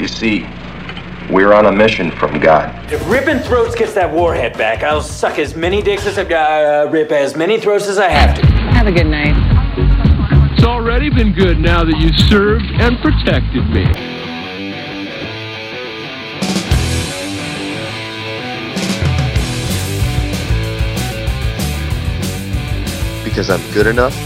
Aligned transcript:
You 0.00 0.08
see, 0.08 0.46
we're 1.30 1.52
on 1.52 1.66
a 1.66 1.72
mission 1.72 2.10
from 2.10 2.40
God. 2.40 2.90
If 2.90 3.06
Ripping 3.06 3.40
Throats 3.40 3.74
gets 3.74 3.92
that 3.92 4.10
warhead 4.10 4.56
back, 4.56 4.82
I'll 4.82 5.02
suck 5.02 5.38
as 5.38 5.54
many 5.54 5.82
dicks 5.82 6.06
as 6.06 6.16
I 6.16 6.24
uh, 6.24 6.86
rip 6.86 7.12
as 7.12 7.36
many 7.36 7.60
throats 7.60 7.86
as 7.86 7.98
I 7.98 8.08
have 8.08 8.34
to. 8.40 8.46
Have 8.46 8.86
a 8.86 8.92
good 8.92 9.06
night. 9.06 9.34
It's 10.54 10.64
already 10.64 11.10
been 11.10 11.34
good 11.34 11.60
now 11.60 11.84
that 11.84 11.98
you 11.98 12.14
served 12.14 12.64
and 12.64 12.98
protected 13.00 13.68
me. 13.68 13.84
because 23.22 23.50
I'm 23.50 23.72
good 23.72 23.86
enough, 23.86 24.16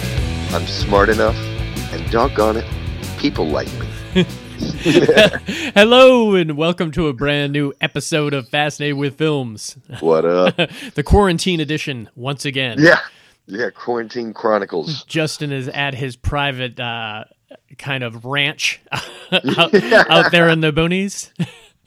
I'm 0.54 0.66
smart 0.68 1.08
enough, 1.08 1.36
and 1.92 2.10
doggone 2.12 2.56
it, 2.58 2.64
people 3.18 3.48
like 3.48 3.68
me. 4.14 4.24
Hello 5.74 6.34
and 6.36 6.56
welcome 6.56 6.92
to 6.92 7.08
a 7.08 7.12
brand 7.12 7.52
new 7.52 7.72
episode 7.80 8.32
of 8.32 8.48
Fascinated 8.48 8.96
with 8.96 9.16
Films, 9.18 9.76
What 9.98 10.24
up? 10.24 10.56
the 10.94 11.02
quarantine 11.02 11.58
edition 11.58 12.08
once 12.14 12.44
again. 12.44 12.76
yeah, 12.78 13.00
yeah. 13.46 13.70
Quarantine 13.70 14.32
Chronicles. 14.32 15.02
Justin 15.04 15.50
is 15.52 15.66
at 15.68 15.94
his 15.94 16.14
private 16.14 16.78
uh, 16.78 17.24
kind 17.78 18.04
of 18.04 18.24
ranch 18.24 18.80
out, 19.32 19.74
out 19.74 20.30
there 20.30 20.48
in 20.48 20.60
the 20.60 20.72
boonies. 20.72 21.30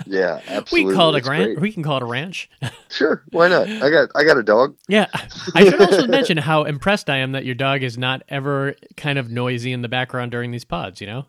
Yeah, 0.06 0.42
We 0.50 0.54
absolutely. 0.56 0.92
can 0.92 0.96
call 0.98 1.10
it 1.12 1.14
a 1.16 1.18
It's 1.20 1.28
grant. 1.28 1.62
We 1.62 1.72
can 1.72 1.84
call 1.84 1.98
it 1.98 2.04
a 2.04 2.08
ranch. 2.08 2.50
Sure, 2.90 3.24
why 3.32 3.48
not? 3.48 3.68
I 3.70 3.90
got, 3.90 4.10
I 4.14 4.26
got 4.26 4.38
a 4.38 4.44
dog. 4.44 4.76
Yeah, 4.90 5.08
I 5.56 5.64
should 5.64 5.80
also 5.82 6.06
mention 6.08 6.36
how 6.38 6.66
impressed 6.66 7.10
I 7.10 7.18
am 7.18 7.32
that 7.32 7.46
your 7.46 7.56
dog 7.56 7.82
is 7.82 7.98
not 7.98 8.24
ever 8.28 8.76
kind 8.98 9.18
of 9.18 9.32
noisy 9.32 9.72
in 9.72 9.82
the 9.84 9.90
background 9.90 10.32
during 10.32 10.52
these 10.52 10.66
pods. 10.66 11.00
You 11.00 11.08
know. 11.08 11.26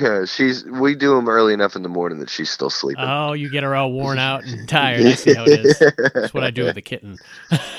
Yeah, 0.00 0.24
she's. 0.26 0.64
We 0.64 0.94
do 0.94 1.14
them 1.14 1.28
early 1.28 1.54
enough 1.54 1.76
in 1.76 1.82
the 1.82 1.88
morning 1.88 2.18
that 2.20 2.30
she's 2.30 2.50
still 2.50 2.70
sleeping. 2.70 3.04
Oh, 3.06 3.32
you 3.32 3.50
get 3.50 3.62
her 3.62 3.74
all 3.74 3.92
worn 3.92 4.18
out 4.18 4.44
and 4.44 4.68
tired. 4.68 5.04
I 5.04 5.12
see 5.14 5.34
how 5.34 5.44
it 5.44 5.64
is. 5.64 5.78
That's 6.14 6.34
what 6.34 6.44
I 6.44 6.50
do 6.50 6.64
with 6.64 6.74
the 6.74 6.82
kitten. 6.82 7.16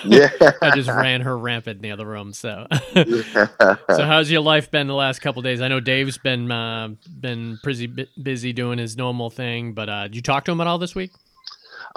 yeah. 0.05 0.29
I 0.61 0.75
just 0.75 0.89
ran 0.89 1.21
her 1.21 1.37
rampant 1.37 1.77
in 1.77 1.81
the 1.81 1.91
other 1.91 2.05
room. 2.05 2.33
So, 2.33 2.67
so 2.93 3.77
how's 3.87 4.29
your 4.31 4.41
life 4.41 4.71
been 4.71 4.87
the 4.87 4.95
last 4.95 5.19
couple 5.19 5.41
days? 5.41 5.61
I 5.61 5.67
know 5.67 5.79
Dave's 5.79 6.17
been 6.17 6.51
uh, 6.51 6.89
been 7.19 7.59
pretty 7.63 7.87
busy 8.21 8.53
doing 8.53 8.79
his 8.79 8.97
normal 8.97 9.29
thing, 9.29 9.73
but 9.73 9.89
uh, 9.89 10.03
did 10.03 10.15
you 10.15 10.21
talk 10.21 10.45
to 10.45 10.51
him 10.51 10.61
at 10.61 10.67
all 10.67 10.77
this 10.77 10.95
week? 10.95 11.11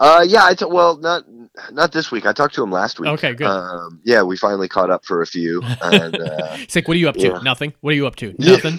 Uh, 0.01 0.25
yeah. 0.27 0.45
I 0.45 0.55
t- 0.55 0.65
well, 0.65 0.97
not 0.97 1.25
not 1.73 1.93
this 1.93 2.11
week. 2.11 2.25
I 2.27 2.33
talked 2.33 2.55
to 2.55 2.63
him 2.63 2.71
last 2.73 2.99
week. 2.99 3.11
Okay, 3.11 3.35
good. 3.35 3.47
Um, 3.47 4.01
yeah, 4.03 4.23
we 4.23 4.37
finally 4.37 4.67
caught 4.69 4.89
up 4.91 5.05
for 5.05 5.21
a 5.21 5.27
few, 5.27 5.61
and 5.83 6.19
uh, 6.19 6.55
He's 6.57 6.75
like, 6.75 6.89
"What 6.89 6.95
are 6.97 7.01
you 7.01 7.09
up 7.09 7.17
to? 7.17 7.29
Yeah. 7.29 7.39
Nothing. 7.43 7.75
What 7.81 7.93
are 7.93 7.97
you 7.97 8.07
up 8.07 8.17
to? 8.17 8.35
Nothing. 8.39 8.77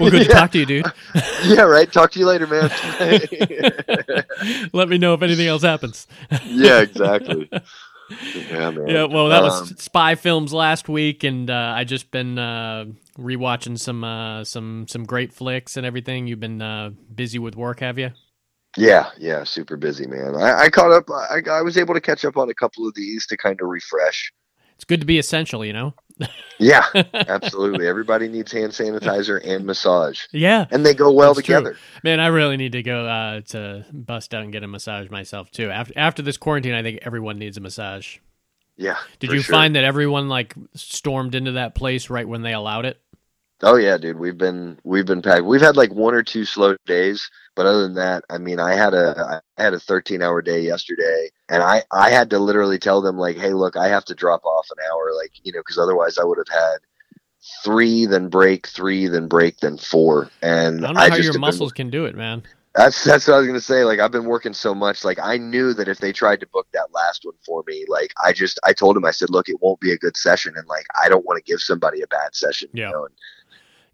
well, 0.00 0.10
good 0.10 0.24
to 0.26 0.32
talk 0.32 0.50
to 0.52 0.58
you, 0.58 0.66
dude. 0.66 0.86
yeah, 1.44 1.62
right. 1.62 1.90
Talk 1.92 2.10
to 2.12 2.18
you 2.18 2.26
later, 2.26 2.46
man. 2.46 2.70
Let 4.72 4.88
me 4.88 4.98
know 4.98 5.14
if 5.14 5.22
anything 5.22 5.46
else 5.46 5.62
happens." 5.62 6.06
yeah, 6.44 6.80
exactly. 6.80 7.48
Yeah, 8.50 8.70
man. 8.70 8.86
Yeah, 8.88 9.04
well, 9.04 9.28
that 9.28 9.42
was 9.42 9.60
Um, 9.60 9.76
spy 9.78 10.14
films 10.14 10.52
last 10.52 10.88
week, 10.88 11.24
and 11.24 11.48
uh, 11.48 11.74
I 11.76 11.84
just 11.84 12.10
been 12.10 12.38
uh, 12.38 12.86
rewatching 13.18 13.78
some 13.78 14.02
uh, 14.04 14.44
some 14.44 14.86
some 14.88 15.04
great 15.04 15.32
flicks 15.32 15.76
and 15.76 15.86
everything. 15.86 16.26
You've 16.26 16.40
been 16.40 16.60
uh, 16.60 16.90
busy 17.14 17.38
with 17.38 17.54
work, 17.56 17.80
have 17.80 17.98
you? 17.98 18.10
Yeah, 18.76 19.10
yeah, 19.18 19.44
super 19.44 19.76
busy, 19.76 20.06
man. 20.06 20.34
I, 20.34 20.62
I 20.64 20.68
caught 20.70 20.90
up. 20.90 21.08
I, 21.10 21.40
I 21.50 21.62
was 21.62 21.76
able 21.78 21.94
to 21.94 22.00
catch 22.00 22.24
up 22.24 22.36
on 22.36 22.50
a 22.50 22.54
couple 22.54 22.86
of 22.86 22.94
these 22.94 23.26
to 23.28 23.36
kind 23.36 23.60
of 23.60 23.68
refresh. 23.68 24.32
It's 24.74 24.84
good 24.84 25.00
to 25.00 25.06
be 25.06 25.18
essential, 25.18 25.64
you 25.64 25.72
know. 25.72 25.94
Yeah, 26.58 26.84
absolutely. 27.14 27.86
Everybody 27.86 28.28
needs 28.28 28.50
hand 28.52 28.72
sanitizer 28.72 29.40
and 29.44 29.64
massage, 29.64 30.24
Yeah, 30.32 30.66
and 30.70 30.84
they 30.84 30.94
go 30.94 31.12
well 31.12 31.34
That's 31.34 31.46
true. 31.46 31.56
together. 31.56 31.76
Man, 32.02 32.20
I 32.20 32.28
really 32.28 32.56
need 32.56 32.72
to 32.72 32.82
go 32.82 33.06
uh, 33.06 33.40
to 33.48 33.84
bust 33.92 34.34
out 34.34 34.42
and 34.42 34.52
get 34.52 34.62
a 34.62 34.68
massage 34.68 35.10
myself 35.10 35.50
too. 35.50 35.70
After 35.70 35.92
after 35.96 36.22
this 36.22 36.36
quarantine, 36.36 36.74
I 36.74 36.82
think 36.82 37.00
everyone 37.02 37.38
needs 37.38 37.56
a 37.56 37.60
massage. 37.60 38.18
Yeah. 38.76 38.96
Did 39.20 39.30
you 39.30 39.40
sure. 39.40 39.54
find 39.54 39.76
that 39.76 39.84
everyone 39.84 40.28
like 40.28 40.54
stormed 40.74 41.34
into 41.36 41.52
that 41.52 41.74
place 41.76 42.10
right 42.10 42.26
when 42.28 42.42
they 42.42 42.52
allowed 42.52 42.86
it? 42.86 43.00
Oh 43.62 43.76
yeah, 43.76 43.96
dude. 43.96 44.18
We've 44.18 44.36
been 44.38 44.78
we've 44.84 45.06
been 45.06 45.22
packed. 45.22 45.44
We've 45.44 45.60
had 45.60 45.76
like 45.76 45.92
one 45.92 46.14
or 46.14 46.22
two 46.22 46.44
slow 46.44 46.76
days, 46.86 47.28
but 47.54 47.66
other 47.66 47.82
than 47.82 47.94
that, 47.94 48.24
I 48.30 48.38
mean, 48.38 48.58
I 48.60 48.74
had 48.74 48.94
a 48.94 49.40
I 49.58 49.62
had 49.62 49.74
a 49.74 49.80
13 49.80 50.22
hour 50.22 50.42
day 50.42 50.60
yesterday, 50.60 51.30
and 51.48 51.62
I 51.62 51.82
I 51.92 52.10
had 52.10 52.30
to 52.30 52.38
literally 52.38 52.78
tell 52.78 53.00
them 53.00 53.16
like, 53.18 53.36
hey, 53.36 53.52
look, 53.52 53.76
I 53.76 53.88
have 53.88 54.04
to 54.06 54.14
drop 54.14 54.44
off 54.44 54.66
an 54.70 54.84
hour, 54.90 55.12
like 55.16 55.32
you 55.42 55.52
know, 55.52 55.60
because 55.60 55.78
otherwise 55.78 56.18
I 56.18 56.24
would 56.24 56.38
have 56.38 56.54
had 56.54 56.78
three, 57.62 58.06
then 58.06 58.28
break, 58.28 58.66
three, 58.66 59.06
then 59.06 59.28
break, 59.28 59.58
then 59.58 59.76
four, 59.76 60.30
and 60.42 60.84
I 60.84 60.88
don't 60.88 60.94
know 60.94 61.00
I 61.00 61.08
how 61.10 61.16
your 61.16 61.24
have 61.26 61.32
been- 61.34 61.40
muscles 61.40 61.72
can 61.72 61.90
do 61.90 62.04
it, 62.06 62.14
man. 62.16 62.42
That's 62.74 63.04
that's 63.04 63.28
what 63.28 63.34
I 63.34 63.38
was 63.38 63.46
gonna 63.46 63.60
say. 63.60 63.84
Like 63.84 64.00
I've 64.00 64.10
been 64.10 64.24
working 64.24 64.52
so 64.52 64.74
much. 64.74 65.04
Like 65.04 65.20
I 65.22 65.36
knew 65.36 65.74
that 65.74 65.86
if 65.86 65.98
they 65.98 66.12
tried 66.12 66.40
to 66.40 66.46
book 66.48 66.66
that 66.72 66.88
last 66.92 67.24
one 67.24 67.36
for 67.46 67.62
me, 67.68 67.84
like 67.88 68.12
I 68.24 68.32
just 68.32 68.58
I 68.64 68.72
told 68.72 68.96
him 68.96 69.04
I 69.04 69.12
said, 69.12 69.30
look, 69.30 69.48
it 69.48 69.62
won't 69.62 69.78
be 69.78 69.92
a 69.92 69.96
good 69.96 70.16
session, 70.16 70.54
and 70.56 70.66
like 70.66 70.84
I 71.00 71.08
don't 71.08 71.24
want 71.24 71.36
to 71.36 71.48
give 71.48 71.60
somebody 71.60 72.02
a 72.02 72.08
bad 72.08 72.34
session. 72.34 72.68
Yeah. 72.72 72.88
You 72.88 72.92
know? 72.94 73.04
and, 73.04 73.14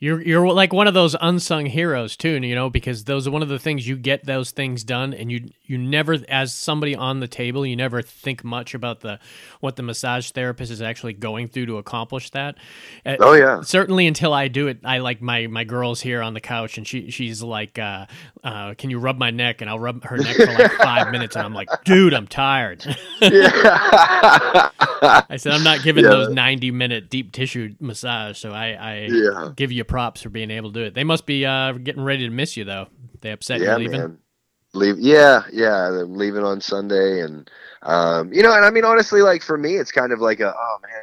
You're 0.02 0.22
you're 0.22 0.48
like 0.50 0.72
one 0.72 0.86
of 0.88 0.94
those 0.94 1.14
unsung 1.20 1.66
heroes 1.66 2.16
too, 2.16 2.30
you 2.42 2.54
know, 2.54 2.70
because 2.70 3.04
those 3.04 3.28
are 3.28 3.30
one 3.30 3.42
of 3.42 3.50
the 3.50 3.58
things 3.58 3.86
you 3.86 3.96
get 3.96 4.24
those 4.24 4.50
things 4.50 4.82
done, 4.82 5.12
and 5.12 5.30
you 5.30 5.50
you 5.66 5.76
never, 5.76 6.16
as 6.26 6.54
somebody 6.54 6.96
on 6.96 7.20
the 7.20 7.28
table, 7.28 7.66
you 7.66 7.76
never 7.76 8.00
think 8.00 8.42
much 8.42 8.72
about 8.72 9.00
the 9.00 9.18
what 9.60 9.76
the 9.76 9.82
massage 9.82 10.30
therapist 10.30 10.72
is 10.72 10.80
actually 10.80 11.12
going 11.12 11.48
through 11.48 11.66
to 11.66 11.76
accomplish 11.76 12.30
that. 12.30 12.56
Uh, 13.04 13.16
oh 13.20 13.34
yeah. 13.34 13.60
certainly 13.60 14.06
until 14.06 14.32
I 14.32 14.48
do 14.48 14.68
it, 14.68 14.78
I 14.84 14.98
like 14.98 15.20
my 15.20 15.46
my 15.48 15.64
girl's 15.64 16.00
here 16.00 16.22
on 16.22 16.32
the 16.32 16.40
couch, 16.40 16.78
and 16.78 16.86
she 16.88 17.10
she's 17.10 17.42
like, 17.42 17.78
uh, 17.78 18.06
uh, 18.42 18.72
"Can 18.78 18.88
you 18.88 18.98
rub 18.98 19.18
my 19.18 19.30
neck?" 19.30 19.60
And 19.60 19.68
I'll 19.68 19.78
rub 19.78 20.02
her 20.04 20.16
neck 20.16 20.34
for 20.36 20.46
like 20.46 20.72
five 20.78 21.12
minutes, 21.12 21.36
and 21.36 21.44
I'm 21.44 21.52
like, 21.52 21.68
"Dude, 21.84 22.14
I'm 22.14 22.26
tired." 22.26 22.82
yeah. 23.20 24.70
I 25.02 25.36
said, 25.36 25.52
"I'm 25.52 25.62
not 25.64 25.82
giving 25.82 26.04
Yeah. 26.04 26.10
those 26.10 26.28
90 26.30 26.70
minute 26.70 27.10
deep 27.10 27.32
tissue 27.32 27.74
massage." 27.80 28.38
So 28.38 28.52
I, 28.52 28.68
I 28.72 29.08
Yeah. 29.10 29.52
give 29.56 29.72
you 29.72 29.84
props 29.90 30.22
for 30.22 30.30
being 30.30 30.50
able 30.50 30.72
to 30.72 30.80
do 30.80 30.86
it. 30.86 30.94
They 30.94 31.04
must 31.04 31.26
be 31.26 31.44
uh, 31.44 31.72
getting 31.72 32.02
ready 32.02 32.24
to 32.26 32.32
miss 32.32 32.56
you 32.56 32.64
though. 32.64 32.86
They 33.20 33.32
upset 33.32 33.60
yeah, 33.60 33.72
you 33.72 33.78
leaving. 33.80 34.00
man. 34.00 34.18
Leave. 34.72 34.98
Yeah, 34.98 35.42
yeah. 35.52 35.88
I'm 35.88 36.14
leaving 36.14 36.44
on 36.44 36.60
Sunday, 36.60 37.20
and 37.20 37.50
um, 37.82 38.32
you 38.32 38.42
know, 38.42 38.54
and 38.54 38.64
I 38.64 38.70
mean, 38.70 38.84
honestly, 38.84 39.20
like 39.20 39.42
for 39.42 39.58
me, 39.58 39.74
it's 39.74 39.90
kind 39.92 40.12
of 40.12 40.20
like 40.20 40.38
a, 40.40 40.54
oh 40.56 40.76
man, 40.82 41.02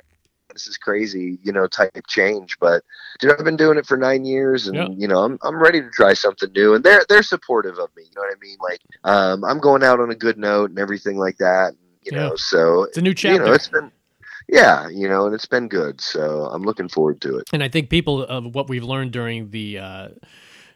this 0.54 0.68
is 0.68 0.78
crazy, 0.78 1.38
you 1.44 1.52
know, 1.52 1.68
type 1.68 1.92
change. 2.08 2.58
But 2.60 2.82
dude, 3.20 3.34
I've 3.38 3.44
been 3.44 3.58
doing 3.58 3.78
it 3.78 3.86
for 3.86 3.98
nine 3.98 4.24
years, 4.24 4.68
and 4.68 4.78
Yeah. 4.78 4.88
you 4.98 5.08
know, 5.08 5.24
I'm 5.24 5.38
I'm 5.44 5.62
ready 5.62 5.82
to 5.82 5.90
try 5.90 6.14
something 6.14 6.50
new, 6.54 6.76
and 6.76 6.84
they're 6.84 7.04
they're 7.10 7.24
supportive 7.24 7.78
of 7.78 7.90
me. 7.98 8.04
You 8.04 8.12
know 8.16 8.22
what 8.22 8.34
I 8.34 8.40
mean? 8.40 8.58
Like, 8.62 8.80
um, 9.04 9.44
I'm 9.44 9.60
going 9.60 9.84
out 9.84 10.00
on 10.00 10.10
a 10.12 10.16
good 10.16 10.38
note 10.38 10.70
and 10.70 10.80
everything 10.80 11.18
like 11.18 11.38
that. 11.40 11.74
You 12.04 12.14
Yeah. 12.14 12.30
know, 12.30 12.36
so 12.38 12.84
It's 12.84 12.98
a 12.98 13.02
new 13.02 13.10
you 13.10 13.16
chapter. 13.16 13.44
know, 13.46 13.52
it's 13.52 13.68
been. 13.68 13.92
Yeah, 14.48 14.88
you 14.88 15.10
know, 15.10 15.26
and 15.26 15.36
it's 15.36 15.46
been 15.46 15.68
good, 15.68 16.00
so 16.00 16.46
I'm 16.46 16.64
looking 16.64 16.88
forward 16.88 17.20
to 17.22 17.38
it. 17.38 17.50
And 17.52 17.64
I 17.64 17.68
think 17.68 17.90
people 17.90 18.24
of 18.24 18.56
what 18.56 18.70
we've 18.70 18.84
learned 18.84 19.12
during 19.12 19.50
the 19.52 19.80
uh, 19.80 20.08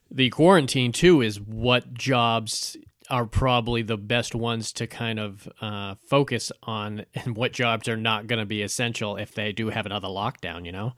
the 0.09 0.29
quarantine 0.29 0.91
too 0.91 1.21
is 1.21 1.39
what 1.39 1.93
jobs 1.93 2.75
are 3.09 3.25
probably 3.25 3.81
the 3.81 3.97
best 3.97 4.35
ones 4.35 4.71
to 4.73 4.87
kind 4.87 5.19
of 5.19 5.47
uh, 5.61 5.95
focus 6.07 6.51
on, 6.63 7.05
and 7.15 7.37
what 7.37 7.53
jobs 7.53 7.87
are 7.87 7.97
not 7.97 8.27
going 8.27 8.39
to 8.39 8.45
be 8.45 8.61
essential 8.61 9.15
if 9.15 9.33
they 9.33 9.51
do 9.51 9.69
have 9.69 9.85
another 9.85 10.09
lockdown. 10.09 10.65
You 10.65 10.73
know, 10.73 10.93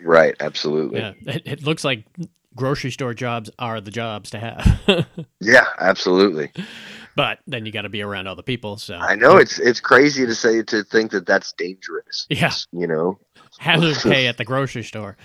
Right, 0.00 0.34
absolutely. 0.40 1.00
yeah, 1.00 1.12
it, 1.26 1.42
it 1.46 1.62
looks 1.62 1.82
like 1.84 2.04
grocery 2.54 2.90
store 2.90 3.14
jobs 3.14 3.50
are 3.58 3.80
the 3.80 3.90
jobs 3.90 4.30
to 4.30 4.38
have, 4.38 5.06
yeah 5.40 5.66
absolutely. 5.78 6.52
But 7.18 7.40
then 7.48 7.66
you 7.66 7.72
got 7.72 7.82
to 7.82 7.88
be 7.88 8.00
around 8.00 8.28
other 8.28 8.44
people. 8.44 8.76
So 8.76 8.94
I 8.94 9.16
know 9.16 9.38
it's 9.38 9.58
it's 9.58 9.80
crazy 9.80 10.24
to 10.24 10.36
say 10.36 10.62
to 10.62 10.84
think 10.84 11.10
that 11.10 11.26
that's 11.26 11.52
dangerous. 11.52 12.28
Yeah. 12.30 12.52
you 12.70 12.86
know. 12.86 13.18
hazard 13.58 13.96
pay 14.08 14.28
at 14.28 14.36
the 14.36 14.44
grocery 14.44 14.84
store. 14.84 15.16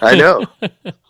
I 0.00 0.16
know. 0.16 0.46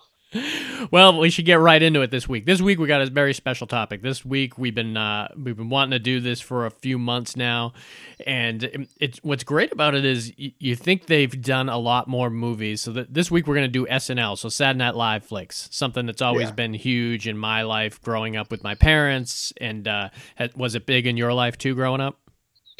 Well, 0.90 1.18
we 1.18 1.30
should 1.30 1.44
get 1.44 1.60
right 1.60 1.80
into 1.82 2.02
it 2.02 2.10
this 2.10 2.28
week. 2.28 2.44
This 2.46 2.60
week 2.60 2.78
we 2.78 2.86
got 2.88 3.00
a 3.00 3.06
very 3.06 3.32
special 3.34 3.66
topic. 3.66 4.02
This 4.02 4.24
week 4.24 4.58
we've 4.58 4.74
been 4.74 4.96
uh, 4.96 5.28
we've 5.36 5.56
been 5.56 5.70
wanting 5.70 5.92
to 5.92 5.98
do 5.98 6.20
this 6.20 6.40
for 6.40 6.66
a 6.66 6.70
few 6.70 6.98
months 6.98 7.36
now, 7.36 7.72
and 8.26 8.88
it's 9.00 9.18
what's 9.22 9.44
great 9.44 9.72
about 9.72 9.94
it 9.94 10.04
is 10.04 10.32
y- 10.38 10.52
you 10.58 10.74
think 10.76 11.06
they've 11.06 11.40
done 11.40 11.68
a 11.68 11.78
lot 11.78 12.08
more 12.08 12.30
movies. 12.30 12.80
So 12.80 12.92
that 12.92 13.14
this 13.14 13.30
week 13.30 13.46
we're 13.46 13.54
going 13.54 13.70
to 13.70 13.72
do 13.72 13.86
SNL, 13.86 14.36
so 14.36 14.48
Saturday 14.48 14.78
Night 14.78 14.96
Live 14.96 15.24
flicks, 15.24 15.68
something 15.70 16.06
that's 16.06 16.22
always 16.22 16.48
Yeah. 16.48 16.54
been 16.54 16.74
huge 16.74 17.28
in 17.28 17.38
my 17.38 17.62
life 17.62 18.02
growing 18.02 18.36
up 18.36 18.50
with 18.50 18.62
my 18.64 18.74
parents. 18.74 19.52
And 19.60 19.86
uh, 19.88 20.10
was 20.56 20.74
it 20.74 20.86
big 20.86 21.06
in 21.06 21.16
your 21.16 21.32
life 21.32 21.56
too, 21.58 21.74
growing 21.74 22.00
up? 22.00 22.18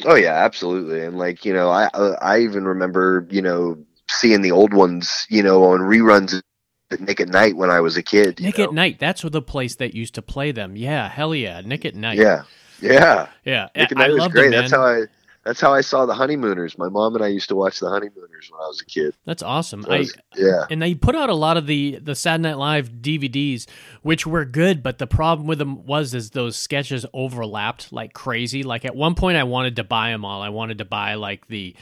Oh 0.03 0.15
yeah, 0.15 0.33
absolutely. 0.33 1.05
And 1.05 1.17
like 1.17 1.45
you 1.45 1.53
know, 1.53 1.69
I 1.69 1.85
uh, 1.93 2.17
I 2.21 2.39
even 2.39 2.65
remember 2.65 3.25
you 3.31 3.41
know 3.41 3.77
seeing 4.09 4.41
the 4.41 4.51
old 4.51 4.73
ones 4.73 5.25
you 5.29 5.41
know 5.41 5.63
on 5.63 5.79
reruns 5.79 6.41
at 6.91 6.99
Nick 7.01 7.19
at 7.19 7.29
Night 7.29 7.55
when 7.55 7.69
I 7.69 7.81
was 7.81 7.97
a 7.97 8.03
kid. 8.03 8.39
you 8.39 8.47
Nick 8.47 8.57
know? 8.57 8.65
at 8.65 8.73
Night. 8.73 8.99
That's 8.99 9.21
the 9.21 9.41
place 9.41 9.75
that 9.75 9.95
used 9.95 10.15
to 10.15 10.21
play 10.21 10.51
them. 10.51 10.75
Yeah, 10.75 11.09
hell 11.09 11.33
yeah, 11.35 11.61
Nick 11.61 11.85
at 11.85 11.95
Night. 11.95 12.17
Yeah, 12.17 12.43
yeah. 12.81 13.27
yeah. 13.43 13.69
Nick 13.75 13.91
at 13.91 13.97
I 13.97 14.07
Night 14.07 14.13
was 14.13 14.27
great. 14.29 14.47
it. 14.47 14.51
That's 14.51 14.71
how 14.71 14.83
I. 14.85 15.03
That's 15.43 15.61
how 15.61 15.71
I 15.71 15.81
saw 15.81 16.07
the 16.07 16.13
Honeymooners. 16.15 16.75
My 16.79 16.89
mom 16.89 17.13
and 17.13 17.23
I 17.23 17.27
used 17.27 17.49
to 17.49 17.55
watch 17.55 17.79
the 17.79 17.87
Honeymooners 17.87 18.49
when 18.49 18.59
I 18.59 18.67
was 18.67 18.81
a 18.81 18.85
kid. 18.85 19.13
That's 19.25 19.43
awesome. 19.43 19.83
So 19.83 19.91
I 19.91 19.95
I, 19.97 19.99
was- 19.99 20.15
yeah. 20.35 20.65
and 20.71 20.81
they 20.81 20.95
put 20.95 21.15
out 21.15 21.29
a 21.29 21.35
lot 21.35 21.55
of 21.55 21.67
the 21.67 21.99
the 22.01 22.15
Saturday 22.15 22.49
Night 22.49 22.57
Live 22.57 22.89
DVDs, 22.89 23.67
which 24.01 24.25
were 24.25 24.43
good, 24.43 24.81
but 24.81 24.97
the 24.97 25.05
problem 25.05 25.45
with 25.47 25.59
them 25.59 25.85
was 25.85 26.15
is 26.15 26.31
those 26.31 26.55
sketches 26.55 27.05
overlapped 27.13 27.93
like 27.93 28.13
crazy. 28.13 28.63
Like 28.63 28.85
at 28.85 28.95
one 28.95 29.13
point, 29.13 29.37
I 29.37 29.43
wanted 29.43 29.75
to 29.75 29.83
buy 29.83 30.09
them 30.09 30.25
all. 30.25 30.41
I 30.41 30.49
wanted 30.49 30.79
to 30.79 30.85
buy 30.85 31.13
like 31.13 31.45
the 31.47 31.75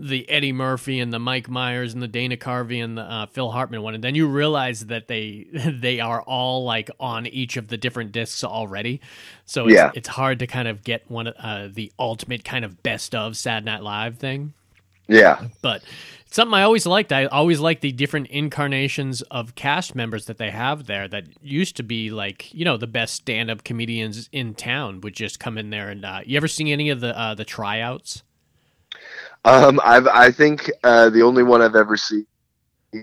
the 0.00 0.28
Eddie 0.28 0.52
Murphy 0.52 1.00
and 1.00 1.12
the 1.12 1.18
Mike 1.18 1.48
Myers 1.48 1.92
and 1.94 2.02
the 2.02 2.08
Dana 2.08 2.36
Carvey 2.36 2.82
and 2.82 2.96
the 2.96 3.02
uh, 3.02 3.26
Phil 3.26 3.50
Hartman 3.50 3.82
one, 3.82 3.94
and 3.94 4.04
then 4.04 4.14
you 4.14 4.26
realize 4.28 4.86
that 4.86 5.08
they 5.08 5.46
they 5.52 6.00
are 6.00 6.22
all 6.22 6.64
like 6.64 6.90
on 7.00 7.26
each 7.26 7.56
of 7.56 7.68
the 7.68 7.76
different 7.76 8.12
discs 8.12 8.44
already. 8.44 9.00
So 9.44 9.66
it's, 9.66 9.74
Yeah. 9.74 9.90
it's 9.94 10.08
hard 10.08 10.38
to 10.40 10.46
kind 10.46 10.68
of 10.68 10.84
get 10.84 11.10
one 11.10 11.28
uh, 11.28 11.68
the 11.72 11.92
ultimate 11.98 12.44
kind 12.44 12.64
of 12.64 12.82
best 12.82 13.14
of 13.14 13.36
Sad 13.36 13.64
Night 13.64 13.82
Live 13.82 14.18
thing 14.18 14.52
Yeah. 15.08 15.40
but 15.62 15.82
something 16.30 16.52
I 16.54 16.62
always 16.62 16.84
liked. 16.84 17.12
I 17.12 17.24
always 17.26 17.58
liked 17.60 17.80
the 17.80 17.90
different 17.92 18.26
incarnations 18.26 19.22
of 19.22 19.54
cast 19.54 19.94
members 19.94 20.26
that 20.26 20.36
they 20.36 20.50
have 20.50 20.84
there 20.86 21.08
that 21.08 21.24
used 21.42 21.76
to 21.76 21.82
be 21.82 22.10
like, 22.10 22.52
you 22.52 22.66
know, 22.66 22.76
the 22.76 22.86
best 22.86 23.14
stand 23.14 23.50
up 23.50 23.64
comedians 23.64 24.28
in 24.32 24.54
town 24.54 25.00
would 25.00 25.14
just 25.14 25.40
come 25.40 25.56
in 25.56 25.70
there 25.70 25.88
and 25.88 26.04
uh, 26.04 26.20
you 26.26 26.36
ever 26.36 26.46
seen 26.48 26.68
any 26.68 26.90
of 26.90 27.00
the 27.00 27.18
uh, 27.18 27.34
the 27.34 27.46
tryouts? 27.46 28.22
Um, 29.48 29.80
I've 29.84 30.06
I 30.06 30.30
think 30.30 30.70
uh, 30.84 31.10
the 31.10 31.22
only 31.22 31.42
one 31.42 31.62
I've 31.62 31.76
ever 31.76 31.96
seen 31.96 32.26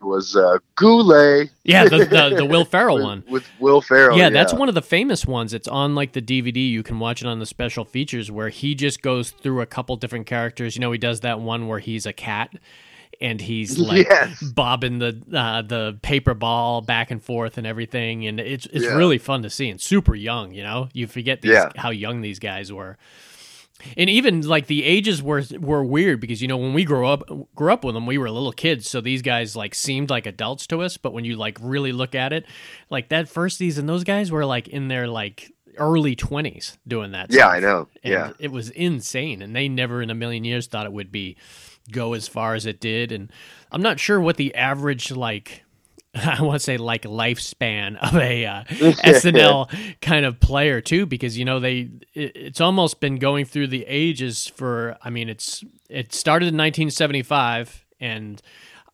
was 0.02 0.36
uh, 0.36 0.58
Goulet. 0.76 1.50
Yeah, 1.64 1.86
the 1.86 2.00
the, 2.00 2.34
the 2.38 2.46
Will 2.50 2.66
Ferrell 2.66 3.02
one. 3.04 3.24
with 3.30 3.46
Will 3.60 3.82
Ferrell. 3.82 4.18
yeah, 4.18 4.30
that's 4.30 4.54
one 4.54 4.68
of 4.70 4.76
the 4.76 4.82
famous 4.82 5.26
ones. 5.26 5.54
It's 5.54 5.68
on 5.68 5.96
like 5.96 6.14
the 6.14 6.22
DVD. 6.22 6.68
You 6.70 6.84
can 6.84 7.00
watch 7.00 7.22
it 7.22 7.28
on 7.28 7.40
the 7.40 7.46
special 7.46 7.86
features 7.86 8.32
where 8.32 8.50
he 8.50 8.76
just 8.76 9.02
goes 9.02 9.32
through 9.32 9.62
a 9.62 9.66
couple 9.66 9.96
different 9.96 10.26
characters. 10.28 10.76
You 10.76 10.82
know, 10.82 10.92
he 10.92 10.98
does 10.98 11.22
that 11.22 11.40
one 11.40 11.68
where 11.68 11.80
he's 11.80 12.06
a 12.06 12.14
cat 12.14 12.52
and 13.22 13.40
he's 13.40 13.78
like 13.80 14.08
Yes. 14.10 14.42
bobbing 14.44 15.00
the 15.00 15.22
uh, 15.34 15.62
the 15.62 15.98
paper 16.02 16.34
ball 16.34 16.82
back 16.82 17.12
and 17.12 17.24
forth 17.24 17.58
and 17.60 17.68
everything, 17.68 18.26
and 18.28 18.40
it's 18.40 18.66
it's 18.68 18.86
Yeah. 18.86 18.96
really 18.96 19.18
fun 19.20 19.44
to 19.44 19.50
see 19.50 19.70
and 19.70 19.80
super 19.80 20.16
young. 20.16 20.52
You 20.52 20.64
know, 20.64 20.90
you 20.94 21.06
forget 21.08 21.42
these, 21.42 21.52
Yeah. 21.54 21.70
how 21.76 21.92
young 21.92 22.22
these 22.22 22.40
guys 22.40 22.74
were. 22.74 22.98
And 23.98 24.10
even 24.10 24.42
like 24.42 24.68
the 24.68 24.84
ages 24.84 25.22
were 25.22 25.44
were 25.60 25.84
weird 25.84 26.20
because 26.22 26.42
you 26.42 26.48
know 26.48 26.58
when 26.58 26.74
we 26.74 26.86
grew 26.86 27.06
up 27.06 27.24
grew 27.54 27.72
up 27.74 27.84
with 27.84 27.94
them 27.94 28.06
we 28.06 28.18
were 28.18 28.30
little 28.32 28.52
kids 28.54 28.90
so 28.90 29.02
these 29.02 29.22
guys 29.22 29.56
like 29.56 29.76
seemed 29.76 30.10
like 30.10 30.26
adults 30.26 30.66
to 30.68 30.82
us 30.82 30.96
but 30.98 31.12
when 31.14 31.26
you 31.26 31.36
like 31.36 31.58
really 31.62 31.92
look 31.92 32.16
at 32.16 32.32
it 32.34 32.46
like 32.90 33.10
that 33.10 33.28
first 33.28 33.58
season 33.58 33.86
those 33.86 34.04
guys 34.06 34.32
were 34.32 34.46
like 34.46 34.68
in 34.70 34.88
their 34.88 35.08
like 35.08 35.52
early 35.78 36.16
20s 36.16 36.78
doing 36.88 37.12
that 37.12 37.30
Yeah, 37.32 37.40
stuff. 37.48 37.52
I 37.54 37.60
know. 37.60 37.88
And 38.02 38.14
Yeah. 38.14 38.32
it 38.40 38.50
was 38.52 38.70
insane 38.70 39.42
and 39.42 39.54
they 39.54 39.68
never 39.68 40.02
in 40.02 40.10
a 40.10 40.16
million 40.16 40.46
years 40.46 40.68
thought 40.68 40.86
it 40.86 40.94
would 40.94 41.12
be 41.12 41.36
go 41.92 42.14
as 42.14 42.30
far 42.30 42.56
as 42.56 42.66
it 42.66 42.80
did 42.80 43.12
and 43.12 43.30
I'm 43.74 43.82
not 43.82 44.00
sure 44.00 44.22
what 44.22 44.38
the 44.38 44.56
average 44.56 45.12
like 45.12 45.65
I 46.24 46.42
want 46.42 46.56
to 46.56 46.64
say 46.64 46.78
like 46.78 47.04
lifespan 47.04 47.98
of 47.98 48.16
a 48.16 48.46
uh, 48.46 48.64
SNL 48.70 49.70
kind 50.02 50.26
of 50.26 50.40
player 50.40 50.80
too, 50.80 51.06
because 51.06 51.38
you 51.38 51.44
know 51.44 51.60
they 51.60 51.90
it, 52.14 52.32
it's 52.36 52.62
almost 52.62 53.00
been 53.00 53.18
going 53.18 53.46
through 53.46 53.68
the 53.68 53.86
ages 53.88 54.48
for. 54.48 54.98
I 55.02 55.10
mean, 55.10 55.28
it's 55.30 55.64
it 55.90 56.14
started 56.14 56.46
in 56.48 56.56
1975, 56.58 57.86
and 58.00 58.42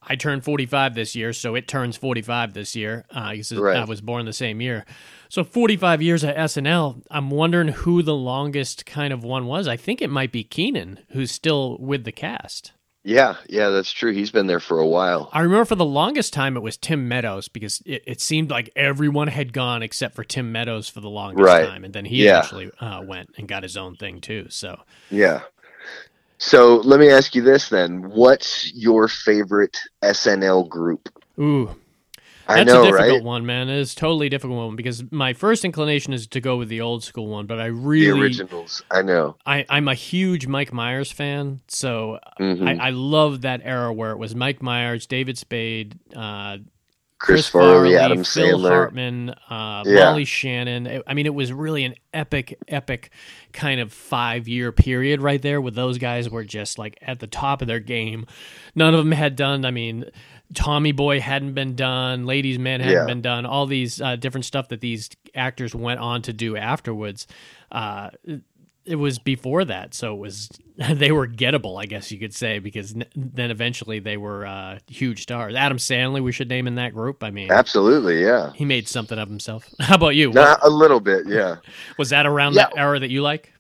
I 0.02 0.16
turned 0.16 0.44
45 0.44 0.96
this 0.96 1.16
year, 1.16 1.32
so 1.32 1.54
it 1.54 1.68
turns 1.68 1.96
45 1.96 2.54
this 2.54 2.76
year. 2.76 3.06
Uh, 3.12 3.36
Right. 3.52 3.78
I 3.78 3.86
was 3.86 4.02
born 4.02 4.26
the 4.26 4.34
same 4.34 4.60
year, 4.60 4.86
so 5.30 5.44
45 5.44 6.02
years 6.02 6.24
at 6.24 6.36
SNL. 6.36 7.04
I'm 7.12 7.30
wondering 7.30 7.68
who 7.68 8.02
the 8.02 8.16
longest 8.16 8.86
kind 8.88 9.14
of 9.14 9.24
one 9.24 9.46
was. 9.46 9.68
I 9.68 9.78
think 9.78 10.02
it 10.02 10.10
might 10.10 10.32
be 10.32 10.44
Kenan, 10.44 11.00
who's 11.10 11.32
still 11.32 11.78
with 11.80 12.04
the 12.04 12.12
cast. 12.12 12.72
Yeah, 13.04 13.36
yeah, 13.50 13.70
that's 13.70 13.92
true. 13.92 14.12
He's 14.14 14.30
been 14.30 14.46
there 14.46 14.60
for 14.60 14.78
a 14.80 14.86
while. 14.88 15.30
I 15.34 15.42
remember 15.42 15.66
for 15.66 15.76
the 15.76 15.84
longest 15.86 16.34
time 16.34 16.56
it 16.56 16.60
was 16.62 16.78
Tim 16.78 17.08
Meadows 17.08 17.48
because 17.48 17.82
it, 17.86 18.04
it 18.06 18.22
seemed 18.22 18.52
like 18.52 18.70
everyone 18.76 19.28
had 19.28 19.54
gone 19.54 19.82
except 19.82 20.14
for 20.16 20.24
Tim 20.24 20.52
Meadows 20.52 20.88
for 20.88 21.00
the 21.02 21.10
longest 21.10 21.44
Right. 21.44 21.66
time, 21.66 21.84
and 21.84 21.94
then 21.96 22.06
he 22.06 22.24
Yeah. 22.26 22.38
actually 22.38 22.70
uh, 22.80 23.02
went 23.04 23.30
and 23.38 23.48
got 23.48 23.64
his 23.64 23.76
own 23.76 23.96
thing 23.96 24.22
too. 24.22 24.46
So 24.50 24.80
Yeah. 25.10 25.42
So 26.38 26.78
let 26.78 27.00
me 27.00 27.10
ask 27.10 27.34
you 27.34 27.42
this 27.42 27.70
then: 27.70 28.10
What's 28.10 28.72
your 28.74 29.08
favorite 29.08 29.80
SNL 30.04 30.68
group? 30.70 31.10
ooh, 31.40 31.76
that's 32.56 32.72
know, 32.74 32.82
a 32.84 32.86
difficult 32.88 33.10
right? 33.12 33.24
one, 33.24 33.46
man. 33.46 33.70
It 33.70 33.78
is 33.80 33.94
totally 33.96 34.28
a 34.28 34.30
difficult 34.30 34.58
one 34.58 34.76
because 34.76 35.04
my 35.12 35.34
first 35.34 35.64
inclination 35.66 36.14
is 36.14 36.28
to 36.28 36.40
go 36.42 36.58
with 36.58 36.70
the 36.70 36.82
old 36.82 37.04
school 37.04 37.28
one, 37.28 37.46
but 37.48 37.60
I 37.60 37.66
The 37.68 37.74
really, 37.74 38.22
originals. 38.22 38.84
I 38.92 39.02
know. 39.02 39.36
I, 39.46 39.66
I'm 39.70 39.88
a 39.88 39.94
huge 39.96 40.48
Mike 40.48 40.72
Myers 40.74 41.12
fan, 41.12 41.62
so 41.68 42.20
Mhm. 42.40 42.68
I, 42.80 42.88
I 42.88 42.90
love 42.92 43.42
that 43.42 43.62
era 43.64 43.92
where 43.94 44.12
it 44.12 44.18
was 44.18 44.36
Mike 44.36 44.62
Myers, 44.62 45.06
David 45.08 45.38
Spade, 45.38 46.00
uh, 46.16 46.58
Chris, 47.20 47.48
Farley, 47.50 47.96
Adam 47.96 48.24
Phil 48.24 48.58
Sandler. 48.58 48.70
Hartman, 48.70 49.30
uh, 49.48 49.84
Yeah. 49.86 50.06
Molly 50.06 50.26
Shannon. 50.26 51.04
I 51.06 51.14
mean, 51.14 51.28
it 51.28 51.36
was 51.36 51.54
really 51.54 51.84
an 51.84 51.94
epic, 52.16 52.58
epic 52.68 53.12
kind 53.54 53.80
of 53.80 53.94
five 53.94 54.48
year 54.48 54.72
period 54.72 55.22
right 55.22 55.40
there 55.40 55.62
with 55.62 55.76
those 55.76 56.00
guys 56.00 56.32
were 56.32 56.44
just 56.44 56.80
like 56.80 56.98
at 57.00 57.20
the 57.20 57.28
top 57.28 57.62
of 57.62 57.68
their 57.68 57.80
game. 57.80 58.26
None 58.74 58.96
of 58.96 58.98
them 58.98 59.12
had 59.12 59.36
done, 59.36 59.66
I 59.66 59.70
mean, 59.72 60.06
Tommy 60.54 60.92
Boy 60.92 61.20
hadn't 61.20 61.54
been 61.54 61.76
done, 61.76 62.26
Ladies 62.26 62.60
Man 62.60 62.80
hadn't 62.82 62.96
Yeah. 62.96 63.06
been 63.06 63.22
done, 63.22 63.46
all 63.46 63.66
these 63.66 64.02
uh, 64.02 64.16
different 64.16 64.46
stuff 64.46 64.68
that 64.70 64.82
these 64.82 65.10
actors 65.36 65.74
went 65.74 66.00
on 66.00 66.22
to 66.24 66.34
do 66.34 66.58
afterwards. 66.58 67.28
Uh, 67.72 68.10
it 68.84 68.96
was 68.96 69.20
before 69.20 69.64
that, 69.66 69.94
so 69.94 70.14
it 70.16 70.18
was 70.18 70.50
they 70.94 71.12
were 71.12 71.28
gettable, 71.28 71.80
I 71.82 71.86
guess 71.86 72.12
you 72.12 72.18
could 72.20 72.34
say, 72.34 72.58
because 72.60 72.96
n- 72.96 73.06
then 73.16 73.52
eventually 73.52 74.00
they 74.00 74.18
were 74.18 74.46
uh, 74.46 74.80
huge 74.88 75.22
stars. 75.22 75.54
Adam 75.56 75.78
Sandler, 75.78 76.24
we 76.24 76.32
should 76.32 76.50
name 76.50 76.66
in 76.68 76.76
that 76.76 76.94
group. 76.94 77.24
I 77.24 77.30
mean, 77.30 77.52
Absolutely, 77.52 78.24
yeah. 78.24 78.52
he 78.54 78.66
made 78.66 78.88
something 78.88 79.20
of 79.20 79.30
himself. 79.30 79.70
How 79.80 79.96
about 79.96 80.16
you? 80.16 80.32
Nah, 80.32 80.58
a 80.64 80.70
little 80.70 81.00
bit, 81.00 81.28
yeah. 81.28 81.58
Was 82.00 82.10
that 82.10 82.26
around 82.26 82.56
Yeah. 82.56 82.64
that 82.70 82.78
era 82.78 83.00
that 83.00 83.12
you 83.12 83.22
like? 83.22 83.54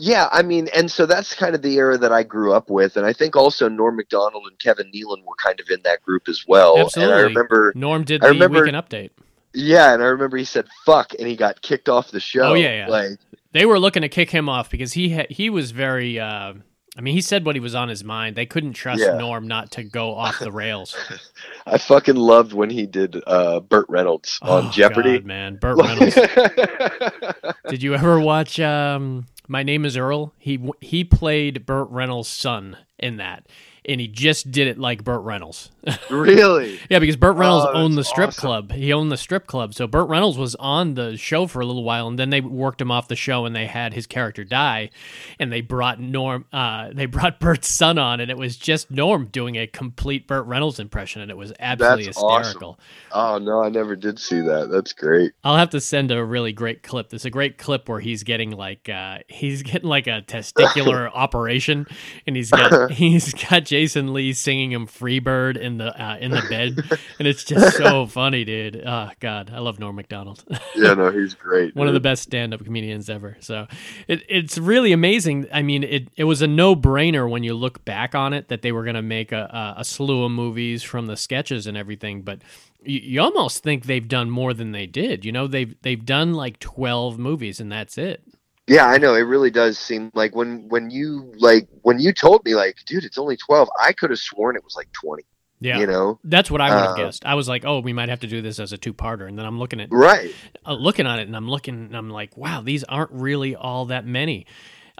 Yeah, 0.00 0.28
I 0.32 0.42
mean, 0.42 0.68
and 0.74 0.90
so 0.90 1.04
that's 1.04 1.34
kind 1.34 1.54
of 1.54 1.60
the 1.62 1.74
era 1.76 1.98
that 1.98 2.10
I 2.10 2.22
grew 2.22 2.52
up 2.54 2.70
with, 2.70 2.96
and 2.96 3.04
I 3.04 3.12
think 3.12 3.36
also 3.36 3.68
Norm 3.68 3.96
Macdonald 3.96 4.44
and 4.48 4.58
Kevin 4.58 4.90
Nealon 4.90 5.22
were 5.26 5.34
kind 5.42 5.60
of 5.60 5.68
in 5.68 5.80
that 5.84 6.02
group 6.02 6.28
as 6.28 6.44
well. 6.48 6.78
Absolutely. 6.78 7.12
And 7.14 7.20
I 7.20 7.24
remember, 7.24 7.72
Norm 7.76 8.04
did 8.04 8.22
I 8.24 8.28
the 8.28 8.32
remember- 8.32 8.62
weekend 8.64 8.76
update. 8.82 9.10
yeah, 9.52 9.92
and 9.92 10.02
I 10.02 10.06
remember 10.06 10.36
he 10.38 10.44
said 10.44 10.66
"fuck" 10.86 11.12
and 11.18 11.28
he 11.28 11.36
got 11.36 11.60
kicked 11.60 11.88
off 11.88 12.10
the 12.10 12.20
show. 12.20 12.42
Oh, 12.52 12.54
yeah, 12.54 12.84
yeah. 12.84 12.88
Like, 12.88 13.18
They 13.52 13.66
were 13.66 13.78
looking 13.78 14.02
to 14.02 14.08
kick 14.08 14.30
him 14.30 14.48
off 14.48 14.70
because 14.70 14.94
he 14.94 15.14
ha- 15.16 15.26
he 15.28 15.50
was 15.50 15.70
very. 15.72 16.18
Uh, 16.18 16.54
I 16.98 17.02
mean, 17.02 17.14
he 17.14 17.20
said 17.20 17.44
what 17.46 17.54
he 17.54 17.60
was 17.60 17.74
on 17.76 17.88
his 17.88 18.02
mind. 18.02 18.34
They 18.36 18.46
couldn't 18.46 18.72
trust 18.72 19.00
Yeah. 19.00 19.16
Norm 19.16 19.46
not 19.46 19.70
to 19.72 19.84
go 19.84 20.14
off 20.14 20.38
the 20.40 20.50
rails. 20.50 20.96
I 21.66 21.78
fucking 21.78 22.16
loved 22.16 22.52
when 22.52 22.68
he 22.68 22.84
did 22.86 23.22
uh, 23.28 23.60
Burt 23.60 23.86
Reynolds 23.88 24.38
on 24.42 24.66
Oh, 24.66 24.70
Jeopardy. 24.70 25.18
God, 25.18 25.24
man. 25.26 25.56
Burt 25.56 25.76
Reynolds. 25.78 26.14
Did 27.68 27.82
you 27.82 27.94
ever 27.94 28.18
watch 28.20 28.58
um, 28.58 29.26
My 29.50 29.64
Name 29.64 29.84
Is 29.84 29.96
Earl? 29.96 30.32
He 30.38 30.70
he 30.80 31.02
played 31.02 31.66
Burt 31.66 31.88
Reynolds' 31.90 32.28
son 32.28 32.76
in 33.00 33.16
that, 33.16 33.48
and 33.84 34.00
he 34.00 34.08
just 34.08 34.50
did 34.50 34.68
it 34.68 34.78
like 34.78 35.04
Burt 35.04 35.22
Reynolds. 35.22 35.70
really? 36.10 36.78
yeah, 36.90 36.98
because 36.98 37.16
Burt 37.16 37.36
Reynolds 37.36 37.66
Oh, 37.68 37.72
owned 37.72 37.96
the 37.96 38.04
strip 38.04 38.28
awesome. 38.28 38.40
club. 38.40 38.72
He 38.72 38.92
owned 38.92 39.10
the 39.10 39.16
strip 39.16 39.46
club, 39.46 39.74
so 39.74 39.86
Burt 39.86 40.08
Reynolds 40.08 40.36
was 40.38 40.54
on 40.56 40.94
the 40.94 41.16
show 41.16 41.46
for 41.46 41.60
a 41.60 41.66
little 41.66 41.84
while, 41.84 42.06
and 42.08 42.18
then 42.18 42.30
they 42.30 42.40
worked 42.40 42.80
him 42.80 42.90
off 42.90 43.08
the 43.08 43.16
show, 43.16 43.46
and 43.46 43.56
they 43.56 43.66
had 43.66 43.94
his 43.94 44.06
character 44.06 44.44
die, 44.44 44.90
and 45.38 45.50
they 45.52 45.60
brought 45.62 46.00
Norm. 46.00 46.44
Uh, 46.52 46.90
they 46.92 47.06
brought 47.06 47.40
Burt's 47.40 47.68
son 47.68 47.98
on, 47.98 48.20
and 48.20 48.30
it 48.30 48.36
was 48.36 48.56
just 48.56 48.90
Norm 48.90 49.26
doing 49.26 49.56
a 49.56 49.66
complete 49.66 50.26
Burt 50.26 50.46
Reynolds 50.46 50.78
impression, 50.78 51.22
and 51.22 51.30
it 51.30 51.36
was 51.36 51.52
absolutely 51.58 52.04
That's 52.06 52.18
awesome. 52.18 52.42
hysterical. 52.42 52.78
Oh 53.12 53.38
no, 53.38 53.62
I 53.62 53.70
never 53.70 53.96
did 53.96 54.18
see 54.18 54.40
that. 54.42 54.68
That's 54.70 54.92
great. 54.92 55.32
I'll 55.44 55.56
have 55.56 55.70
to 55.70 55.80
send 55.80 56.10
a 56.10 56.22
really 56.24 56.52
great 56.52 56.82
clip. 56.82 57.08
There's 57.08 57.24
a 57.24 57.30
great 57.30 57.58
clip 57.58 57.88
where 57.88 58.00
he's 58.00 58.22
getting 58.22 58.50
like 58.50 58.88
uh, 58.88 59.18
he's 59.28 59.62
getting 59.64 59.88
like 59.88 60.06
a 60.06 60.22
testicular 60.26 61.10
operation, 61.14 61.86
and 62.26 62.36
he's 62.36 62.50
got 62.50 62.90
he's 62.90 63.32
got 63.34 63.64
Jason 63.70 64.12
Lee 64.12 64.32
singing 64.32 64.72
him 64.72 64.88
"Freebird" 64.88 65.56
in 65.56 65.78
the 65.78 65.96
uh, 65.96 66.16
in 66.16 66.32
the 66.32 66.42
bed, 66.50 66.76
and 67.20 67.28
it's 67.28 67.44
just 67.44 67.76
so 67.76 68.04
funny, 68.04 68.44
dude. 68.44 68.82
Oh 68.84 69.10
God, 69.20 69.52
I 69.54 69.60
love 69.60 69.78
Norm 69.78 69.94
Macdonald. 69.94 70.42
Yeah, 70.74 70.94
no, 70.94 71.12
he's 71.12 71.34
great. 71.34 71.76
One 71.76 71.86
of 71.86 71.94
the 71.94 72.00
best 72.00 72.24
stand-up 72.24 72.64
comedians 72.64 73.08
ever. 73.08 73.36
So 73.38 73.68
it, 74.08 74.24
it's 74.28 74.58
really 74.58 74.90
amazing. 74.90 75.46
I 75.52 75.62
mean, 75.62 75.84
it, 75.84 76.08
it 76.16 76.24
was 76.24 76.42
a 76.42 76.48
no-brainer 76.48 77.30
when 77.30 77.44
you 77.44 77.54
look 77.54 77.84
back 77.84 78.16
on 78.16 78.32
it 78.32 78.48
that 78.48 78.62
they 78.62 78.72
were 78.72 78.82
going 78.82 78.96
to 78.96 79.02
make 79.02 79.30
a, 79.30 79.74
a, 79.76 79.80
a 79.82 79.84
slew 79.84 80.24
of 80.24 80.32
movies 80.32 80.82
from 80.82 81.06
the 81.06 81.16
sketches 81.16 81.68
and 81.68 81.76
everything. 81.76 82.22
But 82.22 82.42
you, 82.82 82.98
you 82.98 83.20
almost 83.20 83.62
think 83.62 83.84
they've 83.84 84.08
done 84.08 84.30
more 84.30 84.52
than 84.52 84.72
they 84.72 84.86
did. 84.86 85.24
You 85.24 85.30
know, 85.30 85.46
they've 85.46 85.80
they've 85.82 86.04
done 86.04 86.34
like 86.34 86.58
twelve 86.58 87.20
movies 87.20 87.60
and 87.60 87.70
that's 87.70 87.96
it. 87.96 88.24
Yeah, 88.70 88.86
I 88.86 88.98
know. 88.98 89.16
It 89.16 89.22
really 89.22 89.50
does 89.50 89.78
seem 89.80 90.12
like 90.14 90.36
when 90.36 90.68
when 90.68 90.90
you 90.90 91.32
like 91.38 91.66
when 91.82 91.98
you 91.98 92.12
told 92.12 92.44
me 92.44 92.54
like, 92.54 92.76
dude, 92.86 93.04
it's 93.04 93.18
only 93.18 93.36
twelve. 93.36 93.68
I 93.82 93.92
could 93.92 94.10
have 94.10 94.20
sworn 94.20 94.54
it 94.54 94.62
was 94.62 94.76
like 94.76 94.88
twenty. 94.92 95.24
Yeah. 95.58 95.78
You 95.80 95.88
know? 95.88 96.20
That's 96.22 96.52
what 96.52 96.60
I 96.60 96.70
would 96.70 96.80
have 96.80 96.90
Uh, 96.92 97.04
guessed. 97.04 97.26
I 97.26 97.34
was 97.34 97.48
like, 97.48 97.64
"Oh, 97.66 97.80
we 97.80 97.92
might 97.92 98.08
have 98.08 98.20
to 98.20 98.28
do 98.28 98.40
this 98.40 98.60
as 98.60 98.72
a 98.72 98.78
two-parter," 98.78 99.26
and 99.28 99.36
then 99.36 99.44
I'm 99.44 99.58
looking 99.58 99.80
at 99.80 99.88
Right. 99.90 100.32
uh, 100.64 100.74
looking 100.74 101.06
at 101.06 101.18
it 101.18 101.26
and 101.26 101.36
I'm 101.36 101.50
looking 101.50 101.74
and 101.74 101.96
I'm 101.96 102.08
like, 102.10 102.36
wow, 102.36 102.60
these 102.62 102.84
aren't 102.84 103.10
really 103.10 103.56
all 103.56 103.86
that 103.86 104.06
many. 104.06 104.46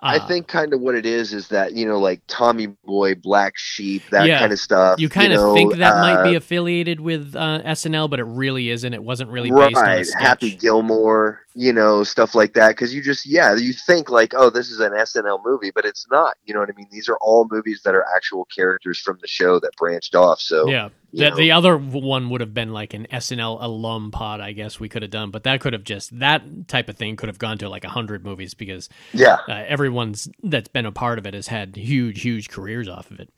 I 0.03 0.17
Uh, 0.17 0.27
think 0.27 0.49
kind 0.49 0.73
of 0.73 0.81
what 0.81 0.95
it 0.95 1.05
is 1.05 1.33
is 1.33 1.49
that 1.49 1.75
you 1.75 1.87
know, 1.87 1.99
like 1.99 2.21
Tommy 2.27 2.67
Boy, 2.85 3.15
Black 3.15 3.55
Sheep, 3.57 4.03
that 4.11 4.27
Yeah. 4.27 4.39
kind 4.39 4.53
of 4.53 4.59
stuff. 4.59 4.99
you 4.99 5.09
kind 5.09 5.33
of 5.33 5.41
know, 5.41 5.55
think 5.55 5.77
that 5.77 5.97
might 5.97 6.23
be 6.23 6.35
uh, 6.35 6.39
affiliated 6.39 7.01
with 7.01 7.35
uh, 7.37 7.61
SNL, 7.65 8.09
but 8.09 8.19
it 8.19 8.25
really 8.25 8.71
isn't. 8.71 8.93
It 8.95 9.03
wasn't 9.03 9.31
really 9.31 9.51
based 9.51 9.77
on 9.77 9.85
a 9.85 9.97
right. 9.97 10.07
sketch. 10.07 10.23
Happy 10.23 10.51
Gilmore, 10.53 11.43
you 11.55 11.73
know, 11.73 12.03
stuff 12.05 12.35
like 12.35 12.55
that. 12.55 12.69
Because 12.71 12.95
you 12.95 13.03
just, 13.03 13.27
yeah, 13.27 13.55
you 13.55 13.73
think 13.73 14.09
like, 14.11 14.33
oh, 14.35 14.49
this 14.51 14.71
is 14.71 14.81
an 14.81 14.93
SNL 14.93 15.41
movie, 15.45 15.71
but 15.75 15.85
it's 15.85 16.07
not. 16.11 16.35
You 16.47 16.55
know 16.55 16.61
what 16.61 16.71
I 16.71 16.77
mean? 16.77 16.89
These 16.91 17.09
are 17.09 17.19
all 17.21 17.47
movies 17.51 17.83
that 17.85 17.95
are 17.95 18.05
actual 18.17 18.47
characters 18.47 18.99
from 18.99 19.19
the 19.21 19.29
show 19.29 19.61
that 19.61 19.73
branched 19.77 20.15
off. 20.15 20.41
So 20.41 20.69
Yeah. 20.69 20.89
You 21.13 21.25
The, 21.25 21.31
know. 21.31 21.37
the 21.37 21.53
other 21.53 21.77
one 21.77 22.31
would 22.31 22.41
have 22.41 22.55
been 22.55 22.73
like 22.73 22.95
an 22.95 23.07
SNL 23.13 23.59
alum 23.63 24.11
pod, 24.11 24.41
I 24.41 24.53
guess 24.53 24.79
we 24.81 24.89
could 24.89 25.03
have 25.03 25.11
done, 25.11 25.31
but 25.31 25.45
that 25.45 25.61
could 25.61 25.73
have 25.73 25.85
just 25.85 26.19
that 26.19 26.43
type 26.69 26.89
of 26.89 26.97
thing 26.97 27.17
could 27.17 27.29
have 27.29 27.39
gone 27.39 27.59
to 27.59 27.69
like 27.69 27.85
a 27.85 27.89
hundred 27.89 28.25
movies 28.25 28.55
because 28.55 28.89
yeah, 29.13 29.39
uh, 29.49 29.65
everyone's 29.67 30.29
that's 30.43 30.69
been 30.69 30.87
a 30.87 30.93
part 30.93 31.19
of 31.19 31.27
it 31.27 31.35
has 31.35 31.49
had 31.49 31.77
huge, 31.77 32.23
huge 32.23 32.49
careers 32.49 32.89
off 32.89 33.11
of 33.11 33.21
it. 33.21 33.29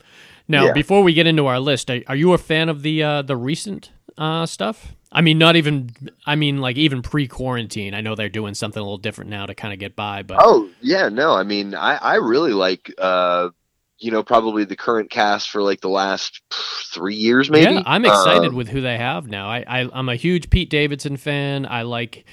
Now, 0.49 0.67
Yeah. 0.67 0.73
before 0.73 1.03
we 1.03 1.15
get 1.15 1.27
into 1.27 1.47
our 1.47 1.61
list, 1.61 1.91
are, 1.91 2.01
are 2.09 2.17
you 2.17 2.33
a 2.33 2.39
fan 2.39 2.69
of 2.69 2.83
the 2.83 3.03
uh, 3.03 3.23
the 3.23 3.37
recent 3.37 3.91
uh, 4.19 4.45
stuff? 4.47 4.95
I 5.15 5.21
mean, 5.21 5.37
not 5.39 5.57
even. 5.57 5.91
I 6.27 6.37
mean, 6.37 6.59
like 6.59 6.77
even 6.79 7.03
pre-quarantine. 7.03 7.95
I 7.95 8.01
know 8.01 8.15
they're 8.15 8.29
doing 8.31 8.55
something 8.55 8.81
a 8.81 8.83
little 8.83 8.97
different 8.99 9.31
now 9.31 9.45
to 9.47 9.55
kind 9.55 9.73
of 9.75 9.79
get 9.79 9.95
by, 9.95 10.23
but 10.23 10.39
Oh 10.41 10.71
yeah, 10.81 11.09
no, 11.11 11.33
I 11.33 11.43
mean, 11.43 11.75
I 11.75 11.97
I 11.97 12.15
really 12.17 12.53
like, 12.53 12.93
uh, 12.99 13.51
you 14.03 14.11
know, 14.11 14.23
probably 14.23 14.65
the 14.65 14.77
current 14.77 15.11
cast 15.11 15.51
for 15.51 15.63
like 15.63 15.81
the 15.81 15.89
last 15.89 16.43
three 16.51 17.15
years, 17.17 17.51
maybe. 17.51 17.75
Yeah, 17.75 17.83
I'm 17.87 18.05
excited 18.05 18.53
Um, 18.53 18.55
with 18.55 18.69
who 18.69 18.81
they 18.81 18.99
have 18.99 19.27
now. 19.29 19.49
I, 19.49 19.65
I 19.67 19.91
I'm 19.93 20.09
a 20.09 20.17
huge 20.17 20.51
Pete 20.51 20.71
Davidson 20.71 21.17
fan. 21.17 21.67
I 21.67 21.83
like. 21.83 22.25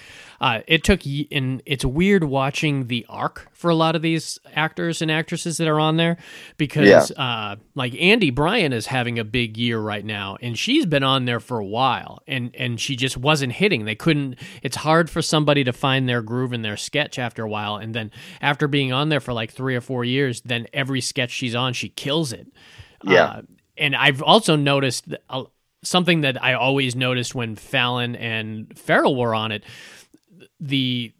Uh, 0.41 0.62
it 0.67 0.84
took 0.84 1.01
and 1.31 1.62
it's 1.65 1.84
weird 1.84 2.24
watching 2.24 2.88
the 2.88 3.05
arc 3.10 3.48
for 3.51 3.69
a 3.69 3.75
lot 3.75 3.96
of 3.96 4.01
these 4.01 4.39
actors 4.53 5.01
and 5.01 5.12
actresses 5.12 5.58
that 5.58 5.67
are 5.67 5.79
on 5.79 5.98
there 5.98 6.17
because 6.58 7.12
uh, 7.12 7.55
like 7.75 7.93
Aidy 7.93 8.34
Bryant 8.34 8.74
is 8.74 8.86
having 8.86 9.19
a 9.19 9.24
big 9.24 9.58
year 9.58 9.79
right 9.79 10.05
now 10.05 10.38
and 10.41 10.58
she's 10.58 10.86
been 10.86 11.03
on 11.03 11.25
there 11.25 11.39
for 11.39 11.60
a 11.60 11.65
while 11.65 12.24
and 12.27 12.55
and 12.55 12.79
she 12.79 12.96
just 12.96 13.17
wasn't 13.17 13.53
hitting. 13.53 13.86
They 13.86 13.96
couldn't. 13.96 14.36
It's 14.63 14.77
hard 14.77 15.10
for 15.10 15.22
somebody 15.22 15.63
to 15.65 15.74
find 15.74 16.08
their 16.08 16.22
groove 16.22 16.53
in 16.53 16.62
their 16.62 16.77
sketch 16.77 17.19
after 17.19 17.43
a 17.43 17.50
while 17.50 17.75
and 17.75 17.93
then 17.93 18.12
after 18.41 18.67
being 18.67 18.93
on 18.93 19.10
there 19.10 19.19
for 19.19 19.34
like 19.34 19.51
three 19.51 19.75
or 19.75 19.81
four 19.81 20.05
years, 20.05 20.41
then 20.41 20.67
every 20.74 21.01
sketch 21.01 21.31
she's 21.31 21.55
on, 21.55 21.74
she 21.74 21.89
kills 21.89 22.31
it. 22.31 22.48
Yeah. 23.03 23.24
Uh, 23.24 23.41
and 23.77 23.96
I've 23.96 24.22
also 24.22 24.55
noticed 24.55 25.05
uh, 25.29 25.43
something 25.84 26.22
that 26.22 26.43
I 26.43 26.53
always 26.53 26.96
noticed 26.96 27.34
when 27.34 27.55
Fallon 27.55 28.15
and 28.15 28.77
Ferrell 28.77 29.15
were 29.15 29.34
on 29.34 29.51
it. 29.51 29.63
The 30.60 31.13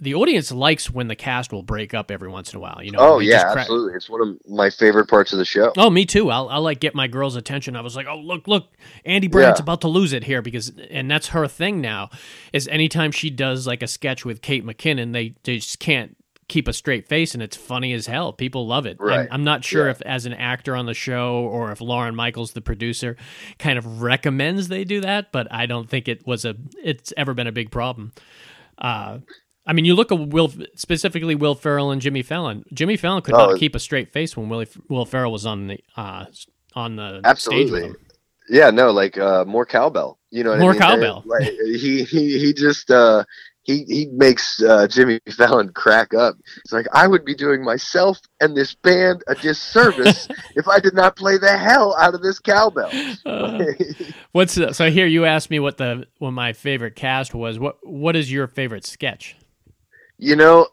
the 0.00 0.12
audience 0.14 0.50
likes 0.50 0.90
when 0.90 1.06
the 1.06 1.14
cast 1.14 1.52
will 1.52 1.62
break 1.62 1.94
up 1.94 2.10
every 2.10 2.28
once 2.28 2.52
in 2.52 2.56
a 2.56 2.60
while. 2.60 2.80
You 2.82 2.90
know. 2.90 2.98
Oh 2.98 3.18
yeah, 3.20 3.44
crack- 3.44 3.58
absolutely. 3.58 3.94
It's 3.94 4.10
one 4.10 4.20
of 4.20 4.36
my 4.50 4.68
favorite 4.68 5.08
parts 5.08 5.32
of 5.32 5.38
the 5.38 5.44
show. 5.44 5.72
Oh, 5.76 5.88
me 5.88 6.04
too. 6.04 6.30
I'll, 6.30 6.48
I'll 6.48 6.62
like 6.62 6.80
get 6.80 6.94
my 6.96 7.06
girl's 7.06 7.36
attention. 7.36 7.76
I 7.76 7.80
was 7.80 7.94
like, 7.94 8.06
oh 8.08 8.18
look, 8.18 8.48
look, 8.48 8.68
Aidy 9.06 9.30
Bryant's 9.30 9.60
Yeah. 9.60 9.62
about 9.64 9.80
to 9.82 9.88
lose 9.88 10.12
it 10.12 10.24
here 10.24 10.42
because, 10.42 10.72
and 10.90 11.08
that's 11.10 11.28
her 11.28 11.46
thing 11.46 11.80
now. 11.80 12.10
Is 12.52 12.66
anytime 12.68 13.12
she 13.12 13.30
does 13.30 13.66
like 13.68 13.82
a 13.82 13.86
sketch 13.86 14.24
with 14.24 14.42
Kate 14.42 14.66
McKinnon, 14.66 15.12
they, 15.12 15.36
they 15.44 15.56
just 15.58 15.78
can't 15.78 16.16
keep 16.48 16.66
a 16.68 16.72
straight 16.74 17.08
face, 17.08 17.32
and 17.32 17.42
it's 17.42 17.56
funny 17.56 17.92
as 17.94 18.06
hell. 18.06 18.32
People 18.32 18.66
love 18.66 18.84
it. 18.86 18.98
I'm, 19.00 19.28
I'm 19.30 19.44
not 19.44 19.64
sure 19.64 19.84
Yeah. 19.86 19.92
if 19.92 20.02
as 20.02 20.26
an 20.26 20.34
actor 20.34 20.74
on 20.76 20.86
the 20.86 20.92
show 20.92 21.36
or 21.36 21.70
if 21.70 21.80
Lorne 21.80 22.16
Michaels, 22.16 22.52
the 22.52 22.60
producer, 22.60 23.16
kind 23.60 23.78
of 23.78 24.02
recommends 24.02 24.66
they 24.68 24.84
do 24.84 25.00
that, 25.02 25.30
but 25.32 25.50
I 25.52 25.66
don't 25.66 25.88
think 25.88 26.08
it 26.08 26.26
was 26.26 26.44
a. 26.44 26.56
It's 26.82 27.12
ever 27.16 27.32
been 27.32 27.46
a 27.46 27.52
big 27.52 27.70
problem. 27.70 28.12
Uh, 28.78 29.18
I 29.66 29.72
mean, 29.72 29.84
you 29.84 29.94
look 29.94 30.12
at 30.12 30.18
Will 30.28 30.52
specifically 30.74 31.34
Will 31.34 31.54
Ferrell 31.54 31.90
and 31.90 32.00
Jimmy 32.00 32.22
Fallon. 32.22 32.64
Jimmy 32.72 32.96
Fallon 32.96 33.22
could 33.22 33.34
Oh, 33.34 33.50
not 33.50 33.58
keep 33.58 33.74
a 33.74 33.78
straight 33.78 34.12
face 34.12 34.36
when 34.36 34.48
Willie, 34.48 34.68
Will 34.88 35.06
Ferrell 35.06 35.32
was 35.32 35.46
on 35.46 35.68
the 35.68 35.78
uh, 35.96 36.26
on 36.74 36.96
the 36.96 37.20
Absolutely. 37.24 37.92
Yeah, 38.50 38.68
no, 38.70 38.90
like 38.90 39.16
uh, 39.16 39.44
more 39.46 39.64
cowbell. 39.64 40.18
You 40.30 40.44
know, 40.44 40.56
More 40.58 40.70
I 40.70 40.72
mean? 40.72 40.80
cowbell. 40.80 41.22
Like, 41.24 41.44
he 41.44 42.04
he 42.04 42.38
he 42.38 42.52
just 42.52 42.90
uh, 42.90 43.24
he 43.64 43.84
he 43.84 44.06
makes 44.12 44.62
uh, 44.62 44.86
Jimmy 44.86 45.20
Fallon 45.36 45.72
crack 45.72 46.14
up. 46.14 46.36
It's 46.58 46.72
like 46.72 46.86
I 46.92 47.06
would 47.06 47.24
be 47.24 47.34
doing 47.34 47.64
myself 47.64 48.18
and 48.40 48.56
this 48.56 48.74
band 48.74 49.22
a 49.26 49.34
disservice 49.34 50.28
if 50.54 50.68
I 50.68 50.78
did 50.80 50.94
not 50.94 51.16
play 51.16 51.38
the 51.38 51.56
hell 51.56 51.96
out 51.98 52.14
of 52.14 52.22
this 52.22 52.38
cowbell. 52.38 52.90
Uh, 53.26 53.64
what's 54.32 54.54
the, 54.54 54.72
so 54.72 54.90
here? 54.90 55.06
You 55.06 55.24
asked 55.24 55.50
me 55.50 55.58
what 55.58 55.76
the 55.78 56.06
what 56.18 56.30
my 56.30 56.52
favorite 56.52 56.94
cast 56.94 57.34
was. 57.34 57.58
What 57.58 57.78
what 57.82 58.16
is 58.16 58.30
your 58.30 58.46
favorite 58.46 58.86
sketch? 58.86 59.36
you 60.18 60.36
know, 60.36 60.68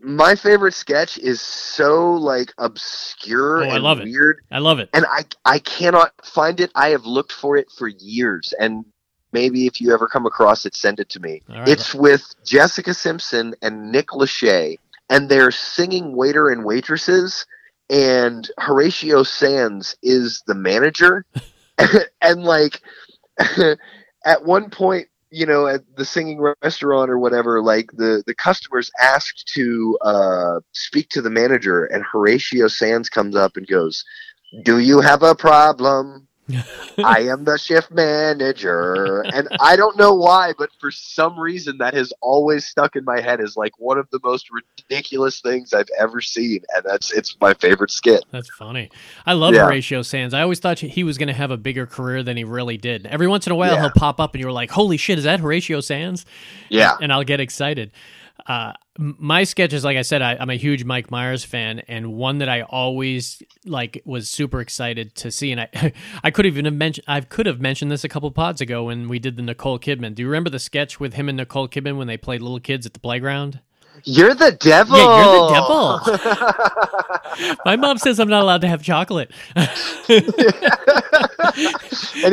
my 0.00 0.34
favorite 0.34 0.74
sketch 0.74 1.18
is 1.18 1.40
so 1.40 2.12
like 2.14 2.52
obscure 2.58 3.58
Oh, 3.58 3.62
and 3.64 3.72
I 3.72 3.78
love 3.78 4.00
it. 4.00 4.08
I 4.50 4.58
love 4.58 4.78
it. 4.78 4.88
and 4.94 5.04
I 5.06 5.24
I 5.44 5.58
cannot 5.58 6.12
find 6.24 6.60
it. 6.60 6.70
I 6.74 6.88
have 6.90 7.04
looked 7.04 7.32
for 7.32 7.56
it 7.56 7.70
for 7.76 7.88
years, 7.88 8.52
and 8.58 8.84
maybe 9.32 9.66
if 9.66 9.80
you 9.80 9.92
ever 9.92 10.08
come 10.08 10.26
across 10.26 10.66
it, 10.66 10.74
send 10.74 11.00
it 11.00 11.08
to 11.10 11.20
me. 11.20 11.42
Right. 11.48 11.68
It's 11.68 11.94
with 11.94 12.34
Jessica 12.44 12.94
Simpson 12.94 13.54
and 13.62 13.90
Nick 13.92 14.08
Lachey, 14.08 14.78
and 15.10 15.28
they're 15.28 15.50
singing 15.50 16.16
waiter 16.16 16.48
and 16.48 16.64
waitresses, 16.64 17.46
and 17.90 18.48
Horatio 18.58 19.22
Sanz 19.22 19.96
is 20.02 20.42
the 20.46 20.54
manager, 20.54 21.24
and 22.22 22.42
like 22.42 22.80
at 23.38 24.44
one 24.44 24.70
point. 24.70 25.08
You 25.28 25.44
know, 25.44 25.66
at 25.66 25.82
the 25.96 26.04
singing 26.04 26.40
restaurant 26.62 27.10
or 27.10 27.18
whatever, 27.18 27.60
like 27.60 27.90
the 27.92 28.22
the 28.26 28.34
customers 28.34 28.90
asked 28.98 29.50
to 29.54 29.98
uh, 30.00 30.60
speak 30.72 31.08
to 31.10 31.20
the 31.20 31.28
manager, 31.28 31.84
and 31.84 32.04
Horatio 32.04 32.68
Sanz 32.68 33.08
comes 33.10 33.34
up 33.34 33.56
and 33.56 33.66
goes, 33.66 34.04
do 34.62 34.78
you 34.78 35.00
have 35.00 35.22
a 35.22 35.34
problem? 35.34 36.28
I 37.04 37.22
am 37.22 37.44
the 37.44 37.58
shift 37.58 37.90
manager. 37.90 39.22
And 39.32 39.48
I 39.60 39.76
don't 39.76 39.96
know 39.98 40.14
why, 40.14 40.52
but 40.56 40.70
for 40.80 40.90
some 40.90 41.38
reason 41.38 41.78
that 41.78 41.94
has 41.94 42.12
always 42.20 42.66
stuck 42.66 42.96
in 42.96 43.04
my 43.04 43.20
head 43.20 43.40
as 43.40 43.56
like 43.56 43.72
one 43.78 43.98
of 43.98 44.08
the 44.10 44.20
most 44.22 44.48
ridiculous 44.50 45.40
things 45.40 45.72
I've 45.72 45.88
ever 45.98 46.20
seen. 46.20 46.60
And 46.74 46.84
that's 46.84 47.12
it's 47.12 47.36
my 47.40 47.54
favorite 47.54 47.90
skit. 47.90 48.24
That's 48.30 48.48
funny. 48.50 48.90
I 49.26 49.32
love 49.32 49.54
Yeah. 49.54 49.64
Horatio 49.64 50.02
Sanz. 50.02 50.34
I 50.34 50.42
always 50.42 50.60
thought 50.60 50.78
he 50.78 51.04
was 51.04 51.18
going 51.18 51.28
to 51.28 51.34
have 51.34 51.50
a 51.50 51.56
bigger 51.56 51.86
career 51.86 52.22
than 52.22 52.36
he 52.36 52.44
really 52.44 52.76
did. 52.76 53.06
Every 53.06 53.26
once 53.28 53.46
in 53.46 53.52
a 53.52 53.56
while, 53.56 53.72
Yeah. 53.74 53.80
he'll 53.80 53.90
pop 53.90 54.20
up, 54.20 54.34
and 54.34 54.40
you're 54.40 54.52
like, 54.52 54.70
"Holy 54.70 54.96
shit, 54.96 55.18
is 55.18 55.24
that 55.24 55.40
Horatio 55.40 55.80
Sanz?" 55.80 56.24
Yeah. 56.68 56.96
and 57.00 57.12
I'll 57.12 57.24
get 57.24 57.40
excited. 57.40 57.90
Uh, 58.46 58.72
my 58.96 59.42
sketches, 59.42 59.84
like 59.84 59.96
I 59.96 60.02
said, 60.02 60.22
I, 60.22 60.36
I'm 60.38 60.50
a 60.50 60.56
huge 60.56 60.84
Mike 60.84 61.10
Myers 61.10 61.44
fan, 61.44 61.80
and 61.80 62.14
one 62.14 62.38
that 62.38 62.48
I 62.48 62.62
always 62.62 63.42
like 63.64 64.00
was 64.04 64.28
super 64.28 64.60
excited 64.60 65.14
to 65.16 65.30
see. 65.30 65.50
And 65.52 65.62
I, 65.62 65.92
I 66.24 66.30
could 66.30 66.46
even 66.46 66.64
have 66.64 66.74
mentioned, 66.74 67.04
I 67.08 67.20
could 67.20 67.46
have 67.46 67.60
mentioned 67.60 67.90
this 67.90 68.04
a 68.04 68.08
couple 68.08 68.30
pods 68.30 68.60
ago 68.60 68.84
when 68.84 69.08
we 69.08 69.18
did 69.18 69.36
the 69.36 69.42
Nicole 69.42 69.78
Kidman. 69.78 70.14
Do 70.14 70.22
you 70.22 70.28
remember 70.28 70.50
the 70.50 70.58
sketch 70.58 71.00
with 71.00 71.14
him 71.14 71.28
and 71.28 71.36
Nicole 71.36 71.68
Kidman 71.68 71.98
when 71.98 72.06
they 72.06 72.16
played 72.16 72.40
little 72.40 72.60
kids 72.60 72.86
at 72.86 72.94
the 72.94 73.00
playground? 73.00 73.60
You're 74.04 74.34
the 74.34 74.52
devil. 74.52 74.96
Yeah, 74.96 75.24
you're 75.24 75.48
the 75.48 75.54
devil. 77.36 77.56
My 77.64 77.76
mom 77.76 77.98
says 77.98 78.18
I'm 78.20 78.28
not 78.28 78.42
allowed 78.42 78.60
to 78.62 78.68
have 78.68 78.82
chocolate. 78.82 79.30
and 79.56 79.68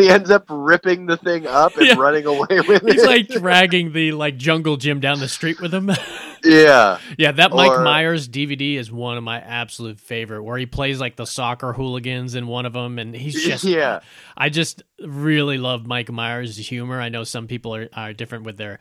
he 0.01 0.10
ends 0.10 0.29
up 0.32 0.46
ripping 0.50 1.05
the 1.05 1.17
thing 1.17 1.48
up 1.48 1.75
and 1.77 1.88
Yeah. 1.88 1.96
running 1.96 2.25
away 2.25 2.62
with 2.67 2.82
He's 2.84 2.91
it. 2.93 2.93
He's 2.93 3.05
like 3.05 3.27
dragging 3.27 3.93
the 3.93 4.12
like 4.13 4.38
jungle 4.38 4.77
gym 4.77 5.00
down 5.00 5.20
the 5.20 5.27
street 5.27 5.60
with 5.62 5.74
him. 5.74 5.91
yeah. 6.43 7.00
Yeah, 7.17 7.32
that 7.34 7.51
Mike 7.51 7.79
Myers 7.82 8.27
DVD 8.27 8.77
is 8.77 8.91
one 8.91 9.17
of 9.17 9.24
my 9.24 9.39
absolute 9.39 10.00
favorite, 10.00 10.43
where 10.43 10.58
he 10.58 10.65
plays 10.65 11.00
like 11.00 11.15
the 11.15 11.25
soccer 11.25 11.74
hooligans 11.74 12.36
in 12.36 12.48
one 12.48 12.65
of 12.65 12.74
them, 12.74 13.00
and 13.00 13.15
he's 13.15 13.43
just 13.43 13.63
Yeah. 13.63 14.00
I 14.36 14.50
just 14.50 14.84
really 15.00 15.58
love 15.58 15.86
Mike 15.86 16.12
Myers' 16.12 16.58
humor. 16.58 17.00
I 17.00 17.10
know 17.10 17.24
some 17.24 17.48
people 17.48 17.75
are, 17.75 17.89
are 17.93 18.13
different 18.13 18.46
with 18.46 18.58
their 18.58 18.79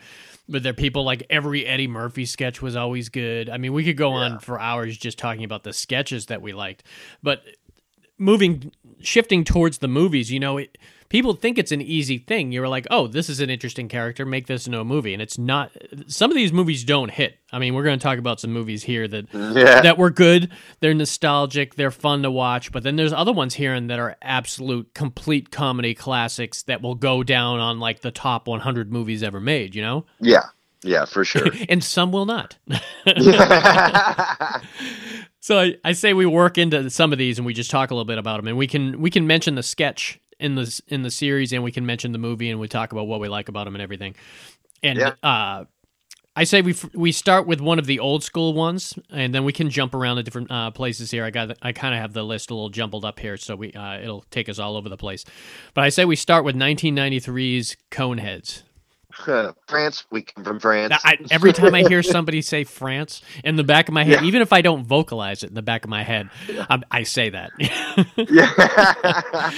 with 0.48 0.62
their 0.62 0.74
people. 0.74 1.04
Like 1.04 1.26
every 1.30 1.66
Eddie 1.66 1.88
Murphy 1.88 2.26
sketch 2.26 2.62
was 2.62 2.76
always 2.76 3.08
good. 3.08 3.48
I 3.48 3.58
mean, 3.58 3.72
we 3.72 3.84
could 3.84 3.96
go 3.96 4.12
on 4.12 4.38
for 4.38 4.60
hours 4.60 4.96
just 4.96 5.18
talking 5.18 5.44
about 5.44 5.64
the 5.64 5.72
sketches 5.72 6.26
that 6.26 6.42
we 6.42 6.52
liked, 6.52 6.84
but 7.22 7.42
moving 8.18 8.72
shifting 9.00 9.44
towards 9.44 9.78
the 9.78 9.88
movies, 9.88 10.30
you 10.30 10.40
know, 10.40 10.58
it, 10.58 10.78
people 11.12 11.34
think 11.34 11.58
it's 11.58 11.70
an 11.72 11.82
easy 11.82 12.16
thing. 12.16 12.50
You're 12.52 12.66
like, 12.68 12.86
oh, 12.90 13.06
this 13.06 13.28
is 13.28 13.38
an 13.38 13.50
interesting 13.50 13.86
character. 13.86 14.24
Make 14.24 14.46
this 14.46 14.66
into 14.66 14.80
a 14.80 14.84
movie, 14.84 15.12
and 15.12 15.20
it's 15.22 15.36
not. 15.36 15.70
Some 16.06 16.30
of 16.30 16.34
these 16.34 16.52
movies 16.54 16.84
don't 16.84 17.10
hit. 17.10 17.38
I 17.52 17.58
mean, 17.58 17.74
we're 17.74 17.82
going 17.84 17.98
to 17.98 18.02
talk 18.02 18.18
about 18.18 18.40
some 18.40 18.50
movies 18.50 18.82
here 18.82 19.06
that 19.06 19.26
Yeah. 19.32 19.82
that 19.82 19.98
were 19.98 20.08
good. 20.08 20.50
They're 20.80 20.94
nostalgic. 20.94 21.74
They're 21.74 21.90
fun 21.90 22.22
to 22.22 22.30
watch. 22.30 22.72
But 22.72 22.82
then 22.82 22.96
there's 22.96 23.12
other 23.12 23.30
ones 23.32 23.52
here 23.54 23.74
and 23.74 23.90
that 23.90 23.98
are 23.98 24.16
absolute 24.22 24.94
complete 24.94 25.50
comedy 25.50 25.94
classics 25.94 26.62
that 26.62 26.80
will 26.80 26.94
go 26.94 27.22
down 27.22 27.60
on 27.60 27.78
like 27.78 28.00
the 28.00 28.10
top 28.10 28.48
100 28.48 28.90
movies 28.90 29.22
ever 29.22 29.38
made. 29.38 29.74
You 29.74 29.82
know, 29.82 30.06
Yeah. 30.18 30.44
Yeah, 30.82 31.04
for 31.04 31.24
sure. 31.24 31.46
and 31.68 31.84
some 31.84 32.10
will 32.10 32.26
not. 32.26 32.56
So 35.44 35.58
I, 35.58 35.74
I 35.84 35.90
say 35.90 36.12
we 36.14 36.24
work 36.24 36.56
into 36.56 36.88
some 36.88 37.12
of 37.12 37.18
these 37.18 37.36
and 37.36 37.44
we 37.44 37.52
just 37.52 37.68
talk 37.68 37.90
a 37.90 37.94
little 37.94 38.04
bit 38.04 38.16
about 38.18 38.36
them, 38.36 38.46
and 38.46 38.56
we 38.56 38.68
can 38.68 39.00
we 39.00 39.10
can 39.10 39.26
mention 39.26 39.56
the 39.56 39.62
sketch 39.64 40.20
in 40.42 40.54
the 40.56 40.80
in 40.88 41.02
the 41.02 41.10
series, 41.10 41.52
and 41.52 41.62
we 41.64 41.72
can 41.72 41.86
mention 41.86 42.12
the 42.12 42.18
movie, 42.18 42.50
and 42.50 42.60
we 42.60 42.68
talk 42.68 42.92
about 42.92 43.06
what 43.06 43.20
we 43.20 43.28
like 43.28 43.48
about 43.48 43.64
them 43.64 43.74
and 43.74 43.82
everything. 43.82 44.14
And 44.82 44.98
Yeah. 44.98 45.12
uh, 45.22 45.64
I 46.34 46.44
say 46.44 46.62
we 46.62 46.72
f- 46.72 46.94
we 46.94 47.12
start 47.12 47.46
with 47.46 47.60
one 47.60 47.78
of 47.78 47.84
the 47.86 47.98
old 48.00 48.24
school 48.24 48.54
ones, 48.54 48.94
and 49.10 49.34
then 49.34 49.44
we 49.44 49.52
can 49.52 49.68
jump 49.68 49.94
around 49.94 50.16
to 50.16 50.22
different 50.22 50.50
uh, 50.50 50.70
places 50.70 51.10
here. 51.10 51.24
I 51.24 51.30
got 51.30 51.56
I 51.62 51.72
kind 51.72 51.94
of 51.94 52.00
have 52.00 52.14
the 52.14 52.22
list 52.24 52.50
a 52.50 52.54
little 52.54 52.70
jumbled 52.70 53.04
up 53.04 53.18
here, 53.18 53.36
so 53.36 53.54
we 53.54 53.72
uh, 53.72 53.98
it'll 54.00 54.24
take 54.30 54.48
us 54.48 54.58
all 54.58 54.76
over 54.76 54.88
the 54.88 54.96
place. 54.96 55.24
But 55.74 55.84
I 55.84 55.90
say 55.90 56.04
we 56.06 56.16
start 56.16 56.44
with 56.44 56.56
1993's 56.56 57.76
Coneheads. 57.90 58.62
France, 59.12 60.04
we 60.10 60.22
come 60.22 60.44
from 60.44 60.58
France. 60.60 60.90
Now, 60.90 60.98
I, 61.04 61.18
every 61.30 61.52
time 61.52 61.74
I 61.74 61.82
hear 61.82 62.02
somebody 62.02 62.42
say 62.42 62.64
France 62.64 63.22
in 63.44 63.56
the 63.56 63.64
back 63.64 63.88
of 63.88 63.94
my 63.94 64.04
head, 64.04 64.20
Yeah. 64.22 64.26
even 64.28 64.42
if 64.42 64.52
I 64.52 64.62
don't 64.62 64.84
vocalize 64.86 65.42
it 65.42 65.48
in 65.48 65.54
the 65.54 65.62
back 65.62 65.84
of 65.84 65.90
my 65.90 66.02
head, 66.02 66.30
I, 66.48 66.80
I 66.90 67.02
say 67.04 67.30
that. 67.30 67.50
yeah. 68.16 68.52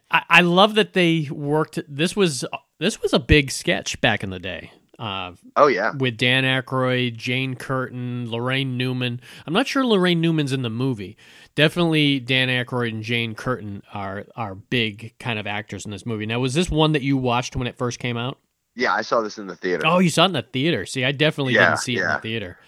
I, 0.10 0.22
I 0.28 0.40
love 0.42 0.74
that 0.76 0.92
they 0.92 1.28
worked. 1.30 1.78
This 1.88 2.14
was 2.16 2.44
this 2.78 3.02
was 3.02 3.12
a 3.12 3.18
big 3.18 3.50
sketch 3.50 4.00
back 4.00 4.22
in 4.22 4.30
the 4.30 4.38
day. 4.38 4.72
Uh, 4.98 5.32
oh 5.56 5.66
yeah. 5.66 5.92
with 5.96 6.18
Dan 6.18 6.44
Aykroyd, 6.44 7.16
Jane 7.16 7.54
Curtin, 7.56 8.28
Laraine 8.28 8.76
Newman. 8.76 9.18
I'm 9.46 9.54
not 9.54 9.66
sure 9.66 9.82
Laraine 9.82 10.18
Newman's 10.18 10.52
in 10.52 10.60
the 10.60 10.68
movie. 10.68 11.16
Definitely 11.54 12.20
Dan 12.20 12.48
Aykroyd 12.48 12.90
and 12.90 13.02
Jane 13.02 13.34
Curtin 13.34 13.82
are 13.94 14.26
are 14.36 14.54
big 14.54 15.14
kind 15.18 15.38
of 15.38 15.46
actors 15.46 15.86
in 15.86 15.90
this 15.90 16.04
movie. 16.04 16.26
Now, 16.26 16.40
was 16.40 16.52
this 16.52 16.68
one 16.70 16.92
that 16.92 17.00
you 17.02 17.16
watched 17.16 17.56
when 17.56 17.66
it 17.66 17.78
first 17.78 17.98
came 17.98 18.18
out? 18.18 18.38
Yeah, 18.80 18.94
I 18.94 19.02
saw 19.02 19.20
this 19.20 19.38
in 19.38 19.46
the 19.46 19.56
theater. 19.56 19.86
Oh, 19.86 19.98
you 19.98 20.10
saw 20.10 20.22
it 20.24 20.26
in 20.26 20.32
the 20.32 20.42
theater. 20.42 20.86
See, 20.86 21.04
I 21.04 21.12
definitely 21.12 21.54
Yeah, 21.54 21.66
didn't 21.66 21.78
see 21.80 21.96
it 21.96 22.02
in 22.02 22.08
the 22.08 22.18
theater. 22.18 22.58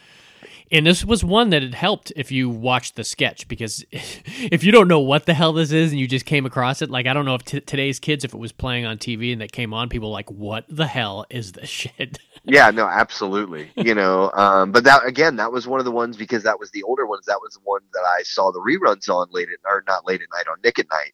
And 0.70 0.86
this 0.86 1.04
was 1.04 1.22
one 1.22 1.50
that 1.50 1.62
it 1.62 1.74
helped 1.74 2.14
if 2.16 2.32
you 2.32 2.48
watched 2.48 2.96
the 2.96 3.04
sketch 3.04 3.46
because 3.46 3.84
if 3.92 4.64
you 4.64 4.72
don't 4.72 4.88
know 4.88 5.00
what 5.00 5.26
the 5.26 5.34
hell 5.34 5.52
this 5.52 5.70
is 5.70 5.90
and 5.92 6.00
you 6.00 6.08
just 6.08 6.24
came 6.24 6.46
across 6.46 6.80
it, 6.80 6.88
like 6.90 7.06
I 7.06 7.12
don't 7.12 7.26
know 7.26 7.34
if 7.34 7.44
t- 7.44 7.60
today's 7.60 7.98
kids, 7.98 8.24
if 8.24 8.32
it 8.32 8.38
was 8.38 8.52
playing 8.52 8.86
on 8.86 8.96
TV 8.96 9.32
and 9.32 9.40
that 9.42 9.52
came 9.52 9.74
on, 9.74 9.90
people 9.90 10.08
were 10.08 10.14
like, 10.14 10.30
"What 10.30 10.64
the 10.68 10.86
hell 10.86 11.26
is 11.28 11.52
this 11.52 11.68
shit?" 11.80 12.18
Yeah, 12.44 12.70
no, 12.70 12.86
absolutely. 12.86 13.70
You 13.76 13.94
know, 13.94 14.30
um, 14.32 14.72
but 14.72 14.84
that 14.84 15.06
again, 15.06 15.36
that 15.36 15.52
was 15.52 15.66
one 15.66 15.78
of 15.78 15.84
the 15.84 15.92
ones 15.92 16.16
because 16.16 16.42
that 16.44 16.58
was 16.58 16.70
the 16.70 16.82
older 16.84 17.06
ones. 17.06 17.26
That 17.26 17.40
was 17.42 17.52
the 17.52 17.60
one 17.64 17.82
that 17.92 18.04
I 18.06 18.22
saw 18.22 18.50
the 18.50 18.60
reruns 18.60 19.08
on 19.10 19.28
late 19.30 19.48
at 19.50 19.58
or 19.70 19.84
not 19.86 20.06
late 20.06 20.22
at 20.22 20.28
night 20.34 20.50
on 20.50 20.56
Nick 20.64 20.78
at 20.78 20.86
Night. 20.90 21.12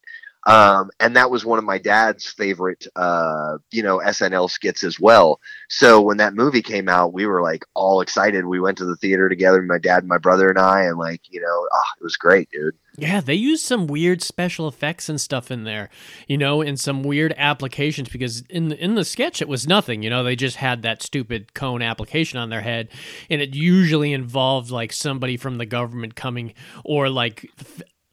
Um, 0.49 0.91
and 0.99 1.15
that 1.15 1.31
was 1.31 1.45
one 1.45 1.59
of 1.59 1.65
my 1.67 1.77
dad's 1.77 2.27
favorite, 2.27 2.87
uh, 2.97 3.59
you 3.71 3.83
know, 3.83 3.99
SNL 3.99 4.49
skits 4.49 4.83
as 4.83 4.99
well. 4.99 5.41
So 5.69 6.01
when 6.01 6.17
that 6.17 6.33
movie 6.33 6.63
came 6.63 6.89
out, 6.89 7.13
we 7.13 7.27
were 7.27 7.43
like 7.43 7.67
all 7.75 8.01
excited. 8.01 8.47
We 8.47 8.59
went 8.59 8.79
to 8.79 8.87
the 8.87 8.97
theater 8.97 9.29
together, 9.29 9.61
my 9.61 9.77
dad, 9.77 10.07
my 10.07 10.17
brother, 10.17 10.49
and 10.49 10.59
I, 10.59 10.85
and 10.85 10.97
like, 10.97 11.21
you 11.29 11.43
know, 11.43 11.69
ah, 11.71 11.93
it 12.01 12.03
was 12.03 12.17
great, 12.17 12.49
dude. 12.51 12.75
Yeah, 12.97 13.21
they 13.21 13.35
used 13.35 13.67
some 13.67 13.87
weird 13.87 14.23
special 14.23 14.67
effects 14.67 15.11
and 15.11 15.21
stuff 15.21 15.51
in 15.51 15.65
there, 15.65 15.91
you 16.27 16.39
know, 16.39 16.63
in 16.63 16.79
some 16.79 17.03
weird 17.03 17.35
applications 17.37 18.09
because 18.09 18.41
in 18.49 18.69
the, 18.69 18.83
in 18.83 18.95
the 18.95 19.05
sketch 19.05 19.43
it 19.43 19.49
was 19.49 19.69
nothing, 19.69 20.03
you 20.03 20.09
know, 20.09 20.25
they 20.25 20.35
just 20.35 20.57
had 20.57 20.81
that 20.83 21.03
stupid 21.03 21.53
cone 21.53 21.83
application 21.83 22.39
on 22.39 22.49
their 22.49 22.63
head 22.63 22.89
and 23.29 23.43
it 23.43 23.55
usually 23.55 24.15
involved 24.15 24.71
like 24.71 24.95
somebody 24.95 25.37
from 25.37 25.59
the 25.59 25.67
government 25.67 26.17
coming 26.17 26.55
or 26.85 27.09
like 27.11 27.53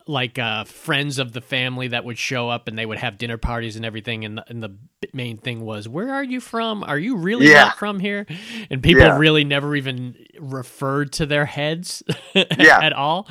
like 0.06 0.38
uh, 0.38 0.64
friends 0.64 1.18
of 1.18 1.32
the 1.32 1.40
family 1.40 1.88
that 1.88 2.04
would 2.04 2.18
show 2.18 2.48
up 2.48 2.68
and 2.68 2.78
they 2.78 2.86
would 2.86 2.98
have 2.98 3.18
dinner 3.18 3.36
parties 3.36 3.76
and 3.76 3.84
everything 3.84 4.24
and 4.24 4.38
the, 4.38 4.44
and 4.48 4.62
the 4.62 4.76
main 5.12 5.36
thing 5.38 5.60
was 5.64 5.88
where 5.88 6.12
are 6.12 6.22
you 6.24 6.40
from 6.40 6.84
are 6.84 6.98
you 6.98 7.16
really 7.16 7.46
Yeah. 7.50 7.64
not 7.64 7.78
from 7.78 7.98
here 7.98 8.26
and 8.70 8.82
people 8.82 9.02
Yeah. 9.02 9.18
really 9.18 9.44
never 9.44 9.74
even 9.74 10.14
referred 10.38 11.12
to 11.14 11.26
their 11.26 11.44
heads 11.46 12.02
Yeah. 12.34 12.78
at 12.80 12.92
all 12.92 13.28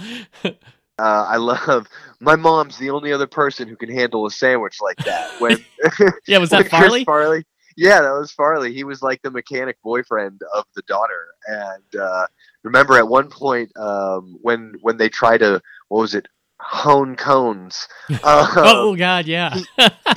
Uh, 0.97 1.25
I 1.27 1.35
love 1.37 1.87
my 2.21 2.35
mom's 2.37 2.77
the 2.77 2.89
only 2.89 3.11
other 3.11 3.27
person 3.27 3.67
who 3.67 3.75
can 3.75 3.89
handle 3.89 4.25
a 4.25 4.31
sandwich 4.31 4.77
like 4.81 4.97
that. 5.05 5.27
When 5.39 5.65
yeah 6.27 6.37
was 6.37 6.49
that 6.51 6.69
farley 6.69 7.03
Farley. 7.03 7.43
Yeah, 7.77 8.01
that 8.01 8.11
was 8.11 8.31
Farley. 8.31 8.73
He 8.73 8.85
was 8.85 9.01
like 9.01 9.21
the 9.21 9.29
mechanic 9.29 9.75
boyfriend 9.83 10.39
of 10.53 10.63
the 10.75 10.81
daughter. 10.83 11.25
And 11.47 12.01
uh, 12.01 12.27
remember, 12.63 12.97
at 12.97 13.09
one 13.09 13.27
point, 13.29 13.75
um, 13.77 14.37
when 14.41 14.75
when 14.81 14.95
they 14.95 15.09
try 15.09 15.37
to 15.37 15.61
what 15.89 15.99
was 15.99 16.15
it, 16.15 16.27
hone 16.67 17.15
cones? 17.15 17.87
Uh, 18.23 18.47
oh 18.57 18.95
god 18.95 19.27
yeah 19.27 19.55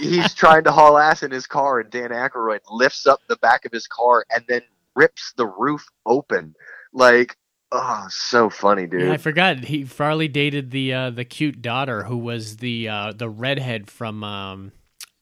he's 0.00 0.34
trying 0.34 0.64
to 0.64 0.72
haul 0.72 0.96
ass 0.98 1.22
in 1.22 1.30
his 1.30 1.46
car, 1.46 1.80
and 1.80 1.90
Dan 1.90 2.10
Aykroyd 2.10 2.60
lifts 2.70 3.06
up 3.06 3.20
the 3.28 3.36
back 3.36 3.64
of 3.64 3.72
his 3.72 3.86
car 3.86 4.24
and 4.34 4.44
then 4.48 4.62
rips 4.96 5.32
the 5.36 5.46
roof 5.46 5.86
open. 6.06 6.54
Like, 6.92 7.36
oh, 7.70 8.06
so 8.08 8.48
funny, 8.50 8.86
dude. 8.86 9.02
Yeah, 9.02 9.12
I 9.12 9.16
forgot 9.18 9.58
he 9.64 9.84
Farley 9.84 10.26
dated 10.28 10.70
the 10.70 10.92
uh, 10.94 11.10
the 11.10 11.24
cute 11.24 11.60
daughter 11.60 12.04
who 12.04 12.16
was 12.16 12.56
the 12.58 12.88
uh, 12.88 13.12
the 13.14 13.28
redhead 13.28 13.90
from 13.90 14.24
um, 14.24 14.72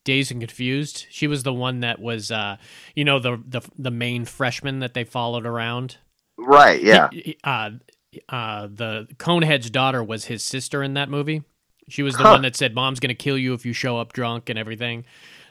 Dazed 0.04 0.30
and 0.30 0.40
Confused. 0.40 1.06
She 1.10 1.26
was 1.26 1.42
the 1.42 1.52
one 1.52 1.80
that 1.80 1.98
was 2.00 2.30
uh, 2.30 2.56
you 2.94 3.04
know 3.04 3.18
the 3.18 3.42
the 3.46 3.62
the 3.76 3.90
main 3.90 4.24
freshman 4.24 4.78
that 4.78 4.94
they 4.94 5.04
followed 5.04 5.44
around. 5.46 5.96
right? 6.38 6.80
Yeah. 6.80 7.08
He- 7.10 7.20
he- 7.20 7.38
uh, 7.42 7.70
uh, 8.28 8.68
the 8.70 9.06
Conehead's 9.18 9.70
daughter 9.70 10.02
was 10.02 10.26
his 10.26 10.44
sister 10.44 10.82
in 10.82 10.94
that 10.94 11.08
movie. 11.08 11.42
She 11.88 12.02
was 12.02 12.16
the 12.16 12.24
Huh. 12.24 12.32
one 12.32 12.42
that 12.42 12.56
said, 12.56 12.74
"Mom's 12.74 12.98
gonna 13.00 13.14
kill 13.14 13.38
you 13.38 13.54
if 13.54 13.64
you 13.64 13.72
show 13.72 13.98
up 13.98 14.12
drunk" 14.12 14.48
and 14.48 14.58
everything. 14.58 15.04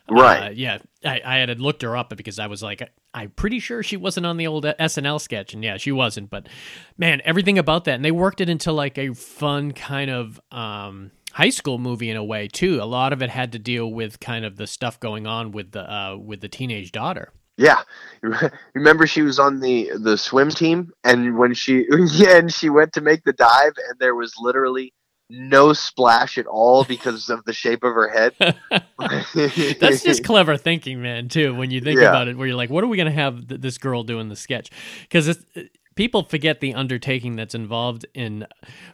Right. 0.09 0.47
Uh, 0.47 0.49
yeah, 0.51 0.77
I, 1.03 1.21
I 1.25 1.37
had 1.37 1.59
looked 1.59 1.81
her 1.81 1.97
up 1.97 2.15
because 2.15 2.37
I 2.37 2.45
was 2.45 2.61
like, 2.61 2.87
I'm 3.15 3.31
pretty 3.31 3.59
sure 3.59 3.81
she 3.81 3.97
wasn't 3.97 4.27
on 4.27 4.37
the 4.37 4.45
old 4.45 4.63
SNL 4.65 5.19
sketch, 5.19 5.53
and 5.55 5.63
yeah, 5.63 5.77
she 5.77 5.91
wasn't. 5.91 6.29
But 6.29 6.47
man, 6.97 7.21
everything 7.25 7.57
about 7.57 7.85
that, 7.85 7.95
and 7.95 8.05
they 8.05 8.11
worked 8.11 8.39
it 8.41 8.49
into 8.49 8.71
like 8.71 8.97
a 8.99 9.13
fun 9.15 9.71
kind 9.71 10.11
of 10.11 10.39
um, 10.51 11.09
high 11.31 11.49
school 11.49 11.79
movie 11.79 12.09
in 12.11 12.17
a 12.17 12.23
way 12.23 12.47
too. 12.47 12.79
A 12.81 12.85
lot 12.85 13.13
of 13.13 13.23
it 13.23 13.29
had 13.31 13.51
to 13.53 13.59
deal 13.59 13.91
with 13.91 14.19
kind 14.19 14.45
of 14.45 14.57
the 14.57 14.67
stuff 14.67 14.99
going 14.99 15.25
on 15.25 15.51
with 15.51 15.71
the 15.71 15.91
uh, 15.91 16.17
with 16.17 16.41
the 16.41 16.49
teenage 16.49 16.91
daughter. 16.91 17.31
Yeah, 17.57 17.81
remember 18.73 19.07
she 19.07 19.21
was 19.21 19.39
on 19.39 19.59
the 19.61 19.91
the 19.97 20.17
swim 20.17 20.49
team, 20.49 20.91
and 21.03 21.37
when 21.37 21.53
she 21.53 21.85
yeah, 22.11 22.37
and 22.37 22.53
she 22.53 22.69
went 22.69 22.93
to 22.93 23.01
make 23.01 23.23
the 23.23 23.33
dive, 23.33 23.73
and 23.89 23.99
there 23.99 24.15
was 24.15 24.33
literally 24.39 24.93
no 25.29 25.73
splash 25.73 26.37
at 26.37 26.45
all 26.45 26.83
because 26.83 27.29
of 27.29 27.43
the 27.45 27.53
shape 27.53 27.83
of 27.83 27.93
her 27.93 28.09
head. 28.09 28.35
That's 29.79 30.03
just 30.03 30.23
clever 30.23 30.57
thinking, 30.57 31.01
man. 31.01 31.29
Too 31.29 31.55
when 31.55 31.71
you 31.71 31.81
think 31.81 31.99
Yeah. 31.99 32.09
about 32.09 32.27
it, 32.27 32.37
where 32.37 32.47
you're 32.47 32.55
like, 32.57 32.69
what 32.69 32.83
are 32.83 32.87
we 32.87 32.97
gonna 32.97 33.11
have 33.11 33.47
th- 33.47 33.61
this 33.61 33.77
girl 33.77 34.03
do 34.03 34.19
in 34.19 34.29
the 34.29 34.35
sketch? 34.35 34.69
Because 35.03 35.37
people 35.95 36.23
forget 36.23 36.59
the 36.59 36.73
undertaking 36.73 37.35
that's 37.35 37.55
involved 37.55 38.05
in 38.13 38.45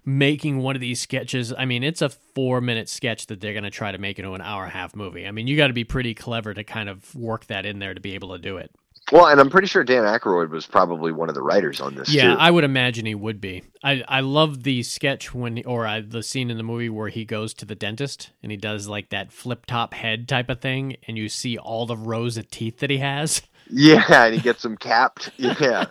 making 0.06 0.60
one 0.60 0.76
of 0.76 0.82
these 0.82 1.02
sketches. 1.02 1.54
I 1.58 1.66
mean, 1.66 1.84
it's 1.84 2.02
a 2.02 2.10
four 2.10 2.62
minute 2.62 2.90
sketch 2.90 3.28
that 3.28 3.42
they're 3.42 3.54
gonna 3.54 3.72
try 3.72 3.92
to 3.92 3.98
make 3.98 4.20
into 4.20 4.34
an 4.34 4.42
hour 4.42 4.64
and 4.64 4.72
a 4.72 4.76
half 4.76 4.96
movie. 4.96 5.28
I 5.28 5.32
mean, 5.32 5.48
you 5.48 5.58
got 5.58 5.68
to 5.68 5.74
be 5.74 5.84
pretty 5.84 6.14
clever 6.14 6.54
to 6.54 6.64
kind 6.64 6.90
of 6.90 7.14
work 7.16 7.48
that 7.48 7.66
in 7.66 7.80
there 7.80 7.94
to 7.94 8.00
be 8.02 8.16
able 8.16 8.32
to 8.34 8.38
do 8.40 8.58
it. 8.58 8.72
well, 9.12 9.26
and 9.28 9.40
I'm 9.42 9.50
pretty 9.50 9.68
sure 9.68 9.84
Dan 9.84 10.04
Aykroyd 10.04 10.50
was 10.52 10.66
probably 10.68 11.12
one 11.12 11.28
of 11.28 11.36
the 11.36 11.42
writers 11.42 11.82
on 11.82 11.96
this. 11.96 12.14
Yeah, 12.14 12.34
too. 12.36 12.40
I 12.40 12.52
would 12.52 12.64
imagine 12.64 13.06
he 13.06 13.16
would 13.16 13.42
be. 13.42 13.64
I 13.84 14.04
I 14.08 14.20
love 14.22 14.64
the 14.64 14.84
sketch 14.84 15.34
when 15.34 15.64
or 15.66 15.86
I, 15.88 16.02
the 16.02 16.24
scene 16.24 16.50
in 16.52 16.58
the 16.58 16.64
movie 16.64 16.90
where 16.90 17.10
he 17.10 17.26
goes 17.26 17.54
to 17.56 17.66
the 17.66 17.76
dentist 17.76 18.30
and 18.44 18.52
he 18.52 18.58
does 18.58 18.88
like 18.88 19.10
that 19.10 19.32
flip 19.32 19.66
top 19.66 19.94
head 19.96 20.28
type 20.30 20.50
of 20.50 20.62
thing, 20.62 20.98
and 21.08 21.18
you 21.18 21.30
see 21.30 21.58
all 21.58 21.86
the 21.86 21.98
rows 21.98 22.38
of 22.38 22.50
teeth 22.52 22.78
that 22.80 22.90
he 22.92 23.00
has. 23.00 23.42
yeah, 23.70 24.26
and 24.26 24.36
he 24.36 24.40
gets 24.42 24.62
them 24.62 24.78
capped. 24.78 25.32
Yeah, 25.38 25.88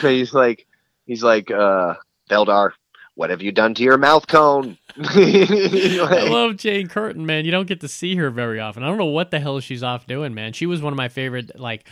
so 0.00 0.08
he's 0.08 0.32
like, 0.34 0.66
he's 1.06 1.22
like, 1.22 1.50
uh, 1.50 1.94
Beldar, 2.30 2.72
what 3.14 3.30
have 3.30 3.42
you 3.42 3.52
done 3.52 3.74
to 3.74 3.82
your 3.82 3.98
mouth 3.98 4.26
cone? 4.26 4.78
I 4.98 6.26
love 6.28 6.56
Jane 6.56 6.88
Curtin, 6.88 7.26
man. 7.26 7.44
You 7.44 7.50
don't 7.50 7.66
get 7.66 7.80
to 7.80 7.88
see 7.88 8.16
her 8.16 8.30
very 8.30 8.60
often. 8.60 8.82
I 8.82 8.86
don't 8.86 8.98
know 8.98 9.06
what 9.06 9.30
the 9.30 9.40
hell 9.40 9.60
she's 9.60 9.82
off 9.82 10.06
doing, 10.06 10.34
man. 10.34 10.52
She 10.52 10.66
was 10.66 10.80
one 10.82 10.92
of 10.92 10.96
my 10.96 11.08
favorite, 11.08 11.58
like 11.58 11.88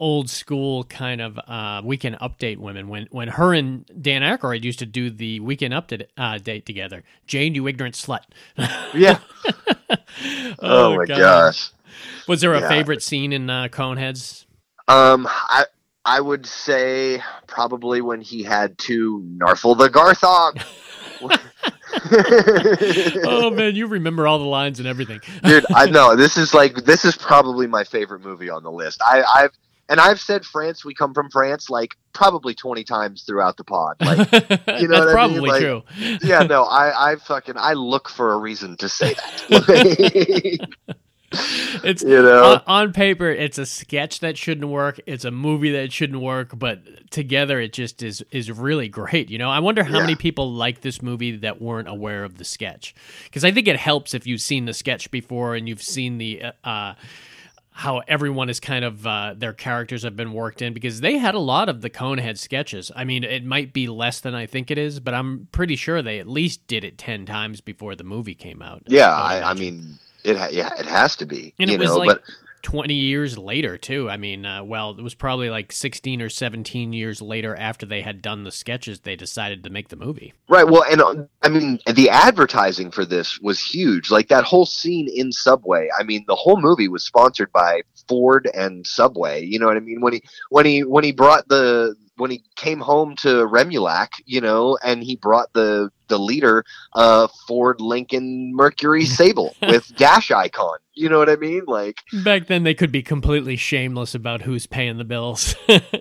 old 0.00 0.30
school 0.30 0.84
kind 0.84 1.20
of 1.20 1.38
uh, 1.48 1.82
weekend 1.84 2.16
update 2.20 2.58
women. 2.58 2.88
When 2.88 3.08
when 3.10 3.26
her 3.28 3.52
and 3.54 3.84
Dan 4.00 4.22
Aykroyd 4.22 4.62
used 4.62 4.78
to 4.78 4.86
do 4.86 5.10
the 5.10 5.40
weekend 5.40 5.74
update 5.74 6.06
uh, 6.16 6.38
date 6.38 6.64
together. 6.66 7.02
Jane, 7.26 7.54
you 7.56 7.66
ignorant 7.66 7.94
slut. 7.96 8.20
yeah. 8.94 9.18
Oh, 10.60 10.96
my 10.96 11.06
God. 11.06 11.18
gosh. 11.18 11.70
Was 12.28 12.40
there 12.40 12.54
a 12.54 12.60
Yeah. 12.60 12.68
favorite 12.68 13.02
scene 13.02 13.32
in 13.32 13.48
uh, 13.50 13.68
Coneheads? 13.68 14.44
Um, 14.86 15.26
I 15.28 15.64
I 16.08 16.20
would 16.20 16.46
say 16.46 17.22
probably 17.46 18.00
when 18.00 18.20
he 18.22 18.42
had 18.42 18.78
to 18.78 19.22
narfle 19.36 19.76
the 19.76 19.88
Garthok. 19.88 20.64
oh 23.26 23.50
man, 23.50 23.74
you 23.74 23.86
remember 23.86 24.26
all 24.26 24.38
the 24.38 24.44
lines 24.44 24.78
and 24.78 24.86
everything. 24.88 25.20
Dude, 25.42 25.66
I 25.74 25.86
know 25.90 26.16
this 26.16 26.36
is 26.36 26.54
like 26.54 26.84
this 26.84 27.04
is 27.04 27.16
probably 27.16 27.66
my 27.66 27.84
favorite 27.84 28.20
movie 28.22 28.48
on 28.50 28.62
the 28.62 28.70
list. 28.70 29.00
I, 29.02 29.22
I've 29.22 29.50
and 29.88 29.98
I've 30.00 30.20
said 30.20 30.44
France. 30.44 30.84
We 30.84 30.94
come 30.94 31.12
from 31.14 31.30
France 31.30 31.68
like 31.70 31.96
probably 32.12 32.54
twenty 32.54 32.84
times 32.84 33.22
throughout 33.24 33.56
the 33.56 33.64
pod. 33.64 33.96
Like, 34.00 34.30
That's 34.30 34.66
know 34.82 34.88
what 34.88 34.92
I 34.92 35.04
mean? 35.04 35.12
probably 35.12 35.50
Like- 35.50 35.60
true. 35.60 35.82
yeah, 36.22 36.40
no, 36.40 36.62
I 36.64 37.12
I 37.12 37.16
fucking 37.16 37.54
I 37.56 37.72
look 37.74 38.08
for 38.08 38.32
a 38.32 38.38
reason 38.38 38.76
to 38.78 38.88
say 38.88 39.14
that. 39.14 40.68
It's 41.30 42.02
you 42.02 42.22
know, 42.22 42.54
on, 42.54 42.62
on 42.66 42.92
paper, 42.92 43.28
it's 43.28 43.58
a 43.58 43.66
sketch 43.66 44.20
that 44.20 44.38
shouldn't 44.38 44.70
work. 44.70 44.98
It's 45.06 45.24
a 45.26 45.30
movie 45.30 45.72
that 45.72 45.92
shouldn't 45.92 46.22
work, 46.22 46.58
but 46.58 47.10
together 47.10 47.60
it 47.60 47.72
just 47.74 48.02
is 48.02 48.24
is 48.30 48.50
really 48.50 48.88
great. 48.88 49.30
You 49.30 49.38
know, 49.38 49.50
I 49.50 49.58
wonder 49.58 49.84
how 49.84 49.96
Yeah. 49.96 50.00
many 50.00 50.14
people 50.16 50.50
like 50.52 50.80
this 50.80 51.02
movie 51.02 51.36
that 51.36 51.60
weren't 51.60 51.88
aware 51.88 52.24
of 52.24 52.38
the 52.38 52.44
sketch, 52.44 52.94
because 53.24 53.44
I 53.44 53.52
think 53.52 53.68
it 53.68 53.76
helps 53.76 54.14
if 54.14 54.26
you've 54.26 54.40
seen 54.40 54.64
the 54.64 54.72
sketch 54.72 55.10
before 55.10 55.54
and 55.54 55.68
you've 55.68 55.82
seen 55.82 56.16
the 56.18 56.42
uh, 56.64 56.94
how 57.72 58.02
everyone 58.08 58.48
is 58.48 58.58
kind 58.58 58.84
of 58.84 59.06
uh, 59.06 59.34
their 59.36 59.52
characters 59.52 60.02
have 60.02 60.16
been 60.16 60.32
worked 60.32 60.62
in 60.62 60.72
because 60.72 61.00
they 61.00 61.16
had 61.18 61.34
a 61.36 61.38
lot 61.38 61.68
of 61.68 61.80
the 61.80 61.90
Conehead 61.90 62.36
sketches. 62.36 62.90
I 62.96 63.04
mean, 63.04 63.22
it 63.22 63.44
might 63.44 63.72
be 63.72 63.86
less 63.86 64.18
than 64.20 64.34
I 64.34 64.46
think 64.46 64.70
it 64.72 64.78
is, 64.78 64.98
but 64.98 65.14
I'm 65.14 65.46
pretty 65.52 65.76
sure 65.76 66.02
they 66.02 66.18
at 66.18 66.26
least 66.26 66.66
did 66.66 66.82
it 66.84 66.98
ten 66.98 67.24
times 67.26 67.60
before 67.60 67.94
the 67.94 68.02
movie 68.02 68.34
came 68.34 68.62
out. 68.62 68.82
Yeah, 68.86 69.10
I, 69.14 69.50
I 69.50 69.54
mean, 69.54 69.98
it 70.28 70.52
yeah, 70.52 70.72
it 70.78 70.86
has 70.86 71.16
to 71.16 71.26
be. 71.26 71.54
and 71.58 71.70
you 71.70 71.76
it 71.76 71.80
was 71.80 71.90
know, 71.90 71.98
like 71.98 72.08
but 72.08 72.22
20 72.62 72.94
years 72.94 73.38
later 73.38 73.78
too. 73.78 74.10
I 74.10 74.16
mean, 74.16 74.44
uh, 74.44 74.64
well, 74.64 74.90
it 74.90 75.02
was 75.02 75.14
probably 75.14 75.50
like 75.50 75.72
16 75.72 76.20
or 76.22 76.28
17 76.28 76.92
years 76.92 77.22
later 77.22 77.56
after 77.56 77.86
they 77.86 78.02
had 78.02 78.22
done 78.22 78.44
the 78.44 78.50
sketches, 78.50 79.00
they 79.00 79.16
decided 79.16 79.64
to 79.64 79.70
make 79.70 79.88
the 79.88 79.96
movie. 79.96 80.34
Right. 80.48 80.68
Well, 80.68 80.84
and 80.84 81.00
uh, 81.00 81.14
I 81.42 81.48
mean, 81.48 81.78
the 81.86 82.10
advertising 82.10 82.90
for 82.90 83.04
this 83.04 83.38
was 83.40 83.60
huge. 83.60 84.10
Like 84.10 84.28
that 84.28 84.44
whole 84.44 84.66
scene 84.66 85.08
in 85.08 85.32
Subway. 85.32 85.88
I 85.98 86.02
mean, 86.02 86.24
the 86.26 86.36
whole 86.36 86.60
movie 86.60 86.88
was 86.88 87.04
sponsored 87.04 87.52
by 87.52 87.82
Ford 88.08 88.50
and 88.54 88.86
Subway. 88.86 89.44
You 89.44 89.58
know 89.58 89.66
what 89.66 89.76
I 89.76 89.80
mean? 89.80 90.00
When 90.00 90.14
he 90.14 90.22
when 90.50 90.66
he 90.66 90.84
when 90.84 91.04
he 91.04 91.12
brought 91.12 91.48
the 91.48 91.94
when 92.16 92.30
he 92.30 92.42
came 92.56 92.80
home 92.80 93.14
to 93.16 93.46
Remulak, 93.46 94.08
you 94.26 94.40
know, 94.40 94.76
and 94.82 95.02
he 95.02 95.16
brought 95.16 95.52
the 95.52 95.90
the 96.08 96.18
leader 96.18 96.64
uh 96.94 97.28
Ford 97.46 97.80
Lincoln 97.80 98.54
Mercury 98.54 99.04
Sable 99.18 99.54
with 99.62 99.94
dash 99.96 100.30
icon. 100.30 100.78
You 100.94 101.08
know 101.08 101.18
what 101.18 101.30
I 101.30 101.36
mean? 101.36 101.62
Like 101.66 102.00
Back 102.24 102.48
then, 102.48 102.64
they 102.64 102.74
could 102.74 102.90
be 102.90 103.02
completely 103.02 103.54
shameless 103.54 104.16
about 104.16 104.42
who's 104.42 104.66
paying 104.66 104.98
the 104.98 105.04
bills. 105.04 105.54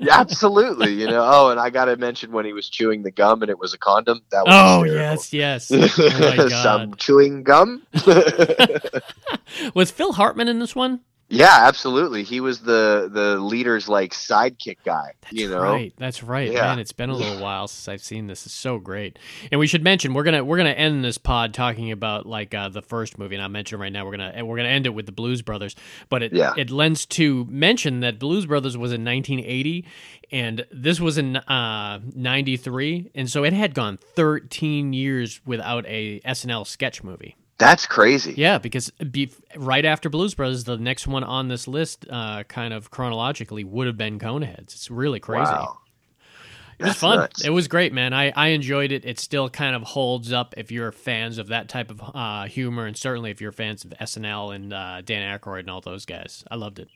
absolutely, 0.10 0.93
you 0.93 1.06
know. 1.06 1.24
Oh, 1.24 1.50
and 1.50 1.60
I 1.60 1.70
got 1.70 1.86
to 1.86 1.98
mention 1.98 2.32
when 2.32 2.46
he 2.46 2.54
was 2.54 2.67
chewing 2.67 3.04
the 3.04 3.12
gum 3.12 3.43
and 3.43 3.52
it 3.52 3.60
was 3.60 3.76
a 3.76 3.78
condom. 3.78 4.22
That 4.32 4.46
was 4.46 4.56
oh, 4.56 4.84
hysterical. 4.84 5.24
yes, 5.39 5.72
yes. 5.72 6.00
Oh, 6.00 6.36
my 6.38 6.50
Some 6.50 6.96
chewing 6.96 7.43
gum. 7.43 7.84
Was 9.74 9.91
Phil 9.91 10.13
Hartman 10.13 10.48
in 10.48 10.60
this 10.60 10.76
one? 10.76 11.02
Yeah, 11.30 11.58
absolutely. 11.62 12.24
He 12.24 12.40
was 12.40 12.62
the 12.62 13.10
the 13.12 13.38
leader's 13.38 13.90
like 13.90 14.13
sidekick 14.13 14.78
guy. 14.86 15.12
you 15.30 15.50
know, 15.50 15.62
Right, 15.62 15.94
that's 15.98 16.24
right. 16.24 16.50
Yeah. 16.52 16.62
Man, 16.68 16.80
it's 16.80 16.94
been 16.94 17.10
a 17.10 17.16
little 17.18 17.42
while 17.42 17.68
since 17.68 17.88
I've 17.90 18.02
seen 18.02 18.28
this. 18.28 18.46
It's 18.46 18.56
so 18.56 18.80
great. 18.80 19.20
And 19.52 19.60
we 19.60 19.68
should 19.68 19.84
mention 19.84 20.13
we're 20.13 20.24
gonna 20.24 20.44
we're 20.46 20.56
gonna 20.58 20.70
end 20.70 21.04
this 21.04 21.18
pod 21.18 21.54
talking 21.54 21.92
about 21.92 22.26
like 22.26 22.54
uh, 22.54 22.70
the 22.70 22.82
first 22.82 23.18
movie, 23.18 23.36
and 23.36 23.42
I'll 23.44 23.50
mention 23.50 23.78
right 23.80 23.92
now 23.92 24.06
we're 24.06 24.16
gonna 24.18 24.46
we're 24.46 24.56
gonna 24.58 24.70
end 24.70 24.86
it 24.86 24.92
with 24.94 25.06
the 25.06 25.12
Blues 25.12 25.42
Brothers. 25.42 25.76
But 26.10 26.24
it 26.24 26.34
Yeah. 26.34 26.54
it 26.58 26.70
lends 26.70 27.06
to 27.08 27.46
mention 27.50 28.00
that 28.00 28.20
Blues 28.20 28.46
Brothers 28.46 28.78
was 28.78 28.94
in 28.94 29.04
1980, 29.04 29.86
and 30.32 30.66
this 30.72 31.02
was 31.02 31.18
in 31.18 31.36
uh, 31.36 32.00
93, 32.16 33.12
and 33.16 33.30
so 33.30 33.44
it 33.44 33.52
had 33.54 33.74
gone 33.74 33.98
13 34.16 34.94
years 34.94 35.42
without 35.46 35.86
a 35.88 36.22
SNL 36.22 36.66
sketch 36.66 37.04
movie. 37.04 37.36
That's 37.58 37.86
crazy. 37.86 38.34
Yeah, 38.38 38.58
because 38.58 38.89
be, 39.12 39.32
right 39.56 39.86
after 39.86 40.10
Blues 40.10 40.34
Brothers, 40.34 40.63
the 40.63 40.78
next 40.78 41.08
one 41.08 41.24
on 41.24 41.48
this 41.48 41.67
list, 41.67 42.06
uh, 42.10 42.43
kind 42.43 42.74
of 42.74 42.91
chronologically, 42.91 43.63
would 43.63 43.88
have 43.88 43.98
been 43.98 44.20
Coneheads. 44.20 44.74
It's 44.76 44.91
really 44.91 45.20
crazy. 45.20 45.52
Wow. 45.52 45.80
It 46.80 46.84
was 46.84 46.89
That's 46.89 47.00
fun. 47.00 47.17
nuts. 47.17 47.43
It 47.43 47.50
was 47.50 47.67
great, 47.67 47.91
man. 47.91 48.13
I, 48.13 48.32
I 48.36 48.50
enjoyed 48.50 48.91
it. 48.91 49.04
It 49.04 49.20
still 49.20 49.50
kind 49.50 49.76
of 49.76 49.82
holds 49.82 50.32
up 50.32 50.54
if 50.58 50.72
you're 50.72 50.91
fans 50.91 51.39
of 51.39 51.48
that 51.48 51.70
type 51.70 51.89
of 51.89 52.02
uh, 52.13 52.46
humor, 52.46 52.86
and 52.86 52.96
certainly 52.96 53.32
if 53.32 53.41
you're 53.41 53.52
fans 53.52 53.84
of 53.84 53.91
SNL 54.00 54.54
and 54.54 54.72
uh, 54.72 55.02
Dan 55.02 55.39
Aykroyd 55.39 55.62
and 55.62 55.72
all 55.72 55.82
those 55.82 56.06
guys. 56.06 56.43
I 56.52 56.56
loved 56.56 56.78
it. 56.78 56.89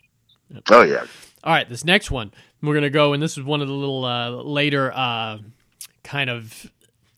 Oh 0.69 0.84
yeah. 0.84 1.06
All 1.43 1.54
right, 1.54 1.67
this 1.67 1.84
next 1.84 2.12
one 2.12 2.32
we're 2.62 2.76
gonna 2.76 2.89
go, 2.91 3.13
and 3.13 3.24
this 3.24 3.38
is 3.38 3.43
one 3.43 3.62
of 3.62 3.67
the 3.67 3.74
little 3.74 4.06
uh, 4.06 4.30
later 4.30 4.91
uh, 4.93 5.39
kind 6.04 6.30
of 6.30 6.71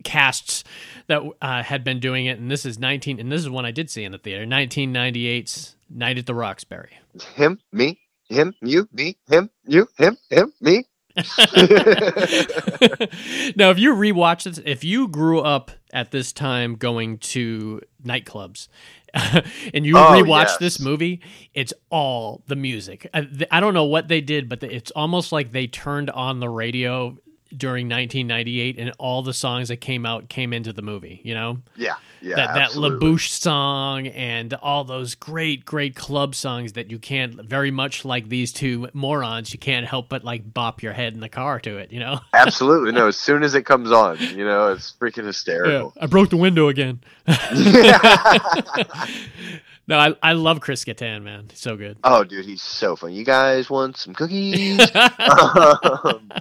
casts 0.04 0.64
that 1.08 1.22
uh, 1.42 1.64
had 1.64 1.84
been 1.84 2.00
doing 2.00 2.26
it, 2.26 2.40
and 2.40 2.50
this 2.52 2.66
is 2.66 2.78
19, 2.80 3.20
and 3.20 3.32
this 3.32 3.42
is 3.42 3.50
one 3.50 3.66
I 3.66 3.72
did 3.72 3.90
see 3.90 4.04
in 4.04 4.12
the 4.12 4.18
theater, 4.18 4.46
1998's 4.46 5.76
Night 5.90 6.18
at 6.18 6.26
the 6.26 6.34
Roxbury. 6.36 6.98
Him, 7.36 7.60
me, 7.72 8.00
him, 8.30 8.54
you, 8.62 8.88
me, 8.92 9.18
him, 9.28 9.50
you, 9.66 9.88
him, 9.98 10.18
him, 10.30 10.54
me. 10.62 10.86
now, 13.56 13.70
if 13.70 13.78
you 13.78 13.94
rewatch 13.94 14.44
this, 14.44 14.60
if 14.66 14.84
you 14.84 15.08
grew 15.08 15.40
up 15.42 15.70
at 15.92 16.10
this 16.12 16.34
time 16.34 16.74
going 16.76 17.20
to 17.20 17.80
nightclubs 18.04 18.68
and 19.14 19.86
you 19.86 19.96
Oh, 19.96 20.02
rewatch 20.12 20.46
yes. 20.46 20.58
this 20.58 20.80
movie, 20.80 21.22
it's 21.54 21.72
all 21.92 22.44
the 22.48 22.56
music. 22.56 23.08
I, 23.14 23.28
I 23.52 23.60
don't 23.60 23.76
know 23.76 23.86
what 23.86 24.08
they 24.08 24.22
did, 24.22 24.50
but 24.50 24.64
it's 24.64 24.90
almost 24.92 25.32
like 25.32 25.52
they 25.52 25.68
turned 25.68 26.10
on 26.10 26.40
the 26.40 26.50
radio 26.50 27.18
during 27.58 27.88
1998 27.88 28.80
and 28.80 28.92
all 28.98 29.22
the 29.22 29.34
songs 29.34 29.70
that 29.70 29.78
came 29.78 30.06
out 30.06 30.30
came 30.30 30.54
into 30.54 30.74
the 30.74 30.82
movie, 30.82 31.22
you 31.24 31.34
know? 31.34 31.60
Yeah, 31.76 31.96
yeah. 32.22 32.36
that 32.36 32.56
that. 32.56 32.76
La 32.76 32.90
Bouche 32.90 33.30
song 33.30 34.08
and 34.08 34.54
all 34.56 34.84
those 34.84 35.16
great 35.16 35.66
great 35.66 35.96
club 35.96 36.36
songs 36.36 36.74
that 36.74 36.92
you 36.92 37.00
can't 37.00 37.42
very 37.44 37.72
much 37.72 38.06
like 38.06 38.30
these 38.30 38.52
two 38.52 38.88
morons 38.94 39.54
you 39.54 39.60
can't 39.60 39.86
help 39.86 40.10
but 40.10 40.24
like 40.24 40.54
bop 40.54 40.82
your 40.82 40.94
head 40.94 41.14
in 41.14 41.20
the 41.20 41.30
car 41.30 41.60
to 41.60 41.78
it 41.78 41.92
you 41.92 42.00
know 42.00 42.20
Absolutely 42.34 42.92
no. 42.92 43.08
As 43.08 43.18
soon 43.18 43.44
as 43.44 43.56
it 43.56 43.64
comes 43.64 43.92
on, 43.92 44.18
you 44.20 44.46
know, 44.46 44.72
it's 44.72 44.94
freaking 45.00 45.26
hysterical. 45.26 45.94
I 46.00 46.08
broke 46.08 46.30
the 46.30 46.38
window 46.38 46.68
again 46.68 47.02
no 49.88 49.98
I, 49.98 50.16
I 50.22 50.34
love 50.34 50.60
Chris 50.62 50.86
Kattan 50.86 51.24
man 51.24 51.48
He's 51.50 51.60
so 51.60 51.76
good 51.76 51.98
Oh, 52.04 52.24
dude, 52.24 52.46
he's 52.46 52.62
so 52.62 52.96
funny. 52.96 53.14
You 53.16 53.24
guys 53.26 53.70
want 53.70 53.98
some 53.98 54.14
cookies? 54.14 54.80
um, 54.96 56.32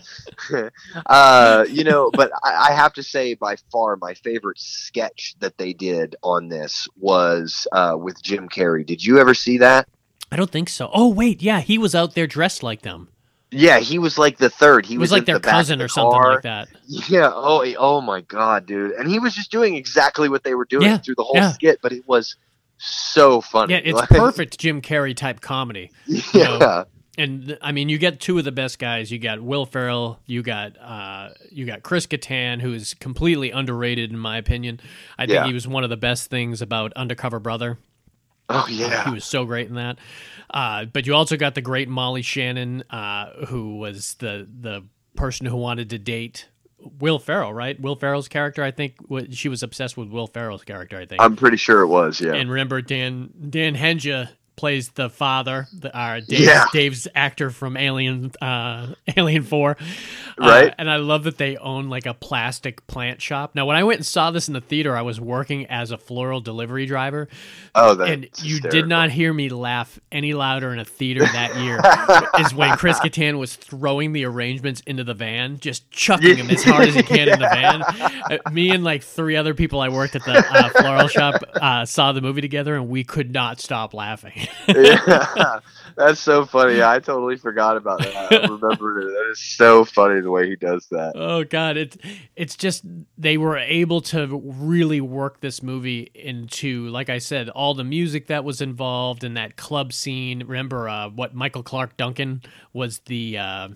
uh, 1.07 1.64
you 1.68 1.85
know, 1.85 2.11
but 2.12 2.31
I, 2.42 2.68
I 2.70 2.72
have 2.72 2.92
to 2.94 3.02
say, 3.02 3.35
by 3.35 3.57
far, 3.70 3.96
my 3.96 4.14
favorite 4.14 4.59
sketch 4.59 5.35
that 5.40 5.57
they 5.59 5.72
did 5.72 6.16
on 6.22 6.48
this 6.48 6.88
was 6.96 7.66
uh, 7.72 7.96
with 7.98 8.22
Jim 8.22 8.48
Carrey. 8.48 8.85
Did 8.87 9.05
you 9.05 9.18
ever 9.18 9.35
see 9.35 9.59
that? 9.59 9.88
I 10.31 10.37
don't 10.37 10.50
think 10.50 10.70
so 10.70 10.90
oh 10.94 11.09
wait 11.11 11.42
yeah 11.42 11.61
he 11.61 11.76
was 11.76 11.94
out 11.94 12.14
there 12.14 12.26
dressed 12.26 12.62
like 12.62 12.81
them 12.81 13.09
Yeah, 13.50 13.81
he 13.81 13.98
was 13.98 14.16
like 14.16 14.38
the 14.38 14.48
third. 14.48 14.87
He 14.87 14.94
he 14.94 14.98
was, 14.98 15.11
was, 15.11 15.18
like 15.18 15.26
their 15.26 15.38
the 15.38 15.46
cousin 15.46 15.78
the 15.78 15.85
or 15.85 15.88
something 15.88 16.12
car. 16.18 16.35
like 16.35 16.42
that 16.44 16.68
Yeah. 16.87 17.31
Oh. 17.31 17.62
Oh 17.76 18.00
my 18.00 18.22
God, 18.22 18.64
dude. 18.64 18.92
And 18.92 19.07
he 19.09 19.18
was 19.18 19.35
just 19.35 19.50
doing 19.50 19.74
exactly 19.76 20.31
what 20.31 20.42
they 20.42 20.55
were 20.55 20.64
doing 20.64 20.85
Yeah, 20.85 20.96
through 20.96 21.16
the 21.16 21.24
whole 21.24 21.37
yeah. 21.37 21.52
skit, 21.52 21.81
but 21.83 21.92
it 21.92 22.09
was 22.09 22.37
so 22.85 23.40
funny. 23.40 23.75
yeah 23.75 23.81
it's 23.85 23.99
Like, 24.01 24.09
perfect 24.09 24.59
Jim 24.59 24.81
Carrey 24.83 25.14
type 25.16 25.40
comedy 25.40 25.90
Yeah. 26.07 26.59
know, 26.59 26.85
and 27.18 27.59
I 27.61 27.73
mean, 27.73 27.90
you 27.90 27.99
get 27.99 28.21
two 28.21 28.38
of 28.38 28.45
the 28.45 28.53
best 28.53 28.79
guys. 28.79 29.12
You 29.12 29.18
got 29.18 29.42
Will 29.42 29.66
Ferrell. 29.66 30.18
You 30.25 30.42
got 30.42 30.79
uh, 30.81 31.29
you 31.51 31.66
got 31.66 31.83
Chris 31.83 32.07
Kattan, 32.07 32.61
who 32.62 32.73
is 32.73 32.95
completely 32.95 33.51
underrated 33.51 34.11
in 34.11 34.18
my 34.18 34.38
opinion. 34.38 34.81
I 35.18 35.27
think 35.27 35.35
Yeah. 35.35 35.47
he 35.47 35.53
was 35.53 35.68
one 35.68 35.85
of 35.85 35.90
the 35.90 35.99
best 35.99 36.31
things 36.31 36.62
about 36.62 36.92
Undercover 36.95 37.38
Brother. 37.38 37.77
Oh 38.49 38.66
yeah, 38.68 39.05
He 39.05 39.11
was 39.11 39.25
so 39.27 39.45
great 39.45 39.68
in 39.68 39.75
that. 39.75 39.99
Uh, 40.49 40.87
but 40.87 41.07
you 41.07 41.14
also 41.14 41.37
got 41.37 41.55
the 41.55 41.61
great 41.61 41.87
Molly 41.88 42.23
Shannon, 42.23 42.83
uh, 42.90 43.45
who 43.47 43.77
was 43.77 44.14
the 44.14 44.49
the 44.61 44.83
person 45.14 45.45
who 45.47 45.57
wanted 45.57 45.90
to 45.90 45.99
date 45.99 46.49
Will 46.99 47.18
Ferrell. 47.18 47.53
Right, 47.53 47.81
Will 47.81 47.97
Ferrell's 47.97 48.29
character. 48.29 48.62
I 48.62 48.71
think 48.71 48.97
she 49.31 49.49
was 49.49 49.62
obsessed 49.62 49.97
with 49.97 50.09
Will 50.09 50.27
Ferrell's 50.27 50.64
character. 50.64 50.99
I 50.99 51.07
think. 51.07 51.21
I'm 51.21 51.37
pretty 51.37 51.57
sure 51.57 51.83
it 51.83 51.88
was. 51.88 52.21
Yeah. 52.21 52.35
And 52.35 52.51
remember, 52.51 52.83
Dan 52.83 53.31
Dan 53.51 53.75
Hedaya 53.75 54.31
plays 54.57 54.91
the 54.91 55.09
father, 55.11 55.67
the, 55.73 55.95
uh, 55.97 56.21
Dave, 56.21 56.41
Yeah. 56.41 56.65
Dave's 56.73 57.09
actor 57.15 57.51
from 57.51 57.77
Alien 57.77 58.33
uh, 58.41 58.95
Alien 59.17 59.43
Four, 59.45 59.77
Uh, 60.41 60.47
Right. 60.47 60.75
and 60.79 60.91
I 60.91 60.97
love 60.97 61.25
that 61.25 61.38
they 61.38 61.57
own 61.57 61.88
like 61.88 62.07
a 62.07 62.15
plastic 62.15 62.87
plant 62.87 63.21
shop. 63.23 63.55
Now, 63.55 63.67
when 63.67 63.77
I 63.77 63.85
went 63.85 63.99
and 64.01 64.07
saw 64.07 64.31
this 64.31 64.49
in 64.49 64.55
the 64.55 64.61
theater, 64.61 64.97
I 64.97 65.03
was 65.03 65.21
working 65.21 65.67
as 65.67 65.91
a 65.91 65.99
floral 65.99 66.41
delivery 66.41 66.87
driver, 66.87 67.29
oh, 67.75 68.01
and 68.03 68.29
you 68.43 68.61
did 68.61 68.88
not 68.88 69.11
hear 69.11 69.33
me 69.33 69.49
laugh 69.49 69.99
any 70.11 70.33
louder 70.35 70.73
in 70.73 70.79
a 70.79 70.85
theater 70.85 71.21
that 71.21 71.57
year. 71.57 71.81
is 72.45 72.55
when 72.55 72.77
Chris 72.77 72.99
Kattan 73.01 73.38
was 73.38 73.57
throwing 73.57 74.12
the 74.12 74.25
arrangements 74.25 74.81
into 74.87 75.05
the 75.05 75.15
van, 75.15 75.59
just 75.61 75.91
chucking 75.91 76.37
them 76.37 76.51
as 76.51 76.62
hard 76.65 76.88
as 76.88 76.95
he 76.95 77.03
can 77.03 77.29
in 77.29 77.38
the 77.38 77.49
van. 77.49 77.83
Uh, 78.23 78.38
me 78.53 78.71
and 78.71 78.85
like 78.85 79.03
three 79.03 79.37
other 79.37 79.53
people 79.53 79.81
I 79.81 79.88
worked 79.88 80.15
at 80.15 80.25
the 80.25 80.33
uh, 80.38 80.69
floral 80.71 81.09
shop 81.09 81.43
uh, 81.55 81.85
saw 81.85 82.12
the 82.12 82.21
movie 82.21 82.41
together, 82.41 82.75
and 82.77 82.88
we 82.88 83.03
could 83.05 83.33
not 83.33 83.61
stop 83.61 83.95
laughing. 83.95 84.41
Yeah, 84.68 85.61
that's 85.96 86.20
so 86.20 86.44
funny. 86.44 86.83
I 86.83 86.98
totally 86.98 87.37
forgot 87.37 87.76
about 87.76 88.00
that. 88.00 88.33
I 88.33 88.46
remember 88.46 89.00
it. 89.00 89.05
That 89.07 89.31
is 89.31 89.38
so 89.40 89.85
funny 89.85 90.20
the 90.20 90.31
way 90.31 90.48
he 90.48 90.57
does 90.57 90.87
that. 90.90 91.12
Oh 91.22 91.44
god, 91.44 91.76
it's 91.76 91.96
it's 92.37 92.57
just 92.57 92.85
they 93.16 93.37
were 93.37 93.57
able 93.57 94.00
to 94.02 94.26
really 94.44 95.00
work 95.00 95.40
this 95.40 95.62
movie 95.62 96.11
into, 96.14 96.88
like 96.88 97.09
I 97.09 97.18
said, 97.18 97.48
all 97.48 97.74
the 97.74 97.85
music 97.85 98.26
that 98.26 98.44
was 98.44 98.61
involved 98.61 99.24
in 99.24 99.35
that 99.35 99.57
club 99.57 99.92
scene. 99.92 100.40
Remember 100.40 100.88
uh, 100.88 101.09
what 101.09 101.35
Michael 101.35 101.62
Clarke 101.62 101.96
Duncan 101.96 102.42
was 102.72 102.98
the 103.07 103.38
uh, 103.38 103.68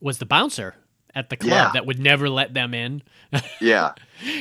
was 0.00 0.18
the 0.18 0.26
bouncer 0.26 0.76
at 1.14 1.30
the 1.30 1.36
club 1.36 1.50
Yeah. 1.50 1.70
that 1.74 1.86
would 1.86 1.98
never 1.98 2.28
let 2.28 2.54
them 2.54 2.74
in, 2.74 3.02
Yeah. 3.60 3.92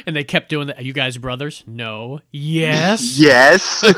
and 0.05 0.15
they 0.15 0.23
kept 0.23 0.49
doing 0.49 0.67
that. 0.67 0.79
Are 0.79 0.83
you 0.83 0.93
guys 0.93 1.17
brothers? 1.17 1.63
No. 1.67 2.19
Yes. 2.31 3.17
Yes. 3.27 3.83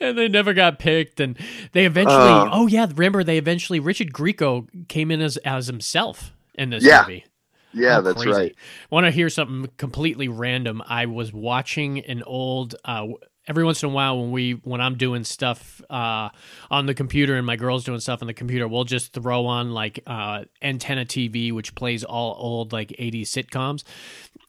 and 0.00 0.16
they 0.18 0.28
never 0.28 0.52
got 0.52 0.78
picked 0.78 1.20
and 1.20 1.36
they 1.72 1.86
eventually 1.86 2.16
Oh. 2.16 2.48
oh 2.52 2.66
yeah 2.66 2.86
remember 2.94 3.24
they 3.24 3.38
eventually 3.38 3.80
richard 3.80 4.12
grieco 4.12 4.66
came 4.88 5.10
in 5.10 5.20
as 5.20 5.36
as 5.38 5.66
himself 5.66 6.32
in 6.54 6.70
this 6.70 6.84
Yeah. 6.84 7.02
movie 7.02 7.24
yeah, 7.72 7.94
How 7.94 8.00
that's 8.02 8.22
crazy. 8.22 8.38
right. 8.38 8.54
want 8.90 9.06
to 9.06 9.10
hear 9.10 9.28
something 9.28 9.70
completely 9.76 10.28
random 10.28 10.82
i 10.86 11.06
was 11.06 11.32
watching 11.32 11.98
an 12.00 12.22
old 12.22 12.74
uh 12.84 13.06
every 13.48 13.64
once 13.64 13.82
in 13.82 13.88
a 13.90 13.92
while 13.92 14.18
when 14.20 14.30
we 14.32 14.52
when 14.64 14.80
I'm 14.80 14.96
doing 14.96 15.24
stuff 15.24 15.80
uh, 15.90 16.30
on 16.70 16.86
the 16.86 16.94
computer 16.94 17.36
and 17.36 17.46
my 17.46 17.56
girl's 17.56 17.84
doing 17.84 18.00
stuff 18.00 18.22
on 18.22 18.26
the 18.26 18.34
computer, 18.34 18.66
we'll 18.68 18.84
just 18.84 19.12
throw 19.12 19.46
on 19.46 19.72
like 19.72 20.00
uh, 20.06 20.44
antenna 20.62 21.04
TV, 21.04 21.52
which 21.52 21.74
plays 21.74 22.04
all 22.04 22.36
old 22.38 22.72
like 22.72 22.88
80s 22.90 23.22
sitcoms, 23.22 23.84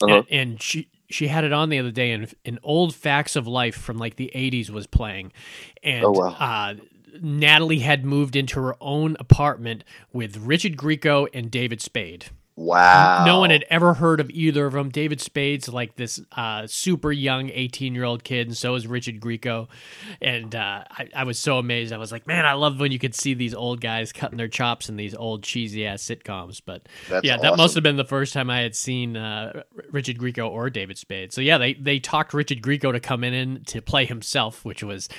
Uh-huh. 0.02 0.18
and, 0.18 0.26
and 0.30 0.62
she 0.62 0.90
she 1.10 1.28
had 1.28 1.44
it 1.46 1.54
on 1.54 1.70
the 1.70 1.80
other 1.80 1.92
day, 1.92 2.12
and 2.12 2.34
an 2.46 2.60
old 2.64 2.94
Facts 2.94 3.36
of 3.36 3.48
Life 3.48 3.76
from 3.76 3.98
like 3.98 4.16
the 4.18 4.32
80s 4.36 4.70
was 4.70 4.88
playing, 4.88 5.32
and 5.84 6.04
Oh, 6.06 6.12
wow. 6.12 6.36
uh, 6.40 6.74
Natalie 7.22 7.80
had 7.80 8.04
moved 8.06 8.36
into 8.36 8.60
her 8.62 8.76
own 8.82 9.16
apartment 9.20 9.84
with 10.14 10.38
Richard 10.38 10.76
Grieco 10.78 11.28
and 11.34 11.50
David 11.50 11.82
Spade. 11.82 12.28
Wow. 12.58 13.24
No 13.24 13.40
one 13.40 13.52
had 13.52 13.66
ever 13.70 13.94
heard 13.94 14.20
of 14.20 14.32
either 14.32 14.66
of 14.66 14.74
them. 14.74 14.90
David 14.90 15.22
Spade's 15.22 15.70
like 15.70 15.96
this 15.96 16.20
uh, 16.32 16.66
super 16.66 17.12
young 17.12 17.52
18 17.52 17.94
year 17.94 18.04
old 18.04 18.24
kid, 18.24 18.48
and 18.48 18.58
so 18.58 18.74
is 18.74 18.88
Richard 18.88 19.20
Grieco. 19.20 19.68
And 20.24 20.56
uh, 20.56 20.84
I, 20.90 21.08
I 21.16 21.24
was 21.24 21.38
so 21.38 21.60
amazed. 21.60 21.94
I 21.94 21.98
was 21.98 22.12
like, 22.12 22.26
man, 22.26 22.48
I 22.48 22.54
love 22.54 22.80
when 22.80 22.92
you 22.92 22.98
could 22.98 23.14
see 23.14 23.36
these 23.36 23.54
old 23.54 23.80
guys 23.80 24.12
cutting 24.12 24.40
their 24.40 24.48
chops 24.48 24.90
in 24.90 24.96
these 24.96 25.14
old 25.14 25.44
cheesy 25.44 25.86
ass 25.86 26.04
sitcoms. 26.04 26.60
But 26.66 26.90
That's 27.08 27.24
yeah, 27.24 27.38
that 27.38 27.58
must 27.58 27.76
have 27.76 27.84
been 27.84 27.96
the 27.96 28.04
first 28.04 28.34
time 28.34 28.50
I 28.50 28.62
had 28.62 28.76
seen 28.76 29.16
uh, 29.16 29.62
Richard 29.92 30.18
Grieco 30.18 30.50
or 30.50 30.72
David 30.72 30.98
Spade. 30.98 31.34
So 31.34 31.42
yeah, 31.42 31.60
they, 31.60 31.76
they 31.76 32.00
talked 32.00 32.34
Richard 32.34 32.64
Grieco 32.64 32.92
to 32.92 33.00
come 33.00 33.24
in 33.24 33.36
and 33.36 33.68
to 33.68 33.84
play 33.84 34.06
himself, 34.06 34.66
which 34.66 34.84
was 34.84 35.10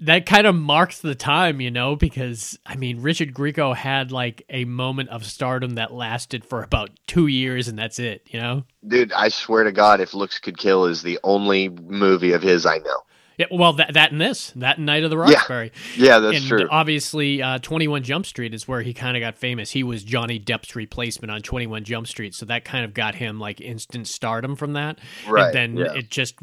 that 0.00 0.26
kind 0.26 0.46
of 0.46 0.54
marks 0.54 0.98
the 1.00 1.14
time, 1.14 1.62
you 1.62 1.70
know, 1.70 1.96
because 1.96 2.58
I 2.66 2.76
mean, 2.76 3.00
Richard 3.00 3.32
Grieco 3.32 3.74
had 3.74 4.12
like 4.12 4.44
a 4.50 4.66
moment 4.66 5.08
of 5.08 5.24
stardom 5.24 5.76
that 5.76 5.94
lasted 5.94 6.41
for 6.42 6.62
about 6.62 6.90
two 7.06 7.26
years, 7.26 7.68
and 7.68 7.78
that's 7.78 7.98
it, 7.98 8.26
you 8.26 8.40
know. 8.40 8.64
Dude, 8.86 9.12
I 9.12 9.28
swear 9.28 9.64
to 9.64 9.72
God, 9.72 10.00
if 10.00 10.14
Looks 10.14 10.38
Could 10.38 10.58
Kill 10.58 10.86
is 10.86 11.02
the 11.02 11.18
only 11.24 11.68
movie 11.68 12.32
of 12.32 12.42
his 12.42 12.66
I 12.66 12.78
know. 12.78 12.98
Yeah, 13.38 13.46
well, 13.50 13.72
that 13.74 13.94
that 13.94 14.12
and 14.12 14.20
this, 14.20 14.52
that 14.56 14.76
and 14.76 14.86
Night 14.86 15.04
of 15.04 15.10
the 15.10 15.16
Yeah, 15.16 15.34
Roxbury, 15.34 15.72
Yeah, 15.96 16.18
that's 16.18 16.36
and 16.38 16.46
true. 16.46 16.68
obviously, 16.70 17.42
uh, 17.42 17.58
Twenty 17.58 17.88
One 17.88 18.02
Jump 18.02 18.26
Street 18.26 18.52
is 18.52 18.68
where 18.68 18.82
he 18.82 18.92
kind 18.92 19.16
of 19.16 19.20
got 19.22 19.36
famous. 19.36 19.70
He 19.70 19.82
was 19.82 20.04
Johnny 20.04 20.38
Depp's 20.38 20.76
replacement 20.76 21.30
on 21.30 21.40
Twenty 21.40 21.66
One 21.66 21.82
Jump 21.82 22.06
Street, 22.06 22.34
so 22.34 22.44
that 22.46 22.64
kind 22.64 22.84
of 22.84 22.92
got 22.92 23.14
him 23.14 23.40
like 23.40 23.60
instant 23.60 24.06
stardom 24.06 24.54
from 24.54 24.74
that. 24.74 24.98
Right, 25.26 25.46
and 25.46 25.54
then 25.54 25.76
yeah. 25.76 25.94
it 25.94 26.10
just 26.10 26.34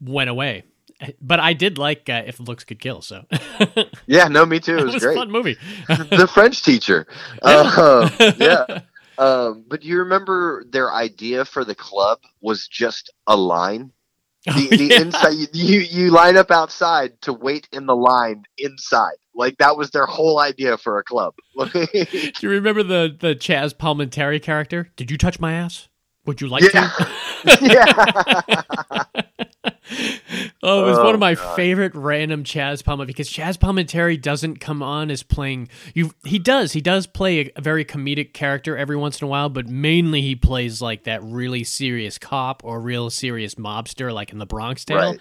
went 0.00 0.30
away. 0.30 0.64
But 1.20 1.40
I 1.40 1.54
did 1.54 1.76
like 1.76 2.08
uh, 2.08 2.22
If 2.24 2.38
Looks 2.38 2.62
Could 2.62 2.78
Kill, 2.78 3.02
so 3.02 3.24
yeah, 4.06 4.28
no, 4.28 4.46
me 4.46 4.60
too. 4.60 4.76
It 4.76 4.80
it 4.80 4.84
was, 4.84 4.94
was 4.94 5.02
great. 5.02 5.16
a 5.16 5.20
fun 5.20 5.30
movie. 5.30 5.56
the 5.88 6.30
French 6.32 6.62
teacher. 6.62 7.06
Um, 7.42 8.10
yeah. 8.38 8.82
Um, 9.18 9.64
but 9.68 9.80
do 9.82 9.88
you 9.88 9.98
remember 9.98 10.64
their 10.70 10.92
idea 10.92 11.44
for 11.44 11.64
the 11.64 11.74
club 11.74 12.18
was 12.40 12.66
just 12.68 13.12
a 13.26 13.36
line? 13.36 13.90
The, 14.46 14.52
Oh, 14.52 14.76
the 14.76 14.84
yeah. 14.90 15.00
inside 15.00 15.34
you 15.54 15.78
you 15.80 16.10
line 16.10 16.36
up 16.36 16.50
outside 16.50 17.18
to 17.22 17.32
wait 17.32 17.66
in 17.72 17.86
the 17.86 17.96
line 17.96 18.44
inside. 18.58 19.16
Like 19.34 19.56
that 19.56 19.78
was 19.78 19.90
their 19.92 20.04
whole 20.04 20.38
idea 20.38 20.76
for 20.76 20.98
a 20.98 21.02
club. 21.02 21.32
Do 21.72 21.86
you 22.42 22.50
remember 22.50 22.82
the 22.82 23.16
the 23.18 23.34
Chaz 23.34 23.72
Palminteri 23.74 24.42
character? 24.42 24.90
Did 24.96 25.10
you 25.10 25.16
touch 25.16 25.40
my 25.40 25.54
ass? 25.54 25.88
Would 26.26 26.42
you 26.42 26.48
like 26.48 26.62
Yeah. 26.74 26.90
to? 26.90 27.08
yeah. 29.64 29.72
Oh, 30.66 30.84
it 30.86 30.88
was 30.88 30.96
one 30.96 31.06
Oh, 31.08 31.14
of 31.14 31.20
my 31.20 31.34
God. 31.34 31.56
favorite 31.56 31.94
random 31.94 32.42
Chaz 32.42 32.82
Palma 32.82 33.04
because 33.04 33.28
Chaz 33.28 33.58
Palminteri 33.58 34.20
doesn't 34.20 34.58
come 34.60 34.82
on 34.82 35.10
as 35.10 35.22
playing 35.22 35.68
you. 35.92 36.12
He 36.24 36.38
does. 36.38 36.72
He 36.72 36.80
does 36.80 37.06
play 37.06 37.40
a, 37.40 37.50
a 37.56 37.60
very 37.60 37.84
comedic 37.84 38.32
character 38.32 38.74
every 38.76 38.96
once 38.96 39.20
in 39.20 39.26
a 39.26 39.28
while, 39.28 39.50
but 39.50 39.66
mainly 39.68 40.22
he 40.22 40.34
plays 40.36 40.80
like 40.80 41.04
that 41.04 41.22
really 41.22 41.64
serious 41.64 42.16
cop 42.16 42.64
or 42.64 42.80
real 42.80 43.10
serious 43.10 43.56
mobster, 43.56 44.10
like 44.12 44.32
in 44.32 44.38
the 44.38 44.46
Bronx 44.46 44.86
Tale. 44.86 44.96
Right. 44.96 45.20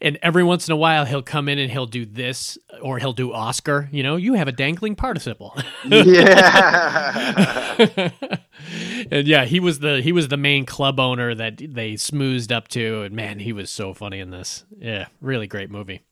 And 0.00 0.16
every 0.22 0.44
once 0.44 0.68
in 0.68 0.72
a 0.72 0.76
while, 0.76 1.04
he'll 1.04 1.22
come 1.22 1.48
in 1.48 1.58
and 1.58 1.70
he'll 1.72 1.86
do 1.86 2.06
this, 2.06 2.56
or 2.80 2.98
he'll 3.00 3.12
do 3.12 3.32
Oscar. 3.32 3.88
You 3.90 4.04
know, 4.04 4.14
you 4.14 4.34
have 4.34 4.46
a 4.46 4.52
dangling 4.52 4.94
participle. 4.94 5.56
yeah. 5.88 7.74
and 9.10 9.26
yeah, 9.26 9.44
he 9.44 9.60
was 9.60 9.80
the 9.80 10.00
he 10.00 10.12
was 10.12 10.28
the 10.28 10.36
main 10.36 10.66
club 10.66 10.98
owner 11.00 11.34
that 11.34 11.58
they 11.58 11.96
smoothed 11.96 12.52
up 12.52 12.68
to, 12.68 13.02
and 13.02 13.14
man, 13.14 13.38
he 13.38 13.52
was 13.52 13.70
so 13.70 13.94
funny 13.94 14.20
in 14.20 14.30
this. 14.30 14.64
Yeah, 14.78 15.06
really 15.20 15.46
great 15.46 15.70
movie. 15.70 16.02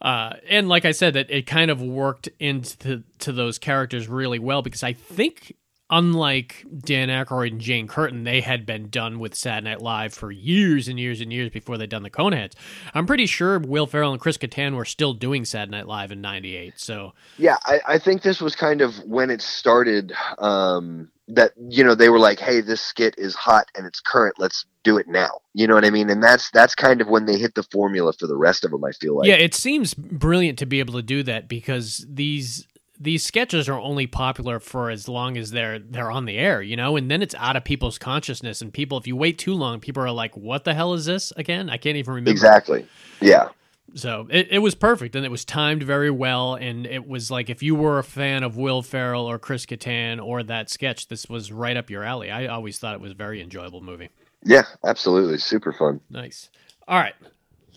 Uh, 0.00 0.34
and 0.48 0.68
like 0.68 0.84
I 0.84 0.92
said, 0.92 1.14
that 1.14 1.30
it 1.30 1.46
kind 1.46 1.70
of 1.70 1.80
worked 1.80 2.28
into 2.38 3.02
to 3.20 3.32
those 3.32 3.58
characters 3.58 4.08
really 4.08 4.38
well 4.38 4.60
because 4.60 4.82
I 4.82 4.92
think, 4.92 5.56
unlike 5.88 6.66
Dan 6.78 7.08
Aykroyd 7.08 7.52
and 7.52 7.60
Jane 7.60 7.88
Curtin, 7.88 8.24
they 8.24 8.42
had 8.42 8.66
been 8.66 8.90
done 8.90 9.18
with 9.18 9.34
Saturday 9.34 9.70
Night 9.70 9.80
Live 9.80 10.12
for 10.12 10.30
years 10.30 10.86
and 10.88 11.00
years 11.00 11.20
and 11.22 11.32
years 11.32 11.48
before 11.50 11.78
they'd 11.78 11.88
done 11.88 12.02
the 12.02 12.10
Coneheads. 12.10 12.52
I'm 12.92 13.06
pretty 13.06 13.26
sure 13.26 13.58
Will 13.58 13.86
Ferrell 13.86 14.12
and 14.12 14.20
Chris 14.20 14.36
Kattan 14.36 14.76
were 14.76 14.84
still 14.84 15.14
doing 15.14 15.46
Saturday 15.46 15.78
Night 15.78 15.86
Live 15.86 16.12
in 16.12 16.20
'98. 16.20 16.74
So 16.76 17.12
Yeah, 17.38 17.56
I, 17.64 17.80
I 17.88 17.98
think 17.98 18.20
this 18.20 18.42
was 18.42 18.54
kind 18.54 18.82
of 18.82 18.98
when 19.04 19.30
it 19.30 19.40
started. 19.40 20.12
Um, 20.38 21.08
that 21.28 21.52
you 21.68 21.82
know 21.82 21.94
they 21.94 22.08
were 22.08 22.18
like, 22.18 22.38
"Hey, 22.38 22.60
this 22.60 22.80
skit 22.80 23.14
is 23.18 23.34
hot 23.34 23.68
and 23.76 23.86
it's 23.86 24.00
current. 24.00 24.36
Let's 24.38 24.64
do 24.84 24.96
it 24.98 25.08
now." 25.08 25.40
You 25.54 25.66
know 25.66 25.74
what 25.74 25.84
I 25.84 25.90
mean? 25.90 26.10
And 26.10 26.22
that's 26.22 26.50
that's 26.50 26.74
kind 26.74 27.00
of 27.00 27.08
when 27.08 27.26
they 27.26 27.38
hit 27.38 27.54
the 27.54 27.62
formula 27.64 28.12
for 28.12 28.26
the 28.26 28.36
rest 28.36 28.64
of 28.64 28.70
them. 28.70 28.84
I 28.84 28.92
feel 28.92 29.16
like. 29.16 29.28
yeah, 29.28 29.34
it 29.34 29.54
seems 29.54 29.94
brilliant 29.94 30.58
to 30.60 30.66
be 30.66 30.80
able 30.80 30.94
to 30.94 31.02
do 31.02 31.22
that 31.24 31.48
because 31.48 32.06
these 32.08 32.66
these 32.98 33.24
sketches 33.24 33.68
are 33.68 33.78
only 33.78 34.06
popular 34.06 34.58
for 34.60 34.90
as 34.90 35.08
long 35.08 35.36
as 35.36 35.50
they're 35.50 35.78
they're 35.78 36.10
on 36.10 36.24
the 36.24 36.38
air, 36.38 36.62
you 36.62 36.76
know, 36.76 36.96
and 36.96 37.10
then 37.10 37.22
it's 37.22 37.34
out 37.36 37.56
of 37.56 37.64
people's 37.64 37.98
consciousness 37.98 38.62
and 38.62 38.72
people 38.72 38.98
if 38.98 39.06
you 39.06 39.16
wait 39.16 39.38
too 39.38 39.54
long, 39.54 39.80
people 39.80 40.02
are 40.02 40.10
like, 40.10 40.36
What 40.36 40.64
the 40.64 40.74
hell 40.74 40.94
is 40.94 41.04
this 41.04 41.32
again? 41.36 41.68
I 41.70 41.76
can't 41.76 41.96
even 41.96 42.14
remember. 42.14 42.30
Exactly. 42.30 42.86
Yeah. 43.20 43.48
So 43.94 44.26
it, 44.30 44.48
it 44.50 44.58
was 44.58 44.74
perfect 44.74 45.14
and 45.16 45.24
it 45.24 45.30
was 45.30 45.44
timed 45.44 45.82
very 45.82 46.10
well 46.10 46.54
and 46.54 46.86
it 46.86 47.06
was 47.06 47.30
like 47.30 47.48
if 47.48 47.62
you 47.62 47.74
were 47.74 47.98
a 47.98 48.04
fan 48.04 48.42
of 48.42 48.56
Will 48.56 48.82
Ferrell 48.82 49.26
or 49.26 49.38
Chris 49.38 49.64
Kattan 49.64 50.22
or 50.22 50.42
that 50.42 50.68
sketch, 50.68 51.08
this 51.08 51.28
was 51.28 51.52
right 51.52 51.76
up 51.76 51.88
your 51.88 52.02
alley. 52.02 52.30
I 52.30 52.46
always 52.46 52.78
thought 52.78 52.94
it 52.94 53.00
was 53.00 53.12
a 53.12 53.16
very 53.16 53.40
enjoyable 53.40 53.80
movie. 53.80 54.10
Yeah. 54.42 54.64
Absolutely. 54.84 55.38
Super 55.38 55.72
fun. 55.72 56.00
Nice. 56.10 56.50
All 56.88 56.98
right. 56.98 57.14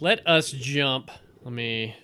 Let 0.01 0.25
us 0.27 0.51
jump. 0.51 1.11
Let 1.43 1.53
me 1.53 1.95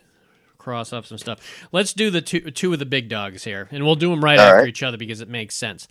cross 0.65 0.91
off 0.91 1.05
some 1.05 1.19
stuff. 1.19 1.67
Let's 1.71 1.93
do 1.93 2.09
the 2.09 2.21
two 2.21 2.51
two 2.51 2.73
of 2.73 2.79
the 2.79 2.85
big 2.85 3.07
dogs 3.07 3.43
here, 3.43 3.67
and 3.71 3.85
we'll 3.85 3.95
do 3.95 4.09
them 4.09 4.23
right 4.23 4.39
All 4.39 4.45
after 4.45 4.57
right. 4.61 4.67
each 4.67 4.81
other 4.81 4.97
because 4.97 5.21
it 5.21 5.29
makes 5.29 5.55
sense. 5.55 5.87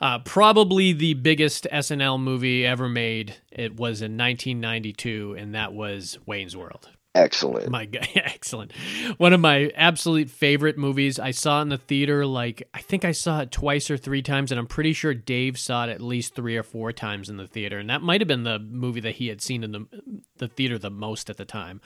Uh, 0.00 0.18
probably 0.18 0.92
the 0.92 1.14
biggest 1.14 1.66
SNL 1.72 2.20
movie 2.20 2.66
ever 2.66 2.88
made. 2.88 3.36
It 3.52 3.76
was 3.76 4.02
in 4.02 4.16
1992, 4.18 5.36
and 5.38 5.54
that 5.54 5.72
was 5.72 6.18
Wayne's 6.26 6.56
World. 6.56 6.90
Excellent. 7.16 7.70
My 7.70 7.86
God, 7.86 8.06
excellent. 8.14 8.72
One 9.16 9.32
of 9.32 9.40
my 9.40 9.70
absolute 9.74 10.28
favorite 10.30 10.76
movies. 10.76 11.18
I 11.18 11.30
saw 11.30 11.60
it 11.60 11.62
in 11.62 11.68
the 11.70 11.78
theater 11.78 12.26
like 12.26 12.68
I 12.74 12.80
think 12.80 13.04
I 13.04 13.12
saw 13.12 13.40
it 13.40 13.50
twice 13.50 13.90
or 13.90 13.96
three 13.96 14.22
times, 14.22 14.52
and 14.52 14.58
I'm 14.58 14.66
pretty 14.66 14.92
sure 14.92 15.14
Dave 15.14 15.58
saw 15.58 15.84
it 15.86 15.90
at 15.90 16.00
least 16.00 16.34
three 16.34 16.56
or 16.56 16.62
four 16.62 16.92
times 16.92 17.28
in 17.30 17.36
the 17.38 17.46
theater, 17.46 17.78
and 17.78 17.88
that 17.90 18.02
might 18.02 18.20
have 18.20 18.28
been 18.28 18.42
the 18.44 18.58
movie 18.58 19.00
that 19.00 19.14
he 19.16 19.28
had 19.28 19.40
seen 19.40 19.64
in 19.64 19.72
the 19.72 19.86
the 20.36 20.48
theater 20.48 20.76
the 20.78 20.90
most 20.90 21.30
at 21.30 21.38
the 21.38 21.44
time. 21.46 21.80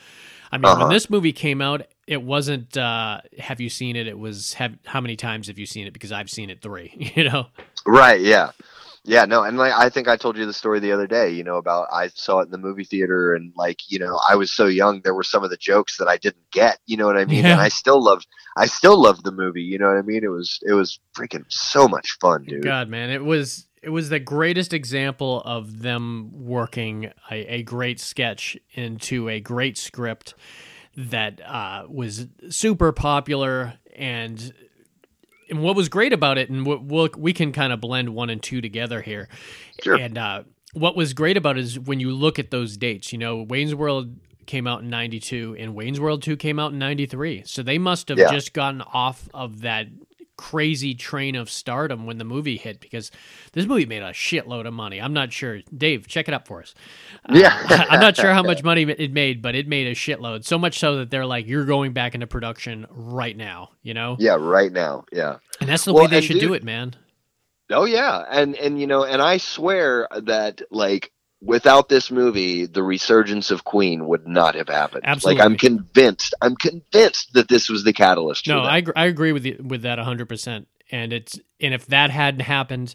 I 0.51 0.57
mean, 0.57 0.63
when 0.63 0.81
Uh-huh. 0.81 0.89
this 0.89 1.09
movie 1.09 1.31
came 1.33 1.61
out, 1.61 1.83
it 2.07 2.21
wasn't. 2.21 2.75
uh 2.75 3.21
Have 3.39 3.61
you 3.61 3.69
seen 3.69 3.95
it? 3.95 4.07
It 4.07 4.19
was. 4.19 4.53
Have 4.55 4.77
how 4.85 4.99
many 4.99 5.15
times 5.15 5.47
have 5.47 5.57
you 5.57 5.65
seen 5.65 5.87
it? 5.87 5.93
Because 5.93 6.11
I've 6.11 6.29
seen 6.29 6.49
it 6.49 6.61
three. 6.61 7.11
You 7.15 7.23
know. 7.29 7.47
Right. 7.85 8.19
Yeah. 8.21 8.51
Yeah. 9.03 9.25
No. 9.25 9.43
And 9.43 9.57
like, 9.57 9.73
I 9.73 9.89
think 9.89 10.07
I 10.07 10.15
told 10.15 10.37
you 10.37 10.45
the 10.45 10.53
story 10.53 10.79
the 10.79 10.91
other 10.91 11.07
day. 11.07 11.29
You 11.31 11.43
know 11.43 11.57
about 11.57 11.87
I 11.91 12.07
saw 12.09 12.39
it 12.39 12.45
in 12.45 12.51
the 12.51 12.57
movie 12.57 12.83
theater, 12.83 13.33
and 13.33 13.53
like 13.55 13.79
you 13.89 13.99
know 13.99 14.19
I 14.29 14.35
was 14.35 14.51
so 14.51 14.65
young. 14.67 15.01
There 15.01 15.15
were 15.15 15.23
some 15.23 15.43
of 15.43 15.49
the 15.49 15.57
jokes 15.57 15.97
that 15.97 16.07
I 16.07 16.17
didn't 16.17 16.49
get. 16.51 16.79
You 16.85 16.97
know 16.97 17.05
what 17.07 17.17
I 17.17 17.25
mean? 17.25 17.43
Yeah. 17.43 17.53
And 17.53 17.61
I 17.61 17.69
still 17.69 18.03
loved. 18.03 18.27
I 18.57 18.65
still 18.65 19.01
loved 19.01 19.23
the 19.23 19.31
movie. 19.31 19.63
You 19.63 19.79
know 19.79 19.87
what 19.87 19.97
I 19.97 20.01
mean? 20.01 20.23
It 20.23 20.29
was. 20.31 20.59
It 20.63 20.73
was 20.73 20.99
freaking 21.17 21.45
so 21.49 21.87
much 21.87 22.17
fun, 22.19 22.43
dude. 22.43 22.63
God, 22.63 22.89
man, 22.89 23.09
it 23.09 23.23
was 23.23 23.67
it 23.81 23.89
was 23.89 24.09
the 24.09 24.19
greatest 24.19 24.73
example 24.73 25.41
of 25.41 25.81
them 25.81 26.31
working 26.33 27.11
a, 27.31 27.55
a 27.55 27.63
great 27.63 27.99
sketch 27.99 28.57
into 28.73 29.27
a 29.27 29.39
great 29.39 29.77
script 29.77 30.35
that 30.95 31.41
uh, 31.45 31.85
was 31.89 32.27
super 32.49 32.91
popular 32.91 33.73
and 33.95 34.53
and 35.51 35.61
what 35.61 35.75
was 35.75 35.89
great 35.89 36.13
about 36.13 36.37
it 36.39 36.49
and 36.49 36.65
what 36.65 36.83
we'll, 36.83 37.09
we 37.17 37.33
can 37.33 37.51
kind 37.51 37.71
of 37.71 37.79
blend 37.79 38.09
one 38.15 38.29
and 38.31 38.41
two 38.41 38.61
together 38.61 39.01
here 39.01 39.27
Sure. 39.83 39.95
and 39.95 40.17
uh, 40.17 40.43
what 40.73 40.95
was 40.95 41.13
great 41.13 41.37
about 41.37 41.57
it 41.57 41.61
is 41.65 41.79
when 41.79 41.99
you 41.99 42.11
look 42.11 42.39
at 42.39 42.49
those 42.49 42.77
dates 42.77 43.11
you 43.11 43.17
know 43.19 43.43
wayne's 43.43 43.75
world 43.75 44.15
came 44.47 44.65
out 44.65 44.81
in 44.81 44.89
92 44.89 45.55
and 45.59 45.75
wayne's 45.75 45.99
world 45.99 46.23
2 46.23 46.35
came 46.37 46.57
out 46.59 46.71
in 46.71 46.79
93 46.79 47.43
so 47.45 47.61
they 47.61 47.77
must 47.77 48.09
have 48.09 48.17
Yeah. 48.17 48.31
just 48.31 48.53
gotten 48.53 48.81
off 48.81 49.29
of 49.33 49.61
that 49.61 49.87
crazy 50.41 50.95
train 50.95 51.35
of 51.35 51.51
stardom 51.51 52.07
when 52.07 52.17
the 52.17 52.23
movie 52.23 52.57
hit 52.57 52.79
because 52.79 53.11
this 53.53 53.67
movie 53.67 53.85
made 53.85 54.01
a 54.01 54.11
shitload 54.11 54.65
of 54.65 54.73
money. 54.73 54.99
I'm 54.99 55.13
not 55.13 55.31
sure. 55.31 55.59
Dave, 55.77 56.07
check 56.07 56.27
it 56.27 56.33
up 56.33 56.47
for 56.47 56.61
us. 56.63 56.73
Uh, 57.29 57.33
Yeah. 57.37 57.55
I'm 57.89 57.99
not 57.99 58.15
sure 58.17 58.33
how 58.33 58.41
much 58.51 58.63
money 58.63 58.81
it 58.83 59.13
made, 59.13 59.41
but 59.43 59.53
it 59.53 59.67
made 59.67 59.85
a 59.85 59.93
shitload. 59.93 60.43
So 60.43 60.57
much 60.57 60.79
so 60.79 60.97
that 60.97 61.11
they're 61.11 61.27
like, 61.27 61.45
you're 61.47 61.65
going 61.65 61.93
back 61.93 62.15
into 62.15 62.25
production 62.25 62.87
right 62.89 63.37
now, 63.37 63.69
you 63.83 63.93
know? 63.93 64.15
Yeah. 64.19 64.37
Right 64.39 64.71
now. 64.71 65.05
Yeah. 65.11 65.37
And 65.59 65.69
that's 65.69 65.85
the 65.85 65.93
Well, 65.93 66.05
way 66.05 66.09
they 66.09 66.21
should 66.21 66.39
do 66.39 66.53
it, 66.55 66.63
man. 66.63 66.95
Oh 67.73 67.85
yeah, 67.85 68.25
and 68.29 68.55
and 68.57 68.81
you 68.81 68.85
know, 68.85 69.05
and 69.05 69.21
I 69.21 69.37
swear 69.37 70.07
that 70.23 70.61
like 70.71 71.11
without 71.41 71.89
this 71.89 72.11
movie, 72.11 72.65
the 72.65 72.83
resurgence 72.83 73.51
of 73.51 73.63
Queen 73.63 74.07
would 74.07 74.27
not 74.27 74.55
have 74.55 74.69
happened. 74.69 75.03
Absolutely. 75.05 75.39
Like 75.39 75.45
I'm 75.45 75.57
convinced. 75.57 76.33
I'm 76.41 76.55
convinced 76.55 77.33
that 77.33 77.47
this 77.47 77.69
was 77.69 77.83
the 77.83 77.93
catalyst. 77.93 78.47
No. 78.47 78.59
I 78.61 78.83
I 78.95 79.05
agree 79.05 79.31
with 79.31 79.45
you, 79.45 79.59
with 79.63 79.81
that 79.83 79.97
100%. 79.99 80.65
And 80.91 81.13
it's 81.13 81.39
and 81.59 81.73
if 81.73 81.85
that 81.87 82.09
hadn't 82.11 82.41
happened, 82.41 82.93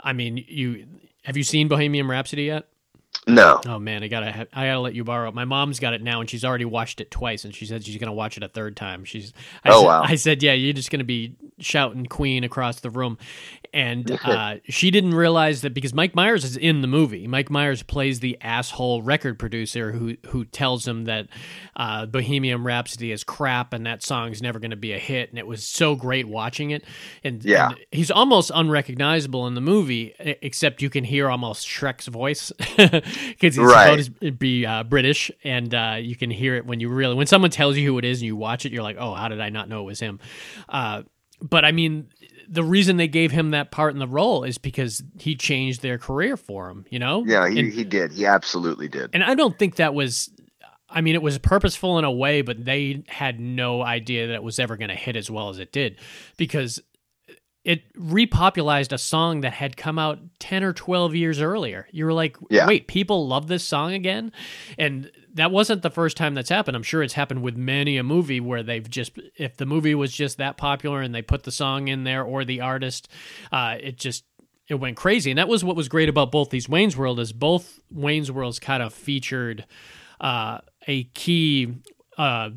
I 0.00 0.12
mean, 0.12 0.42
you 0.48 0.86
have 1.24 1.36
you 1.36 1.42
seen 1.42 1.68
Bohemian 1.68 2.08
Rhapsody 2.08 2.44
yet? 2.44 2.66
no. 3.26 3.60
Oh 3.66 3.78
man, 3.78 4.02
I 4.02 4.08
gotta 4.08 4.30
ha- 4.30 4.44
I 4.52 4.66
gotta 4.66 4.80
let 4.80 4.94
you 4.94 5.02
borrow 5.04 5.28
it. 5.28 5.34
My 5.34 5.44
mom's 5.44 5.80
got 5.80 5.94
it 5.94 6.02
now, 6.02 6.20
and 6.20 6.28
she's 6.30 6.44
already 6.44 6.64
watched 6.64 7.00
it 7.00 7.10
twice, 7.10 7.44
and 7.44 7.54
she 7.54 7.66
said 7.66 7.84
she's 7.84 7.96
gonna 7.98 8.12
watch 8.12 8.36
it 8.36 8.42
a 8.42 8.48
third 8.48 8.76
time. 8.76 9.04
She's 9.04 9.32
I 9.64 9.70
Oh, 9.70 9.80
said, 9.80 9.86
wow. 9.86 10.02
I 10.04 10.14
said 10.16 10.42
yeah, 10.42 10.52
you're 10.52 10.72
just 10.74 10.90
gonna 10.90 11.02
be 11.04 11.34
shouting 11.58 12.06
Queen 12.06 12.44
across 12.44 12.80
the 12.80 12.90
room, 12.90 13.18
and 13.72 14.10
uh, 14.24 14.56
she 14.68 14.90
didn't 14.90 15.14
realize 15.14 15.62
that 15.62 15.74
because 15.74 15.92
Mike 15.94 16.14
Myers 16.14 16.44
is 16.44 16.56
in 16.56 16.80
the 16.80 16.86
movie. 16.86 17.26
Mike 17.26 17.50
Myers 17.50 17.82
plays 17.82 18.20
the 18.20 18.38
asshole 18.40 19.02
record 19.02 19.38
producer 19.38 19.92
who 19.92 20.16
who 20.28 20.44
tells 20.44 20.86
him 20.86 21.04
that 21.04 21.28
uh, 21.76 22.06
Bohemian 22.06 22.62
Rhapsody 22.64 23.12
is 23.12 23.24
crap 23.24 23.72
and 23.72 23.86
that 23.86 24.02
song's 24.02 24.40
never 24.42 24.58
gonna 24.58 24.76
be 24.76 24.92
a 24.92 24.98
hit, 24.98 25.30
and 25.30 25.38
it 25.38 25.46
was 25.46 25.64
so 25.64 25.94
great 25.94 26.26
watching 26.28 26.70
it. 26.70 26.84
And, 27.24 27.44
Yeah. 27.44 27.68
and 27.70 27.78
he's 27.90 28.10
almost 28.10 28.50
unrecognizable 28.54 29.46
in 29.46 29.54
the 29.54 29.60
movie, 29.60 30.14
except 30.18 30.82
you 30.82 30.90
can 30.90 31.04
hear 31.04 31.28
almost 31.30 31.66
Shrek's 31.66 32.06
voice 32.06 32.52
because 32.76 33.04
he's 33.40 33.58
Right. 33.58 33.90
supposed 34.04 34.20
to 34.20 34.32
be 34.32 34.64
uh, 34.66 34.84
British, 34.84 35.30
and 35.44 35.74
uh, 35.74 35.96
you 36.00 36.16
can 36.16 36.30
hear 36.30 36.54
it 36.56 36.66
when 36.66 36.80
you 36.80 36.88
really 36.88 37.14
when 37.14 37.26
someone 37.26 37.50
tells 37.50 37.76
you 37.76 37.86
who 37.86 37.98
it 37.98 38.04
is 38.04 38.20
and 38.20 38.26
you 38.26 38.36
watch 38.36 38.64
it, 38.66 38.72
you're 38.72 38.82
like, 38.82 38.96
oh, 38.98 39.14
how 39.14 39.28
did 39.28 39.40
I 39.40 39.50
not 39.50 39.68
know 39.68 39.80
it 39.80 39.84
was 39.84 40.00
him? 40.00 40.20
Uh, 40.68 41.02
but 41.40 41.64
I 41.64 41.72
mean, 41.72 42.08
the 42.48 42.64
reason 42.64 42.96
they 42.96 43.08
gave 43.08 43.30
him 43.32 43.50
that 43.50 43.70
part 43.70 43.92
in 43.92 43.98
the 43.98 44.06
role 44.06 44.44
is 44.44 44.58
because 44.58 45.02
he 45.18 45.34
changed 45.34 45.82
their 45.82 45.98
career 45.98 46.36
for 46.36 46.68
him. 46.70 46.84
You 46.90 46.98
know? 46.98 47.24
Yeah, 47.26 47.48
he, 47.48 47.60
And- 47.60 47.72
he 47.72 47.84
did. 47.84 48.12
He 48.12 48.24
absolutely 48.26 48.88
did. 48.88 49.10
and 49.12 49.22
I 49.24 49.34
don't 49.34 49.58
think 49.58 49.76
that 49.76 49.94
was. 49.94 50.30
I 50.88 51.00
mean, 51.00 51.16
it 51.16 51.22
was 51.22 51.36
purposeful 51.38 51.98
in 51.98 52.04
a 52.04 52.12
way, 52.12 52.42
but 52.42 52.64
they 52.64 53.02
had 53.08 53.40
no 53.40 53.82
idea 53.82 54.28
that 54.28 54.34
it 54.34 54.42
was 54.42 54.60
ever 54.60 54.76
going 54.76 54.88
to 54.88 54.94
hit 54.94 55.16
as 55.16 55.28
well 55.28 55.48
as 55.48 55.58
it 55.58 55.72
did, 55.72 55.98
because 56.36 56.80
it 57.66 57.92
repopularized 57.94 58.92
a 58.92 58.98
song 58.98 59.40
that 59.40 59.52
had 59.52 59.76
come 59.76 59.98
out 59.98 60.20
ten 60.38 60.62
or 60.62 60.72
twelve 60.72 61.16
years 61.16 61.40
earlier. 61.40 61.88
You 61.90 62.04
were 62.04 62.12
like, 62.12 62.36
Yeah. 62.48 62.66
"Wait, 62.68 62.86
people 62.86 63.26
love 63.26 63.48
this 63.48 63.64
song 63.64 63.92
again," 63.92 64.30
and 64.78 65.10
that 65.34 65.50
wasn't 65.50 65.82
the 65.82 65.90
first 65.90 66.16
time 66.16 66.34
that's 66.34 66.48
happened. 66.48 66.76
I'm 66.76 66.84
sure 66.84 67.02
it's 67.02 67.14
happened 67.14 67.42
with 67.42 67.56
many 67.56 67.98
a 67.98 68.04
movie 68.04 68.38
where 68.40 68.62
they've 68.62 68.88
just, 68.88 69.18
if 69.36 69.56
the 69.56 69.66
movie 69.66 69.94
was 69.96 70.12
just 70.12 70.38
that 70.38 70.56
popular 70.56 71.02
and 71.02 71.12
they 71.12 71.22
put 71.22 71.42
the 71.42 71.50
song 71.50 71.88
in 71.88 72.04
there 72.04 72.22
or 72.22 72.44
the 72.44 72.60
artist, 72.60 73.08
uh, 73.50 73.76
it 73.80 73.98
just 73.98 74.24
it 74.68 74.76
went 74.76 74.96
crazy. 74.96 75.32
And 75.32 75.38
that 75.38 75.48
was 75.48 75.64
what 75.64 75.74
was 75.74 75.88
great 75.88 76.08
about 76.08 76.30
both 76.30 76.50
these 76.50 76.68
Wayne's 76.68 76.96
World 76.96 77.18
is 77.18 77.32
both 77.32 77.80
Wayne's 77.90 78.30
Worlds 78.30 78.60
kind 78.60 78.82
of 78.82 78.94
featured 78.94 79.66
uh, 80.20 80.58
a 80.86 81.04
key 81.14 81.74
uh, 82.16 82.50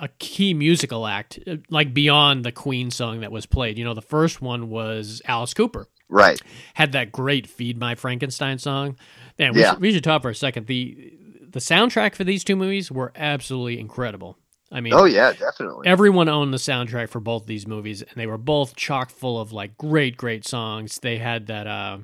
a 0.00 0.08
key 0.18 0.54
musical 0.54 1.06
act 1.06 1.38
uh, 1.46 1.56
like 1.70 1.92
beyond 1.94 2.44
the 2.44 2.52
Queen 2.52 2.90
song 2.90 3.20
that 3.20 3.30
was 3.32 3.46
played. 3.46 3.78
You 3.78 3.84
know, 3.84 3.94
the 3.94 4.02
first 4.02 4.40
one 4.40 4.68
was 4.70 5.20
Alice 5.26 5.54
Cooper 5.54 5.86
Right. 6.08 6.40
had 6.74 6.92
that 6.92 7.12
great 7.12 7.46
"Feed 7.46 7.78
My 7.78 7.94
Frankenstein" 7.94 8.58
song. 8.58 8.96
Man, 9.38 9.54
we, 9.54 9.60
Yeah. 9.60 9.70
should, 9.72 9.80
we 9.80 9.92
should 9.92 10.04
talk 10.04 10.22
for 10.22 10.30
a 10.30 10.34
second. 10.34 10.66
the 10.66 11.12
The 11.50 11.60
soundtrack 11.60 12.14
for 12.14 12.24
these 12.24 12.44
two 12.44 12.56
movies 12.56 12.90
were 12.90 13.12
absolutely 13.14 13.78
incredible. 13.78 14.38
I 14.70 14.80
mean, 14.80 14.94
Oh 14.94 15.04
yeah, 15.04 15.32
definitely. 15.34 15.86
everyone 15.86 16.30
owned 16.30 16.54
the 16.54 16.58
soundtrack 16.58 17.10
for 17.10 17.20
both 17.20 17.44
these 17.44 17.66
movies 17.66 18.00
and 18.00 18.12
they 18.16 18.26
were 18.26 18.38
both 18.38 18.74
chock 18.74 19.10
full 19.10 19.38
of 19.38 19.52
like 19.52 19.76
great 19.76 20.16
great 20.16 20.46
songs 20.46 20.98
they 21.00 21.18
had 21.18 21.46
that 21.48 21.66
uh 21.66 21.98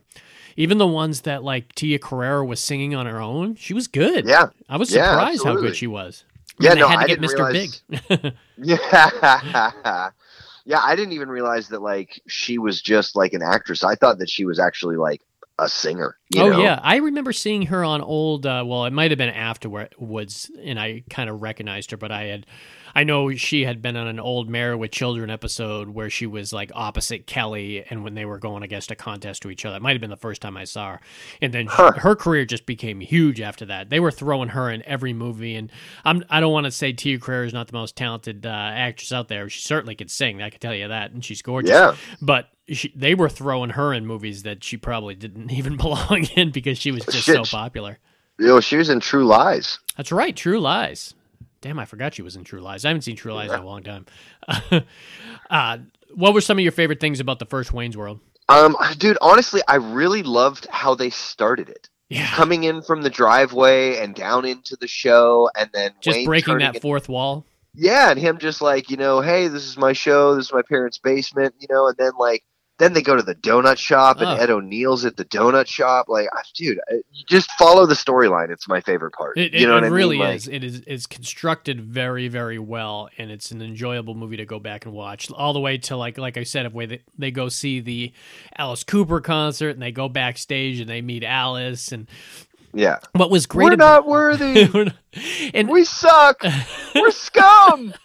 even 0.57 0.77
the 0.77 0.87
ones 0.87 1.23
that 1.23 1.43
like 1.43 1.75
tia 1.75 1.99
carrere 1.99 2.45
was 2.45 2.61
singing 2.61 2.95
on 2.95 3.07
her 3.07 3.23
own 3.23 3.55
she 3.55 3.73
was 3.73 3.87
good 3.89 4.27
Yeah. 4.27 4.51
i 4.69 4.77
was 4.77 4.95
Yeah, 4.95 5.11
surprised 5.13 5.45
how 5.45 5.57
good 5.57 5.77
she 5.77 5.87
was 5.87 6.25
Yeah, 6.61 6.75
no, 6.75 6.89
had 6.89 6.97
to 6.97 7.01
I 7.03 7.07
get 7.07 7.21
didn't 7.21 7.37
mr 7.37 7.51
realize- 7.51 7.83
big 8.13 8.35
Yeah. 8.59 10.11
yeah, 10.65 10.81
I 10.83 10.97
didn't 10.97 11.13
even 11.13 11.29
realize 11.29 11.69
that 11.69 11.81
like 11.83 12.21
she 12.27 12.59
was 12.59 12.83
just 12.83 13.17
like 13.17 13.33
an 13.33 13.43
actress. 13.43 13.85
I 13.85 13.95
thought 13.95 14.19
that 14.19 14.29
she 14.29 14.45
was 14.45 14.59
actually 14.59 14.97
like 14.97 15.23
a 15.59 15.69
singer. 15.69 16.17
You 16.35 16.43
oh 16.43 16.51
know? 16.51 16.63
yeah 16.63 16.79
i 16.85 16.97
remember 16.97 17.33
seeing 17.33 17.63
her 17.63 17.83
on 17.83 18.01
old 18.01 18.47
uh, 18.47 18.63
well 18.67 18.85
it 18.85 18.93
might 18.93 19.11
have 19.11 19.19
been 19.19 19.29
afterwards 19.31 20.51
and 20.63 20.79
i 20.79 21.03
kind 21.11 21.29
of 21.29 21.41
recognized 21.43 21.91
her 21.91 21.97
but 21.97 22.13
i 22.13 22.25
had 22.25 22.47
i 22.99 23.05
know 23.05 23.35
she 23.35 23.65
had 23.65 23.81
been 23.81 23.97
on 23.97 24.07
an 24.07 24.19
old 24.21 24.49
married 24.49 24.79
with 24.79 24.91
children 24.91 25.31
episode 25.31 25.89
where 25.91 26.11
she 26.11 26.27
was 26.27 26.53
like 26.53 26.71
opposite 26.75 27.27
kelly 27.27 27.85
and 27.91 28.03
when 28.05 28.15
they 28.15 28.25
were 28.25 28.39
going 28.39 28.63
against 28.63 28.91
a 28.91 28.95
contest 28.97 29.43
to 29.43 29.51
each 29.51 29.65
other 29.65 29.77
it 29.77 29.83
might 29.83 29.93
have 29.93 30.01
been 30.01 30.11
the 30.11 30.17
first 30.17 30.43
time 30.43 30.57
i 30.57 30.65
saw 30.65 30.93
her 30.93 31.01
and 31.41 31.53
then 31.53 31.67
Huh. 31.67 31.93
her 31.97 32.17
career 32.17 32.45
just 32.45 32.67
became 32.67 33.01
huge 33.01 33.41
after 33.41 33.65
that 33.67 33.91
they 33.91 34.01
were 34.01 34.11
throwing 34.11 34.51
her 34.51 34.71
in 34.71 34.83
every 34.85 35.13
movie 35.13 35.55
and 35.57 35.71
i'm 36.05 36.25
i 36.31 36.41
don't 36.41 36.53
want 36.53 36.65
to 36.65 36.71
say 36.71 36.93
tia 36.93 37.19
carrere 37.19 37.45
is 37.45 37.53
not 37.53 37.67
the 37.69 37.73
most 37.75 37.97
talented 37.97 38.45
uh, 38.47 38.49
actress 38.51 39.13
out 39.13 39.29
there 39.29 39.49
she 39.49 39.61
certainly 39.61 39.95
could 39.95 40.11
sing 40.11 40.43
i 40.43 40.51
can 40.51 40.61
tell 40.61 40.75
you 40.75 40.89
that 40.89 41.13
and 41.13 41.25
she's 41.25 41.43
gorgeous 41.43 41.71
Yeah. 41.71 41.95
but 42.21 42.49
she, 42.71 42.93
they 42.95 43.15
were 43.15 43.29
throwing 43.31 43.71
her 43.71 43.95
in 43.95 44.05
movies 44.07 44.43
that 44.43 44.63
she 44.63 44.77
probably 44.77 45.15
didn't 45.15 45.51
even 45.61 45.77
belong 45.77 46.25
in 46.37 46.51
because 46.51 46.79
she 46.79 46.91
was 46.91 47.05
just 47.07 47.25
Shit. 47.25 47.37
so 47.47 47.57
popular. 47.57 47.99
You 48.39 48.47
know, 48.47 48.61
she 48.61 48.77
was 48.77 48.89
in 48.91 49.01
True 49.01 49.25
Lies. 49.25 49.79
That's 49.97 50.13
right, 50.13 50.37
True 50.37 50.61
Lies. 50.61 51.15
Damn, 51.61 51.79
I 51.79 51.85
forgot 51.85 52.15
she 52.15 52.23
was 52.23 52.37
in 52.37 52.45
True 52.45 52.61
Lies. 52.61 52.85
I 52.85 52.89
haven't 52.89 53.03
seen 53.03 53.17
True 53.17 53.33
Lies 53.33 53.51
in 53.51 53.59
a 53.59 53.67
long 53.67 53.83
time. 53.83 54.07
uh, 55.51 55.79
what 56.15 56.35
were 56.35 56.41
some 56.41 56.59
of 56.59 56.63
your 56.63 56.73
favorite 56.73 57.01
things 57.01 57.21
about 57.21 57.39
the 57.39 57.47
first 57.47 57.73
Wayne's 57.73 57.97
World? 57.97 58.21
Um, 58.49 58.77
dude, 58.97 59.19
honestly, 59.21 59.61
I 59.69 59.77
really 59.77 60.23
loved 60.23 60.67
how 60.71 60.95
they 60.95 61.11
started 61.11 61.69
it. 61.69 61.89
Yeah, 62.09 62.27
Coming 62.29 62.65
in 62.65 62.81
from 62.81 63.03
the 63.03 63.11
driveway 63.11 63.99
and 63.99 64.15
down 64.15 64.47
into 64.47 64.77
the 64.77 64.89
show, 64.89 65.51
and 65.59 65.69
then 65.75 65.91
just 66.01 66.17
Wayne 66.17 66.27
breaking 66.27 66.59
that 66.59 66.81
fourth 66.81 67.07
wall. 67.07 67.45
yeah, 67.75 68.11
and 68.11 68.19
him 68.19 68.39
just 68.39 68.63
like 68.63 68.89
you 68.89 68.97
know, 68.97 69.21
hey, 69.21 69.49
this 69.49 69.67
is 69.67 69.77
my 69.77 69.93
show, 69.93 70.35
this 70.35 70.47
is 70.47 70.53
my 70.53 70.63
parents' 70.63 70.97
basement, 70.97 71.55
you 71.59 71.67
know, 71.71 71.87
and 71.87 71.97
then 71.99 72.13
like 72.19 72.45
then 72.79 72.93
they 72.93 73.03
go 73.03 73.17
to 73.17 73.23
the 73.23 73.35
donut 73.35 73.77
shop 73.77 74.19
and 74.19 74.29
Oh. 74.29 74.35
Ed 74.35 74.51
O'Neill's 74.51 75.05
at 75.05 75.17
the 75.17 75.25
donut 75.25 75.67
shop. 75.67 76.09
Like, 76.09 76.29
dude, 76.55 76.79
just 77.27 77.51
follow 77.53 77.87
the 77.87 77.95
storyline. 77.95 78.51
It's 78.51 78.69
my 78.69 78.81
favorite 78.81 79.13
part. 79.13 79.37
It, 79.37 79.53
you 79.53 79.67
know 79.67 79.73
it 79.77 79.83
what 79.83 79.85
I 79.85 79.89
really 79.89 80.19
mean? 80.19 80.27
Like, 80.29 80.37
is. 80.37 80.49
It 80.49 80.65
is 80.65 80.81
is 80.81 81.07
constructed 81.07 81.81
very 81.81 82.29
very 82.29 82.59
well, 82.59 83.09
and 83.19 83.31
it's 83.31 83.51
an 83.51 83.63
enjoyable 83.63 84.15
movie 84.15 84.37
to 84.37 84.45
go 84.45 84.59
back 84.59 84.85
and 84.85 84.95
watch. 84.95 85.31
All 85.31 85.53
the 85.53 85.61
way 85.61 85.79
to 85.79 85.97
like 85.97 86.19
like 86.19 86.37
I 86.37 86.45
said, 86.45 86.67
of 86.67 86.75
way 86.75 86.87
they, 86.87 87.03
they 87.17 87.31
go 87.31 87.49
see 87.49 87.81
the 87.81 88.13
Alice 88.57 88.85
Cooper 88.85 89.21
concert 89.21 89.71
and 89.71 89.83
they 89.83 89.93
go 89.93 90.09
backstage 90.09 90.81
and 90.81 90.89
they 90.89 91.03
meet 91.03 91.25
Alice 91.25 91.93
and 91.93 92.07
yeah, 92.75 92.99
what 93.13 93.31
was 93.31 93.47
great 93.47 93.67
we're 93.67 93.73
about 93.75 94.05
not 94.05 94.09
worthy. 94.09 94.93
and 95.55 95.69
we 95.69 95.85
suck. 95.85 96.43
We're 96.95 97.11
scum. 97.11 97.95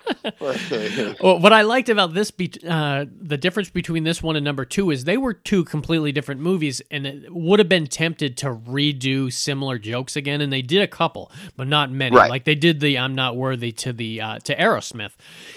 Well, 1.22 1.40
what 1.40 1.54
I 1.54 1.62
liked 1.62 1.90
about 1.90 2.14
this, 2.14 2.32
be- 2.32 2.52
uh, 2.68 3.06
the 3.22 3.38
difference 3.38 3.70
between 3.70 4.04
this 4.04 4.22
one 4.22 4.36
and 4.36 4.44
number 4.44 4.66
two 4.66 4.92
is 4.92 5.04
they 5.04 5.18
were 5.18 5.34
two 5.34 5.64
completely 5.64 6.12
different 6.12 6.42
movies, 6.42 6.82
and 6.92 7.06
it 7.06 7.34
would 7.34 7.60
have 7.60 7.70
been 7.70 7.88
tempted 7.88 8.38
to 8.38 8.48
redo 8.54 9.32
similar 9.32 9.78
jokes 9.78 10.16
again, 10.16 10.42
and 10.42 10.52
they 10.52 10.62
did 10.62 10.82
a 10.82 10.88
couple, 10.88 11.32
but 11.56 11.68
not 11.68 11.92
many. 11.92 12.16
Right. 12.16 12.30
Like 12.30 12.44
they 12.46 12.56
did 12.56 12.80
the 12.80 12.98
"I'm 12.98 13.16
not 13.16 13.36
worthy" 13.36 13.72
to 13.74 13.94
the 13.94 14.22
uh, 14.22 14.40
to 14.40 14.56
Aerosmith 14.56 15.12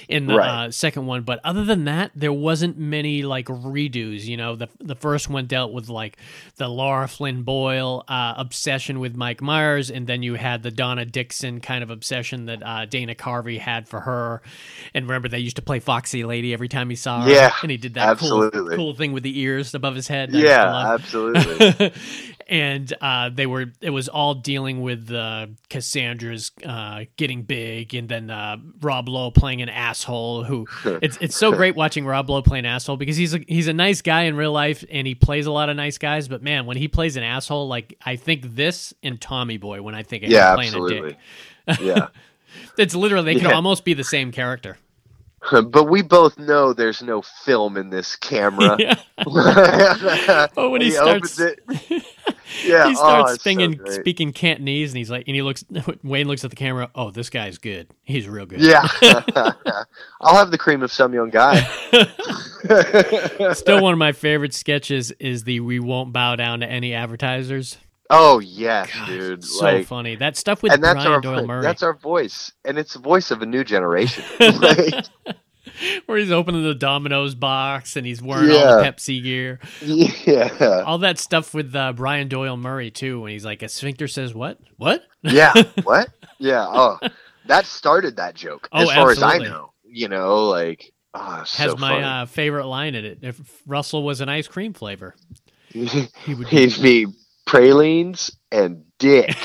in 0.09 0.27
the 0.27 0.37
Right. 0.37 0.67
uh, 0.67 0.71
second 0.71 1.07
one, 1.07 1.23
but 1.23 1.41
other 1.45 1.65
than 1.65 1.85
that, 1.85 2.11
there 2.15 2.33
wasn't 2.33 2.79
many 2.79 3.23
like 3.23 3.47
redos. 3.47 4.25
You 4.25 4.37
know, 4.37 4.57
the 4.57 4.69
the 4.81 4.95
first 4.97 5.29
one 5.29 5.47
dealt 5.47 5.73
with 5.73 5.89
like 5.89 6.17
the 6.57 6.69
Lara 6.69 7.09
Flynn 7.09 7.43
Boyle 7.43 8.05
uh, 8.09 8.35
obsession 8.97 9.01
with 9.01 9.17
Mike 9.17 9.43
Myers, 9.43 9.91
and 9.91 10.07
then 10.07 10.23
you 10.23 10.35
had 10.35 10.63
the 10.63 10.71
Donna 10.71 11.05
Dixon 11.05 11.61
kind 11.61 11.83
of 11.83 11.91
obsession 11.91 12.47
that 12.47 12.63
uh, 12.63 12.87
Dana 12.87 13.15
Carvey 13.15 13.59
had 13.59 13.89
for 13.89 14.01
her. 14.01 14.43
And 14.95 15.07
remember, 15.07 15.29
they 15.29 15.39
used 15.39 15.57
to 15.57 15.63
play 15.63 15.81
Foxy 15.81 16.25
Lady 16.25 16.53
every 16.53 16.69
time 16.69 16.91
he 16.91 16.97
saw 16.97 17.23
her. 17.23 17.31
Yeah, 17.31 17.53
and 17.63 17.71
he 17.71 17.77
did 17.77 17.95
that 17.95 18.19
cool, 18.19 18.45
absolutely. 18.45 18.77
cool 18.77 18.95
thing 18.95 19.13
with 19.13 19.23
the 19.23 19.39
ears 19.39 19.75
above 19.75 19.95
his 19.95 20.09
head. 20.09 20.33
that 20.33 20.39
I 20.39 20.95
used 20.95 21.13
to 21.13 21.29
yeah, 21.29 21.75
absolutely. 21.75 21.93
and 22.49 22.93
uh, 23.01 23.31
they 23.31 23.47
were 23.47 23.67
it 23.81 23.91
was 23.91 24.09
all 24.09 24.35
dealing 24.35 24.81
with 24.81 25.11
uh, 25.13 25.49
Cassandra's 25.69 26.53
uh, 26.65 27.05
getting 27.17 27.43
big, 27.43 27.95
and 27.95 28.09
then 28.09 28.31
uh, 28.31 28.57
Rob 28.81 29.09
Lowe 29.09 29.31
playing 29.31 29.63
an 29.63 29.69
asshole. 29.69 30.45
Who 30.45 30.67
it's 30.85 31.19
it's 31.21 31.37
so 31.37 31.53
great 31.53 31.75
watching 31.77 32.07
Rob 32.07 32.31
Lowe 32.31 32.43
play 32.43 32.59
an 32.59 32.67
asshole 32.67 32.97
because 32.97 33.17
he's 33.17 33.35
a, 33.35 33.41
he's 33.49 33.69
a 33.69 33.73
nice 33.73 34.03
guy 34.03 34.23
in 34.23 34.37
real 34.37 34.53
life, 34.53 34.85
and 34.91 35.07
he 35.07 35.15
plays 35.15 35.47
a 35.47 35.53
lot 35.53 35.69
of 35.69 35.77
nice 35.77 35.99
guys. 35.99 36.29
But 36.29 36.43
man, 36.43 36.67
when 36.67 36.77
he 36.77 36.89
plays 36.89 37.17
an 37.17 37.23
asshole, 37.23 37.69
like 37.69 37.97
I 38.05 38.17
think 38.17 38.55
this 38.55 38.95
and 39.03 39.21
Tommy 39.21 39.57
Boy 39.57 39.83
when 39.83 39.95
I 39.95 40.03
think 40.03 40.23
of 40.25 40.31
yeah, 40.31 40.51
him 40.51 40.57
playing 40.57 40.75
a 40.75 40.83
absolutely. 40.83 41.17
dick, 41.67 41.81
Yeah. 41.81 42.09
it's 42.79 42.95
literally 42.95 43.35
they 43.35 43.41
could 43.41 43.51
Yeah. 43.51 43.57
almost 43.57 43.85
be 43.85 43.95
the 43.95 44.05
same 44.05 44.31
character. 44.33 44.79
but 45.71 45.85
we 45.85 46.03
both 46.03 46.39
know 46.39 46.73
there's 46.73 47.03
no 47.03 47.23
film 47.23 47.77
in 47.77 47.91
this 47.91 48.17
camera. 48.17 48.77
Yeah. 48.87 48.97
oh, 50.57 50.71
when 50.71 50.83
he 50.83 50.91
starts- 50.91 51.41
it, 51.41 51.59
yeah, 52.65 52.87
he 52.87 52.91
oh, 52.91 52.95
starts 52.95 53.33
so 53.33 53.37
speaking 53.39 53.73
great. 53.73 53.93
speaking 53.93 54.33
Cantonese, 54.33 54.91
and 54.91 54.99
he's 54.99 55.11
like, 55.11 55.27
and 55.27 55.35
he 55.35 55.43
looks. 55.43 55.65
Wayne 56.03 56.29
looks 56.29 56.45
at 56.45 56.51
the 56.51 56.57
camera. 56.57 56.91
Oh, 56.95 57.11
this 57.11 57.31
guy's 57.31 57.59
good. 57.59 57.89
He's 58.05 58.29
real 58.29 58.47
good. 58.47 58.61
Yeah, 58.61 58.87
I'll 60.21 60.37
have 60.37 60.51
the 60.51 60.59
cream 60.59 60.83
of 60.83 60.93
some 60.93 61.15
young 61.15 61.31
guy. 61.31 61.61
Still, 63.55 63.83
one 63.83 63.93
of 63.93 63.99
my 63.99 64.13
favorite 64.13 64.55
sketches 64.55 65.11
is 65.13 65.45
the 65.45 65.61
"We 65.61 65.81
won't 65.81 66.13
bow 66.13 66.37
down 66.37 66.61
to 66.61 66.67
any 66.67 66.95
advertisers." 66.95 67.79
Oh 68.11 68.39
yes, 68.39 68.91
God, 68.93 69.07
dude. 69.07 69.45
so 69.45 69.65
like, 69.65 69.87
funny. 69.87 70.17
That 70.17 70.37
stuff 70.37 70.63
with 70.63 70.73
and 70.73 70.83
that's 70.83 70.95
Brian 70.95 71.13
our 71.13 71.21
Doyle 71.21 71.47
Murray. 71.47 71.63
that's 71.63 71.83
our 71.83 71.95
voice, 71.95 72.53
and 72.65 72.79
it's 72.79 72.93
the 72.93 73.01
voice 73.01 73.31
of 73.31 73.43
a 73.43 73.47
new 73.47 73.65
generation. 73.65 74.25
like, 74.41 75.07
where 76.07 76.19
he's 76.19 76.31
opening 76.31 76.63
the 76.63 76.75
Domino's 76.75 77.35
box 77.35 77.97
and 77.97 78.07
he's 78.07 78.23
wearing 78.23 78.51
all 78.51 78.79
the 78.79 78.85
Pepsi 78.85 79.23
gear. 79.23 79.59
yeah, 79.81 80.83
All 80.87 80.99
that 80.99 81.19
stuff 81.19 81.53
with 81.55 81.75
uh, 81.75 81.93
Brian 81.93 82.29
Doyle 82.29 82.57
Murray 82.57 82.91
too, 82.91 83.21
when 83.21 83.33
he's 83.33 83.45
like, 83.45 83.63
"A 83.63 83.69
sphincter 83.69 84.09
says 84.09 84.35
what? 84.35 84.59
What?" 84.77 85.05
yeah. 85.23 85.53
What? 85.83 86.11
Yeah. 86.39 86.67
Oh, 86.69 86.99
that 87.47 87.67
started 87.67 88.17
that 88.17 88.35
joke. 88.35 88.69
Oh, 88.73 88.83
as 88.83 88.91
far 88.91 89.11
absolutely. 89.11 89.47
as 89.47 89.53
I 89.53 89.55
know, 89.55 89.73
you 89.85 90.09
know, 90.09 90.49
like 90.49 90.93
oh, 91.15 91.21
Has 91.21 91.51
so 91.51 91.77
my 91.77 92.03
uh, 92.03 92.27
favorite 92.27 92.67
line 92.67 92.95
in 92.95 93.05
it. 93.05 93.19
If 93.23 93.63
Russell 93.67 94.03
was 94.03 94.21
an 94.21 94.29
ice 94.29 94.49
cream 94.49 94.73
flavor, 94.73 95.15
he 95.69 96.09
would. 96.29 96.49
He'd 96.49 96.81
be 96.81 97.07
pralines 97.47 98.31
and 98.53 98.85
dick. 98.99 99.35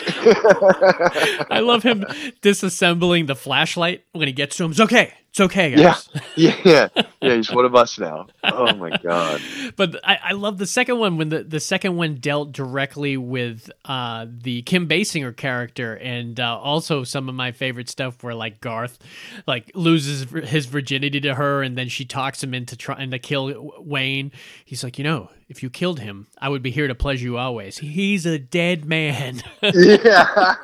I 1.50 1.62
love 1.62 1.84
him 1.84 2.02
disassembling 2.42 3.28
the 3.28 3.36
flashlight 3.36 4.04
when 4.12 4.28
he 4.28 4.34
gets 4.34 4.58
to 4.58 4.66
him. 4.66 4.72
It's 4.72 4.80
okay. 4.80 5.14
It's 5.32 5.40
okay, 5.40 5.76
guys. 5.76 6.10
Yeah. 6.38 6.56
yeah, 6.64 6.88
yeah, 7.22 7.36
he's 7.36 7.52
one 7.52 7.66
of 7.66 7.76
us 7.76 8.00
now. 8.00 8.28
Oh 8.44 8.74
my 8.76 8.90
god. 8.98 9.42
but 9.76 10.00
I, 10.04 10.18
I 10.30 10.32
love 10.32 10.58
the 10.58 10.66
second 10.66 10.98
one 10.98 11.18
when 11.18 11.28
the, 11.28 11.44
the 11.44 11.60
second 11.60 11.98
one 11.98 12.16
dealt 12.16 12.54
directly 12.54 13.18
with 13.18 13.70
uh, 13.84 14.28
the 14.30 14.62
Kim 14.62 14.88
Basinger 14.88 15.36
character, 15.36 15.96
and 15.98 16.40
uh, 16.40 16.58
also 16.58 17.04
some 17.04 17.28
of 17.28 17.36
my 17.36 17.52
favorite 17.52 17.90
stuff 17.90 18.24
where 18.24 18.34
like 18.34 18.62
Garth 18.62 18.98
like 19.46 19.72
loses 19.76 20.30
his 20.50 20.66
virginity 20.68 21.20
to 21.22 21.36
her, 21.36 21.62
and 21.64 21.78
then 21.78 21.90
she 21.90 22.06
talks 22.06 22.42
him 22.42 22.54
into 22.54 22.78
trying 22.78 23.12
to 23.12 23.20
kill 23.20 23.74
Wayne. 23.80 24.32
He's 24.64 24.84
like, 24.84 24.98
you 24.98 25.04
know, 25.04 25.30
if 25.50 25.62
you 25.62 25.70
killed 25.70 26.00
him, 26.00 26.28
I 26.38 26.48
would 26.48 26.64
be 26.64 26.72
here 26.72 26.88
to 26.88 26.96
pleasure 26.96 27.26
you 27.26 27.38
always. 27.38 27.78
He's 27.78 28.26
a 28.26 28.40
dead 28.40 28.86
man. 28.86 29.42
Yeah. 29.62 30.56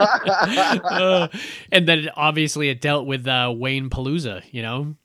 Uh, 0.84 1.28
and 1.72 1.88
then 1.88 2.10
obviously 2.16 2.70
it 2.70 2.82
dealt 2.82 3.06
with 3.06 3.28
uh, 3.28 3.54
Wayne 3.56 3.90
Palooza. 3.90 4.42
You 4.52 4.57
know, 4.62 4.96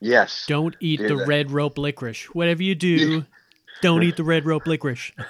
yes. 0.00 0.44
don't 0.46 0.76
eat 0.80 0.98
Dude, 1.00 1.10
the 1.10 1.16
that- 1.16 1.28
red 1.28 1.50
rope 1.50 1.78
licorice. 1.78 2.24
Whatever 2.34 2.62
you 2.62 2.74
do, 2.74 3.24
don't 3.82 4.02
eat 4.02 4.16
the 4.16 4.24
red 4.24 4.44
rope 4.46 4.66
licorice. 4.66 5.12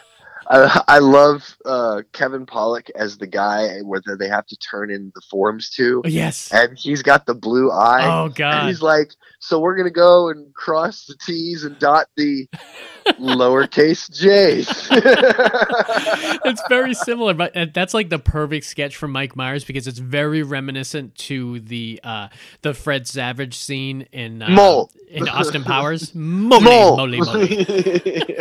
I, 0.52 0.82
I 0.88 0.98
love 0.98 1.56
uh, 1.64 2.02
Kevin 2.12 2.44
Pollak 2.44 2.90
as 2.96 3.16
the 3.16 3.26
guy 3.28 3.78
where 3.82 4.00
they 4.18 4.28
have 4.28 4.46
to 4.46 4.56
turn 4.56 4.90
in 4.90 5.12
the 5.14 5.20
forms 5.30 5.70
to, 5.76 6.02
Yes. 6.04 6.50
and 6.52 6.76
he's 6.76 7.02
got 7.02 7.24
the 7.24 7.34
blue 7.34 7.70
eye. 7.70 8.04
Oh 8.04 8.24
And 8.26 8.34
God. 8.34 8.66
he's 8.66 8.82
like, 8.82 9.12
so 9.38 9.60
we're 9.60 9.76
gonna 9.76 9.90
go 9.90 10.28
and 10.28 10.52
cross 10.54 11.06
the 11.06 11.14
T's 11.24 11.62
and 11.64 11.78
dot 11.78 12.06
the 12.16 12.48
lowercase 13.20 14.10
J's. 14.12 14.68
it's 14.90 16.62
very 16.68 16.94
similar, 16.94 17.32
but 17.34 17.56
uh, 17.56 17.66
that's 17.72 17.94
like 17.94 18.08
the 18.10 18.18
perfect 18.18 18.66
sketch 18.66 18.96
from 18.96 19.12
Mike 19.12 19.36
Myers 19.36 19.64
because 19.64 19.86
it's 19.86 19.98
very 20.00 20.42
reminiscent 20.42 21.14
to 21.16 21.60
the 21.60 22.00
uh, 22.02 22.28
the 22.62 22.74
Fred 22.74 23.06
Savage 23.06 23.56
scene 23.56 24.02
in 24.12 24.42
uh, 24.42 24.48
Mole. 24.50 24.90
in 25.08 25.28
Austin 25.28 25.62
Powers. 25.64 26.14
Moly, 26.14 26.64
Mole. 26.64 26.96
moly, 26.96 27.20
moly. 27.20 28.36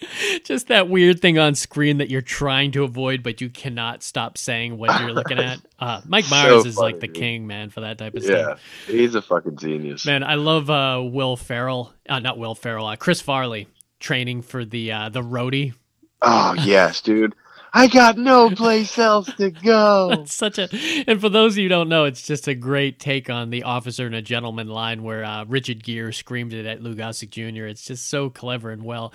Just 0.44 0.68
that 0.68 0.88
weird 0.88 1.20
thing 1.20 1.38
on 1.38 1.54
screen 1.54 1.98
that 1.98 2.10
you're 2.10 2.22
trying 2.22 2.72
to 2.72 2.84
avoid, 2.84 3.22
but 3.22 3.40
you 3.40 3.48
cannot 3.50 4.02
stop 4.02 4.38
saying 4.38 4.78
what 4.78 5.00
you're 5.00 5.12
looking 5.12 5.38
at. 5.38 5.60
Uh, 5.80 6.02
Mike 6.06 6.26
So 6.26 6.34
Myers 6.36 6.66
is 6.66 6.76
like 6.76 7.00
the 7.00 7.06
dude. 7.06 7.16
king, 7.16 7.46
man, 7.46 7.70
for 7.70 7.80
that 7.80 7.96
type 7.96 8.14
of 8.14 8.22
yeah, 8.22 8.28
stuff. 8.28 8.60
Yeah, 8.86 8.96
he's 8.96 9.14
a 9.14 9.22
fucking 9.22 9.56
genius. 9.56 10.04
Man, 10.04 10.22
I 10.22 10.34
love 10.34 10.68
uh, 10.68 11.00
Will 11.02 11.38
Ferrell. 11.38 11.94
Uh, 12.06 12.18
not 12.18 12.36
Will 12.36 12.54
Ferrell. 12.54 12.86
Uh, 12.86 12.96
Chris 12.96 13.22
Farley 13.22 13.66
training 13.98 14.42
for 14.42 14.66
the 14.66 14.92
uh, 14.92 15.08
the 15.08 15.22
roadie. 15.22 15.72
Oh 16.20 16.52
yes, 16.52 17.00
dude. 17.00 17.34
I 17.72 17.86
got 17.86 18.18
no 18.18 18.50
place 18.50 18.98
else 18.98 19.32
to 19.36 19.50
go. 19.50 20.10
It's 20.20 20.34
such 20.34 20.58
a, 20.58 20.68
and 21.06 21.20
for 21.20 21.28
those 21.28 21.54
of 21.54 21.58
you 21.58 21.64
who 21.64 21.68
don't 21.68 21.88
know, 21.88 22.04
it's 22.04 22.22
just 22.26 22.48
a 22.48 22.54
great 22.54 22.98
take 22.98 23.30
on 23.30 23.50
the 23.50 23.62
officer 23.62 24.06
and 24.06 24.14
a 24.14 24.22
gentleman 24.22 24.68
line 24.68 25.02
where 25.02 25.24
uh, 25.24 25.44
Richard 25.44 25.82
Gere 25.84 26.12
screamed 26.12 26.52
it 26.52 26.66
at 26.66 26.82
Lou 26.82 26.94
Gossett 26.94 27.30
Jr. 27.30 27.66
It's 27.66 27.84
just 27.84 28.08
so 28.08 28.28
clever 28.28 28.70
and 28.70 28.82
well 28.82 29.12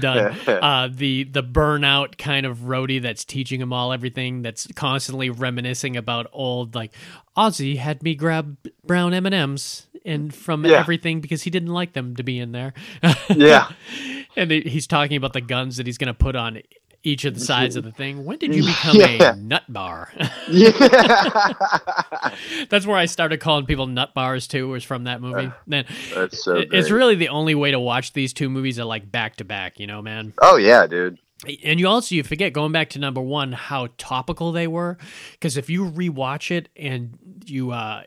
done. 0.00 0.36
Uh, 0.48 0.88
the 0.92 1.24
the 1.24 1.42
burnout 1.42 2.18
kind 2.18 2.44
of 2.46 2.58
roadie 2.60 3.00
that's 3.00 3.24
teaching 3.24 3.60
him 3.60 3.72
all 3.72 3.92
everything. 3.92 4.42
That's 4.42 4.66
constantly 4.74 5.30
reminiscing 5.30 5.96
about 5.96 6.26
old 6.32 6.74
like 6.74 6.92
Ozzy 7.36 7.76
had 7.76 8.02
me 8.02 8.14
grab 8.14 8.56
brown 8.84 9.14
M 9.14 9.26
and 9.26 9.34
M's 9.34 9.86
and 10.04 10.34
from 10.34 10.64
Yeah. 10.64 10.78
everything 10.80 11.20
because 11.20 11.42
he 11.42 11.50
didn't 11.50 11.72
like 11.72 11.92
them 11.92 12.16
to 12.16 12.22
be 12.22 12.38
in 12.38 12.52
there. 12.52 12.72
yeah. 13.28 13.70
and 14.36 14.50
he's 14.50 14.86
talking 14.86 15.16
about 15.16 15.32
the 15.34 15.40
guns 15.40 15.76
that 15.76 15.86
he's 15.86 15.98
going 15.98 16.08
to 16.08 16.14
put 16.14 16.34
on 16.36 16.60
each 17.08 17.24
of 17.24 17.34
the 17.34 17.40
sides 17.40 17.76
of 17.76 17.84
the 17.84 17.92
thing. 17.92 18.24
When 18.24 18.38
did 18.38 18.54
you 18.54 18.64
become 18.64 18.96
Yeah. 18.98 19.32
a 19.32 19.36
nut 19.36 19.64
bar? 19.68 20.12
Yeah. 20.48 20.70
That's 22.70 22.86
where 22.86 22.96
I 22.96 23.06
started 23.06 23.40
calling 23.40 23.66
people 23.66 23.86
nut 23.86 24.14
bars 24.14 24.46
too. 24.46 24.68
Was 24.68 24.84
from 24.84 25.04
that 25.04 25.20
movie. 25.20 25.50
Then 25.66 25.84
That's 26.14 26.44
so 26.44 26.56
it- 26.56 26.68
it's 26.72 26.90
really 26.90 27.14
the 27.14 27.28
only 27.28 27.54
way 27.54 27.70
to 27.70 27.80
watch 27.80 28.12
these 28.12 28.32
two 28.32 28.48
movies 28.50 28.78
are 28.78 28.84
like 28.84 29.10
back 29.10 29.36
to 29.36 29.44
back. 29.44 29.78
You 29.80 29.86
know, 29.86 30.02
man. 30.02 30.32
Oh 30.40 30.56
yeah, 30.56 30.86
dude. 30.86 31.18
And 31.64 31.78
you 31.78 31.86
also 31.88 32.14
you 32.14 32.22
forget 32.24 32.52
going 32.52 32.72
back 32.72 32.90
to 32.90 32.98
number 32.98 33.20
one 33.20 33.52
how 33.52 33.88
topical 33.96 34.52
they 34.52 34.66
were 34.66 34.98
because 35.32 35.56
if 35.56 35.70
you 35.70 35.88
rewatch 35.90 36.50
it 36.50 36.68
and 36.76 37.16
you 37.44 37.70
uh 37.70 38.02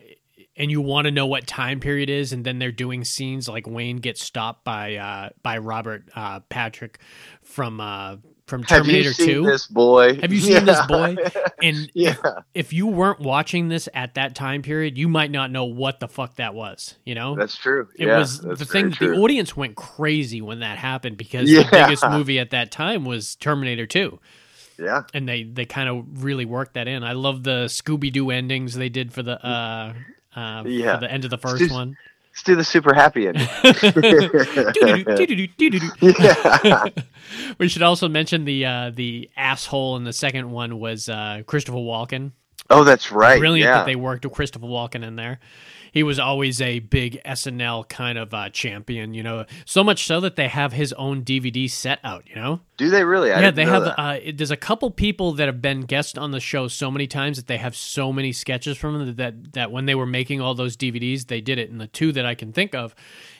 and 0.54 0.70
you 0.70 0.82
want 0.82 1.06
to 1.06 1.10
know 1.10 1.24
what 1.26 1.46
time 1.46 1.80
period 1.80 2.10
is 2.10 2.34
and 2.34 2.44
then 2.44 2.58
they're 2.58 2.70
doing 2.70 3.04
scenes 3.04 3.48
like 3.48 3.66
Wayne 3.66 3.96
gets 3.96 4.22
stopped 4.22 4.64
by 4.64 4.96
uh 4.96 5.30
by 5.42 5.56
Robert 5.58 6.04
uh 6.14 6.40
Patrick 6.50 6.98
from 7.42 7.80
uh 7.80 8.16
from 8.52 8.64
Have 8.64 8.80
Terminator 8.82 9.08
you 9.08 9.14
seen 9.14 9.26
2. 9.28 9.44
this 9.46 9.66
boy? 9.66 10.20
Have 10.20 10.30
you 10.30 10.40
seen 10.40 10.66
this 10.66 10.84
boy? 10.86 11.16
And 11.62 11.90
Yeah. 11.94 12.16
if 12.52 12.74
you 12.74 12.86
weren't 12.86 13.18
watching 13.18 13.68
this 13.70 13.88
at 13.94 14.12
that 14.16 14.34
time 14.34 14.60
period, 14.60 14.98
you 14.98 15.08
might 15.08 15.30
not 15.30 15.50
know 15.50 15.64
what 15.64 16.00
the 16.00 16.06
fuck 16.06 16.36
that 16.36 16.52
was. 16.54 16.96
You 17.06 17.14
know, 17.14 17.34
That's 17.34 17.56
true. 17.56 17.88
it 17.98 18.08
yeah, 18.08 18.18
was 18.18 18.40
the 18.42 18.56
thing. 18.66 18.90
The 19.00 19.14
audience 19.14 19.56
went 19.56 19.74
crazy 19.76 20.42
when 20.42 20.60
that 20.60 20.76
happened 20.76 21.16
because 21.16 21.50
Yeah. 21.50 21.62
the 21.62 21.70
biggest 21.70 22.04
movie 22.10 22.38
at 22.38 22.50
that 22.50 22.70
time 22.70 23.06
was 23.06 23.36
Terminator 23.36 23.86
Two, 23.86 24.20
Yeah. 24.78 25.04
and 25.14 25.26
they 25.26 25.44
they 25.44 25.64
kind 25.64 25.88
of 25.88 26.22
really 26.22 26.44
worked 26.44 26.74
that 26.74 26.88
in. 26.88 27.02
I 27.04 27.12
love 27.14 27.42
the 27.44 27.64
Scooby 27.68 28.12
Doo 28.12 28.30
endings 28.30 28.74
they 28.74 28.90
did 28.90 29.14
for 29.14 29.22
the 29.22 29.42
uh, 29.42 29.94
uh 30.36 30.62
Yeah. 30.66 30.96
for 30.96 31.00
the 31.00 31.10
end 31.10 31.24
of 31.24 31.30
the 31.30 31.38
first 31.38 31.64
Stu- 31.64 31.72
one. 31.72 31.96
Let's 32.32 32.42
do 32.44 32.56
the 32.56 32.64
super 32.64 32.94
happy 32.94 33.28
ending. 33.28 33.46
Yeah. 36.02 36.88
we 37.58 37.68
should 37.68 37.82
also 37.82 38.08
mention 38.08 38.46
the 38.46 38.64
uh, 38.64 38.90
the 38.94 39.28
asshole 39.36 39.96
in 39.96 40.04
the 40.04 40.14
second 40.14 40.50
one 40.50 40.78
was 40.78 41.10
uh, 41.10 41.42
Christopher 41.46 41.78
Walken. 41.78 42.32
Oh, 42.70 42.84
that's 42.84 43.12
right. 43.12 43.38
brilliant 43.38 43.68
yeah. 43.68 43.78
that 43.78 43.86
they 43.86 43.96
worked 43.96 44.24
with 44.24 44.32
Christopher 44.32 44.66
Walken 44.66 45.06
in 45.06 45.16
there. 45.16 45.40
He 45.92 46.02
was 46.02 46.18
always 46.18 46.60
a 46.60 46.78
big 46.80 47.22
SNL 47.24 47.88
kind 47.88 48.16
of 48.18 48.32
uh, 48.32 48.48
champion, 48.48 49.12
you 49.12 49.22
know. 49.22 49.44
So 49.66 49.84
much 49.84 50.06
so 50.06 50.20
that 50.20 50.36
they 50.36 50.48
have 50.48 50.72
his 50.72 50.92
own 50.94 51.22
DVD 51.22 51.70
set 51.70 52.00
out, 52.02 52.24
you 52.26 52.34
know. 52.34 52.60
do 52.78 52.88
they 52.88 53.04
really? 53.04 53.30
I 53.30 53.40
yeah, 53.42 53.50
they 53.50 53.66
have. 53.66 53.82
Uh, 53.98 54.18
there's 54.34 54.50
a 54.50 54.56
couple 54.56 54.90
people 54.90 55.32
that 55.32 55.46
have 55.46 55.60
been 55.60 55.82
guests 55.82 56.16
on 56.16 56.30
the 56.30 56.40
show 56.40 56.66
so 56.66 56.90
many 56.90 57.06
times 57.06 57.36
that 57.36 57.46
they 57.46 57.58
have 57.58 57.76
so 57.76 58.12
many 58.12 58.32
sketches 58.32 58.78
from 58.78 58.98
them 58.98 59.16
that 59.16 59.52
that 59.52 59.70
when 59.70 59.84
they 59.84 59.94
were 59.94 60.06
making 60.06 60.40
all 60.40 60.54
those 60.54 60.76
DVDs, 60.76 61.26
they 61.26 61.40
did 61.40 61.58
it. 61.58 61.70
And 61.70 61.80
the 61.80 61.86
two 61.86 62.10
that 62.12 62.24
I 62.24 62.34
can 62.34 62.52
think 62.52 62.74
of 62.74 62.94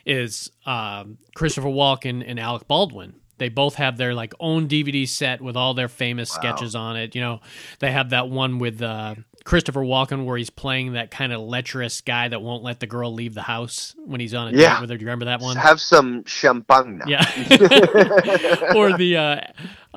is 0.05 0.51
um, 0.67 1.19
Christopher 1.35 1.69
Walken 1.69 2.23
and 2.27 2.39
Alec 2.39 2.69
Baldwin. 2.69 3.15
They 3.39 3.49
both 3.49 3.75
have 3.75 3.97
their 3.97 4.15
like 4.15 4.35
own 4.39 4.69
DVD 4.69 5.09
set 5.09 5.41
with 5.41 5.57
all 5.57 5.75
their 5.75 5.89
famous 5.89 6.31
sketches 6.31 6.77
on 6.77 6.97
it. 6.97 7.17
You 7.17 7.23
know, 7.23 7.41
they 7.81 7.91
have 7.91 8.11
that 8.11 8.29
one 8.29 8.61
with 8.61 8.81
uh, 8.81 9.17
Christopher 9.45 9.81
Walken 9.81 10.25
where 10.25 10.37
he's 10.37 10.51
playing 10.51 10.93
that 10.93 11.11
kind 11.11 11.33
of 11.33 11.41
lecherous 11.41 12.01
guy 12.01 12.29
that 12.29 12.41
won't 12.43 12.63
let 12.63 12.81
the 12.81 12.87
girl 12.87 13.13
leave 13.13 13.35
the 13.35 13.43
house 13.43 13.95
when 14.05 14.21
he's 14.21 14.35
on 14.35 14.55
a 14.55 14.57
Yeah. 14.57 14.75
date 14.77 14.81
with 14.83 14.91
her. 14.91 14.97
Do 14.97 15.03
you 15.03 15.07
remember 15.07 15.25
that 15.27 15.41
one? 15.41 15.57
Have 15.57 15.81
some 15.81 16.25
champagne. 16.27 16.99
now. 16.99 17.05
Yeah. 17.07 17.25
or 18.75 18.97
the 18.97 19.17
uh, 19.17 19.41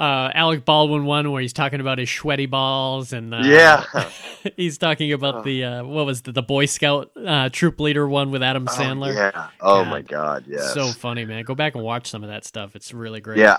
uh, 0.02 0.32
Alec 0.34 0.66
Baldwin 0.66 1.06
one 1.06 1.32
where 1.32 1.42
he's 1.42 1.54
talking 1.54 1.80
about 1.80 1.98
his 2.00 2.10
sweaty 2.10 2.46
balls 2.46 3.14
and 3.14 3.34
uh, 3.34 3.42
Yeah. 3.44 3.84
he's 4.58 4.78
talking 4.78 5.14
about 5.14 5.44
the 5.44 5.64
uh, 5.64 5.84
what 5.84 6.06
was 6.06 6.22
the, 6.24 6.32
the 6.32 6.44
Boy 6.44 6.66
Scout 6.66 7.12
uh, 7.16 7.50
troop 7.50 7.80
leader 7.80 8.08
one 8.08 8.32
with 8.32 8.44
Adam 8.44 8.66
Sandler. 8.68 9.10
Oh, 9.10 9.14
yeah. 9.36 9.48
Oh 9.62 9.86
my 9.86 10.02
God. 10.02 10.46
Yes. 10.48 10.74
So 10.74 10.88
funny, 10.88 11.26
man. 11.26 11.44
Go 11.44 11.56
back 11.56 11.76
and 11.76 11.84
watch 11.84 12.10
some 12.10 12.24
of 12.24 12.30
that 12.30 12.46
stuff. 12.46 12.76
It's 12.76 12.94
really 12.94 13.22
great. 13.22 13.40
Yeah. 13.40 13.58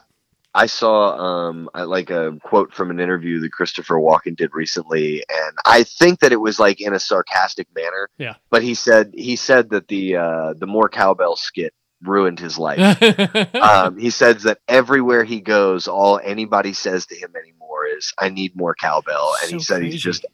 I 0.57 0.67
saw 0.67 1.17
um 1.17 1.69
I, 1.75 1.83
like 1.83 2.09
a 2.09 2.39
quote 2.43 2.73
from 2.73 2.91
an 2.91 2.99
interview 2.99 3.41
that 3.41 3.53
Christopher 3.53 3.97
Walken 3.97 4.35
did 4.35 4.55
recently 4.55 5.23
and 5.29 5.57
I 5.67 5.83
think 5.83 6.21
that 6.21 6.33
it 6.33 6.41
was 6.41 6.59
like 6.59 6.81
in 6.81 6.95
a 6.95 6.99
sarcastic 6.99 7.69
manner. 7.75 8.09
Yeah. 8.17 8.37
But 8.51 8.63
he 8.63 8.75
said 8.75 9.13
he 9.15 9.37
said 9.37 9.69
that 9.71 9.89
the 9.89 10.17
uh 10.17 10.55
the 10.55 10.67
more 10.67 10.89
cowbell 10.89 11.37
skit 11.37 11.75
ruined 12.03 12.41
his 12.41 12.59
life. 12.59 12.81
um 13.55 13.99
he 13.99 14.09
says 14.09 14.45
that 14.45 14.59
everywhere 14.67 15.25
he 15.25 15.43
goes 15.43 15.89
all 15.89 16.19
anybody 16.25 16.73
says 16.73 17.05
to 17.07 17.15
him 17.15 17.35
anymore 17.37 17.87
is 17.87 18.15
I 18.19 18.31
need 18.31 18.57
more 18.57 18.75
cowbell 18.75 19.35
and 19.43 19.53
he 19.53 19.61
said 19.61 19.81
crazy. 19.81 19.93
he's 19.93 20.03
just 20.03 20.25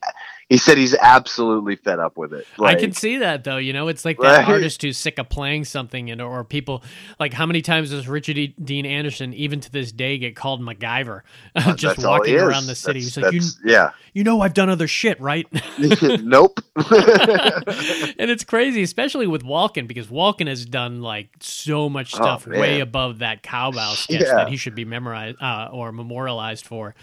he 0.52 0.58
said 0.58 0.76
he's 0.76 0.94
absolutely 0.94 1.76
fed 1.76 1.98
up 1.98 2.18
with 2.18 2.34
it. 2.34 2.46
I 2.60 2.74
can 2.74 2.92
see 2.92 3.16
that 3.18 3.42
though. 3.42 3.56
You 3.56 3.72
know, 3.72 3.88
it's 3.88 4.04
like 4.04 4.18
that 4.18 4.40
Right. 4.40 4.48
artist 4.48 4.82
who's 4.82 4.98
sick 4.98 5.18
of 5.18 5.30
playing 5.30 5.64
something, 5.64 6.10
and 6.10 6.20
or 6.20 6.44
people 6.44 6.84
like 7.18 7.32
how 7.32 7.46
many 7.46 7.62
times 7.62 7.88
does 7.88 8.06
Richard 8.06 8.36
E. 8.36 8.54
Dean 8.62 8.84
Anderson 8.84 9.32
even 9.32 9.60
to 9.60 9.72
this 9.72 9.92
day 9.92 10.18
get 10.18 10.36
called 10.36 10.60
MacGyver 10.60 11.22
just 11.76 11.82
that's 11.96 12.04
walking 12.04 12.36
around 12.38 12.66
the 12.66 12.74
city? 12.74 13.00
That's- 13.00 13.32
He's 13.32 13.56
like, 13.56 13.64
you, 13.64 13.70
yeah. 13.72 13.90
you 14.12 14.24
know, 14.24 14.42
I've 14.42 14.52
done 14.52 14.68
other 14.68 14.86
shit, 14.88 15.18
right? 15.22 15.46
nope. 16.22 16.60
and 16.76 18.30
it's 18.30 18.44
crazy, 18.44 18.82
especially 18.82 19.26
with 19.26 19.42
Walken, 19.42 19.86
because 19.86 20.08
Walken 20.08 20.48
has 20.48 20.66
done 20.66 21.00
like 21.00 21.30
so 21.40 21.88
much 21.88 22.12
Oh, 22.14 22.18
stuff 22.18 22.46
way 22.46 22.80
above 22.80 23.20
that 23.20 23.42
cowbell 23.42 23.92
sketch 23.94 24.20
Yeah. 24.20 24.34
that 24.36 24.48
he 24.48 24.56
should 24.58 24.74
be 24.74 24.84
memorized 24.84 25.40
uh, 25.40 25.68
or 25.72 25.92
memorialized 25.92 26.66
for. 26.66 26.94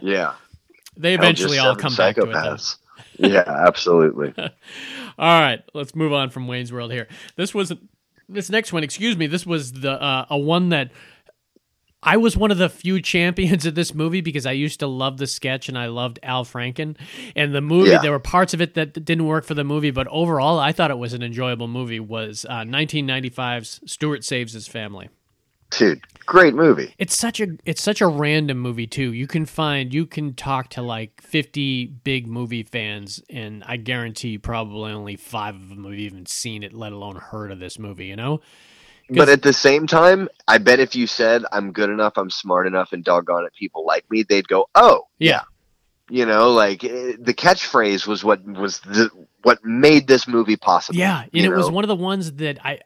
yeah. 0.00 0.32
They 0.98 1.14
eventually 1.14 1.58
all 1.58 1.76
come 1.76 1.94
back 1.94 2.16
to 2.16 2.22
it. 2.28 2.32
Though. 2.32 2.56
yeah, 3.28 3.44
absolutely. 3.46 4.34
All 5.18 5.40
right, 5.40 5.60
let's 5.74 5.94
move 5.94 6.12
on 6.12 6.30
from 6.30 6.46
Wayne's 6.46 6.72
World 6.72 6.92
here. 6.92 7.08
This 7.36 7.54
was 7.54 7.72
this 8.28 8.50
next 8.50 8.72
one. 8.72 8.84
Excuse 8.84 9.16
me. 9.16 9.26
This 9.26 9.46
was 9.46 9.72
the 9.72 9.92
uh, 10.00 10.26
a 10.30 10.38
one 10.38 10.68
that 10.68 10.90
I 12.02 12.16
was 12.16 12.36
one 12.36 12.50
of 12.52 12.58
the 12.58 12.68
few 12.68 13.00
champions 13.14 13.66
of 13.66 13.74
this 13.74 13.92
movie 13.94 14.20
because 14.20 14.46
I 14.46 14.52
used 14.52 14.78
to 14.80 14.86
love 14.86 15.18
the 15.18 15.26
sketch 15.26 15.68
and 15.68 15.76
I 15.76 15.86
loved 15.86 16.18
Al 16.22 16.44
Franken. 16.44 16.96
And 17.34 17.52
the 17.54 17.60
movie, 17.60 17.90
Yeah. 17.90 17.98
there 17.98 18.12
were 18.12 18.20
parts 18.20 18.54
of 18.54 18.60
it 18.60 18.74
that 18.74 19.04
didn't 19.04 19.26
work 19.26 19.44
for 19.44 19.54
the 19.54 19.64
movie, 19.64 19.90
but 19.90 20.06
overall, 20.08 20.58
I 20.60 20.70
thought 20.70 20.90
it 20.92 20.98
was 20.98 21.12
an 21.14 21.22
enjoyable 21.22 21.66
movie. 21.68 21.98
Was 22.00 22.44
uh, 22.48 22.62
1995's 22.62 23.80
Stuart 23.86 24.22
Saves 24.24 24.52
His 24.52 24.68
Family. 24.68 25.08
Dude, 25.70 26.02
great 26.24 26.54
movie. 26.54 26.94
It's 26.98 27.16
such 27.16 27.40
a 27.40 27.48
it's 27.64 27.82
such 27.82 28.00
a 28.00 28.06
random 28.06 28.58
movie 28.58 28.86
too. 28.86 29.12
You 29.12 29.26
can 29.26 29.44
find 29.46 29.92
you 29.92 30.06
can 30.06 30.34
talk 30.34 30.70
to 30.70 30.82
like 30.82 31.20
50 31.20 31.86
big 32.04 32.26
movie 32.26 32.62
fans 32.62 33.22
and 33.28 33.62
I 33.66 33.76
guarantee 33.76 34.38
probably 34.38 34.92
only 34.92 35.16
5 35.16 35.54
of 35.54 35.68
them 35.68 35.84
have 35.84 35.94
even 35.94 36.26
seen 36.26 36.62
it 36.62 36.72
let 36.72 36.92
alone 36.92 37.16
heard 37.16 37.50
of 37.50 37.58
this 37.58 37.78
movie, 37.78 38.06
you 38.06 38.16
know? 38.16 38.40
But 39.10 39.28
at 39.30 39.42
the 39.42 39.54
same 39.54 39.86
time, 39.86 40.28
I 40.48 40.58
bet 40.58 40.80
if 40.80 40.94
you 40.94 41.06
said 41.06 41.42
I'm 41.50 41.72
good 41.72 41.88
enough, 41.88 42.14
I'm 42.16 42.28
smart 42.30 42.66
enough, 42.66 42.92
and 42.92 43.02
doggone 43.02 43.44
it, 43.46 43.52
people 43.58 43.86
like 43.86 44.04
me, 44.10 44.22
they'd 44.22 44.46
go, 44.48 44.68
"Oh, 44.74 45.06
Yeah. 45.18 45.42
you 46.10 46.26
know, 46.26 46.50
like 46.52 46.84
eh, 46.84 47.14
the 47.18 47.32
catchphrase 47.32 48.06
was 48.06 48.22
what 48.22 48.44
was 48.44 48.80
the 48.80 49.10
what 49.42 49.64
made 49.64 50.08
this 50.08 50.28
movie 50.28 50.56
possible. 50.56 50.98
Yeah, 50.98 51.22
and 51.32 51.44
it 51.44 51.50
was 51.50 51.70
one 51.70 51.84
of 51.84 51.88
the 51.88 51.96
ones 51.96 52.32
that 52.32 52.58
I 52.64 52.80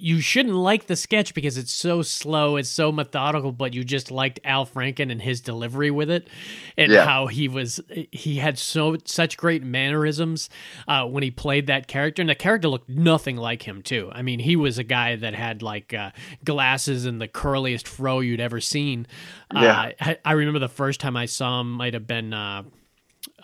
you 0.00 0.20
shouldn't 0.20 0.54
like 0.54 0.86
the 0.86 0.96
sketch 0.96 1.34
because 1.34 1.58
it's 1.58 1.72
so 1.72 2.02
slow, 2.02 2.56
it's 2.56 2.68
so 2.68 2.90
methodical, 2.90 3.52
but 3.52 3.74
you 3.74 3.84
just 3.84 4.10
liked 4.10 4.40
Al 4.44 4.66
Franken 4.66 5.12
and 5.12 5.20
his 5.22 5.40
delivery 5.40 5.90
with 5.90 6.10
it, 6.10 6.28
and 6.76 6.90
Yeah. 6.90 7.04
how 7.04 7.26
he 7.26 7.46
was 7.48 7.80
he 8.10 8.36
had 8.36 8.58
so 8.58 8.96
such 9.04 9.36
great 9.36 9.62
mannerisms 9.62 10.48
uh, 10.88 11.04
when 11.06 11.22
he 11.22 11.30
played 11.30 11.66
that 11.68 11.86
character, 11.86 12.22
and 12.22 12.28
the 12.28 12.34
character 12.34 12.68
looked 12.68 12.88
nothing 12.88 13.36
like 13.36 13.62
him 13.68 13.82
too. 13.82 14.10
I 14.12 14.22
mean, 14.22 14.40
he 14.40 14.56
was 14.56 14.78
a 14.78 14.84
guy 14.84 15.16
that 15.16 15.34
had 15.34 15.62
like 15.62 15.92
uh, 15.94 16.10
glasses 16.44 17.04
and 17.04 17.20
the 17.20 17.28
curliest 17.28 17.86
fro 17.86 18.20
you'd 18.20 18.40
ever 18.40 18.60
seen. 18.60 19.06
Yeah. 19.54 19.60
Uh, 19.80 19.92
I, 20.00 20.18
I 20.24 20.32
remember 20.32 20.58
the 20.60 20.68
first 20.68 21.00
time 21.00 21.16
I 21.16 21.26
saw 21.26 21.60
him 21.60 21.72
might 21.72 21.94
have 21.94 22.06
been. 22.06 22.32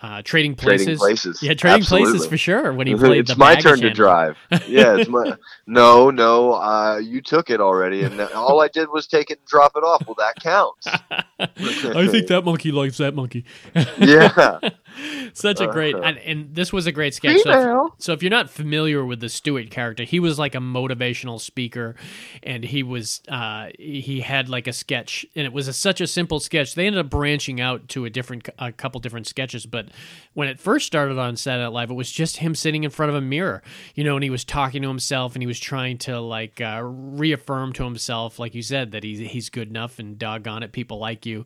Uh, 0.01 0.21
trading 0.21 0.55
places, 0.55 0.85
Trading 0.85 0.99
Places. 0.99 1.43
yeah, 1.43 1.53
trading 1.53 1.83
places 1.83 2.27
for 2.27 2.37
sure. 2.37 2.71
When 2.73 2.87
he 2.87 2.95
played, 2.95 3.19
it's 3.21 3.37
my 3.37 3.55
turn 3.55 3.79
to 3.81 3.89
drive. 3.89 4.37
Yeah, 4.67 4.97
it's 4.97 5.09
my 5.09 5.33
no, 5.65 6.11
no. 6.11 6.53
Uh, 6.53 6.97
you 6.97 7.21
took 7.21 7.49
it 7.49 7.61
already, 7.61 8.03
and 8.03 8.19
all 8.19 8.61
I 8.61 8.67
did 8.67 8.89
was 8.89 9.07
take 9.07 9.31
it 9.31 9.39
and 9.39 9.47
drop 9.47 9.73
it 9.75 9.83
off. 9.83 10.03
Well, 10.05 10.15
that 10.19 10.35
counts. 10.41 10.87
I 11.39 12.07
think 12.07 12.27
that 12.27 12.43
monkey 12.43 12.71
likes 12.71 12.97
that 12.97 13.15
monkey. 13.15 13.45
yeah, 13.97 14.59
Such 15.33 15.61
a 15.61 15.67
great, 15.67 15.95
and, 15.95 16.17
and 16.19 16.55
this 16.55 16.73
was 16.73 16.87
a 16.87 16.91
great 16.91 17.13
sketch. 17.13 17.41
So 17.43 17.49
if, 17.49 18.03
so 18.03 18.13
if 18.13 18.23
you're 18.23 18.29
not 18.29 18.49
familiar 18.49 19.05
with 19.05 19.19
the 19.19 19.29
Stuart 19.29 19.69
character, 19.69 20.03
he 20.03 20.19
was 20.19 20.39
like 20.39 20.55
a 20.55 20.59
motivational 20.59 21.39
speaker, 21.39 21.95
and 22.43 22.63
he 22.63 22.83
was 22.83 23.21
uh, 23.27 23.67
he 23.77 24.21
had 24.21 24.49
like 24.49 24.67
a 24.67 24.73
sketch, 24.73 25.25
and 25.35 25.45
it 25.45 25.53
was 25.53 25.67
a, 25.67 25.73
such 25.73 26.01
a 26.01 26.07
simple 26.07 26.39
sketch. 26.39 26.75
They 26.75 26.87
ended 26.87 26.99
up 26.99 27.09
branching 27.09 27.61
out 27.61 27.87
to 27.89 28.05
a 28.05 28.09
different, 28.09 28.47
a 28.59 28.71
couple 28.71 28.99
different 29.01 29.27
sketches, 29.27 29.65
but 29.65 29.87
when 30.33 30.47
it 30.47 30.59
first 30.59 30.85
started 30.87 31.17
on 31.17 31.35
Saturday 31.35 31.63
Night 31.63 31.73
Live, 31.73 31.91
it 31.91 31.95
was 31.95 32.11
just 32.11 32.37
him 32.37 32.55
sitting 32.55 32.83
in 32.83 32.89
front 32.89 33.09
of 33.09 33.15
a 33.15 33.21
mirror, 33.21 33.61
you 33.95 34.03
know, 34.03 34.15
and 34.15 34.23
he 34.23 34.29
was 34.29 34.43
talking 34.43 34.81
to 34.81 34.87
himself, 34.87 35.35
and 35.35 35.41
he 35.43 35.47
was 35.47 35.59
trying 35.59 35.97
to 35.99 36.19
like 36.19 36.61
uh, 36.61 36.81
reaffirm 36.83 37.73
to 37.73 37.83
himself, 37.83 38.39
like 38.39 38.55
you 38.55 38.61
said, 38.61 38.91
that 38.91 39.03
he's 39.03 39.19
he's 39.19 39.49
good 39.49 39.69
enough, 39.69 39.99
and 39.99 40.17
doggone 40.17 40.63
it, 40.63 40.71
people 40.71 40.97
like 40.99 41.25
you, 41.25 41.45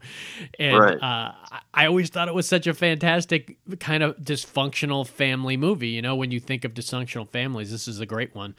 and 0.60 0.78
Right. 0.78 0.97
uh, 0.97 1.32
I- 1.52 1.60
I 1.74 1.86
always 1.88 2.10
thought 2.10 2.28
it 2.28 2.34
was 2.36 2.47
such 2.47 2.68
a 2.68 2.74
fantastic 2.74 3.41
kind 3.80 4.04
of 4.04 4.18
dysfunctional 4.18 5.08
family 5.08 5.58
movie. 5.58 5.89
You 5.89 6.02
know, 6.02 6.16
when 6.16 6.32
you 6.32 6.39
think 6.39 6.64
of 6.66 6.74
dysfunctional 6.74 7.30
families, 7.30 7.72
this 7.72 7.88
is 7.88 8.00
a 8.00 8.06
great 8.06 8.36
one. 8.36 8.56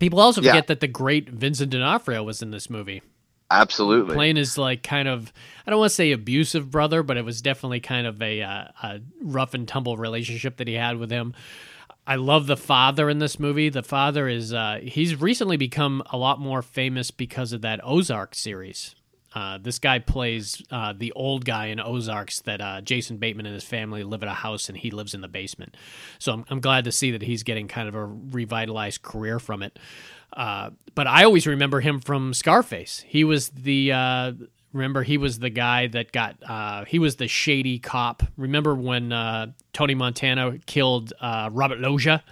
People 0.00 0.20
also 0.20 0.40
Yeah. 0.40 0.52
forget 0.52 0.66
that 0.68 0.80
the 0.80 0.88
great 0.88 1.28
Vincent 1.28 1.70
D'Onofrio 1.70 2.22
was 2.22 2.42
in 2.42 2.50
this 2.50 2.70
movie, 2.70 3.02
absolutely. 3.50 4.14
playing 4.14 4.36
his 4.36 4.56
like 4.56 4.82
kind 4.82 5.06
of 5.06 5.32
I 5.66 5.70
don't 5.70 5.78
want 5.78 5.90
to 5.90 5.94
say 5.94 6.12
abusive 6.12 6.70
brother, 6.70 7.02
but 7.02 7.16
it 7.16 7.24
was 7.24 7.42
definitely 7.42 7.80
kind 7.80 8.06
of 8.06 8.20
a, 8.22 8.42
uh, 8.42 8.64
a 8.82 9.00
rough 9.20 9.54
and 9.54 9.68
tumble 9.68 9.96
relationship 9.96 10.56
that 10.56 10.66
he 10.66 10.74
had 10.74 10.96
with 10.96 11.10
him. 11.10 11.34
I 12.04 12.16
love 12.16 12.48
the 12.48 12.56
father 12.56 13.08
in 13.08 13.20
this 13.20 13.38
movie. 13.38 13.68
The 13.68 13.84
father 13.84 14.26
is 14.26 14.52
uh, 14.52 14.80
he's 14.82 15.20
recently 15.20 15.56
become 15.56 16.02
a 16.10 16.16
lot 16.16 16.40
more 16.40 16.62
famous 16.62 17.12
because 17.12 17.52
of 17.52 17.60
that 17.62 17.80
Ozark 17.84 18.34
series. 18.34 18.96
Uh, 19.34 19.58
this 19.58 19.78
guy 19.78 19.98
plays 19.98 20.62
uh, 20.70 20.92
the 20.96 21.12
old 21.12 21.44
guy 21.44 21.66
in 21.66 21.80
Ozarks 21.80 22.40
that 22.42 22.60
uh, 22.60 22.80
Jason 22.80 23.16
Bateman 23.16 23.46
and 23.46 23.54
his 23.54 23.64
family 23.64 24.04
live 24.04 24.22
at 24.22 24.28
a 24.28 24.34
house 24.34 24.68
and 24.68 24.76
he 24.76 24.90
lives 24.90 25.14
in 25.14 25.20
the 25.20 25.28
basement. 25.28 25.76
So 26.18 26.32
I'm, 26.32 26.44
I'm 26.50 26.60
glad 26.60 26.84
to 26.84 26.92
see 26.92 27.10
that 27.12 27.22
he's 27.22 27.42
getting 27.42 27.68
kind 27.68 27.88
of 27.88 27.94
a 27.94 28.04
revitalized 28.04 29.02
career 29.02 29.38
from 29.38 29.62
it. 29.62 29.78
Uh, 30.32 30.70
but 30.94 31.06
I 31.06 31.24
always 31.24 31.46
remember 31.46 31.80
him 31.80 32.00
from 32.00 32.34
Scarface. 32.34 33.04
He 33.06 33.24
was 33.24 33.50
the 33.50 33.92
uh, 33.92 34.32
remember 34.72 35.02
he 35.02 35.18
was 35.18 35.38
the 35.38 35.50
guy 35.50 35.86
that 35.88 36.12
got 36.12 36.86
he 36.88 36.98
was 36.98 37.16
the 37.16 37.28
shady 37.28 37.78
cop. 37.78 38.22
Remember 38.38 38.74
when 38.74 39.54
Tony 39.74 39.94
Montana 39.94 40.58
killed 40.64 41.12
Robert 41.20 41.80
Loggia? 41.80 42.22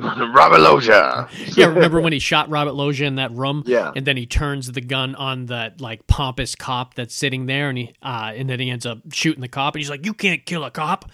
Robert 0.34 0.60
Loggia. 0.60 1.28
yeah, 1.56 1.66
remember 1.66 2.00
when 2.00 2.12
he 2.12 2.18
shot 2.18 2.48
Robert 2.48 2.72
Loggia 2.72 3.06
in 3.06 3.16
that 3.16 3.32
room? 3.32 3.62
Yeah. 3.66 3.92
And 3.94 4.06
then 4.06 4.16
he 4.16 4.26
turns 4.26 4.70
the 4.72 4.80
gun 4.80 5.14
on 5.14 5.46
that 5.46 5.80
like 5.80 6.06
pompous 6.06 6.54
cop 6.54 6.94
that's 6.94 7.14
sitting 7.14 7.46
there, 7.46 7.68
and 7.68 7.78
he 7.78 7.94
uh, 8.02 8.32
and 8.34 8.48
then 8.48 8.60
he 8.60 8.70
ends 8.70 8.86
up 8.86 8.98
shooting 9.12 9.40
the 9.40 9.48
cop, 9.48 9.74
and 9.74 9.80
he's 9.80 9.90
like, 9.90 10.04
"You 10.06 10.14
can't 10.14 10.44
kill 10.46 10.64
a 10.64 10.70
cop." 10.70 11.10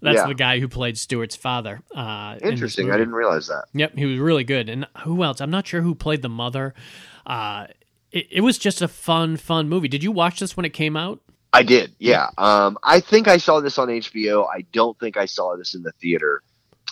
That's 0.00 0.16
Yeah. 0.18 0.26
the 0.28 0.34
guy 0.34 0.60
who 0.60 0.68
played 0.68 0.96
Stuart's 0.96 1.34
father. 1.34 1.82
Uh, 1.94 2.36
in 2.40 2.50
Interesting. 2.50 2.90
I 2.92 2.96
didn't 2.96 3.14
realize 3.14 3.48
that. 3.48 3.64
Yep, 3.74 3.96
he 3.96 4.04
was 4.04 4.18
really 4.20 4.44
good. 4.44 4.68
And 4.68 4.86
who 4.98 5.24
else? 5.24 5.40
I'm 5.40 5.50
not 5.50 5.66
sure 5.66 5.82
who 5.82 5.96
played 5.96 6.22
the 6.22 6.28
mother. 6.28 6.72
Uh, 7.26 7.66
it, 8.12 8.28
it 8.30 8.40
was 8.42 8.58
just 8.58 8.80
a 8.80 8.86
fun, 8.86 9.36
fun 9.36 9.68
movie. 9.68 9.88
Did 9.88 10.04
you 10.04 10.12
watch 10.12 10.38
this 10.38 10.56
when 10.56 10.64
it 10.64 10.70
came 10.72 10.96
out? 10.96 11.20
I 11.52 11.62
did, 11.64 11.94
yeah. 11.98 12.28
Um, 12.38 12.78
I 12.84 13.00
think 13.00 13.26
I 13.26 13.38
saw 13.38 13.60
this 13.60 13.76
on 13.78 13.88
HBO. 13.88 14.46
I 14.46 14.66
don't 14.72 14.96
think 15.00 15.16
I 15.16 15.24
saw 15.24 15.56
this 15.56 15.74
in 15.74 15.82
the 15.82 15.92
theater. 15.92 16.42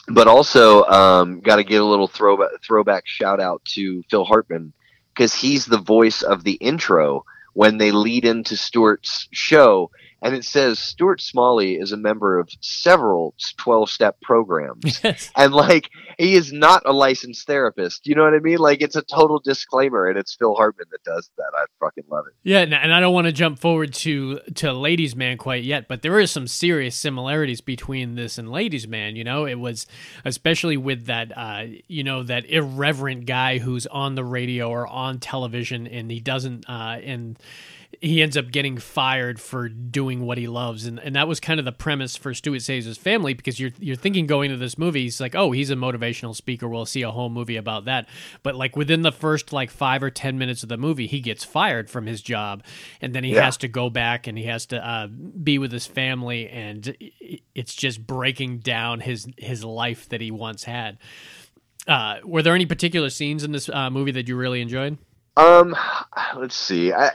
But 0.08 0.28
also, 0.28 0.84
um, 0.84 1.40
got 1.40 1.56
to 1.56 1.64
give 1.64 1.82
a 1.82 1.86
little 1.86 2.06
throwback 2.08 2.50
throwback 2.64 3.06
shout 3.06 3.40
out 3.40 3.64
to 3.74 4.02
Phil 4.08 4.24
Hartman 4.24 4.72
because 5.12 5.34
he's 5.34 5.66
the 5.66 5.78
voice 5.78 6.22
of 6.22 6.44
the 6.44 6.52
intro 6.52 7.24
when 7.54 7.78
they 7.78 7.90
lead 7.90 8.24
into 8.24 8.56
Stuart's 8.56 9.28
show, 9.32 9.90
and 10.26 10.34
it 10.34 10.44
says 10.44 10.78
Stuart 10.78 11.20
Smalley 11.20 11.74
is 11.76 11.92
a 11.92 11.96
member 11.96 12.38
of 12.38 12.50
several 12.60 13.34
twelve 13.58 13.90
step 13.90 14.20
programs. 14.20 15.00
Yes. 15.06 15.30
and 15.36 15.54
like 15.54 15.90
he 16.18 16.34
is 16.34 16.52
not 16.52 16.82
a 16.84 16.92
licensed 16.92 17.46
therapist. 17.46 18.06
You 18.06 18.14
know 18.14 18.24
what 18.24 18.34
I 18.34 18.38
mean? 18.40 18.58
Like 18.58 18.80
it's 18.80 18.96
a 18.96 19.02
total 19.02 19.38
disclaimer, 19.38 20.08
and 20.08 20.18
it's 20.18 20.34
Phil 20.34 20.54
Hartman 20.54 20.86
that 20.90 21.04
does 21.04 21.30
that. 21.36 21.52
I 21.54 21.64
fucking 21.78 22.04
love 22.10 22.24
it. 22.26 22.34
Yeah, 22.42 22.60
and 22.60 22.74
and 22.74 22.92
I 22.92 23.00
don't 23.00 23.14
want 23.14 23.26
to 23.26 23.32
jump 23.32 23.58
forward 23.58 23.92
to 23.94 24.40
to 24.56 24.72
Ladies 24.72 25.14
Man 25.14 25.36
quite 25.38 25.64
yet, 25.64 25.86
but 25.86 26.02
there 26.02 26.18
is 26.18 26.30
some 26.30 26.46
serious 26.46 26.96
similarities 26.96 27.60
between 27.60 28.14
this 28.16 28.38
and 28.38 28.50
Ladies 28.50 28.88
Man. 28.88 29.14
You 29.16 29.24
know, 29.24 29.46
it 29.46 29.56
was 29.60 29.86
especially 30.24 30.76
with 30.76 31.06
that, 31.06 31.36
uh, 31.36 31.64
you 31.86 32.02
know, 32.02 32.22
that 32.24 32.46
irreverent 32.46 33.26
guy 33.26 33.58
who's 33.58 33.86
on 33.86 34.14
the 34.14 34.24
radio 34.24 34.68
or 34.70 34.86
on 34.86 35.18
television, 35.18 35.86
and 35.86 36.10
he 36.10 36.20
doesn't, 36.20 36.68
uh, 36.68 36.98
and 37.02 37.38
he 38.00 38.20
ends 38.22 38.36
up 38.36 38.50
getting 38.50 38.76
fired 38.78 39.40
for 39.40 39.68
doing 39.68 40.26
what 40.26 40.38
he 40.38 40.46
loves, 40.48 40.86
and 40.86 40.98
and 41.00 41.14
that 41.16 41.26
was 41.28 41.40
kind 41.40 41.58
of 41.58 41.64
the 41.64 41.72
premise 41.72 42.16
for 42.16 42.34
Stuart 42.34 42.60
Saves 42.60 42.86
His 42.86 42.98
Family 42.98 43.32
because 43.34 43.58
you're 43.58 43.70
you're 43.78 43.96
thinking 43.96 44.26
going 44.26 44.50
to 44.50 44.56
this 44.56 44.76
movie, 44.76 45.02
he's 45.02 45.20
like, 45.20 45.34
oh, 45.34 45.52
he's 45.52 45.70
a 45.70 45.74
motivational 45.76 46.34
speaker, 46.34 46.68
we'll 46.68 46.86
see 46.86 47.02
a 47.02 47.10
whole 47.10 47.30
movie 47.30 47.56
about 47.56 47.84
that, 47.86 48.06
but 48.42 48.54
like 48.54 48.76
within 48.76 49.02
the 49.02 49.12
first 49.12 49.52
like 49.52 49.70
five 49.70 50.02
or 50.02 50.10
ten 50.10 50.36
minutes 50.38 50.62
of 50.62 50.68
the 50.68 50.76
movie, 50.76 51.06
he 51.06 51.20
gets 51.20 51.44
fired 51.44 51.88
from 51.88 52.06
his 52.06 52.20
job, 52.20 52.62
and 53.00 53.14
then 53.14 53.24
he 53.24 53.32
Yeah. 53.34 53.44
has 53.44 53.56
to 53.58 53.68
go 53.68 53.88
back 53.90 54.26
and 54.26 54.36
he 54.36 54.44
has 54.44 54.66
to 54.66 54.86
uh, 54.86 55.06
be 55.06 55.58
with 55.58 55.72
his 55.72 55.86
family, 55.86 56.48
and 56.48 56.96
it's 57.54 57.74
just 57.74 58.06
breaking 58.06 58.58
down 58.58 59.00
his 59.00 59.26
his 59.38 59.64
life 59.64 60.08
that 60.10 60.20
he 60.20 60.30
once 60.30 60.64
had. 60.64 60.98
Uh, 61.88 62.16
were 62.24 62.42
there 62.42 62.54
any 62.54 62.66
particular 62.66 63.08
scenes 63.10 63.44
in 63.44 63.52
this 63.52 63.68
uh, 63.68 63.88
movie 63.90 64.10
that 64.10 64.26
you 64.28 64.36
really 64.36 64.60
enjoyed? 64.60 64.98
Um, 65.36 65.76
let's 66.36 66.56
see. 66.56 66.92
I 66.92 67.10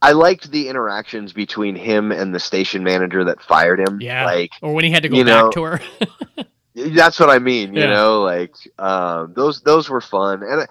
I 0.00 0.12
liked 0.12 0.50
the 0.52 0.68
interactions 0.68 1.32
between 1.32 1.74
him 1.74 2.12
and 2.12 2.34
the 2.34 2.38
station 2.40 2.84
manager 2.84 3.24
that 3.24 3.42
fired 3.42 3.80
him. 3.80 4.00
Yeah. 4.00 4.24
like 4.26 4.52
or 4.62 4.72
when 4.74 4.84
he 4.84 4.90
had 4.90 5.02
to 5.02 5.08
go 5.08 5.16
back 5.24 5.26
know, 5.26 5.50
to 5.50 5.62
her. 5.64 5.80
that's 6.74 7.18
what 7.18 7.30
I 7.30 7.38
mean. 7.38 7.74
You 7.74 7.80
Yeah. 7.82 7.94
know, 7.94 8.22
like 8.22 8.54
um, 8.78 9.32
those 9.34 9.60
those 9.62 9.88
were 9.90 10.00
fun, 10.00 10.42
and 10.42 10.60
I, 10.62 10.66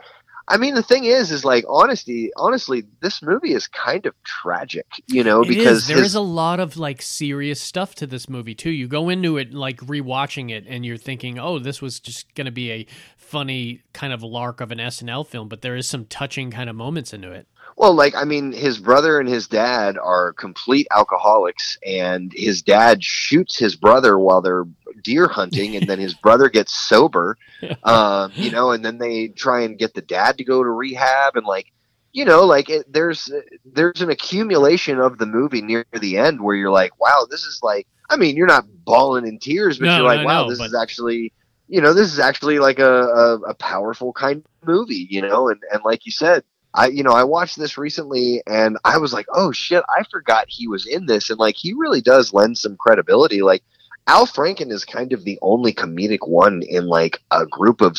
I 0.48 0.56
mean 0.56 0.76
the 0.76 0.82
thing 0.84 1.04
is, 1.04 1.30
is 1.32 1.44
like 1.44 1.66
honesty. 1.68 2.32
Honestly, 2.38 2.86
this 3.02 3.22
movie 3.22 3.54
is 3.54 3.68
kind 3.68 4.06
of 4.06 4.14
tragic. 4.24 4.86
You 5.08 5.26
know, 5.26 5.42
It 5.42 5.50
because 5.50 5.80
is. 5.80 5.88
There 5.88 5.98
his- 5.98 6.08
is 6.08 6.16
a 6.16 6.22
lot 6.22 6.62
of 6.62 6.78
like 6.78 7.02
serious 7.02 7.60
stuff 7.60 7.96
to 7.96 8.08
this 8.08 8.30
movie 8.30 8.56
too. 8.56 8.70
You 8.72 8.88
go 8.88 9.10
into 9.10 9.36
it 9.38 9.54
like 9.54 9.80
rewatching 9.82 10.50
it, 10.52 10.64
and 10.70 10.86
you're 10.86 10.96
thinking, 10.96 11.38
"Oh, 11.38 11.60
this 11.60 11.82
was 11.82 12.00
just 12.00 12.34
going 12.36 12.46
to 12.46 12.52
be 12.52 12.72
a 12.72 12.88
funny 13.18 13.82
kind 13.92 14.14
of 14.14 14.24
lark 14.24 14.62
of 14.62 14.72
an 14.72 14.78
SNL 14.78 15.28
film," 15.28 15.50
but 15.50 15.62
there 15.62 15.76
is 15.76 15.90
some 15.90 16.06
touching 16.06 16.50
kind 16.50 16.70
of 16.70 16.78
moments 16.78 17.14
into 17.14 17.30
it. 17.34 17.46
Well, 17.78 17.94
like 17.94 18.16
I 18.16 18.24
mean, 18.24 18.52
his 18.52 18.80
brother 18.80 19.20
and 19.20 19.30
his 19.30 19.48
dad 19.48 20.00
are 20.00 20.34
complete 20.34 20.88
alcoholics, 20.90 21.78
and 21.86 22.34
his 22.36 22.64
dad 22.64 23.04
shoots 23.04 23.56
his 23.56 23.76
brother 23.76 24.18
while 24.18 24.42
they're 24.42 24.66
deer 25.04 25.28
hunting, 25.28 25.76
and 25.76 25.88
then 25.88 26.00
his 26.00 26.14
brother 26.24 26.50
gets 26.50 26.74
sober, 26.74 27.38
um, 27.84 28.32
you 28.34 28.50
know, 28.50 28.72
and 28.72 28.84
then 28.84 28.98
they 28.98 29.28
try 29.28 29.62
and 29.62 29.78
get 29.78 29.94
the 29.94 30.02
dad 30.02 30.40
to 30.40 30.44
go 30.44 30.64
to 30.64 30.70
rehab, 30.72 31.36
and 31.36 31.46
like, 31.46 31.68
you 32.14 32.26
know, 32.26 32.46
like 32.46 32.68
it, 32.72 32.92
there's 32.92 33.32
there's 33.64 34.02
an 34.02 34.10
accumulation 34.10 35.00
of 35.00 35.20
the 35.20 35.28
movie 35.28 35.62
near 35.62 35.86
the 35.94 36.18
end 36.18 36.42
where 36.42 36.56
you're 36.56 36.72
like, 36.72 37.00
wow, 37.00 37.28
this 37.30 37.44
is 37.44 37.60
like, 37.62 37.86
I 38.10 38.18
mean, 38.18 38.36
you're 38.36 38.48
not 38.48 38.66
bawling 38.86 39.28
in 39.28 39.38
tears, 39.38 39.78
but 39.78 39.86
No, 39.86 39.98
you're 39.98 40.06
like, 40.06 40.22
no, 40.22 40.26
wow, 40.26 40.44
no, 40.44 40.50
this 40.50 40.58
but- 40.58 40.66
is 40.66 40.76
actually. 40.76 41.32
You 41.70 41.82
know, 41.82 41.94
this 41.94 42.14
is 42.14 42.18
actually 42.18 42.60
like 42.60 42.80
a, 42.80 43.04
a, 43.04 43.36
a 43.40 43.54
powerful 43.54 44.14
kind 44.14 44.38
of 44.38 44.68
movie, 44.70 45.06
you 45.10 45.22
know, 45.22 45.50
and, 45.50 45.62
and 45.74 45.84
like 45.84 46.06
you 46.06 46.14
said, 46.14 46.46
I 46.78 46.88
you 46.88 47.04
know 47.04 47.12
I 47.12 47.24
watched 47.24 47.58
this 47.58 47.78
recently 47.78 48.42
and 48.48 48.78
I 48.86 48.98
was 49.00 49.12
like, 49.12 49.26
oh 49.34 49.52
shit, 49.52 49.84
I 49.90 50.04
forgot 50.10 50.46
he 50.48 50.68
was 50.68 50.86
in 50.86 51.08
this, 51.08 51.30
and 51.30 51.40
like 51.40 51.56
he 51.56 51.74
really 51.74 52.02
does 52.02 52.34
lend 52.34 52.58
some 52.58 52.78
credibility. 52.78 53.42
Like 53.42 53.64
Al 54.08 54.26
Franken 54.26 54.72
is 54.72 54.86
kind 54.86 55.12
of 55.12 55.26
the 55.26 55.38
only 55.42 55.74
comedic 55.74 56.26
one 56.28 56.62
in 56.64 56.88
like 56.88 57.22
a 57.30 57.46
group 57.46 57.82
of 57.82 57.98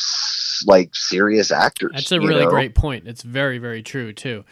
like 0.64 0.94
serious 0.94 1.50
actors. 1.50 1.92
That's 1.92 2.12
a 2.12 2.20
really 2.20 2.44
know? 2.44 2.50
great 2.50 2.74
point. 2.74 3.06
It's 3.06 3.22
very, 3.22 3.58
very 3.58 3.82
true 3.82 4.12
too. 4.14 4.44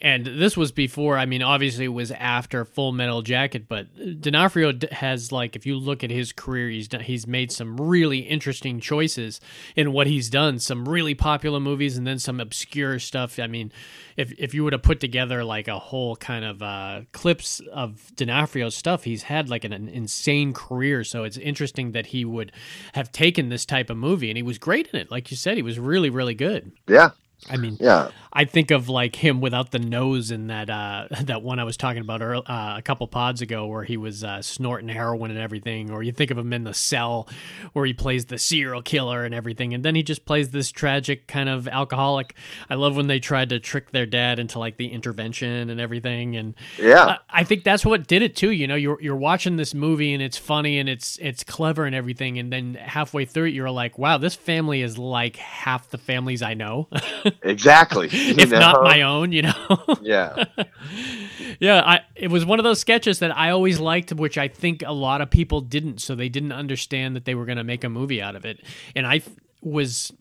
And 0.00 0.26
this 0.26 0.56
was 0.56 0.72
before. 0.72 1.18
I 1.18 1.26
mean, 1.26 1.42
obviously, 1.42 1.86
it 1.86 1.88
was 1.88 2.10
after 2.10 2.64
Full 2.64 2.92
Metal 2.92 3.22
Jacket. 3.22 3.68
But 3.68 4.20
D'Onofrio 4.20 4.72
has 4.92 5.32
like, 5.32 5.56
if 5.56 5.66
you 5.66 5.76
look 5.76 6.04
at 6.04 6.10
his 6.10 6.32
career, 6.32 6.68
he's 6.68 6.88
done, 6.88 7.00
he's 7.00 7.26
made 7.26 7.52
some 7.52 7.76
really 7.76 8.20
interesting 8.20 8.80
choices 8.80 9.40
in 9.76 9.92
what 9.92 10.06
he's 10.06 10.30
done. 10.30 10.58
Some 10.58 10.88
really 10.88 11.14
popular 11.14 11.60
movies, 11.60 11.96
and 11.96 12.06
then 12.06 12.18
some 12.18 12.40
obscure 12.40 12.98
stuff. 12.98 13.38
I 13.38 13.46
mean, 13.46 13.72
if 14.16 14.32
if 14.38 14.54
you 14.54 14.64
were 14.64 14.70
to 14.70 14.78
put 14.78 15.00
together 15.00 15.44
like 15.44 15.68
a 15.68 15.78
whole 15.78 16.16
kind 16.16 16.44
of 16.44 16.62
uh, 16.62 17.02
clips 17.12 17.60
of 17.72 18.14
D'Onofrio's 18.16 18.74
stuff, 18.74 19.04
he's 19.04 19.24
had 19.24 19.48
like 19.48 19.64
an, 19.64 19.72
an 19.72 19.88
insane 19.88 20.52
career. 20.52 21.04
So 21.04 21.24
it's 21.24 21.36
interesting 21.36 21.92
that 21.92 22.06
he 22.06 22.24
would 22.24 22.52
have 22.94 23.12
taken 23.12 23.48
this 23.48 23.66
type 23.66 23.90
of 23.90 23.96
movie, 23.96 24.30
and 24.30 24.36
he 24.36 24.42
was 24.42 24.58
great 24.58 24.88
in 24.88 25.00
it. 25.00 25.10
Like 25.10 25.30
you 25.30 25.36
said, 25.36 25.56
he 25.56 25.62
was 25.62 25.78
really, 25.78 26.10
really 26.10 26.34
good. 26.34 26.72
Yeah, 26.88 27.10
I 27.48 27.56
mean, 27.56 27.76
yeah, 27.80 28.10
I 28.36 28.46
think 28.46 28.72
of 28.72 28.88
like 28.88 29.14
him 29.14 29.40
without 29.40 29.70
the 29.70 29.78
nose 29.78 30.32
in 30.32 30.48
that 30.48 30.68
uh, 30.68 31.06
that 31.22 31.42
one 31.42 31.58
I 31.60 31.64
was 31.64 31.76
talking 31.76 32.00
about 32.00 32.20
earl 32.20 32.42
uh, 32.46 32.74
a 32.76 32.82
couple 32.82 33.06
pods 33.06 33.42
ago, 33.42 33.66
where 33.66 33.84
he 33.84 33.96
was 33.96 34.24
uh, 34.24 34.42
snorting 34.42 34.88
heroin 34.88 35.30
and 35.30 35.38
everything. 35.38 35.90
Or 35.90 36.02
you 36.02 36.10
think 36.10 36.30
of 36.32 36.38
him 36.38 36.52
in 36.52 36.64
the 36.64 36.74
cell, 36.74 37.28
where 37.74 37.86
he 37.86 37.92
plays 37.92 38.26
the 38.26 38.38
serial 38.38 38.82
killer 38.82 39.24
and 39.24 39.34
everything, 39.34 39.72
and 39.72 39.84
then 39.84 39.94
he 39.94 40.02
just 40.02 40.24
plays 40.24 40.50
this 40.50 40.72
tragic 40.72 41.28
kind 41.28 41.48
of 41.48 41.68
alcoholic. 41.68 42.34
I 42.68 42.74
love 42.74 42.96
when 42.96 43.06
they 43.06 43.20
tried 43.20 43.50
to 43.50 43.60
trick 43.60 43.92
their 43.92 44.06
dad 44.06 44.38
into 44.38 44.58
like 44.58 44.78
the 44.78 44.88
intervention 44.88 45.70
and 45.70 45.80
everything, 45.80 46.36
and 46.36 46.54
yeah. 46.78 47.18
I, 47.28 47.40
I 47.40 47.44
think 47.44 47.62
that's 47.62 47.84
what 47.84 48.08
did 48.08 48.22
it 48.22 48.34
too. 48.34 48.50
You 48.50 48.66
know, 48.66 48.74
you're 48.74 49.00
you're 49.00 49.16
watching 49.16 49.56
this 49.56 49.74
movie 49.74 50.12
and 50.12 50.22
it's 50.22 50.38
funny 50.38 50.78
and 50.78 50.88
it's 50.88 51.18
it's 51.20 51.44
clever 51.44 51.84
and 51.84 51.94
everything, 51.94 52.38
and 52.38 52.52
then 52.52 52.74
halfway 52.74 53.26
through 53.26 53.46
it, 53.46 53.54
you're 53.54 53.70
like, 53.70 53.96
wow, 53.96 54.18
this 54.18 54.34
family 54.34 54.82
is 54.82 54.98
like 54.98 55.36
half 55.36 55.90
the 55.90 55.98
families 55.98 56.42
I 56.42 56.54
know, 56.54 56.88
exactly. 57.42 58.08
if 58.12 58.50
not 58.50 58.82
my 58.82 59.02
own. 59.02 59.32
You 59.32 59.42
know. 59.42 59.54
Yeah, 60.02 60.44
yeah, 61.60 61.82
I 61.82 62.00
it 62.14 62.28
was 62.28 62.44
one 62.44 62.58
of 62.58 62.64
those 62.64 62.78
sketches 62.78 63.20
that 63.20 63.34
I 63.36 63.50
always 63.50 63.80
liked, 63.80 64.12
which 64.12 64.36
I 64.36 64.48
think 64.48 64.82
a 64.84 64.92
lot 64.92 65.22
of 65.22 65.30
people 65.30 65.62
didn't, 65.62 66.00
so 66.00 66.14
they 66.14 66.28
didn't 66.28 66.52
understand 66.52 67.16
that 67.16 67.24
they 67.24 67.34
were 67.34 67.46
going 67.46 67.56
to 67.56 67.64
make 67.64 67.84
a 67.84 67.88
movie 67.88 68.20
out 68.20 68.36
of 68.36 68.44
it. 68.44 68.60
And 68.94 69.06
I 69.06 69.22
was 69.62 70.12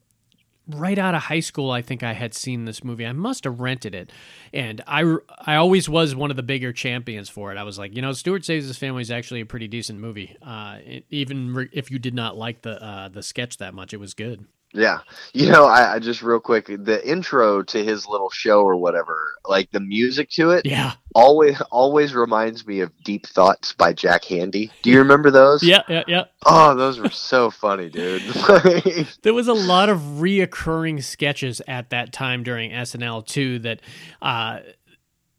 right 0.68 0.98
out 0.98 1.16
of 1.16 1.24
high 1.24 1.40
school. 1.40 1.72
I 1.72 1.82
think 1.82 2.04
I 2.04 2.14
had 2.14 2.34
seen 2.34 2.66
this 2.66 2.84
movie. 2.84 3.06
I 3.06 3.12
must 3.12 3.44
have 3.44 3.60
rented 3.60 3.94
it, 3.94 4.12
and 4.54 4.82
I 4.88 5.18
I 5.46 5.56
always 5.56 5.90
was 5.90 6.16
one 6.16 6.32
of 6.32 6.38
the 6.38 6.44
bigger 6.44 6.72
champions 6.72 7.30
for 7.30 7.52
it. 7.52 7.58
I 7.58 7.64
was 7.64 7.78
like, 7.78 7.96
you 7.96 8.02
know, 8.02 8.14
Stuart 8.14 8.46
Saves 8.46 8.68
His 8.68 8.78
Family 8.78 9.02
is 9.02 9.12
actually 9.12 9.42
a 9.42 9.46
pretty 9.46 9.68
decent 9.68 10.00
movie. 10.00 10.38
Uh, 10.42 10.78
even 11.10 11.70
if 11.74 11.92
you 11.92 12.00
did 12.00 12.14
not 12.14 12.38
like 12.38 12.62
the 12.62 12.82
uh, 12.84 13.10
the 13.10 13.24
sketch 13.24 13.58
that 13.58 13.74
much, 13.74 13.94
it 13.94 13.98
was 13.98 14.14
good. 14.14 14.46
Yeah. 14.74 15.00
You 15.34 15.50
know, 15.50 15.66
I, 15.66 15.96
I 15.96 16.00
just 16.00 16.22
real 16.24 16.40
quick 16.40 16.66
the 16.68 17.08
intro 17.08 17.62
to 17.64 17.84
his 17.84 18.08
little 18.08 18.30
show 18.30 18.62
or 18.64 18.76
whatever, 18.76 19.36
like 19.48 19.72
the 19.72 19.80
music 19.80 20.30
to 20.32 20.50
it, 20.52 20.66
Yeah, 20.66 20.94
always 21.14 21.62
always 21.72 22.16
reminds 22.16 22.66
me 22.66 22.80
of 22.80 22.92
Deep 23.04 23.28
Thoughts 23.28 23.74
by 23.74 23.94
Jack 23.94 24.24
Handey. 24.24 24.72
Do 24.82 24.90
you 24.90 24.98
remember 25.00 25.30
those? 25.32 25.64
yeah, 25.64 25.84
yeah, 25.88 26.04
yeah. 26.08 26.24
Oh, 26.46 26.76
those 26.76 27.00
were 27.00 27.10
so 27.10 27.50
funny, 27.52 27.90
dude. 27.90 28.24
There 29.22 29.34
was 29.34 29.48
a 29.48 29.54
lot 29.54 29.90
of 29.90 30.00
reoccurring 30.00 31.04
sketches 31.04 31.62
at 31.68 31.92
that 31.92 32.12
time 32.12 32.44
during 32.44 32.72
SNL 32.72 33.26
too 33.26 33.60
that 33.60 33.80
uh 34.22 34.60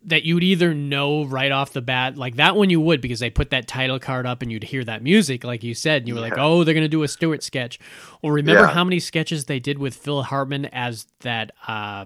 that 0.07 0.25
you'd 0.25 0.43
either 0.45 0.75
know 0.75 1.25
right 1.25 1.51
off 1.51 1.73
the 1.73 1.81
bat, 1.81 2.17
like 2.17 2.37
that 2.37 2.57
one 2.57 2.69
you 2.71 2.81
would 2.81 3.01
because 3.01 3.21
they 3.21 3.31
put 3.31 3.51
that 3.51 3.67
title 3.67 3.99
card 3.99 4.27
up 4.27 4.43
and 4.43 4.53
you'd 4.53 4.65
hear 4.65 4.85
that 4.85 5.03
music, 5.03 5.45
like 5.45 5.63
you 5.65 5.75
said, 5.75 6.03
and 6.03 6.09
you 6.09 6.15
were 6.15 6.21
like, 6.21 6.37
"Oh, 6.37 6.63
they're 6.65 6.75
gonna 6.75 6.89
do 6.89 7.03
a 7.03 7.09
Stuart 7.09 7.43
sketch." 7.43 7.79
Or 8.23 8.33
remember 8.35 8.63
Yeah. 8.63 8.69
how 8.75 8.85
many 8.85 9.01
sketches 9.01 9.47
they 9.47 9.61
did 9.61 9.79
with 9.79 9.95
Phil 9.95 10.23
Hartman 10.23 10.67
as 10.67 11.07
that 11.21 11.53
uh 11.67 12.05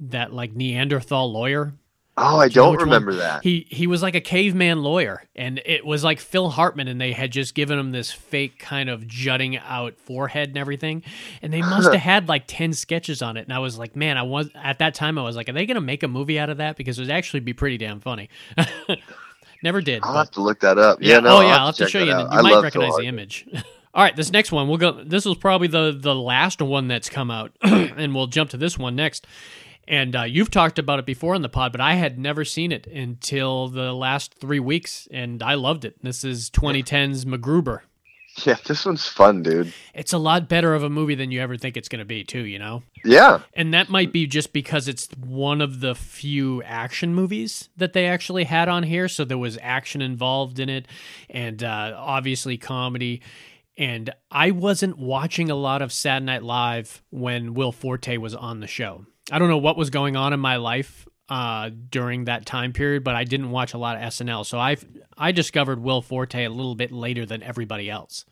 that 0.00 0.32
like 0.32 0.54
Neanderthal 0.54 1.32
lawyer? 1.32 1.74
Oh, 2.16 2.38
I 2.38 2.48
Do 2.48 2.54
don't 2.54 2.72
which 2.72 2.78
one? 2.80 2.88
remember 2.88 3.14
that. 3.14 3.42
He 3.42 3.66
he 3.70 3.86
was 3.86 4.02
like 4.02 4.14
a 4.14 4.20
caveman 4.20 4.82
lawyer, 4.82 5.22
and 5.34 5.60
it 5.64 5.84
was 5.84 6.04
like 6.04 6.20
Phil 6.20 6.50
Hartman, 6.50 6.88
and 6.88 7.00
they 7.00 7.12
had 7.12 7.30
just 7.30 7.54
given 7.54 7.78
him 7.78 7.92
this 7.92 8.10
fake 8.12 8.58
kind 8.58 8.88
of 8.88 9.06
jutting 9.06 9.56
out 9.58 9.96
forehead 9.98 10.48
and 10.50 10.58
everything, 10.58 11.02
and 11.42 11.52
they 11.52 11.60
must 11.60 11.84
have 11.92 12.00
had 12.00 12.28
like 12.28 12.44
ten 12.46 12.72
sketches 12.72 13.22
on 13.22 13.36
it. 13.36 13.42
And 13.44 13.52
I 13.52 13.58
was 13.58 13.78
like, 13.78 13.96
man, 13.96 14.16
I 14.18 14.22
was 14.22 14.48
at 14.54 14.78
that 14.78 14.94
time 14.94 15.18
I 15.18 15.22
was 15.22 15.36
like, 15.36 15.48
are 15.48 15.52
they 15.52 15.66
gonna 15.66 15.80
make 15.80 16.02
a 16.02 16.08
movie 16.08 16.38
out 16.38 16.50
of 16.50 16.58
that? 16.58 16.76
Because 16.76 16.98
it 16.98 17.02
would 17.02 17.10
actually 17.10 17.40
be 17.40 17.52
pretty 17.52 17.78
damn 17.78 18.00
funny. 18.00 18.28
Never 19.62 19.80
did. 19.80 20.02
I'll 20.02 20.12
but- 20.12 20.18
have 20.18 20.30
to 20.32 20.42
look 20.42 20.60
that 20.60 20.78
up. 20.78 20.98
Yeah, 21.00 21.20
no, 21.20 21.38
oh 21.38 21.40
yeah, 21.40 21.56
I'll 21.56 21.66
have 21.66 21.76
to 21.76 21.88
show 21.88 22.00
you. 22.00 22.06
You. 22.06 22.12
I 22.12 22.42
might 22.42 22.62
recognize 22.62 22.96
the 22.96 23.06
image. 23.06 23.46
All 23.94 24.02
right, 24.02 24.14
this 24.16 24.32
next 24.32 24.50
one 24.50 24.68
we'll 24.68 24.76
go. 24.78 24.90
This 25.04 25.24
was 25.24 25.36
probably 25.38 25.68
the 25.68 25.96
the 25.96 26.14
last 26.14 26.60
one 26.60 26.88
that's 26.88 27.08
come 27.08 27.30
out, 27.30 27.52
and 27.62 28.14
we'll 28.14 28.26
jump 28.26 28.50
to 28.50 28.56
this 28.56 28.76
one 28.78 28.96
next. 28.96 29.26
And 29.86 30.16
uh, 30.16 30.22
you've 30.22 30.50
talked 30.50 30.78
about 30.78 30.98
it 30.98 31.06
before 31.06 31.34
on 31.34 31.42
the 31.42 31.48
pod, 31.48 31.72
but 31.72 31.80
I 31.80 31.94
had 31.94 32.18
never 32.18 32.44
seen 32.44 32.72
it 32.72 32.86
until 32.86 33.68
the 33.68 33.92
last 33.92 34.34
three 34.34 34.60
weeks, 34.60 35.08
and 35.10 35.42
I 35.42 35.54
loved 35.54 35.84
it. 35.84 36.02
This 36.02 36.24
is 36.24 36.50
2010's 36.50 37.24
MacGruber. 37.24 37.80
Yeah, 38.42 38.56
this 38.66 38.84
one's 38.84 39.06
fun, 39.06 39.42
dude. 39.42 39.72
It's 39.94 40.12
a 40.12 40.18
lot 40.18 40.48
better 40.48 40.74
of 40.74 40.82
a 40.82 40.90
movie 40.90 41.14
than 41.14 41.30
you 41.30 41.40
ever 41.40 41.56
think 41.56 41.76
it's 41.76 41.88
going 41.88 42.00
to 42.00 42.04
be, 42.04 42.24
too. 42.24 42.44
You 42.44 42.58
know. 42.58 42.82
Yeah, 43.04 43.40
And 43.52 43.72
that 43.74 43.90
might 43.90 44.12
be 44.12 44.26
just 44.26 44.52
because 44.52 44.88
it's 44.88 45.08
one 45.16 45.60
of 45.60 45.80
the 45.80 45.94
few 45.94 46.62
action 46.64 47.14
movies 47.14 47.68
that 47.76 47.92
they 47.92 48.06
actually 48.06 48.44
had 48.44 48.68
on 48.68 48.82
here. 48.82 49.08
So 49.08 49.24
there 49.24 49.38
was 49.38 49.58
action 49.62 50.02
involved 50.02 50.58
in 50.58 50.68
it 50.68 50.88
and 51.30 51.62
uh, 51.62 51.94
obviously 51.96 52.56
comedy. 52.56 53.20
And 53.76 54.10
I 54.30 54.52
wasn't 54.52 54.98
watching 54.98 55.50
a 55.50 55.54
lot 55.54 55.82
of 55.82 55.92
Saturday 55.92 56.26
Night 56.26 56.42
Live 56.42 57.02
when 57.10 57.54
Will 57.54 57.72
Forte 57.72 58.16
was 58.16 58.34
on 58.34 58.60
the 58.60 58.66
show. 58.66 59.06
I 59.30 59.38
don't 59.38 59.48
know 59.48 59.58
what 59.58 59.76
was 59.76 59.90
going 59.90 60.16
on 60.16 60.32
in 60.32 60.40
my 60.40 60.56
life 60.56 61.06
uh, 61.28 61.70
during 61.90 62.24
that 62.26 62.44
time 62.46 62.72
period, 62.72 63.04
but 63.04 63.14
I 63.14 63.24
didn't 63.24 63.50
watch 63.50 63.74
a 63.74 63.78
lot 63.78 63.96
of 63.96 64.02
SNL. 64.02 64.44
So 64.44 64.58
I 64.58 64.76
I 65.16 65.32
discovered 65.32 65.80
Will 65.82 66.02
Forte 66.02 66.44
a 66.44 66.50
little 66.50 66.74
bit 66.74 66.92
later 66.92 67.24
than 67.26 67.42
everybody 67.42 67.88
else. 67.88 68.24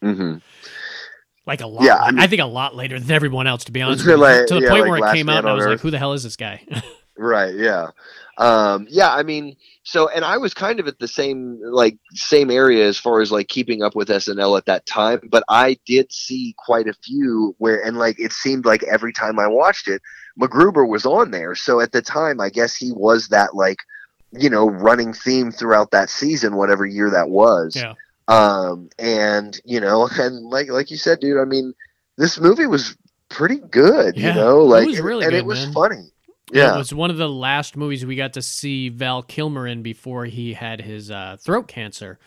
hmm 0.00 0.36
Like 1.46 1.60
a 1.60 1.66
lot. 1.66 1.84
Yeah, 1.84 1.96
I, 1.96 2.10
I 2.16 2.26
think 2.26 2.40
a 2.40 2.46
lot 2.46 2.74
later 2.74 2.98
than 2.98 3.10
everyone 3.10 3.46
else, 3.46 3.64
to 3.64 3.72
be 3.72 3.82
honest. 3.82 4.04
gonna 4.06 4.18
with 4.18 4.28
you. 4.30 4.36
like- 4.38 4.46
to 4.46 4.54
the 4.54 4.60
yeah, 4.62 4.70
point 4.70 4.82
like 4.82 4.90
where 5.00 5.10
it 5.10 5.14
came 5.14 5.28
out, 5.28 5.38
and 5.40 5.48
I 5.48 5.54
was 5.54 5.66
like, 5.66 5.80
"Who 5.80 5.90
the 5.90 5.98
hell 5.98 6.12
is 6.14 6.22
this 6.22 6.36
guy?" 6.36 6.64
right. 7.18 7.54
Yeah, 7.54 7.88
um, 8.38 8.86
yeah. 8.88 9.12
I 9.12 9.22
mean, 9.24 9.56
so 9.82 10.08
and 10.08 10.24
I 10.24 10.38
was 10.38 10.54
kind 10.54 10.80
of 10.80 10.86
at 10.86 10.98
the 10.98 11.08
same 11.08 11.58
like 11.62 11.98
same 12.14 12.50
area 12.50 12.86
as 12.86 12.96
far 12.98 13.20
as 13.20 13.30
like 13.32 13.48
keeping 13.48 13.82
up 13.82 13.94
with 13.94 14.08
SNL 14.08 14.56
at 14.56 14.66
that 14.66 14.86
time, 14.86 15.20
but 15.30 15.42
I 15.48 15.76
did 15.86 16.12
see 16.12 16.54
quite 16.56 16.86
a 16.88 16.94
few 16.94 17.54
where 17.58 17.84
and 17.84 17.98
like 17.98 18.18
it 18.20 18.32
seemed 18.32 18.64
like 18.64 18.82
every 18.84 19.12
time 19.12 19.38
I 19.38 19.46
watched 19.48 19.88
it, 19.88 20.00
MacGruber 20.40 20.88
was 20.88 21.04
on 21.04 21.30
there. 21.32 21.54
So 21.54 21.80
at 21.80 21.92
the 21.92 22.00
time, 22.02 22.40
I 22.40 22.48
guess 22.50 22.74
he 22.76 22.92
was 22.92 23.28
that 23.28 23.54
like 23.54 23.78
you 24.32 24.48
know 24.50 24.68
running 24.70 25.12
theme 25.12 25.50
throughout 25.50 25.90
that 25.90 26.08
season, 26.10 26.56
whatever 26.56 26.86
year 26.86 27.10
that 27.10 27.28
was. 27.30 27.74
yeah, 27.76 27.94
um 28.28 28.90
and 28.98 29.58
you 29.64 29.80
know 29.80 30.06
and 30.18 30.44
like 30.50 30.68
like 30.68 30.90
you 30.90 30.96
said 30.98 31.18
dude 31.18 31.40
i 31.40 31.44
mean 31.44 31.72
this 32.18 32.38
movie 32.38 32.66
was 32.66 32.94
pretty 33.30 33.56
good 33.56 34.16
Yeah, 34.16 34.28
you 34.28 34.34
know 34.34 34.58
like 34.64 34.86
really 35.02 35.24
and 35.24 35.32
good, 35.32 35.38
it 35.38 35.46
was 35.46 35.64
man. 35.64 35.72
funny 35.72 36.12
Yeah. 36.52 36.74
It 36.74 36.78
was 36.78 36.94
one 36.94 37.10
of 37.10 37.16
the 37.16 37.28
last 37.28 37.76
movies 37.76 38.04
we 38.04 38.16
got 38.16 38.34
to 38.34 38.42
see 38.42 38.88
Val 38.88 39.22
Kilmer 39.22 39.66
in 39.66 39.82
before 39.82 40.24
he 40.24 40.54
had 40.54 40.80
his 40.80 41.10
uh, 41.10 41.36
throat 41.40 41.68
cancer. 41.68 42.18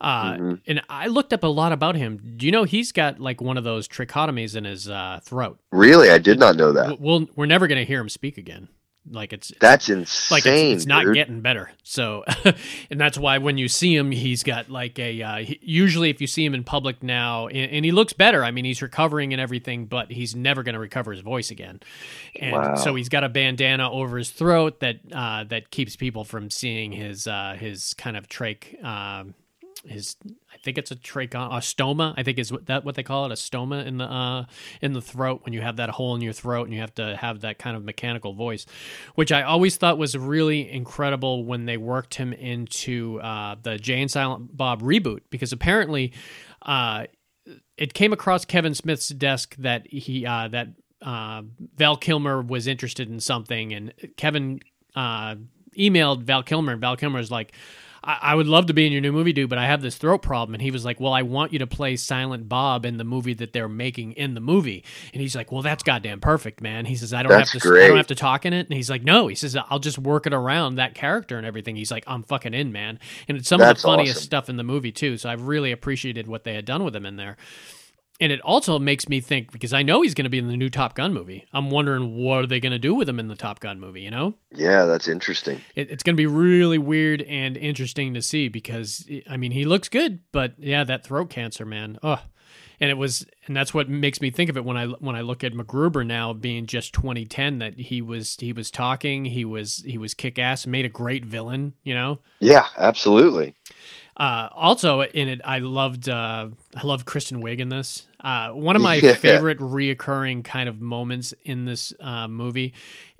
Uh, 0.00 0.34
Mm-hmm. 0.34 0.54
And 0.66 0.82
I 0.90 1.06
looked 1.06 1.32
up 1.32 1.42
a 1.42 1.46
lot 1.46 1.72
about 1.72 1.96
him. 1.96 2.34
Do 2.36 2.44
you 2.44 2.52
know 2.52 2.64
he's 2.64 2.92
got 2.92 3.18
like 3.18 3.40
one 3.40 3.56
of 3.56 3.64
those 3.64 3.88
tracheotomies 3.88 4.54
in 4.54 4.64
his 4.64 4.88
uh, 4.88 5.20
throat? 5.22 5.58
Really, 5.72 6.10
I 6.10 6.18
did 6.18 6.38
not 6.38 6.56
know 6.56 6.72
that. 6.72 7.00
We'll, 7.00 7.26
we're 7.34 7.46
never 7.46 7.66
going 7.66 7.78
to 7.78 7.84
hear 7.84 8.00
him 8.00 8.10
speak 8.10 8.36
again. 8.36 8.68
Like 9.10 9.32
it's 9.32 9.52
That's 9.60 9.88
insane. 9.88 10.34
like 10.34 10.46
it's, 10.46 10.82
it's 10.82 10.86
not 10.86 11.04
dude. 11.04 11.14
getting 11.14 11.40
better. 11.40 11.70
So, 11.84 12.24
and 12.90 13.00
that's 13.00 13.16
why 13.16 13.38
when 13.38 13.56
you 13.58 13.68
see 13.68 13.94
him, 13.94 14.10
he's 14.10 14.42
got 14.42 14.68
like 14.70 14.98
a. 14.98 15.22
Uh, 15.22 15.36
he, 15.38 15.58
usually, 15.62 16.10
if 16.10 16.20
you 16.20 16.26
see 16.26 16.44
him 16.44 16.54
in 16.54 16.64
public 16.64 17.02
now, 17.02 17.46
and, 17.46 17.70
and 17.70 17.84
he 17.84 17.92
looks 17.92 18.12
better. 18.12 18.42
I 18.42 18.50
mean, 18.50 18.64
he's 18.64 18.82
recovering 18.82 19.32
and 19.32 19.40
everything, 19.40 19.86
but 19.86 20.10
he's 20.10 20.34
never 20.34 20.62
going 20.62 20.72
to 20.74 20.80
recover 20.80 21.12
his 21.12 21.20
voice 21.20 21.50
again. 21.50 21.80
And 22.40 22.52
Wow. 22.52 22.74
so 22.74 22.94
he's 22.96 23.08
got 23.08 23.22
a 23.22 23.28
bandana 23.28 23.90
over 23.90 24.18
his 24.18 24.30
throat 24.30 24.80
that 24.80 24.96
uh, 25.12 25.44
that 25.44 25.70
keeps 25.70 25.94
people 25.96 26.24
from 26.24 26.50
seeing 26.50 26.90
his 26.92 27.26
uh, 27.26 27.56
his 27.58 27.94
kind 27.94 28.16
of 28.16 28.28
trach. 28.28 28.82
Um, 28.84 29.34
his 29.84 30.16
I 30.52 30.56
think 30.58 30.78
it's 30.78 30.90
a 30.90 30.96
trachon 30.96 31.48
a 31.52 31.58
stoma 31.58 32.14
I 32.16 32.22
think 32.22 32.38
is 32.38 32.52
that 32.64 32.84
what 32.84 32.94
they 32.94 33.02
call 33.02 33.26
it 33.26 33.32
a 33.32 33.34
stoma 33.34 33.84
in 33.84 33.98
the 33.98 34.04
uh 34.04 34.44
in 34.80 34.92
the 34.92 35.02
throat 35.02 35.42
when 35.44 35.52
you 35.52 35.60
have 35.60 35.76
that 35.76 35.90
hole 35.90 36.14
in 36.14 36.22
your 36.22 36.32
throat 36.32 36.64
and 36.64 36.74
you 36.74 36.80
have 36.80 36.94
to 36.96 37.16
have 37.16 37.40
that 37.42 37.58
kind 37.58 37.76
of 37.76 37.84
mechanical 37.84 38.32
voice 38.32 38.66
which 39.14 39.32
I 39.32 39.42
always 39.42 39.76
thought 39.76 39.98
was 39.98 40.16
really 40.16 40.70
incredible 40.70 41.44
when 41.44 41.66
they 41.66 41.76
worked 41.76 42.14
him 42.14 42.32
into 42.32 43.20
uh 43.20 43.56
the 43.62 43.76
Jay 43.78 44.00
and 44.00 44.10
Silent 44.10 44.56
Bob 44.56 44.82
reboot 44.82 45.20
because 45.30 45.52
apparently 45.52 46.12
uh 46.62 47.04
it 47.76 47.94
came 47.94 48.12
across 48.12 48.44
Kevin 48.44 48.74
Smith's 48.74 49.08
desk 49.08 49.56
that 49.56 49.86
he 49.86 50.26
uh 50.26 50.48
that 50.48 50.68
uh 51.02 51.42
Val 51.76 51.96
Kilmer 51.96 52.40
was 52.42 52.66
interested 52.66 53.10
in 53.10 53.20
something 53.20 53.72
and 53.72 53.92
Kevin 54.16 54.60
uh 54.94 55.36
emailed 55.78 56.22
Val 56.22 56.42
Kilmer 56.42 56.72
and 56.72 56.80
Val 56.80 56.96
Kilmer 56.96 57.18
was 57.18 57.30
like 57.30 57.54
I, 58.06 58.18
I 58.22 58.34
would 58.34 58.46
love 58.46 58.66
to 58.66 58.74
be 58.74 58.86
in 58.86 58.92
your 58.92 59.02
new 59.02 59.12
movie, 59.12 59.32
dude, 59.32 59.50
but 59.50 59.58
I 59.58 59.66
have 59.66 59.82
this 59.82 59.96
throat 59.96 60.22
problem. 60.22 60.54
And 60.54 60.62
he 60.62 60.70
was 60.70 60.84
like, 60.84 61.00
Well, 61.00 61.12
I 61.12 61.22
want 61.22 61.52
you 61.52 61.58
to 61.58 61.66
play 61.66 61.96
Silent 61.96 62.48
Bob 62.48 62.86
in 62.86 62.96
the 62.96 63.04
movie 63.04 63.34
that 63.34 63.52
they're 63.52 63.68
making 63.68 64.12
in 64.12 64.34
the 64.34 64.40
movie. 64.40 64.84
And 65.12 65.20
he's 65.20 65.34
like, 65.34 65.50
Well, 65.52 65.62
that's 65.62 65.82
goddamn 65.82 66.20
perfect, 66.20 66.60
man. 66.62 66.86
He 66.86 66.96
says, 66.96 67.12
I 67.12 67.22
don't 67.22 67.30
That's 67.32 67.52
have 67.52 67.62
to 67.62 67.68
I 67.84 67.88
don't 67.88 67.96
have 67.96 68.06
to 68.08 68.14
talk 68.14 68.46
in 68.46 68.52
it. 68.52 68.66
And 68.66 68.74
he's 68.76 68.88
like, 68.88 69.02
No, 69.02 69.26
he 69.26 69.34
says, 69.34 69.56
I'll 69.68 69.78
just 69.80 69.98
work 69.98 70.26
it 70.26 70.32
around 70.32 70.76
that 70.76 70.94
character 70.94 71.36
and 71.36 71.46
everything. 71.46 71.76
He's 71.76 71.90
like, 71.90 72.04
I'm 72.06 72.22
fucking 72.22 72.54
in, 72.54 72.72
man. 72.72 73.00
And 73.28 73.36
it's 73.36 73.48
some 73.48 73.58
That's 73.60 73.80
of 73.80 73.82
the 73.82 73.88
funniest 73.88 74.16
awesome. 74.18 74.24
stuff 74.24 74.48
in 74.48 74.56
the 74.56 74.64
movie 74.64 74.92
too. 74.92 75.18
So 75.18 75.28
I've 75.28 75.42
really 75.46 75.72
appreciated 75.72 76.28
what 76.28 76.44
they 76.44 76.54
had 76.54 76.64
done 76.64 76.84
with 76.84 76.94
him 76.94 77.06
in 77.06 77.16
there. 77.16 77.36
And 78.18 78.32
it 78.32 78.40
also 78.40 78.78
makes 78.78 79.08
me 79.08 79.20
think 79.20 79.52
because 79.52 79.74
I 79.74 79.82
know 79.82 80.00
he's 80.00 80.14
going 80.14 80.24
to 80.24 80.30
be 80.30 80.38
in 80.38 80.48
the 80.48 80.56
new 80.56 80.70
Top 80.70 80.94
Gun 80.94 81.12
movie. 81.12 81.46
I'm 81.52 81.70
wondering 81.70 82.16
what 82.16 82.44
are 82.44 82.46
they 82.46 82.60
going 82.60 82.72
to 82.72 82.78
do 82.78 82.94
with 82.94 83.08
him 83.08 83.20
in 83.20 83.28
the 83.28 83.36
Top 83.36 83.60
Gun 83.60 83.78
movie, 83.78 84.00
you 84.00 84.10
know? 84.10 84.34
Yeah, 84.52 84.86
that's 84.86 85.06
interesting. 85.06 85.60
it, 85.74 85.90
it's 85.90 86.02
going 86.02 86.14
to 86.14 86.20
be 86.20 86.26
really 86.26 86.78
weird 86.78 87.22
and 87.22 87.56
interesting 87.56 88.14
to 88.14 88.22
see 88.22 88.48
because 88.48 89.06
I 89.28 89.36
mean 89.36 89.52
he 89.52 89.64
looks 89.64 89.88
good, 89.88 90.20
but 90.32 90.54
yeah, 90.58 90.82
that 90.84 91.04
throat 91.04 91.28
cancer, 91.28 91.66
man. 91.66 91.98
Oh, 92.02 92.22
and 92.80 92.90
it 92.90 92.98
was, 92.98 93.26
and 93.46 93.56
that's 93.56 93.72
what 93.72 93.88
makes 93.88 94.20
me 94.20 94.30
think 94.30 94.50
of 94.50 94.56
it 94.56 94.64
when 94.64 94.76
I 94.76 94.86
when 94.86 95.16
I 95.16 95.22
look 95.22 95.42
at 95.42 95.52
MacGruber 95.52 96.06
now 96.06 96.32
being 96.32 96.66
just 96.66 96.92
2010. 96.92 97.58
That 97.58 97.78
he 97.78 98.02
was 98.02 98.36
he 98.38 98.52
was 98.52 98.70
talking, 98.70 99.24
he 99.24 99.44
was 99.44 99.82
he 99.86 99.98
was 99.98 100.14
kick 100.14 100.38
ass, 100.38 100.66
made 100.66 100.84
a 100.84 100.90
great 100.90 101.24
villain, 101.24 101.74
you 101.82 101.94
know. 101.94 102.20
Yeah, 102.40 102.66
absolutely. 102.76 103.54
Uh, 104.16 104.48
also 104.54 105.02
in 105.02 105.28
it, 105.28 105.40
I 105.44 105.58
loved 105.58 106.08
uh, 106.08 106.48
I 106.74 106.82
loved 106.86 107.04
Kristen 107.06 107.42
Wiig 107.42 107.58
in 107.58 107.68
this. 107.68 108.06
Uh, 108.20 108.48
one 108.50 108.74
of 108.76 108.82
my 108.82 108.94
Yeah. 108.94 109.12
favorite 109.14 109.58
reoccurring 109.58 110.42
kind 110.44 110.68
of 110.68 110.80
moments 110.80 111.34
in 111.44 111.64
this 111.66 111.92
uh, 112.00 112.26
movie 112.26 112.72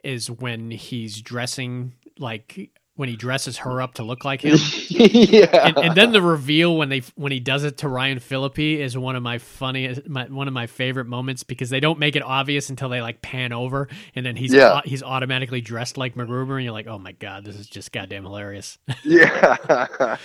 is 0.03 0.31
when 0.31 0.71
he's 0.71 1.21
dressing 1.21 1.93
like 2.19 2.71
when 2.97 3.09
he 3.09 3.17
dresses 3.17 3.59
her 3.59 3.81
up 3.83 3.95
to 3.95 4.03
look 4.03 4.25
like 4.25 4.41
him. 4.43 4.57
yeah. 4.89 5.69
and, 5.69 5.77
and 5.79 5.95
then 5.95 6.13
the 6.13 6.23
reveal 6.23 6.77
when 6.77 6.89
they 6.89 7.03
when 7.15 7.31
he 7.31 7.39
does 7.41 7.63
it 7.65 7.79
to 7.79 7.89
Ryan 7.89 8.19
Phillippe 8.21 8.59
is 8.59 8.97
one 8.97 9.17
of 9.17 9.23
my 9.23 9.39
funniest 9.39 10.09
my, 10.09 10.25
one 10.27 10.49
of 10.49 10.55
my 10.55 10.67
favorite 10.67 11.07
moments 11.07 11.43
because 11.43 11.69
they 11.71 11.81
don't 11.81 11.99
make 11.99 12.17
it 12.17 12.23
obvious 12.23 12.71
until 12.71 12.89
they 12.89 13.01
like 13.03 13.21
pan 13.23 13.53
over 13.53 13.89
and 14.15 14.25
then 14.25 14.35
he's 14.37 14.53
Yeah. 14.53 14.81
he's 14.85 15.03
automatically 15.03 15.61
dressed 15.61 15.97
like 15.99 16.15
MacGruber 16.15 16.55
and 16.57 16.65
you're 16.65 16.73
like 16.73 16.87
oh 16.87 16.99
my 16.99 17.13
god 17.13 17.45
this 17.45 17.57
is 17.57 17.67
just 17.69 17.93
goddamn 17.93 18.25
hilarious. 18.25 18.79
yeah. 19.05 20.17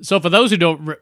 so 0.00 0.20
for 0.20 0.28
those 0.28 0.50
who 0.50 0.56
don't 0.56 0.84
re- 0.84 0.96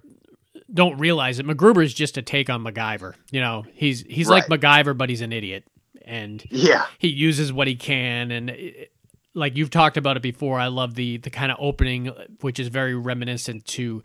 don't 0.73 0.99
realize 0.99 1.39
it, 1.39 1.47
MacGruber 1.47 1.85
is 1.85 1.95
just 1.95 2.19
a 2.19 2.23
take 2.23 2.51
on 2.51 2.63
MacGyver. 2.63 3.15
You 3.31 3.41
know 3.41 3.65
he's 3.73 4.03
he's 4.03 4.29
like 4.29 4.49
Right. 4.49 4.61
MacGyver 4.61 4.97
but 4.97 5.09
he's 5.09 5.21
an 5.23 5.33
idiot 5.33 5.65
and 6.05 6.45
yeah. 6.51 6.87
he 6.99 7.09
uses 7.09 7.53
what 7.53 7.67
he 7.67 7.75
can 7.75 8.31
and 8.31 8.51
it, 8.51 8.93
like 9.37 9.57
you've 9.57 9.71
talked 9.71 9.97
about 9.97 10.17
it 10.17 10.23
before 10.23 10.59
i 10.59 10.67
love 10.67 10.95
the 10.95 11.19
the 11.19 11.31
kind 11.31 11.53
of 11.53 11.59
opening 11.61 12.11
which 12.41 12.59
is 12.59 12.67
very 12.69 12.95
reminiscent 12.95 13.65
to 13.67 14.03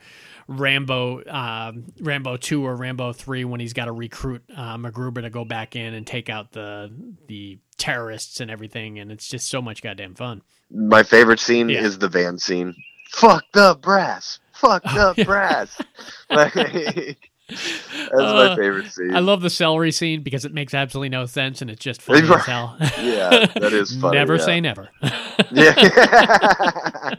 rambo 0.47 1.23
um, 1.29 1.85
rambo 2.01 2.37
2 2.37 2.65
or 2.65 2.75
rambo 2.75 3.13
3 3.13 3.45
when 3.45 3.59
he's 3.59 3.73
got 3.73 3.85
to 3.85 3.91
recruit 3.91 4.43
uh, 4.55 4.77
MacGruber 4.77 5.21
to 5.21 5.29
go 5.29 5.45
back 5.45 5.75
in 5.75 5.93
and 5.93 6.05
take 6.05 6.29
out 6.29 6.51
the 6.51 6.91
the 7.27 7.57
terrorists 7.77 8.39
and 8.39 8.51
everything 8.51 8.99
and 8.99 9.11
it's 9.11 9.27
just 9.27 9.47
so 9.47 9.61
much 9.61 9.81
goddamn 9.81 10.13
fun 10.15 10.41
My 10.69 11.03
favorite 11.03 11.39
scene 11.39 11.69
Yeah. 11.69 11.81
is 11.83 11.97
the 11.97 12.09
van 12.09 12.37
scene. 12.37 12.75
Fuck 13.09 13.43
the 13.53 13.77
brass. 13.81 14.39
Fuck 14.53 14.83
the 15.15 15.23
brass. 15.25 15.77
Like, 16.29 16.53
that's 17.97 18.11
my 18.13 18.47
Uh, 18.47 18.55
favorite 18.55 18.91
scene. 18.91 19.15
i 19.15 19.19
love 19.19 19.41
the 19.41 19.49
celery 19.49 19.91
scene 19.91 20.21
because 20.23 20.45
it 20.45 20.53
makes 20.53 20.73
absolutely 20.73 21.09
no 21.09 21.25
sense 21.25 21.61
and 21.61 21.69
it's 21.69 21.83
just 21.83 22.01
funny 22.01 22.21
as 22.21 22.45
hell 22.45 22.75
Yeah, 23.01 23.45
that 23.55 23.73
is 23.73 23.95
funny, 23.99 24.17
never 24.17 24.35
yeah. 24.37 24.41
say 24.45 24.61
never 24.61 24.89
yeah. 25.51 27.15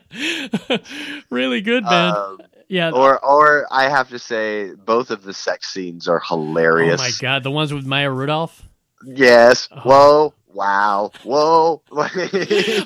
really 1.30 1.60
good 1.60 1.84
man 1.84 2.14
Um, 2.16 2.38
yeah 2.68 2.90
or 2.90 3.22
or 3.24 3.66
I 3.70 3.88
have 3.88 4.08
to 4.10 4.18
say 4.18 4.72
both 4.74 5.10
of 5.10 5.22
the 5.22 5.34
sex 5.34 5.72
scenes 5.72 6.08
are 6.08 6.20
hilarious. 6.20 7.00
Oh 7.00 7.04
my 7.04 7.10
god, 7.20 7.42
the 7.42 7.50
ones 7.50 7.72
with 7.72 7.84
Maya 7.84 8.10
Rudolph. 8.10 8.62
Yes. 9.04 9.68
Oh. 9.72 9.80
Whoa. 9.80 10.34
Wow. 10.54 11.12
Whoa. 11.24 11.82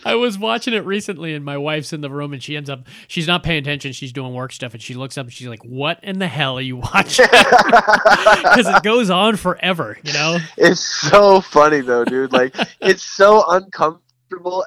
I 0.04 0.14
was 0.14 0.38
watching 0.38 0.74
it 0.74 0.84
recently, 0.84 1.34
and 1.34 1.44
my 1.44 1.56
wife's 1.56 1.92
in 1.92 2.00
the 2.00 2.10
room, 2.10 2.32
and 2.32 2.42
she 2.42 2.56
ends 2.56 2.70
up 2.70 2.86
she's 3.08 3.26
not 3.26 3.42
paying 3.42 3.58
attention. 3.58 3.92
She's 3.92 4.12
doing 4.12 4.32
work 4.34 4.52
stuff, 4.52 4.72
and 4.74 4.82
she 4.82 4.94
looks 4.94 5.18
up 5.18 5.26
and 5.26 5.32
she's 5.32 5.48
like, 5.48 5.62
"What 5.64 6.02
in 6.02 6.18
the 6.18 6.28
hell 6.28 6.58
are 6.58 6.62
you 6.62 6.76
watching?" 6.76 7.26
Because 8.56 8.68
it 8.68 8.82
goes 8.82 9.10
on 9.10 9.36
forever, 9.36 9.98
you 10.02 10.12
know. 10.12 10.38
it's 10.56 10.80
so 10.80 11.40
funny 11.40 11.80
though, 11.80 12.04
dude. 12.04 12.32
Like 12.32 12.54
it's 12.80 13.02
so 13.02 13.44
uncomfortable, 13.48 14.02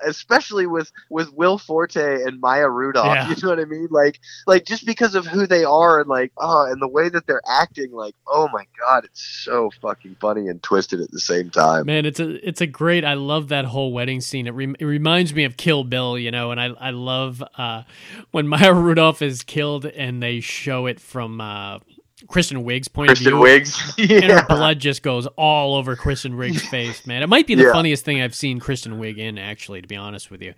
especially 0.05 0.67
with 0.67 0.91
with 1.09 1.31
Will 1.33 1.57
Forte 1.57 2.23
and 2.23 2.39
Maya 2.39 2.69
Rudolph. 2.69 3.05
Yeah. 3.15 3.29
You 3.39 3.43
know 3.43 3.49
what 3.49 3.59
I 3.59 3.65
mean? 3.65 3.87
Like 3.89 4.19
like 4.47 4.65
just 4.65 4.85
because 4.85 5.15
of 5.15 5.25
who 5.25 5.47
they 5.47 5.63
are 5.63 6.01
and 6.01 6.09
like 6.09 6.31
oh, 6.37 6.65
and 6.69 6.81
the 6.81 6.87
way 6.87 7.09
that 7.09 7.25
they're 7.25 7.41
acting. 7.49 7.91
Like 7.91 8.15
oh 8.27 8.49
my 8.51 8.65
god, 8.79 9.05
it's 9.05 9.21
so 9.21 9.71
fucking 9.81 10.17
funny 10.19 10.47
and 10.47 10.61
twisted 10.61 10.99
at 10.99 11.11
the 11.11 11.19
same 11.19 11.49
time. 11.49 11.85
Man, 11.85 12.05
it's 12.05 12.19
a 12.19 12.45
it's 12.47 12.59
a 12.59 12.67
great. 12.67 13.05
I 13.05 13.13
love 13.13 13.47
that 13.49 13.65
whole 13.65 13.93
wedding 13.93 14.19
scene. 14.19 14.47
It, 14.47 14.51
rem- 14.51 14.75
it 14.79 14.85
reminds 14.85 15.33
me 15.33 15.43
of 15.43 15.57
Kill 15.57 15.83
Bill, 15.83 16.17
you 16.17 16.31
know, 16.31 16.51
and 16.51 16.59
I 16.59 16.65
I 16.79 16.89
love 16.89 17.43
uh, 17.57 17.83
when 18.31 18.47
Maya 18.49 18.73
Rudolph 18.73 19.21
is 19.21 19.43
killed 19.43 19.85
and 19.85 20.21
they 20.21 20.39
show 20.39 20.85
it 20.85 20.99
from 20.99 21.39
uh, 21.39 21.79
Kristen 22.29 22.63
Wiig's 22.63 22.87
point 22.87 23.09
Kristen 23.09 23.33
of 23.33 23.39
view. 23.39 23.43
Wiig's. 23.43 23.93
and 23.97 24.31
her 24.31 24.45
blood 24.47 24.79
just 24.79 25.03
goes 25.03 25.25
all 25.35 25.75
over 25.75 25.95
Kristen 25.95 26.33
Wiig's 26.37 26.61
face, 26.69 27.05
man. 27.05 27.23
It 27.23 27.27
might 27.27 27.47
be 27.47 27.55
the 27.55 27.63
Yeah. 27.63 27.73
funniest 27.73 28.05
thing 28.05 28.21
I've 28.21 28.35
seen 28.35 28.59
Kristen 28.59 28.99
Wiig 28.99 29.17
in, 29.17 29.37
actually, 29.37 29.81
to 29.81 29.87
be 29.87 29.95
honest 29.97 30.29
with 30.31 30.41
you. 30.41 30.53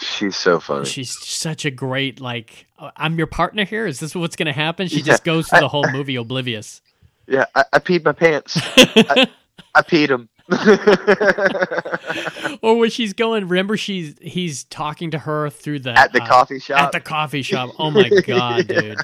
She's 0.00 0.36
so 0.36 0.60
funny. 0.60 0.84
She's 0.84 1.16
such 1.26 1.64
a 1.64 1.70
great, 1.70 2.20
like, 2.20 2.66
"Uh, 2.78 2.90
I'm 2.96 3.16
your 3.16 3.28
partner 3.28 3.64
here. 3.64 3.86
Is 3.86 4.00
this 4.00 4.14
what's 4.14 4.36
going 4.36 4.46
to 4.46 4.52
happen? 4.52 4.88
She 4.88 4.98
Yeah. 4.98 5.04
just 5.04 5.24
goes 5.24 5.48
through 5.48 5.60
the 5.60 5.68
whole 5.68 5.88
movie 5.90 6.16
oblivious. 6.16 6.82
Yeah, 7.28 7.46
I, 7.54 7.64
I 7.72 7.78
peed 7.78 8.04
my 8.04 8.12
pants. 8.12 8.58
I, 8.76 9.28
I 9.74 9.82
peed 9.82 10.08
them. 10.08 10.28
or 12.62 12.78
when 12.78 12.90
she's 12.90 13.12
going, 13.12 13.48
remember 13.48 13.76
she's 13.76 14.14
he's 14.20 14.64
talking 14.64 15.10
to 15.10 15.18
her 15.18 15.50
through 15.50 15.80
the 15.80 15.98
At 15.98 16.12
the 16.12 16.22
uh, 16.22 16.26
coffee 16.26 16.58
shop. 16.58 16.80
At 16.80 16.92
the 16.92 17.00
coffee 17.00 17.42
shop. 17.42 17.70
Oh 17.78 17.90
my 17.90 18.08
god, 18.08 18.68
dude! 18.68 18.98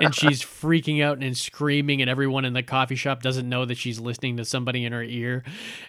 And 0.00 0.14
she's 0.14 0.42
freaking 0.42 1.02
out 1.02 1.18
and 1.22 1.36
screaming, 1.36 2.00
and 2.00 2.10
everyone 2.10 2.44
in 2.44 2.52
the 2.52 2.62
coffee 2.62 2.96
shop 2.96 3.22
doesn't 3.22 3.48
know 3.48 3.64
that 3.64 3.76
she's 3.76 4.00
listening 4.00 4.36
to 4.38 4.44
somebody 4.44 4.84
in 4.84 4.92
her 4.92 5.02
ear 5.02 5.44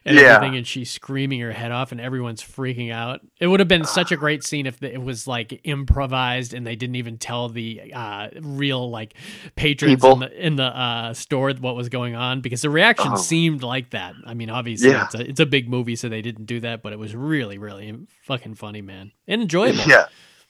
and 0.05 0.17
Yeah. 0.17 0.35
everything, 0.35 0.57
and 0.57 0.67
she's 0.67 0.91
screaming 0.91 1.39
her 1.41 1.51
head 1.51 1.71
off, 1.71 1.91
and 1.91 1.99
everyone's 2.01 2.43
freaking 2.43 2.91
out. 2.91 3.21
It 3.39 3.47
would 3.47 3.59
have 3.59 3.69
been 3.69 3.85
such 3.85 4.11
a 4.11 4.17
great 4.17 4.43
scene 4.43 4.65
if 4.65 4.81
it 4.83 5.01
was 5.01 5.27
like 5.27 5.59
improvised 5.63 6.53
and 6.53 6.65
they 6.65 6.75
didn't 6.75 6.95
even 6.95 7.17
tell 7.17 7.49
the 7.49 7.91
uh, 7.93 8.29
real 8.41 8.89
like 8.89 9.13
patrons 9.55 9.95
People. 9.95 10.13
in 10.13 10.19
the, 10.19 10.45
in 10.47 10.55
the 10.55 10.63
uh, 10.63 11.13
store 11.13 11.51
what 11.53 11.75
was 11.75 11.89
going 11.89 12.15
on 12.15 12.41
because 12.41 12.61
the 12.61 12.69
reaction 12.69 13.11
Oh. 13.13 13.17
seemed 13.17 13.63
like 13.63 13.89
that. 13.91 14.13
I 14.25 14.33
mean, 14.33 14.49
obviously 14.49 14.92
Yeah. 14.93 15.05
it's 15.05 15.15
a 15.15 15.29
it's 15.29 15.39
a 15.39 15.45
big 15.45 15.69
movie, 15.69 15.95
so 15.95 16.09
they 16.09 16.21
didn't 16.21 16.45
do 16.45 16.59
that, 16.61 16.81
but 16.81 16.93
it 16.93 16.99
was 16.99 17.15
really, 17.15 17.57
really 17.57 17.93
fucking 18.23 18.55
funny, 18.55 18.81
man, 18.81 19.11
and 19.27 19.41
enjoyable. 19.41 19.83
Yeah. 19.87 20.05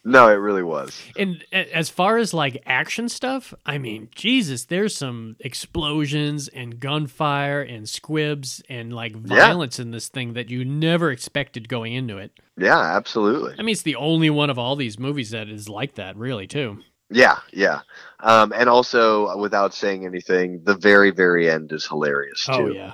No, 0.06 0.28
it 0.28 0.34
really 0.34 0.64
was. 0.64 1.02
And 1.18 1.46
as 1.54 1.90
far 1.90 2.18
as 2.18 2.34
like 2.34 2.62
action 2.66 3.08
stuff, 3.08 3.54
I 3.66 3.78
mean, 3.78 4.10
Jesus, 4.14 4.66
there's 4.66 4.94
some 4.94 5.38
explosions 5.40 6.50
and 6.50 6.78
gunfire 6.78 7.62
and 7.62 7.88
squibs 7.88 8.62
and 8.70 8.92
like 8.94 9.14
Yeah. 9.14 9.38
violence 9.38 9.80
in 9.80 9.92
this 9.92 10.10
thing 10.10 10.34
that 10.34 10.50
you 10.50 10.66
never 10.66 11.10
expected 11.10 11.70
going 11.70 11.94
into 11.94 12.18
it. 12.18 12.32
Yeah, 12.58 12.78
absolutely. 12.80 13.54
I 13.58 13.62
mean, 13.62 13.72
it's 13.72 13.82
the 13.84 13.96
only 13.96 14.30
one 14.30 14.50
of 14.50 14.60
all 14.60 14.76
these 14.76 15.00
movies 15.00 15.30
that 15.32 15.48
is 15.48 15.70
like 15.70 15.96
that, 15.96 16.18
really, 16.18 16.48
too. 16.48 16.80
Yeah, 17.10 17.38
yeah. 17.54 17.80
Um, 18.20 18.52
and 18.54 18.68
also, 18.70 19.38
without 19.38 19.74
saying 19.74 20.06
anything, 20.06 20.64
the 20.66 20.76
very, 20.76 21.12
very 21.12 21.50
end 21.50 21.72
is 21.72 21.86
hilarious 21.88 22.44
too. 22.46 22.52
Oh 22.52 22.68
yeah, 22.68 22.94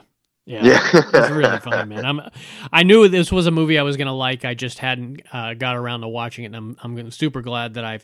yeah, 0.50 0.66
Yeah. 0.66 0.80
it's 0.94 1.30
really 1.30 1.60
funny, 1.60 1.88
man. 1.96 2.06
I'm, 2.06 2.22
I 2.74 2.84
knew 2.84 3.08
this 3.08 3.32
was 3.32 3.46
a 3.48 3.52
movie 3.52 3.78
I 3.78 3.84
was 3.84 3.96
gonna 3.98 4.16
like. 4.16 4.44
I 4.46 4.54
just 4.56 4.80
hadn't 4.80 5.22
uh, 5.32 5.54
got 5.54 5.76
around 5.76 6.02
to 6.02 6.08
watching 6.08 6.44
it, 6.44 6.48
and 6.48 6.56
I'm, 6.56 6.78
I'm 6.82 7.12
super 7.12 7.42
glad 7.42 7.76
that 7.76 7.86
I've 7.86 8.04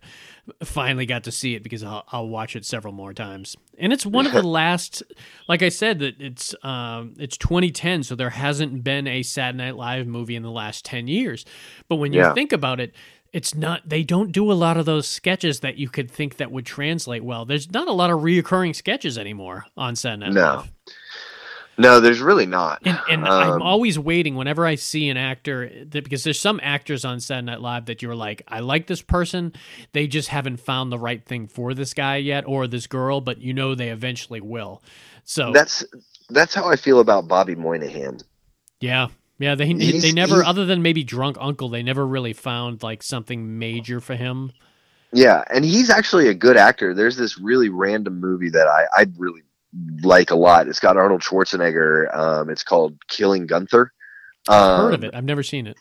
finally 0.64 1.06
got 1.08 1.24
to 1.24 1.32
see 1.32 1.56
it 1.56 1.64
because 1.64 1.84
I'll, 1.84 2.04
I'll 2.12 2.28
watch 2.30 2.56
it 2.56 2.66
several 2.66 2.94
more 2.94 3.14
times. 3.14 3.56
And 3.80 3.92
it's 3.92 4.06
one 4.06 4.28
of 4.28 4.32
the 4.32 4.44
last, 4.48 5.02
like 5.50 5.64
I 5.64 5.70
said, 5.70 6.00
that 6.00 6.22
it's, 6.22 6.54
um, 6.64 7.16
it's 7.18 7.36
2010, 7.38 8.04
so 8.04 8.16
there 8.16 8.30
hasn't 8.30 8.84
been 8.84 9.08
a 9.08 9.24
Saturday 9.24 9.58
Night 9.66 9.76
Live 9.76 10.06
movie 10.06 10.36
in 10.36 10.44
the 10.44 10.52
last 10.52 10.86
10 10.86 11.08
years. 11.08 11.46
But 11.90 11.96
when 11.96 12.14
you 12.14 12.20
Yeah. 12.20 12.34
think 12.34 12.54
about 12.54 12.80
it. 12.80 12.94
It's 13.34 13.54
not. 13.54 13.82
They 13.90 14.02
don't 14.04 14.32
do 14.32 14.50
a 14.50 14.54
lot 14.54 14.78
of 14.78 14.86
those 14.86 15.06
sketches 15.10 15.60
that 15.60 15.76
you 15.78 15.90
could 15.90 16.10
think 16.10 16.38
that 16.38 16.54
would 16.54 16.66
translate 16.66 17.22
well. 17.22 17.44
There's 17.44 17.70
not 17.70 17.90
a 17.90 17.92
lot 17.92 18.10
of 18.10 18.22
reoccurring 18.22 18.74
sketches 18.74 19.18
anymore 19.18 19.66
on 19.76 19.98
Saturday 19.98 20.28
Night 20.28 20.34
No. 20.36 20.56
Live. 20.56 20.72
No, 21.78 22.00
there's 22.00 22.22
really 22.22 22.46
not. 22.46 22.82
And, 22.86 23.00
and 23.10 23.26
I'm 23.28 23.54
Um, 23.54 23.62
always 23.62 24.00
waiting 24.00 24.36
whenever 24.36 24.66
I 24.66 24.76
see 24.76 25.10
an 25.10 25.18
actor 25.18 25.70
that 25.90 26.04
because 26.04 26.24
there's 26.24 26.40
some 26.40 26.60
actors 26.64 27.04
on 27.04 27.20
Saturday 27.20 27.48
Night 27.48 27.62
Live 27.62 27.86
that 27.88 28.02
you're 28.02 28.16
like, 28.16 28.44
I 28.48 28.60
like 28.62 28.88
this 28.88 29.02
person, 29.02 29.52
they 29.92 30.08
just 30.08 30.30
haven't 30.30 30.58
found 30.58 30.92
the 30.92 31.00
right 31.00 31.24
thing 31.26 31.48
for 31.48 31.74
this 31.74 31.94
guy 31.94 32.18
yet 32.18 32.46
or 32.48 32.68
this 32.68 32.88
girl, 32.88 33.20
but 33.22 33.40
you 33.42 33.54
know 33.54 33.76
they 33.76 33.90
eventually 33.90 34.40
will. 34.42 34.82
So 35.26 35.52
That's 35.52 35.84
that's 36.30 36.54
how 36.56 36.70
I 36.70 36.76
feel 36.76 37.00
about 37.00 37.28
Bobby 37.28 37.56
Moynihan. 37.56 38.20
yeah, 38.80 39.08
yeah, 39.38 39.56
they 39.56 39.66
He's- 39.68 40.02
they 40.02 40.12
never 40.14 40.44
other 40.46 40.66
than 40.66 40.82
maybe 40.82 41.04
Drunk 41.04 41.38
Uncle, 41.42 41.68
they 41.70 41.84
never 41.84 42.06
really 42.08 42.34
found 42.34 42.84
like 42.84 43.04
something 43.04 43.60
major 43.60 44.00
for 44.00 44.16
him. 44.16 44.54
Yeah, 45.12 45.44
and 45.54 45.64
he's 45.64 45.90
actually 45.90 46.28
a 46.28 46.34
good 46.34 46.58
actor. 46.58 46.94
There's 46.94 47.16
this 47.18 47.38
really 47.40 47.70
random 47.70 48.20
movie 48.20 48.50
that 48.50 48.68
I 48.68 48.86
I 48.96 49.06
really 49.18 49.44
like 50.04 50.32
a 50.32 50.36
lot. 50.36 50.68
It's 50.68 50.80
got 50.80 50.98
Arnold 50.98 51.22
Schwarzenegger. 51.22 52.16
Um, 52.16 52.50
it's 52.50 52.64
called 52.64 52.98
Killing 53.08 53.46
Gunther. 53.48 53.92
Um, 54.48 54.56
I've 54.58 54.80
heard 54.80 54.94
of 54.96 55.04
it. 55.04 55.16
I've 55.16 55.24
never 55.26 55.44
seen 55.44 55.68
it. 55.68 55.78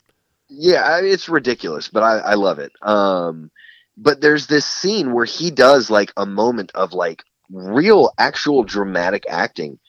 Yeah, 0.49 0.81
I- 0.83 1.01
it's 1.03 1.29
ridiculous, 1.29 1.87
but 1.87 2.03
I, 2.03 2.17
I 2.19 2.33
love 2.35 2.59
it. 2.59 2.71
Um, 2.81 3.51
but 3.97 4.21
there's 4.21 4.47
this 4.47 4.65
scene 4.65 5.13
where 5.13 5.25
he 5.25 5.49
does 5.51 5.89
like 5.89 6.11
a 6.17 6.25
moment 6.25 6.71
of 6.75 6.93
like 6.93 7.23
real, 7.51 8.11
actual 8.17 8.63
dramatic 8.63 9.23
acting. 9.29 9.79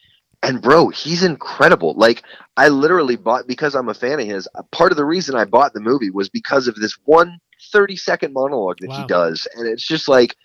And 0.42 0.62
bro, 0.62 0.88
he's 0.90 1.24
incredible. 1.24 1.94
Like 1.94 2.22
I 2.56 2.68
literally 2.68 3.16
bought 3.16 3.46
because 3.48 3.74
I'm 3.74 3.88
a 3.88 3.94
fan 3.94 4.20
of 4.20 4.26
his. 4.26 4.46
Part 4.70 4.92
of 4.92 4.96
the 4.96 5.04
reason 5.04 5.34
I 5.34 5.44
bought 5.44 5.72
the 5.72 5.80
movie 5.80 6.10
was 6.10 6.28
because 6.28 6.68
of 6.68 6.76
this 6.76 6.96
one 7.04 7.38
30 7.72 7.96
second 7.96 8.32
monologue 8.32 8.76
that 8.80 8.90
Wow. 8.90 9.00
he 9.00 9.06
does, 9.06 9.48
and 9.56 9.66
it's 9.66 9.86
just 9.86 10.08
like, 10.08 10.36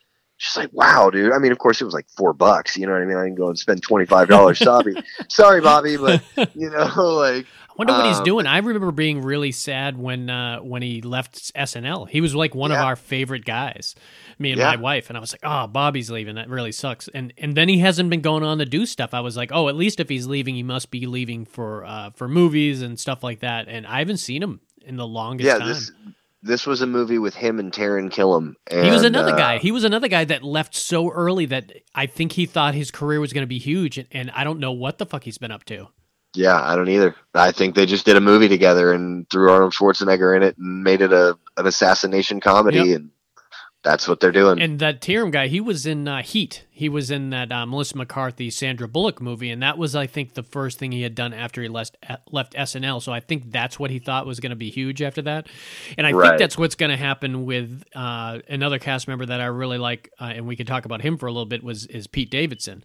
just 0.41 0.57
like 0.57 0.69
wow, 0.73 1.09
dude. 1.09 1.31
I 1.31 1.37
mean, 1.39 1.51
of 1.51 1.57
course, 1.59 1.81
it 1.81 1.85
was 1.85 1.93
like 1.93 2.07
four 2.17 2.33
bucks. 2.33 2.77
You 2.77 2.87
know 2.87 2.93
what 2.93 3.01
I 3.01 3.05
mean? 3.05 3.17
I 3.17 3.25
can 3.25 3.35
go 3.35 3.47
and 3.49 3.57
spend 3.57 3.81
twenty 3.81 4.05
five 4.05 4.27
dollars. 4.27 4.57
Sorry, 4.63 4.95
sorry, 5.29 5.61
Bobby, 5.61 5.97
but 5.97 6.21
you 6.55 6.69
know, 6.69 6.85
like 7.15 7.45
I 7.45 7.73
wonder 7.77 7.93
what 7.93 8.05
he's 8.05 8.17
Um, 8.17 8.23
doing. 8.25 8.47
I 8.47 8.57
remember 8.57 8.91
being 8.91 9.21
really 9.21 9.51
sad 9.51 9.97
when 9.97 10.29
uh, 10.29 10.59
when 10.59 10.81
he 10.81 11.01
left 11.01 11.53
SNL. 11.55 12.09
He 12.09 12.21
was 12.21 12.35
like 12.35 12.53
one 12.53 12.71
of 12.71 12.77
our 12.77 12.95
favorite 12.95 13.45
guys, 13.45 13.95
me 14.39 14.51
and 14.51 14.59
Yeah. 14.59 14.71
my 14.71 14.75
wife, 14.75 15.09
and 15.09 15.17
I 15.17 15.21
was 15.21 15.33
like, 15.33 15.41
"Oh, 15.43 15.67
Bobby's 15.67 16.09
leaving. 16.11 16.35
That 16.35 16.49
really 16.49 16.71
sucks." 16.71 17.07
And 17.13 17.33
and 17.37 17.55
then 17.55 17.69
he 17.69 17.79
hasn't 17.79 18.09
been 18.09 18.21
going 18.21 18.43
on 18.43 18.57
to 18.59 18.65
do 18.65 18.85
stuff. 18.85 19.13
I 19.13 19.21
was 19.21 19.37
like, 19.37 19.51
"Oh, 19.53 19.69
at 19.69 19.75
least 19.75 19.99
if 19.99 20.09
he's 20.09 20.27
leaving, 20.27 20.55
he 20.55 20.63
must 20.63 20.91
be 20.91 21.05
leaving 21.05 21.45
for 21.45 21.85
uh, 21.85 22.09
for 22.11 22.27
movies 22.27 22.81
and 22.81 22.99
stuff 22.99 23.23
like 23.23 23.39
that." 23.39 23.67
And 23.67 23.85
I 23.87 23.99
haven't 23.99 24.17
seen 24.17 24.41
him 24.43 24.59
in 24.85 24.97
the 24.97 25.07
longest 25.07 25.47
yeah, 25.47 25.57
time. 25.59 25.67
this 25.67 25.91
this 26.43 26.65
was 26.65 26.81
a 26.81 26.87
movie 26.87 27.19
with 27.19 27.35
him 27.35 27.59
and 27.59 27.71
Taran 27.71 28.11
Killam. 28.11 28.53
And, 28.69 28.85
he 28.85 28.91
was 28.91 29.03
another 29.03 29.33
uh, 29.33 29.37
guy. 29.37 29.57
He 29.59 29.71
was 29.71 29.83
another 29.83 30.07
guy 30.07 30.25
that 30.25 30.43
left 30.43 30.75
so 30.75 31.11
early 31.11 31.45
that 31.47 31.71
I 31.93 32.05
think 32.05 32.33
he 32.33 32.45
thought 32.45 32.73
his 32.73 32.91
career 32.91 33.19
was 33.19 33.33
going 33.33 33.43
to 33.43 33.47
be 33.47 33.59
huge, 33.59 33.97
and, 33.97 34.07
and 34.11 34.31
I 34.31 34.43
don't 34.43 34.59
know 34.59 34.71
what 34.71 34.97
the 34.97 35.05
fuck 35.05 35.23
he's 35.23 35.37
been 35.37 35.51
up 35.51 35.63
to. 35.65 35.87
Yeah, 36.33 36.59
I 36.61 36.75
don't 36.75 36.87
either. 36.89 37.15
I 37.33 37.51
think 37.51 37.75
they 37.75 37.85
just 37.85 38.05
did 38.05 38.15
a 38.15 38.21
movie 38.21 38.47
together 38.47 38.93
and 38.93 39.29
threw 39.29 39.51
Arnold 39.51 39.73
Schwarzenegger 39.73 40.35
in 40.35 40.43
it 40.43 40.57
and 40.57 40.83
made 40.83 41.01
it 41.01 41.11
a 41.11 41.37
an 41.57 41.67
assassination 41.67 42.39
comedy, 42.39 42.77
Yep. 42.77 42.95
and 42.95 43.09
that's 43.83 44.07
what 44.07 44.19
they're 44.19 44.31
doing. 44.31 44.61
And 44.61 44.77
that 44.79 45.01
Tatum 45.01 45.31
guy, 45.31 45.47
he 45.47 45.59
was 45.59 45.87
in 45.87 46.07
uh, 46.07 46.21
Heat. 46.21 46.65
He 46.69 46.87
was 46.87 47.09
in 47.09 47.31
that 47.31 47.51
uh, 47.51 47.65
Melissa 47.65 47.97
McCarthy, 47.97 48.51
Sandra 48.51 48.87
Bullock 48.87 49.19
movie, 49.19 49.49
and 49.49 49.63
that 49.63 49.77
was, 49.77 49.95
I 49.95 50.05
think, 50.05 50.35
the 50.35 50.43
first 50.43 50.77
thing 50.77 50.91
he 50.91 51.01
had 51.01 51.15
done 51.15 51.33
after 51.33 51.61
he 51.63 51.67
left 51.67 51.97
left 52.31 52.53
SNL. 52.53 53.01
So 53.01 53.11
I 53.11 53.19
think 53.19 53.51
that's 53.51 53.79
what 53.79 53.89
he 53.89 53.97
thought 53.97 54.27
was 54.27 54.39
going 54.39 54.51
to 54.51 54.55
be 54.55 54.69
huge 54.69 55.01
after 55.01 55.23
that. 55.23 55.47
And 55.97 56.05
I 56.05 56.11
think 56.11 56.37
that's 56.37 56.57
what's 56.57 56.75
going 56.75 56.91
to 56.91 56.97
happen 56.97 57.45
with 57.45 57.83
uh, 57.95 58.39
another 58.47 58.77
cast 58.77 59.07
member 59.07 59.25
that 59.25 59.41
I 59.41 59.45
really 59.45 59.79
like, 59.79 60.11
uh, 60.19 60.25
and 60.25 60.45
we 60.45 60.55
could 60.55 60.67
talk 60.67 60.85
about 60.85 61.01
him 61.01 61.17
for 61.17 61.25
a 61.25 61.31
little 61.31 61.45
bit. 61.45 61.63
Was 61.63 61.87
is 61.87 62.05
Pete 62.05 62.29
Davidson, 62.29 62.83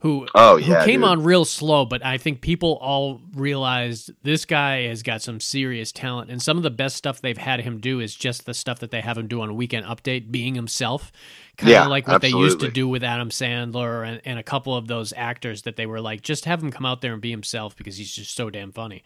who 0.00 0.28
Oh, 0.34 0.58
who 0.58 0.74
came 0.84 1.00
dude. 1.00 1.08
on 1.08 1.24
real 1.24 1.44
slow, 1.44 1.84
but 1.84 2.04
I 2.06 2.18
think 2.18 2.40
people 2.40 2.78
all 2.80 3.20
realized 3.34 4.12
this 4.22 4.44
guy 4.44 4.82
has 4.82 5.02
got 5.02 5.22
some 5.22 5.40
serious 5.40 5.90
talent, 5.90 6.30
and 6.30 6.40
some 6.40 6.56
of 6.56 6.62
the 6.62 6.70
best 6.70 6.94
stuff 6.94 7.20
they've 7.20 7.36
had 7.36 7.60
him 7.62 7.80
do 7.80 7.98
is 7.98 8.14
just 8.14 8.46
the 8.46 8.54
stuff 8.54 8.78
that 8.78 8.92
they 8.92 9.00
have 9.00 9.18
him 9.18 9.26
do 9.26 9.40
on 9.40 9.56
Weekend 9.56 9.86
Update, 9.86 10.30
being 10.30 10.54
himself, 10.54 11.10
kind 11.56 11.70
of 11.70 11.72
Yeah, 11.72 11.86
like 11.88 12.06
what 12.06 12.22
they 12.22 12.28
used 12.28 12.60
to 12.60 12.70
do 12.70 12.86
with 12.86 13.02
Adam 13.02 13.30
Sandler 13.30 14.06
and, 14.06 14.20
and 14.24 14.38
a 14.38 14.44
couple 14.44 14.76
of 14.76 14.86
those 14.86 15.12
actors 15.16 15.62
that 15.62 15.74
they 15.74 15.86
were 15.86 16.00
like, 16.00 16.22
just 16.22 16.44
have 16.44 16.62
him 16.62 16.70
come 16.70 16.86
out 16.86 17.00
there 17.00 17.12
and 17.12 17.20
be 17.20 17.30
himself 17.32 17.76
because 17.76 17.96
he's 17.96 18.12
just 18.14 18.36
so 18.36 18.50
damn 18.50 18.70
funny. 18.70 19.02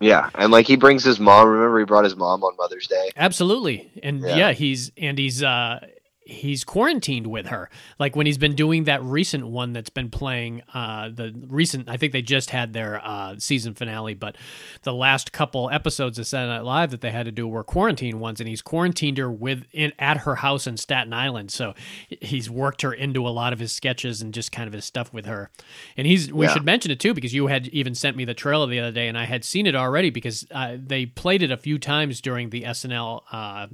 yeah, 0.00 0.28
and 0.34 0.50
like 0.50 0.66
he 0.66 0.74
brings 0.74 1.04
his 1.04 1.20
mom. 1.20 1.46
Remember, 1.48 1.78
he 1.78 1.84
brought 1.84 2.02
his 2.02 2.16
mom 2.16 2.42
on 2.42 2.56
Mother's 2.56 2.88
Day. 2.88 3.10
Absolutely. 3.16 3.92
And 4.02 4.20
yeah, 4.22 4.36
Yeah. 4.36 4.52
he's 4.52 4.90
and 4.96 5.16
he's 5.16 5.40
uh 5.44 5.86
he's 6.24 6.64
quarantined 6.64 7.26
with 7.26 7.46
her. 7.46 7.68
Like 7.98 8.14
when 8.16 8.26
he's 8.26 8.38
been 8.38 8.54
doing 8.54 8.84
that 8.84 9.02
recent 9.02 9.46
one 9.46 9.72
that's 9.72 9.90
been 9.90 10.10
playing 10.10 10.62
uh 10.72 11.08
the 11.08 11.34
recent 11.48 11.88
I 11.88 11.96
think 11.96 12.12
they 12.12 12.22
just 12.22 12.50
had 12.50 12.72
their 12.72 13.00
uh 13.04 13.36
season 13.38 13.74
finale, 13.74 14.14
but 14.14 14.36
the 14.82 14.92
last 14.94 15.32
couple 15.32 15.68
episodes 15.70 16.18
of 16.18 16.26
Saturday 16.26 16.52
Night 16.52 16.64
Live 16.64 16.90
that 16.92 17.00
they 17.00 17.10
had 17.10 17.26
to 17.26 17.32
do 17.32 17.48
were 17.48 17.64
quarantine 17.64 18.20
ones 18.20 18.40
and 18.40 18.48
he's 18.48 18.62
quarantined 18.62 19.18
her 19.18 19.30
with 19.30 19.64
in 19.72 19.92
at 19.98 20.18
her 20.18 20.36
house 20.36 20.66
in 20.66 20.76
Staten 20.76 21.12
Island. 21.12 21.50
So 21.50 21.74
he's 22.08 22.48
worked 22.48 22.82
her 22.82 22.92
into 22.92 23.26
a 23.26 23.30
lot 23.30 23.52
of 23.52 23.58
his 23.58 23.72
sketches 23.72 24.22
and 24.22 24.32
just 24.32 24.52
kind 24.52 24.66
of 24.68 24.72
his 24.72 24.84
stuff 24.84 25.12
with 25.12 25.26
her. 25.26 25.50
And 25.96 26.06
he's 26.06 26.32
we 26.32 26.46
Yeah. 26.46 26.52
should 26.54 26.64
mention 26.64 26.90
it 26.90 27.00
too 27.00 27.14
because 27.14 27.34
you 27.34 27.48
had 27.48 27.68
even 27.68 27.94
sent 27.94 28.16
me 28.16 28.24
the 28.24 28.34
trailer 28.34 28.66
the 28.66 28.78
other 28.80 28.92
day 28.92 29.08
and 29.08 29.18
I 29.18 29.24
had 29.24 29.44
seen 29.44 29.66
it 29.66 29.74
already 29.74 30.10
because 30.10 30.46
uh, 30.52 30.76
they 30.78 31.06
played 31.06 31.42
it 31.42 31.50
a 31.50 31.56
few 31.56 31.78
times 31.78 32.20
during 32.20 32.50
the 32.50 32.62
SNL 32.62 33.22
uh, 33.32 33.66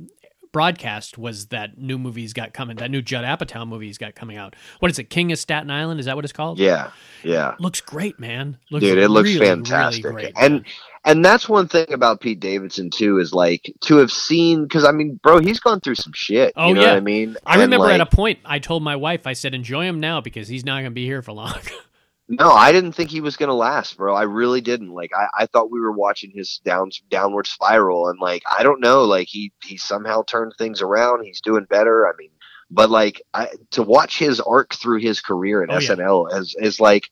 broadcast 0.52 1.18
was 1.18 1.46
that 1.46 1.78
new 1.78 1.98
movie 1.98 2.22
he's 2.22 2.32
got 2.32 2.52
coming 2.52 2.76
that 2.78 2.90
new 2.90 3.02
Judd 3.02 3.24
Apatow 3.24 3.66
movie 3.66 3.86
he's 3.86 3.98
got 3.98 4.14
coming 4.14 4.36
out. 4.36 4.56
What 4.80 4.90
is 4.90 4.98
it? 4.98 5.10
King 5.10 5.32
of 5.32 5.38
Staten 5.38 5.70
Island? 5.70 6.00
Is 6.00 6.06
that 6.06 6.16
what 6.16 6.24
it's 6.24 6.32
called? 6.32 6.58
Yeah, 6.58 6.90
yeah. 7.22 7.54
Looks 7.58 7.80
great, 7.80 8.18
man. 8.18 8.58
Looks 8.70 8.84
dude 8.84 8.98
it 8.98 9.08
looks 9.08 9.28
really, 9.28 9.40
really 9.40 9.50
fantastic 9.56 10.02
great, 10.04 10.32
and 10.36 10.54
man. 10.54 10.64
and 11.04 11.24
that's 11.24 11.48
one 11.48 11.68
thing 11.68 11.92
about 11.92 12.20
pete 12.20 12.40
davidson 12.40 12.90
too 12.90 13.18
is 13.18 13.32
like 13.32 13.72
to 13.82 13.96
have 13.96 14.10
seen 14.10 14.64
because 14.64 14.84
i 14.84 14.90
mean 14.90 15.18
bro 15.22 15.38
he's 15.38 15.60
gone 15.60 15.80
through 15.80 15.94
some 15.94 16.12
shit 16.14 16.52
Oh, 16.56 16.68
you 16.68 16.74
know 16.74 16.80
yeah. 16.82 16.88
what 16.88 16.96
i 16.96 17.00
mean 17.00 17.36
I 17.46 17.52
And, 17.54 17.62
remember 17.62 17.90
at 17.90 18.00
a 18.00 18.06
point 18.06 18.40
I 18.44 18.58
told 18.58 18.82
my 18.82 18.96
wife 18.96 19.26
I 19.26 19.32
said 19.34 19.54
enjoy 19.54 19.84
him 19.86 20.00
now 20.00 20.20
because 20.20 20.48
he's 20.48 20.64
not 20.64 20.74
going 20.80 20.86
to 20.86 20.90
be 20.90 21.04
here 21.04 21.22
for 21.22 21.32
long. 21.32 21.54
no 22.28 22.50
i 22.50 22.72
didn't 22.72 22.92
think 22.92 23.10
he 23.10 23.20
was 23.20 23.36
gonna 23.36 23.54
last 23.54 23.96
bro. 23.96 24.14
I 24.14 24.22
really 24.24 24.60
didn't. 24.60 24.90
Like 24.92 25.10
i, 25.16 25.42
I 25.42 25.46
thought 25.46 25.70
we 25.70 25.80
were 25.80 25.92
watching 25.92 26.30
his 26.34 26.60
down 26.64 26.90
downward 27.10 27.46
spiral 27.46 28.08
and 28.08 28.18
like 28.20 28.42
i 28.58 28.62
don't 28.62 28.80
know 28.80 29.04
like 29.04 29.28
he 29.28 29.52
he 29.64 29.76
somehow 29.76 30.22
turned 30.22 30.52
things 30.58 30.82
around. 30.82 31.24
He's 31.24 31.40
doing 31.40 31.64
better. 31.64 32.06
I 32.06 32.12
mean 32.18 32.30
but 32.70 32.90
like 32.90 33.22
I, 33.32 33.48
to 33.72 33.82
watch 33.82 34.18
his 34.18 34.40
arc 34.40 34.74
through 34.74 35.00
his 35.00 35.20
career 35.20 35.62
at 35.62 35.70
Oh, 35.70 35.78
yeah. 35.78 35.88
snl 35.94 36.32
is 36.38 36.54
is 36.60 36.78
like 36.80 37.08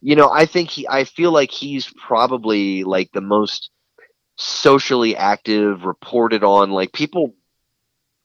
you 0.00 0.16
know 0.16 0.30
i 0.30 0.46
think 0.46 0.70
he 0.70 0.88
i 0.88 1.04
feel 1.04 1.30
like 1.30 1.50
he's 1.50 1.92
probably 2.06 2.84
like 2.84 3.12
the 3.12 3.20
most 3.20 3.70
socially 4.36 5.16
active 5.16 5.84
reported 5.84 6.42
on. 6.42 6.70
Like 6.70 6.92
people 6.92 7.34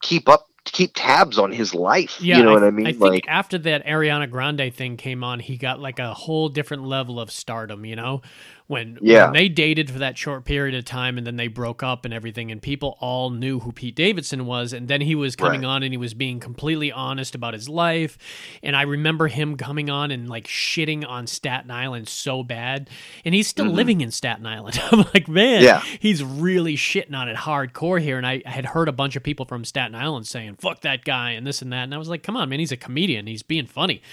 keep 0.02 0.30
up 0.30 0.48
keep 0.72 0.92
tabs 0.94 1.38
on 1.38 1.52
his 1.52 1.74
life 1.74 2.20
Yeah, 2.22 2.38
you 2.38 2.44
know 2.44 2.54
what 2.54 2.64
i 2.64 2.72
mean? 2.72 2.88
I 2.88 2.92
think 2.92 3.02
like 3.02 3.26
after 3.28 3.58
that 3.60 3.86
Ariana 3.86 4.30
Grande 4.30 4.74
thing 4.74 4.98
came 4.98 5.24
on, 5.24 5.40
he 5.40 5.58
got 5.58 5.80
like 5.80 6.00
a 6.00 6.14
whole 6.14 6.50
different 6.50 6.84
level 6.84 7.20
of 7.20 7.32
stardom, 7.32 7.86
you 7.86 7.96
know, 7.96 8.22
when, 8.70 9.00
Yeah. 9.02 9.26
when 9.26 9.34
they 9.34 9.50
dated 9.50 9.90
for 9.90 9.98
that 9.98 10.16
short 10.16 10.46
period 10.46 10.76
of 10.76 10.86
time 10.86 11.18
and 11.18 11.26
then 11.26 11.36
they 11.38 11.48
broke 11.48 11.82
up 11.82 12.06
and 12.06 12.14
everything 12.14 12.52
and 12.52 12.62
people 12.62 12.98
all 13.02 13.32
knew 13.32 13.60
who 13.60 13.72
Pete 13.72 13.96
Davidson 13.96 14.46
was 14.46 14.74
and 14.74 14.88
then 14.88 15.02
he 15.02 15.16
was 15.16 15.36
coming 15.36 15.62
Right. 15.64 15.68
on 15.70 15.84
and 15.84 15.92
he 15.92 15.98
was 15.98 16.14
being 16.14 16.40
completely 16.40 16.92
honest 16.92 17.34
about 17.34 17.56
his 17.56 17.68
life 17.68 18.18
and 18.62 18.76
I 18.76 18.84
remember 18.84 19.28
him 19.28 19.58
coming 19.58 19.90
on 19.90 20.12
and 20.12 20.30
like 20.30 20.46
shitting 20.48 21.04
on 21.06 21.26
Staten 21.26 21.72
Island 21.72 22.08
so 22.08 22.44
bad 22.44 22.90
and 23.26 23.34
he's 23.34 23.48
still 23.48 23.66
living 23.66 24.02
in 24.02 24.12
Staten 24.12 24.46
Island. 24.46 24.80
I'm 24.92 25.00
like, 25.14 25.28
man, 25.28 25.50
Mm-hmm. 25.50 25.64
Yeah. 25.66 25.82
he's 26.00 26.24
really 26.24 26.76
shitting 26.76 27.16
on 27.16 27.28
it 27.28 27.36
hardcore 27.38 28.00
here 28.00 28.18
and 28.20 28.28
I, 28.28 28.44
I 28.46 28.52
had 28.52 28.68
heard 28.68 28.88
a 28.88 28.92
bunch 28.94 29.16
of 29.16 29.24
people 29.24 29.48
from 29.48 29.66
Staten 29.66 29.96
Island 29.96 30.28
saying, 30.28 30.58
fuck 30.62 30.82
that 30.82 31.04
guy 31.04 31.32
and 31.32 31.48
this 31.48 31.64
and 31.64 31.74
that 31.74 31.84
and 31.86 31.96
I 31.96 31.98
was 31.98 32.08
like, 32.08 32.22
come 32.22 32.38
on, 32.38 32.50
man, 32.50 32.60
he's 32.60 32.72
a 32.72 32.78
comedian. 32.78 33.26
He's 33.26 33.42
being 33.42 33.66
funny. 33.66 34.04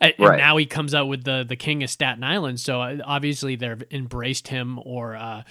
And 0.00 0.14
Right. 0.18 0.36
now 0.36 0.56
he 0.56 0.66
comes 0.66 0.96
out 0.96 1.06
with 1.06 1.22
the 1.22 1.44
the 1.48 1.54
king 1.56 1.84
of 1.84 1.90
Staten 1.90 2.24
Island. 2.24 2.58
So 2.58 2.82
uh, 2.82 2.96
obviously 3.04 3.54
they've 3.54 3.82
embraced 4.00 4.48
him. 4.48 4.80
Or 4.84 5.14
uh, 5.14 5.42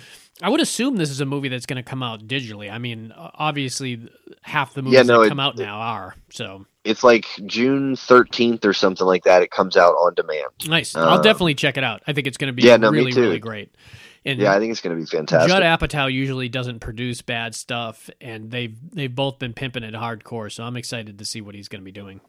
I 0.41 0.49
would 0.49 0.59
assume 0.59 0.97
this 0.97 1.09
is 1.09 1.21
a 1.21 1.25
movie 1.25 1.47
that's 1.47 1.65
going 1.65 1.77
to 1.81 1.89
come 1.89 2.03
out 2.03 2.27
digitally. 2.27 2.69
I 2.69 2.77
mean, 2.77 3.13
obviously 3.15 4.09
half 4.41 4.73
the 4.73 4.81
movies 4.81 4.95
Yeah, 4.97 5.03
no, 5.03 5.19
that 5.21 5.25
it- 5.27 5.29
come 5.29 5.39
out 5.39 5.57
now 5.57 5.79
are. 5.79 6.15
So 6.31 6.65
It's 6.83 7.03
like 7.03 7.25
June 7.45 7.95
13th 7.95 8.65
or 8.65 8.73
something 8.73 9.05
like 9.07 9.23
that. 9.23 9.41
It 9.41 9.51
comes 9.51 9.77
out 9.77 9.93
on 9.93 10.13
demand. 10.15 10.47
nice. 10.67 10.95
I'll 10.95 11.19
Uh, 11.19 11.21
definitely 11.21 11.55
check 11.55 11.77
it 11.77 11.83
out. 11.83 12.01
I 12.07 12.13
think 12.13 12.27
it's 12.27 12.37
going 12.37 12.47
to 12.49 12.53
be 12.53 12.63
Yeah, 12.63 12.77
no, 12.77 12.89
really 12.91 13.13
really 13.13 13.39
great. 13.39 13.73
And 14.25 14.37
Yeah, 14.39 14.53
I 14.53 14.59
think 14.59 14.71
it's 14.71 14.81
going 14.81 14.95
to 14.97 15.01
be 15.01 15.05
fantastic. 15.05 15.49
Judd 15.49 15.63
Apatow 15.63 16.11
usually 16.11 16.49
doesn't 16.49 16.79
produce 16.79 17.21
bad 17.21 17.55
stuff, 17.55 18.09
and 18.19 18.51
they've 18.51 18.75
they've 18.91 19.13
both 19.13 19.39
been 19.39 19.53
pimping 19.53 19.83
it 19.83 19.93
hardcore. 19.93 20.51
So 20.51 20.63
I'm 20.65 20.75
excited 20.75 21.19
to 21.19 21.25
see 21.25 21.39
what 21.39 21.55
he's 21.55 21.69
going 21.69 21.81
to 21.81 21.85
be 21.85 21.91
doing. 21.93 22.19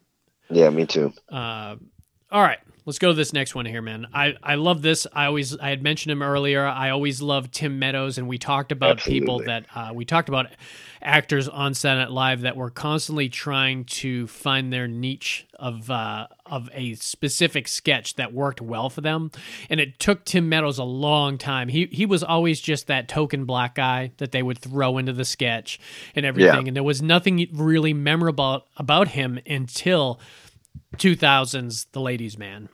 yeah, 0.48 0.70
me 0.70 0.86
too. 0.86 1.12
Uh, 1.28 1.76
all 2.30 2.42
right, 2.42 2.58
let's 2.86 2.98
go 2.98 3.08
to 3.08 3.14
this 3.14 3.32
next 3.32 3.54
one 3.54 3.66
here, 3.66 3.82
man. 3.82 4.06
I, 4.12 4.34
I 4.42 4.54
love 4.54 4.82
this. 4.82 5.06
I 5.12 5.26
always 5.26 5.56
I 5.56 5.70
had 5.70 5.82
mentioned 5.82 6.12
him 6.12 6.22
earlier. 6.22 6.66
I 6.66 6.90
always 6.90 7.20
love 7.22 7.50
Tim 7.50 7.78
Meadows, 7.78 8.18
and 8.18 8.28
we 8.28 8.38
talked 8.38 8.72
about 8.72 8.98
people 8.98 9.40
that 9.40 9.66
uh, 9.74 9.90
we 9.94 10.04
talked 10.04 10.28
about 10.28 10.46
actors 11.02 11.48
on 11.48 11.74
Saturday 11.74 12.04
Night 12.04 12.12
Live 12.12 12.40
that 12.42 12.56
were 12.56 12.70
constantly 12.70 13.28
trying 13.28 13.84
to 13.84 14.26
find 14.26 14.72
their 14.72 14.86
niche 14.86 15.46
of 15.58 15.90
uh, 15.90 16.26
of 16.46 16.68
a 16.72 16.94
specific 16.94 17.68
sketch 17.68 18.16
that 18.16 18.32
worked 18.32 18.60
well 18.60 18.90
for 18.90 19.00
them, 19.00 19.30
and 19.68 19.80
it 19.80 19.98
took 19.98 20.24
Tim 20.24 20.48
Meadows 20.48 20.78
a 20.78 20.84
long 20.84 21.38
time. 21.38 21.68
He 21.68 21.86
he 21.90 22.06
was 22.06 22.22
always 22.22 22.60
just 22.60 22.86
that 22.86 23.08
token 23.08 23.44
black 23.44 23.74
guy 23.74 24.12
that 24.18 24.32
they 24.32 24.42
would 24.42 24.58
throw 24.58 24.98
into 24.98 25.12
the 25.12 25.24
sketch 25.24 25.78
and 26.14 26.24
everything, 26.26 26.66
and 26.68 26.76
there 26.76 26.82
was 26.82 27.02
nothing 27.02 27.46
really 27.52 27.92
memorable 27.94 28.66
about 28.76 29.08
him 29.08 29.38
until 29.46 30.20
2000s 30.96 31.86
The 31.92 32.00
Ladies 32.00 32.36
Man. 32.36 32.68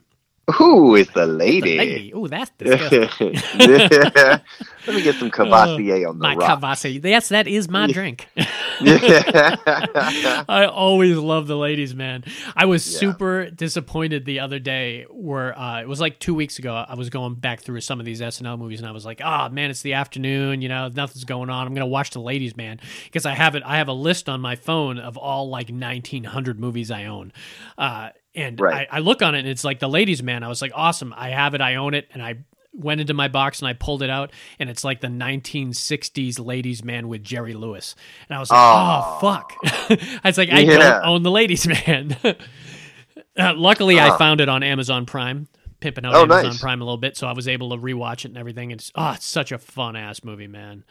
Who 0.54 0.94
is 0.94 1.08
the 1.08 1.26
lady? 1.26 1.76
lady. 1.76 2.12
Ooh, 2.14 2.28
that's 2.28 2.52
disgusting. 2.56 3.34
Let 3.58 4.42
me 4.94 5.02
get 5.02 5.16
some 5.16 5.28
Courvoisier 5.32 6.06
on 6.08 6.18
the 6.18 6.22
my 6.22 6.34
rock. 6.36 6.60
Cavassi. 6.60 7.02
Yes, 7.02 7.30
that 7.30 7.48
is 7.48 7.68
my 7.68 7.90
drink. 7.90 8.28
I 8.38 8.46
always 10.72 11.16
love 11.16 11.46
the 11.46 11.56
ladies, 11.56 11.94
man. 11.94 12.24
I 12.54 12.66
was 12.66 12.86
Yeah. 12.86 12.98
super 13.00 13.50
disappointed 13.50 14.24
the 14.24 14.40
other 14.40 14.58
day 14.58 15.06
where 15.10 15.58
uh, 15.58 15.80
it 15.80 15.88
was 15.88 16.00
like 16.00 16.18
two 16.20 16.34
weeks 16.34 16.58
ago. 16.58 16.84
I 16.88 16.94
was 16.94 17.10
going 17.10 17.34
back 17.34 17.60
through 17.62 17.80
some 17.80 18.00
of 18.00 18.06
these 18.06 18.20
SNL 18.20 18.58
movies 18.58 18.80
and 18.80 18.88
I 18.88 18.92
was 18.92 19.04
like, 19.04 19.20
oh 19.24 19.48
man, 19.48 19.70
it's 19.70 19.82
the 19.82 19.94
afternoon, 19.94 20.62
you 20.62 20.68
know, 20.68 20.88
nothing's 20.88 21.24
going 21.24 21.50
on. 21.50 21.66
I'm 21.66 21.74
gonna 21.74 21.86
watch 21.86 22.10
the 22.10 22.20
ladies, 22.20 22.56
man. 22.56 22.80
Because 23.04 23.26
I 23.26 23.34
have 23.34 23.54
it 23.56 23.62
I 23.66 23.78
have 23.78 23.88
a 23.88 23.92
list 23.92 24.28
on 24.28 24.40
my 24.40 24.54
phone 24.56 24.98
of 24.98 25.16
all 25.16 25.48
like 25.48 25.70
nineteen 25.70 26.24
hundred 26.24 26.60
movies 26.60 26.90
I 26.90 27.04
own. 27.06 27.32
Uh, 27.76 28.10
and 28.36 28.60
Right. 28.60 28.86
I, 28.92 28.98
I 28.98 29.00
look 29.00 29.22
on 29.22 29.34
it 29.34 29.40
and 29.40 29.48
it's 29.48 29.64
like 29.64 29.80
the 29.80 29.88
ladies, 29.88 30.22
man. 30.22 30.44
I 30.44 30.48
was 30.48 30.62
like, 30.62 30.72
awesome, 30.74 31.12
I 31.16 31.30
have 31.30 31.54
it, 31.54 31.60
I 31.60 31.74
own 31.76 31.94
it, 31.94 32.06
and 32.12 32.22
I 32.22 32.44
went 32.72 33.00
into 33.00 33.14
my 33.14 33.28
box 33.28 33.60
and 33.60 33.68
I 33.68 33.72
pulled 33.72 34.02
it 34.02 34.10
out, 34.10 34.32
and 34.58 34.68
it's 34.68 34.84
like 34.84 35.00
the 35.00 35.08
1960s 35.08 36.38
ladies 36.44 36.84
man 36.84 37.08
with 37.08 37.24
Jerry 37.24 37.54
Lewis, 37.54 37.94
and 38.28 38.36
I 38.36 38.40
was 38.40 38.50
like, 38.50 38.60
oh, 38.60 39.16
Oh. 39.16 39.18
fuck. 39.20 39.52
I 39.64 40.20
was 40.28 40.36
like, 40.38 40.50
I 40.52 40.60
Yeah. 40.60 40.76
don't 40.78 41.04
own 41.06 41.22
the 41.22 41.30
ladies 41.30 41.66
man. 41.66 42.16
uh, 43.38 43.54
luckily, 43.56 43.98
I 43.98 44.10
Ah. 44.10 44.16
found 44.18 44.40
it 44.40 44.48
on 44.48 44.62
Amazon 44.62 45.06
Prime, 45.06 45.48
pimping 45.80 46.04
out 46.04 46.14
Oh, 46.14 46.22
Amazon 46.24 46.44
nice. 46.50 46.60
Prime 46.60 46.80
a 46.80 46.84
little 46.84 46.98
bit, 46.98 47.16
so 47.16 47.26
I 47.26 47.32
was 47.32 47.48
able 47.48 47.70
to 47.70 47.76
rewatch 47.76 48.24
it 48.24 48.26
and 48.26 48.36
everything. 48.38 48.70
It's 48.70 48.92
oh, 48.94 49.12
it's 49.12 49.26
such 49.26 49.52
a 49.52 49.58
fun 49.58 49.96
ass 49.96 50.22
movie, 50.24 50.46
man. 50.48 50.84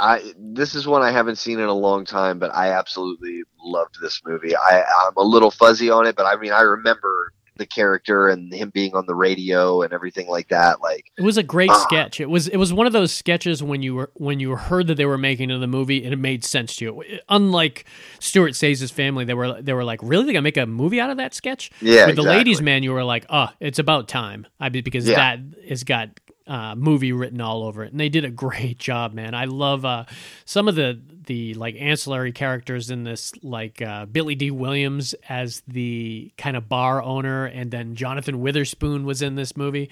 I 0.00 0.32
this 0.38 0.74
is 0.74 0.86
one 0.86 1.02
I 1.02 1.10
haven't 1.10 1.36
seen 1.36 1.58
in 1.60 1.68
a 1.68 1.74
long 1.74 2.04
time, 2.04 2.38
but 2.38 2.54
I 2.54 2.70
absolutely 2.72 3.42
loved 3.62 3.96
this 4.00 4.20
movie. 4.24 4.56
I 4.56 4.82
I'm 4.82 5.16
a 5.16 5.22
little 5.22 5.50
fuzzy 5.50 5.90
on 5.90 6.06
it, 6.06 6.16
but 6.16 6.26
I 6.26 6.36
mean 6.36 6.52
I 6.52 6.62
remember 6.62 7.32
the 7.56 7.66
character 7.66 8.28
and 8.28 8.54
him 8.54 8.70
being 8.70 8.94
on 8.94 9.04
the 9.04 9.14
radio 9.14 9.82
and 9.82 9.92
everything 9.92 10.26
like 10.28 10.48
that. 10.48 10.80
Like 10.80 11.04
It 11.18 11.22
was 11.22 11.36
a 11.36 11.42
great 11.42 11.68
Ah. 11.70 11.74
sketch. 11.74 12.18
It 12.18 12.30
was 12.30 12.48
it 12.48 12.56
was 12.56 12.72
one 12.72 12.86
of 12.86 12.94
those 12.94 13.12
sketches 13.12 13.62
when 13.62 13.82
you 13.82 13.94
were 13.96 14.10
when 14.14 14.40
you 14.40 14.56
heard 14.56 14.86
that 14.86 14.94
they 14.94 15.04
were 15.04 15.18
making 15.18 15.50
it 15.50 15.58
the 15.58 15.66
movie 15.66 16.02
and 16.02 16.14
it 16.14 16.18
made 16.18 16.42
sense 16.42 16.74
to 16.76 16.84
you. 16.86 17.02
Unlike 17.28 17.84
Stuart 18.18 18.52
Sayes' 18.54 18.90
family, 18.90 19.26
they 19.26 19.34
were 19.34 19.60
they 19.60 19.74
were 19.74 19.84
like, 19.84 20.00
really, 20.02 20.24
they 20.24 20.32
gonna 20.32 20.40
make 20.42 20.56
a 20.56 20.64
movie 20.64 21.00
out 21.00 21.10
of 21.10 21.18
that 21.18 21.34
sketch? 21.34 21.70
Yeah, 21.82 22.06
With 22.06 22.16
the 22.16 22.22
ladies' 22.22 22.62
man, 22.62 22.82
you 22.82 22.92
were 22.92 23.04
like, 23.04 23.26
oh, 23.28 23.48
it's 23.60 23.78
about 23.78 24.08
time. 24.08 24.46
I 24.58 24.70
mean, 24.70 24.82
because 24.82 25.06
Yeah. 25.06 25.16
that 25.16 25.40
has 25.68 25.84
got 25.84 26.08
uh, 26.50 26.74
movie 26.74 27.12
written 27.12 27.40
all 27.40 27.62
over 27.62 27.84
it, 27.84 27.92
and 27.92 28.00
they 28.00 28.08
did 28.08 28.24
a 28.24 28.30
great 28.44 28.76
job, 28.78 29.14
man. 29.14 29.34
I 29.34 29.44
love 29.44 29.84
uh, 29.84 30.04
some 30.44 30.68
of 30.68 30.74
the 30.74 31.00
the 31.26 31.54
like 31.54 31.76
ancillary 31.78 32.32
characters 32.32 32.90
in 32.90 33.04
this, 33.04 33.32
like 33.42 33.80
uh, 33.80 34.06
Billy 34.06 34.34
Dee 34.34 34.50
Williams 34.50 35.14
as 35.28 35.62
the 35.68 36.32
kind 36.36 36.56
of 36.56 36.68
bar 36.68 37.00
owner, 37.00 37.46
and 37.46 37.70
then 37.70 37.94
Jonathan 37.94 38.40
Witherspoon 38.40 39.04
was 39.06 39.22
in 39.22 39.36
this 39.36 39.56
movie. 39.56 39.90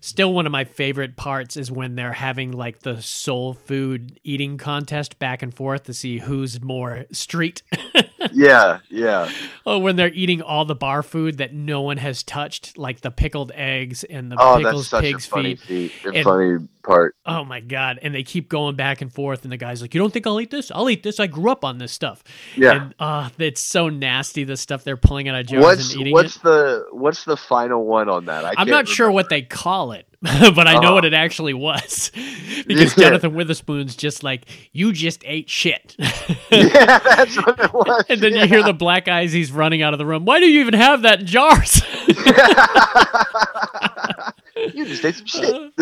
Still, 0.00 0.32
one 0.32 0.46
of 0.46 0.52
my 0.52 0.64
favorite 0.64 1.16
parts 1.16 1.56
is 1.56 1.70
when 1.70 1.94
they're 1.96 2.12
having 2.12 2.52
like 2.52 2.80
the 2.80 3.00
soul 3.02 3.54
food 3.54 4.18
eating 4.24 4.58
contest 4.58 5.18
back 5.18 5.42
and 5.42 5.52
forth 5.54 5.84
to 5.84 5.94
see 5.94 6.18
who's 6.18 6.60
more 6.62 7.04
street. 7.12 7.62
yeah, 8.32 8.80
yeah. 8.90 9.30
oh, 9.66 9.78
when 9.78 9.96
they're 9.96 10.12
eating 10.12 10.42
all 10.42 10.64
the 10.64 10.74
bar 10.74 11.02
food 11.02 11.38
that 11.38 11.52
no 11.54 11.80
one 11.82 11.96
has 11.96 12.22
touched, 12.22 12.76
like 12.78 13.00
the 13.00 13.10
pickled 13.10 13.52
eggs 13.54 14.04
and 14.04 14.30
the 14.30 14.36
Oh, 14.38 14.56
pickles 14.58 14.74
that's 14.74 14.88
such 14.90 15.04
a 15.04 15.06
pig's 15.12 15.26
funny 15.26 15.54
feet. 15.56 15.90
feat, 15.92 16.14
And- 16.14 16.24
funny 16.24 16.68
part. 16.88 17.14
Oh 17.26 17.44
my 17.44 17.60
god! 17.60 17.98
And 18.02 18.14
they 18.14 18.22
keep 18.22 18.48
going 18.48 18.74
back 18.74 19.00
and 19.02 19.12
forth, 19.12 19.42
and 19.44 19.52
the 19.52 19.56
guy's 19.56 19.82
like, 19.82 19.94
"You 19.94 20.00
don't 20.00 20.12
think 20.12 20.26
I'll 20.26 20.40
eat 20.40 20.50
this? 20.50 20.70
I'll 20.74 20.88
eat 20.90 21.02
this. 21.02 21.20
I 21.20 21.26
grew 21.28 21.50
up 21.50 21.64
on 21.64 21.78
this 21.78 21.92
stuff." 21.92 22.24
Yeah. 22.56 22.72
And 22.84 22.94
uh, 22.98 23.28
it's 23.38 23.60
so 23.60 23.88
nasty. 23.88 24.44
The 24.44 24.56
stuff 24.56 24.82
they're 24.84 24.96
pulling 24.96 25.28
out 25.28 25.38
of 25.38 25.46
jars 25.46 25.62
What's 25.62 25.92
and 25.92 26.00
eating 26.00 26.12
what's 26.14 26.36
it. 26.36 26.42
the 26.42 26.86
what's 26.92 27.24
the 27.24 27.36
final 27.36 27.84
one 27.84 28.08
on 28.08 28.24
that? 28.24 28.44
I 28.44 28.48
I'm 28.50 28.54
can't 28.56 28.70
not 28.70 28.88
sure 28.88 29.10
what 29.10 29.28
they 29.28 29.42
call 29.42 29.92
it, 29.92 30.06
but 30.22 30.66
I 30.66 30.74
know 30.80 30.88
Oh. 30.90 30.94
what 30.94 31.04
it 31.04 31.14
actually 31.14 31.54
was 31.54 32.10
because 32.66 32.96
Yeah. 32.96 33.04
Jonathan 33.10 33.34
Witherspoon's 33.34 33.94
just 33.94 34.22
like, 34.22 34.46
"You 34.72 34.92
just 34.92 35.22
ate 35.26 35.50
shit," 35.50 35.94
yeah, 36.50 36.98
that's 36.98 37.36
what 37.36 37.60
it 37.60 37.72
was. 37.72 38.04
and 38.08 38.20
then 38.20 38.34
you 38.34 38.46
hear 38.46 38.62
the 38.62 38.72
black 38.72 39.08
eyes. 39.08 39.32
He's 39.32 39.52
running 39.52 39.82
out 39.82 39.92
of 39.92 39.98
the 39.98 40.06
room. 40.06 40.24
Why 40.24 40.40
do 40.40 40.46
you 40.46 40.60
even 40.62 40.74
have 40.74 41.02
that 41.02 41.20
in 41.20 41.26
jars? 41.26 41.82
You 44.74 44.84
just 44.86 45.04
ate 45.04 45.14
some 45.16 45.26
shit. 45.26 45.72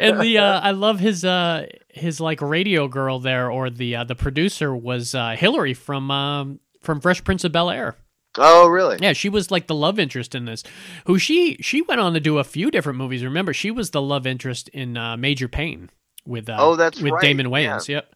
and 0.00 0.20
the 0.20 0.38
uh, 0.38 0.60
I 0.62 0.70
love 0.72 1.00
his 1.00 1.24
uh 1.24 1.66
his 1.88 2.20
like 2.20 2.40
radio 2.42 2.88
girl 2.88 3.18
there 3.20 3.50
or 3.50 3.70
the 3.70 3.96
uh, 3.96 4.04
the 4.04 4.14
producer 4.14 4.74
was 4.74 5.14
uh, 5.14 5.30
Hillary 5.38 5.74
from 5.74 6.10
um 6.10 6.60
from 6.80 7.00
Fresh 7.00 7.24
Prince 7.24 7.44
of 7.44 7.52
Bel 7.52 7.70
Air. 7.70 7.96
oh, 8.38 8.68
really? 8.68 8.98
Yeah, 9.00 9.12
she 9.12 9.28
was 9.28 9.50
like 9.50 9.66
the 9.66 9.74
love 9.74 9.98
interest 9.98 10.34
in 10.34 10.44
this. 10.44 10.62
Who 11.06 11.18
she 11.18 11.56
she 11.60 11.82
went 11.82 12.00
on 12.00 12.12
to 12.14 12.20
do 12.20 12.38
a 12.38 12.44
few 12.44 12.70
different 12.70 12.98
movies. 12.98 13.24
Remember, 13.24 13.52
she 13.52 13.70
was 13.70 13.90
the 13.90 14.02
love 14.02 14.26
interest 14.26 14.68
in 14.70 14.96
uh, 14.96 15.16
Major 15.16 15.48
Payne 15.48 15.90
with 16.26 16.48
uh, 16.48 16.56
Oh, 16.58 16.76
that's 16.76 17.00
with 17.00 17.12
right, 17.12 17.22
Damon 17.22 17.50
yeah. 17.50 17.52
Wayans. 17.78 17.88
Yep. 17.88 18.12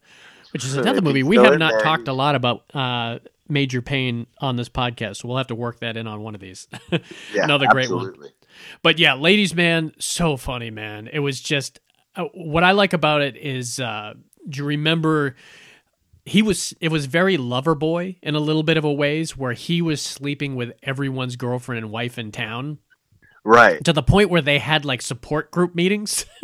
Which 0.53 0.65
is 0.65 0.77
another 0.77 1.01
movie 1.01 1.23
we 1.23 1.37
have 1.37 1.59
not 1.59 1.73
there, 1.73 1.81
talked 1.81 2.09
a 2.09 2.13
lot 2.13 2.35
about. 2.35 2.65
Uh, 2.75 3.19
Major 3.49 3.83
Payne 3.83 4.29
on 4.41 4.55
this 4.55 4.69
podcast, 4.69 5.17
so 5.17 5.27
we'll 5.27 5.37
have 5.37 5.49
to 5.49 5.57
work 5.57 5.81
that 5.81 5.97
in 5.97 6.07
on 6.07 6.21
one 6.21 6.37
of 6.37 6.41
these. 6.41 6.69
Yeah, 7.35 7.43
Another 7.43 7.67
great 7.67 7.91
one. 7.91 8.15
But 8.83 8.99
yeah, 8.99 9.15
Ladies 9.15 9.55
Man, 9.55 9.93
so 9.99 10.37
funny, 10.37 10.71
man. 10.71 11.09
It 11.13 11.21
was 11.21 11.41
just 11.41 11.81
uh, 12.17 12.25
what 12.35 12.65
I 12.65 12.73
like 12.73 12.93
about 12.93 13.23
it 13.23 13.37
is 13.37 13.79
uh 13.81 14.15
do 14.49 14.59
you 14.59 14.65
remember 14.65 15.37
he 16.25 16.43
was 16.43 16.75
it 16.81 16.91
was 16.91 17.07
very 17.07 17.37
lover 17.37 17.75
boy 17.75 18.17
in 18.23 18.35
a 18.35 18.41
little 18.41 18.63
bit 18.63 18.77
of 18.77 18.85
a 18.85 18.93
ways 18.93 19.37
where 19.37 19.53
he 19.53 19.81
was 19.83 20.01
sleeping 20.01 20.55
with 20.57 20.73
everyone's 20.83 21.37
girlfriend 21.37 21.85
and 21.85 21.93
wife 21.93 22.19
in 22.19 22.33
town 22.33 22.79
Right. 23.43 23.83
to 23.85 23.93
the 23.95 24.03
point 24.03 24.29
where 24.29 24.43
they 24.43 24.59
had 24.59 24.85
like 24.85 25.01
support 25.01 25.51
group 25.51 25.75
meetings 25.75 26.27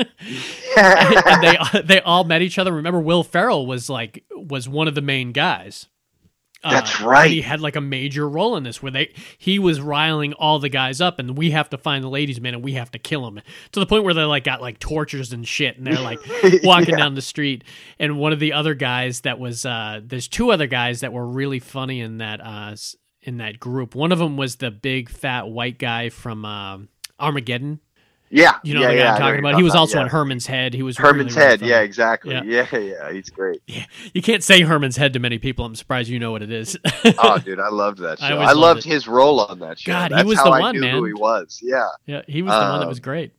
and 0.77 1.43
they 1.43 1.59
they 1.85 2.01
all 2.01 2.25
met 2.25 2.43
each 2.43 2.59
other. 2.59 2.73
Remember 2.73 3.01
Will 3.01 3.23
Ferrell 3.23 3.67
was 3.67 3.89
like 3.91 4.25
was 4.35 4.69
one 4.69 4.89
of 4.89 4.95
the 4.95 5.03
main 5.03 5.33
guys. 5.33 5.89
Uh, 6.67 6.71
That's 6.71 6.99
and 6.99 7.07
right. 7.09 7.31
He 7.31 7.43
had 7.43 7.61
like 7.61 7.77
a 7.77 7.81
major 7.81 8.29
role 8.29 8.57
in 8.57 8.65
this 8.65 8.83
where 8.83 8.91
they 8.93 9.13
he 9.39 9.59
was 9.59 9.81
riling 9.81 10.33
all 10.35 10.59
the 10.59 10.69
guys 10.69 11.01
up 11.01 11.19
and 11.19 11.37
we 11.39 11.51
have 11.53 11.71
to 11.71 11.79
find 11.79 12.03
the 12.03 12.09
ladies 12.09 12.41
man 12.41 12.55
and 12.55 12.65
we 12.65 12.73
have 12.73 12.91
to 12.91 12.99
kill 12.99 13.27
him 13.27 13.41
to 13.73 13.81
the 13.81 13.87
point 13.87 14.05
where 14.05 14.15
they 14.15 14.23
like 14.25 14.45
got 14.45 14.61
like 14.61 14.79
tortures 14.79 15.33
and 15.33 15.47
shit 15.47 15.79
and 15.79 15.87
they're 15.87 16.01
like 16.01 16.19
walking 16.65 16.91
Yeah. 16.91 16.97
down 16.97 17.15
the 17.15 17.23
street 17.23 17.65
and 17.99 18.19
one 18.19 18.33
of 18.33 18.41
the 18.41 18.53
other 18.53 18.75
guys 18.75 19.21
that 19.23 19.39
was 19.39 19.65
uh 19.65 20.01
there's 20.05 20.29
two 20.29 20.51
other 20.51 20.67
guys 20.67 21.01
that 21.01 21.13
were 21.13 21.27
really 21.27 21.61
funny 21.61 22.01
in 22.01 22.19
that 22.19 22.41
uh 22.41 22.75
in 23.23 23.39
that 23.39 23.59
group. 23.59 23.95
One 23.95 24.13
of 24.13 24.19
them 24.19 24.37
was 24.37 24.57
the 24.57 24.71
big 24.71 25.09
fat 25.09 25.49
white 25.49 25.79
guy 25.79 26.11
from 26.11 26.45
um 26.45 26.89
Armageddon. 27.19 27.81
Yeah, 28.29 28.55
You 28.65 28.75
know 28.75 28.81
yeah, 28.81 28.87
the 28.89 28.93
guy 28.95 28.99
yeah, 29.05 29.13
I'm 29.15 29.21
talking 29.21 29.39
about. 29.39 29.55
He 29.57 29.63
was 29.63 29.75
also 29.77 30.01
on 30.01 30.09
Herman's 30.09 30.47
Head. 30.47 30.75
He 30.75 30.83
was. 30.83 30.99
Herman's 30.99 31.35
really, 31.37 31.47
really 31.47 31.51
Head. 31.53 31.61
funny. 31.61 31.71
yeah, 31.71 31.81
exactly. 31.81 32.35
Yeah. 32.35 32.67
Yeah. 32.73 32.79
yeah, 32.79 33.13
He's 33.13 33.31
great. 33.31 33.63
You 34.13 34.21
can't 34.23 34.43
say 34.43 34.63
Herman's 34.63 34.97
Head 34.97 35.13
to 35.13 35.19
many 35.21 35.39
people. 35.39 35.65
I'm 35.65 35.77
surprised 35.77 36.09
you 36.09 36.19
know 36.19 36.33
what 36.33 36.43
it 36.43 36.51
is. 36.51 36.77
oh, 37.19 37.39
dude, 37.45 37.61
I 37.61 37.69
loved 37.69 37.99
that 37.99 38.21
I 38.21 38.29
show. 38.29 38.35
always 38.35 38.49
I, 38.49 38.53
loved 38.53 38.81
it. 38.81 38.85
his 38.87 39.07
role 39.07 39.41
on 39.41 39.61
that 39.61 39.79
show. 39.79 39.93
God, 39.93 40.13
he 40.13 40.25
was 40.25 40.39
the 40.39 40.45
I 40.51 40.61
one, 40.61 40.75
knew 40.75 40.81
man. 40.81 40.95
Who 40.97 41.05
he 41.05 41.13
was? 41.15 41.61
Yeah, 41.63 41.87
yeah, 42.07 42.23
he 42.27 42.43
was 42.43 42.53
the 42.53 42.59
one 42.59 42.79
that 42.81 42.83
Um, 42.83 42.89
was 42.89 43.01
great. 43.01 43.33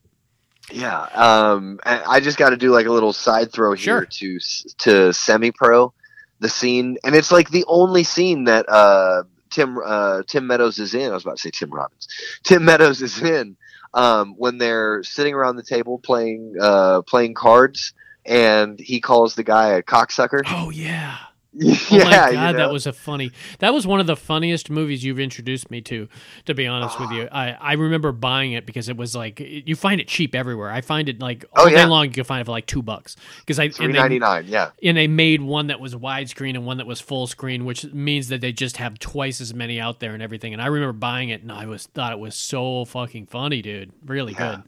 yeah. 0.71 1.01
Um, 1.13 1.79
I 1.85 2.19
just 2.19 2.37
got 2.37 2.49
to 2.51 2.57
do 2.57 2.71
like 2.71 2.85
a 2.85 2.91
little 2.91 3.13
side 3.13 3.51
throw 3.51 3.75
Sure. 3.75 4.01
here 4.01 4.05
to 4.05 4.39
to 4.79 5.13
semi 5.13 5.51
pro, 5.51 5.93
the 6.39 6.49
scene, 6.49 6.97
and 7.03 7.15
it's 7.15 7.31
like 7.31 7.49
the 7.49 7.65
only 7.67 8.03
scene 8.03 8.45
that 8.45 8.65
uh 8.69 9.23
Tim 9.49 9.77
uh 9.83 10.23
Tim 10.27 10.47
Meadows 10.47 10.79
is 10.79 10.93
in. 10.93 11.09
I 11.11 11.13
was 11.13 11.23
about 11.23 11.37
to 11.37 11.41
say 11.41 11.51
Tim 11.51 11.71
Robbins. 11.71 12.07
Tim 12.43 12.65
Meadows 12.65 13.01
is 13.01 13.21
in 13.21 13.55
um 13.93 14.35
when 14.37 14.57
they're 14.57 15.03
sitting 15.03 15.33
around 15.33 15.55
the 15.55 15.63
table 15.63 15.99
playing 15.99 16.55
uh 16.59 17.01
playing 17.03 17.33
cards, 17.33 17.93
and 18.25 18.79
he 18.79 18.99
calls 18.99 19.35
the 19.35 19.43
guy 19.43 19.69
a 19.69 19.83
cocksucker. 19.83 20.41
Oh 20.45 20.69
yeah. 20.69 21.17
Yeah, 21.59 21.75
Oh 21.91 21.97
my 22.05 22.11
god, 22.11 22.27
you 22.31 22.37
know? 22.37 22.53
that 22.53 22.71
was 22.71 22.85
a 22.87 22.93
funny. 22.93 23.31
That 23.59 23.73
was 23.73 23.85
one 23.87 23.99
of 23.99 24.07
the 24.07 24.15
funniest 24.15 24.69
movies 24.69 25.03
you've 25.03 25.19
introduced 25.19 25.71
me 25.71 25.81
to. 25.81 26.07
To 26.45 26.53
be 26.53 26.67
honest 26.67 26.99
with 26.99 27.11
you, 27.11 27.27
I 27.31 27.51
I 27.59 27.73
remember 27.73 28.11
buying 28.11 28.51
it 28.53 28.65
because 28.65 28.89
it 28.89 28.97
was 28.97 29.15
like 29.15 29.39
you 29.39 29.75
find 29.75 29.99
it 29.99 30.07
cheap 30.07 30.35
everywhere. 30.35 30.69
I 30.71 30.81
find 30.81 31.09
it 31.09 31.19
like 31.19 31.45
Oh, 31.55 31.63
all 31.63 31.69
day 31.69 31.85
long. 31.85 32.05
You 32.05 32.11
can 32.11 32.23
find 32.23 32.41
it 32.41 32.45
for 32.45 32.51
like 32.51 32.65
two 32.67 32.81
bucks 32.81 33.15
because 33.39 33.59
I 33.59 33.69
three 33.69 33.87
ninety 33.93 34.19
nine. 34.19 34.45
Yeah. 34.47 34.71
and 34.83 34.95
they 34.97 35.07
made 35.07 35.41
one 35.41 35.67
that 35.67 35.79
was 35.79 35.95
widescreen 35.95 36.55
and 36.55 36.65
one 36.65 36.77
that 36.77 36.87
was 36.87 37.01
full 37.01 37.27
screen, 37.27 37.65
which 37.65 37.85
means 37.93 38.27
that 38.29 38.41
they 38.41 38.51
just 38.51 38.77
have 38.77 38.99
twice 38.99 39.41
as 39.41 39.53
many 39.53 39.79
out 39.79 39.99
there 39.99 40.13
and 40.13 40.21
everything. 40.23 40.53
And 40.53 40.61
I 40.61 40.67
remember 40.67 40.93
buying 40.93 41.29
it, 41.29 41.41
and 41.41 41.51
I 41.51 41.65
was 41.65 41.87
thought 41.87 42.11
it 42.13 42.19
was 42.19 42.35
so 42.35 42.85
fucking 42.85 43.27
funny, 43.27 43.61
dude. 43.61 43.91
Really 44.05 44.33
Yeah. 44.33 44.55
good. 44.57 44.63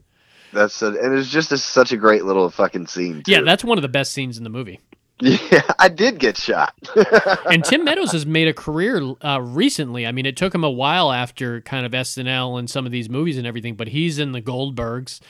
That's 0.52 0.82
a, 0.82 0.88
and 0.88 1.14
it's 1.16 1.30
just 1.30 1.52
a, 1.52 1.58
such 1.58 1.92
a 1.92 1.96
great 1.96 2.24
little 2.24 2.50
fucking 2.50 2.88
scene. 2.88 3.22
Too. 3.22 3.30
Yeah, 3.30 3.42
that's 3.42 3.62
one 3.62 3.78
of 3.78 3.82
the 3.82 3.88
best 3.88 4.10
scenes 4.12 4.36
in 4.36 4.42
the 4.42 4.50
movie. 4.50 4.80
Yeah. 5.20 5.62
I 5.78 5.88
did 5.88 6.18
get 6.18 6.36
shot. 6.36 6.74
and 7.50 7.64
Tim 7.64 7.84
Meadows 7.84 8.12
has 8.12 8.26
made 8.26 8.48
a 8.48 8.54
career 8.54 9.14
uh, 9.22 9.40
recently. 9.40 10.06
I 10.06 10.12
mean, 10.12 10.26
it 10.26 10.36
took 10.36 10.54
him 10.54 10.64
a 10.64 10.70
while 10.70 11.12
after 11.12 11.60
kind 11.60 11.86
of 11.86 11.92
SNL 11.92 12.58
and 12.58 12.68
some 12.68 12.86
of 12.86 12.92
these 12.92 13.08
movies 13.08 13.38
and 13.38 13.46
everything, 13.46 13.74
but 13.74 13.88
he's 13.88 14.18
in 14.18 14.32
the 14.32 14.42
Goldbergs. 14.42 15.20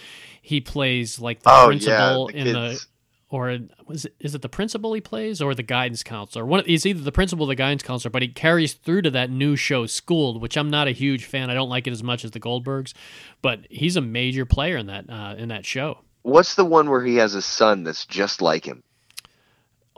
He 0.42 0.60
plays 0.60 1.20
like 1.20 1.42
the 1.42 1.50
oh 1.50 1.66
principal 1.66 2.30
yeah, 2.32 2.40
in 2.40 2.44
kids. 2.46 2.80
the 2.80 2.86
or 3.30 3.56
was 3.86 4.06
it, 4.06 4.14
is 4.18 4.34
it 4.34 4.42
the 4.42 4.48
principal 4.48 4.92
he 4.92 5.00
plays 5.00 5.40
or 5.40 5.54
the 5.54 5.62
guidance 5.62 6.02
counselor? 6.02 6.44
One, 6.44 6.64
he's 6.66 6.84
either 6.84 7.00
the 7.00 7.12
principal 7.12 7.46
or 7.46 7.48
the 7.48 7.54
guidance 7.54 7.82
counselor, 7.82 8.10
but 8.10 8.22
he 8.22 8.28
carries 8.28 8.74
through 8.74 9.02
to 9.02 9.10
that 9.12 9.30
new 9.30 9.54
show, 9.54 9.86
Schooled, 9.86 10.42
which 10.42 10.56
I'm 10.56 10.68
not 10.68 10.88
a 10.88 10.92
huge 10.92 11.24
fan. 11.24 11.48
I 11.48 11.54
don't 11.54 11.68
like 11.68 11.86
it 11.86 11.92
as 11.92 12.02
much 12.02 12.24
as 12.24 12.32
the 12.32 12.40
Goldbergs, 12.40 12.92
but 13.40 13.60
he's 13.70 13.96
a 13.96 14.00
major 14.00 14.44
player 14.44 14.76
in 14.76 14.86
that 14.86 15.08
uh, 15.08 15.36
in 15.38 15.48
that 15.48 15.64
show. 15.64 16.00
What's 16.22 16.56
the 16.56 16.64
one 16.64 16.90
where 16.90 17.04
he 17.04 17.16
has 17.16 17.34
a 17.34 17.40
son 17.40 17.84
that's 17.84 18.04
just 18.04 18.42
like 18.42 18.66
him? 18.66 18.82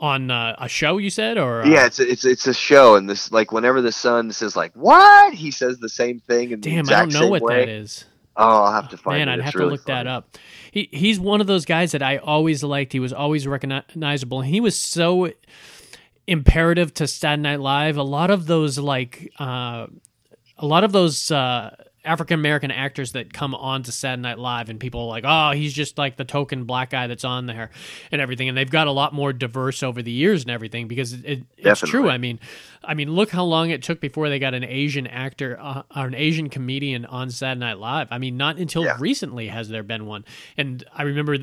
On 0.03 0.29
uh, 0.29 0.53
a 0.59 0.67
show, 0.67 0.97
you 0.97 1.09
said, 1.09 1.37
or 1.37 1.61
uh, 1.61 1.65
Yeah, 1.65 1.85
it's 1.85 1.97
a, 1.99 2.11
it's 2.11 2.25
it's 2.25 2.45
a 2.45 2.53
show, 2.53 2.95
and 2.95 3.09
this 3.09 3.31
like 3.31 3.53
whenever 3.53 3.81
the 3.81 3.91
son 3.93 4.33
says 4.33 4.53
like 4.53 4.73
"what," 4.73 5.33
he 5.33 5.49
says 5.49 5.77
the 5.79 5.87
same 5.87 6.19
thing 6.19 6.51
in 6.51 6.59
the 6.59 6.69
Damn, 6.69 6.89
I 6.89 7.05
don't 7.05 7.13
know 7.13 7.29
what 7.29 7.41
way. 7.41 7.59
that 7.59 7.69
is. 7.69 8.03
Oh, 8.35 8.63
I'll 8.63 8.73
have 8.73 8.89
to 8.89 8.97
find 8.97 9.19
Man, 9.19 9.29
it. 9.29 9.31
I'd 9.31 9.39
It's 9.39 9.45
have 9.45 9.53
to 9.53 9.59
really 9.59 9.71
look 9.71 9.85
that 9.85 10.05
up. 10.05 10.37
He 10.71 10.89
he's 10.91 11.21
one 11.21 11.39
of 11.39 11.47
those 11.47 11.63
guys 11.63 11.93
that 11.93 12.03
I 12.03 12.17
always 12.17 12.63
liked. 12.65 12.91
He 12.91 12.99
was 12.99 13.13
always 13.13 13.47
recognizable. 13.47 14.41
He 14.41 14.59
was 14.59 14.77
so 14.77 15.31
imperative 16.27 16.93
to 16.95 17.07
Saturday 17.07 17.41
Night 17.41 17.59
Live. 17.61 17.95
A 17.97 18.03
lot 18.03 18.29
of 18.29 18.45
those 18.47 18.77
like 18.77 19.31
uh, 19.39 19.87
a 20.57 20.65
lot 20.65 20.83
of 20.83 20.91
those 20.91 21.31
uh, 21.31 21.75
African 22.05 22.39
American 22.39 22.69
actors 22.71 23.13
that 23.13 23.31
come 23.31 23.55
on 23.55 23.83
to 23.83 23.91
Saturday 23.91 24.21
Night 24.21 24.37
Live, 24.39 24.69
and 24.69 24.79
people 24.79 25.01
are 25.01 25.07
like, 25.07 25.23
oh, 25.25 25.51
he's 25.51 25.73
just 25.73 25.97
like 25.97 26.17
the 26.17 26.25
token 26.25 26.65
black 26.65 26.89
guy 26.89 27.07
that's 27.07 27.23
on 27.23 27.45
there 27.45 27.69
and 28.11 28.21
everything. 28.21 28.49
And 28.49 28.57
they've 28.57 28.69
got 28.69 28.87
a 28.87 28.91
lot 28.91 29.13
more 29.13 29.31
diverse 29.31 29.83
over 29.83 30.01
the 30.01 30.11
years 30.11 30.41
and 30.43 30.51
everything 30.51 30.87
because 30.87 31.13
it, 31.13 31.25
it, 31.25 31.43
it's 31.57 31.79
true. 31.79 32.09
I 32.09 32.17
mean, 32.17 32.39
I 32.83 32.93
mean, 32.93 33.11
look 33.13 33.29
how 33.29 33.43
long 33.45 33.69
it 33.69 33.81
took 33.83 34.01
before 34.01 34.27
they 34.29 34.39
got 34.39 34.53
an 34.53 34.63
Asian 34.65 35.07
actor 35.07 35.57
uh, 35.59 35.83
or 35.95 36.07
an 36.07 36.15
Asian 36.15 36.49
comedian 36.49 37.05
on 37.05 37.29
Saturday 37.29 37.59
Night 37.61 37.77
Live. 37.79 38.07
I 38.11 38.17
mean, 38.17 38.35
not 38.37 38.57
until 38.57 38.83
Yeah. 38.83 38.97
recently 38.99 39.47
has 39.47 39.69
there 39.69 39.83
been 39.83 40.05
one. 40.05 40.25
And 40.57 40.83
I 40.93 41.03
remember. 41.03 41.37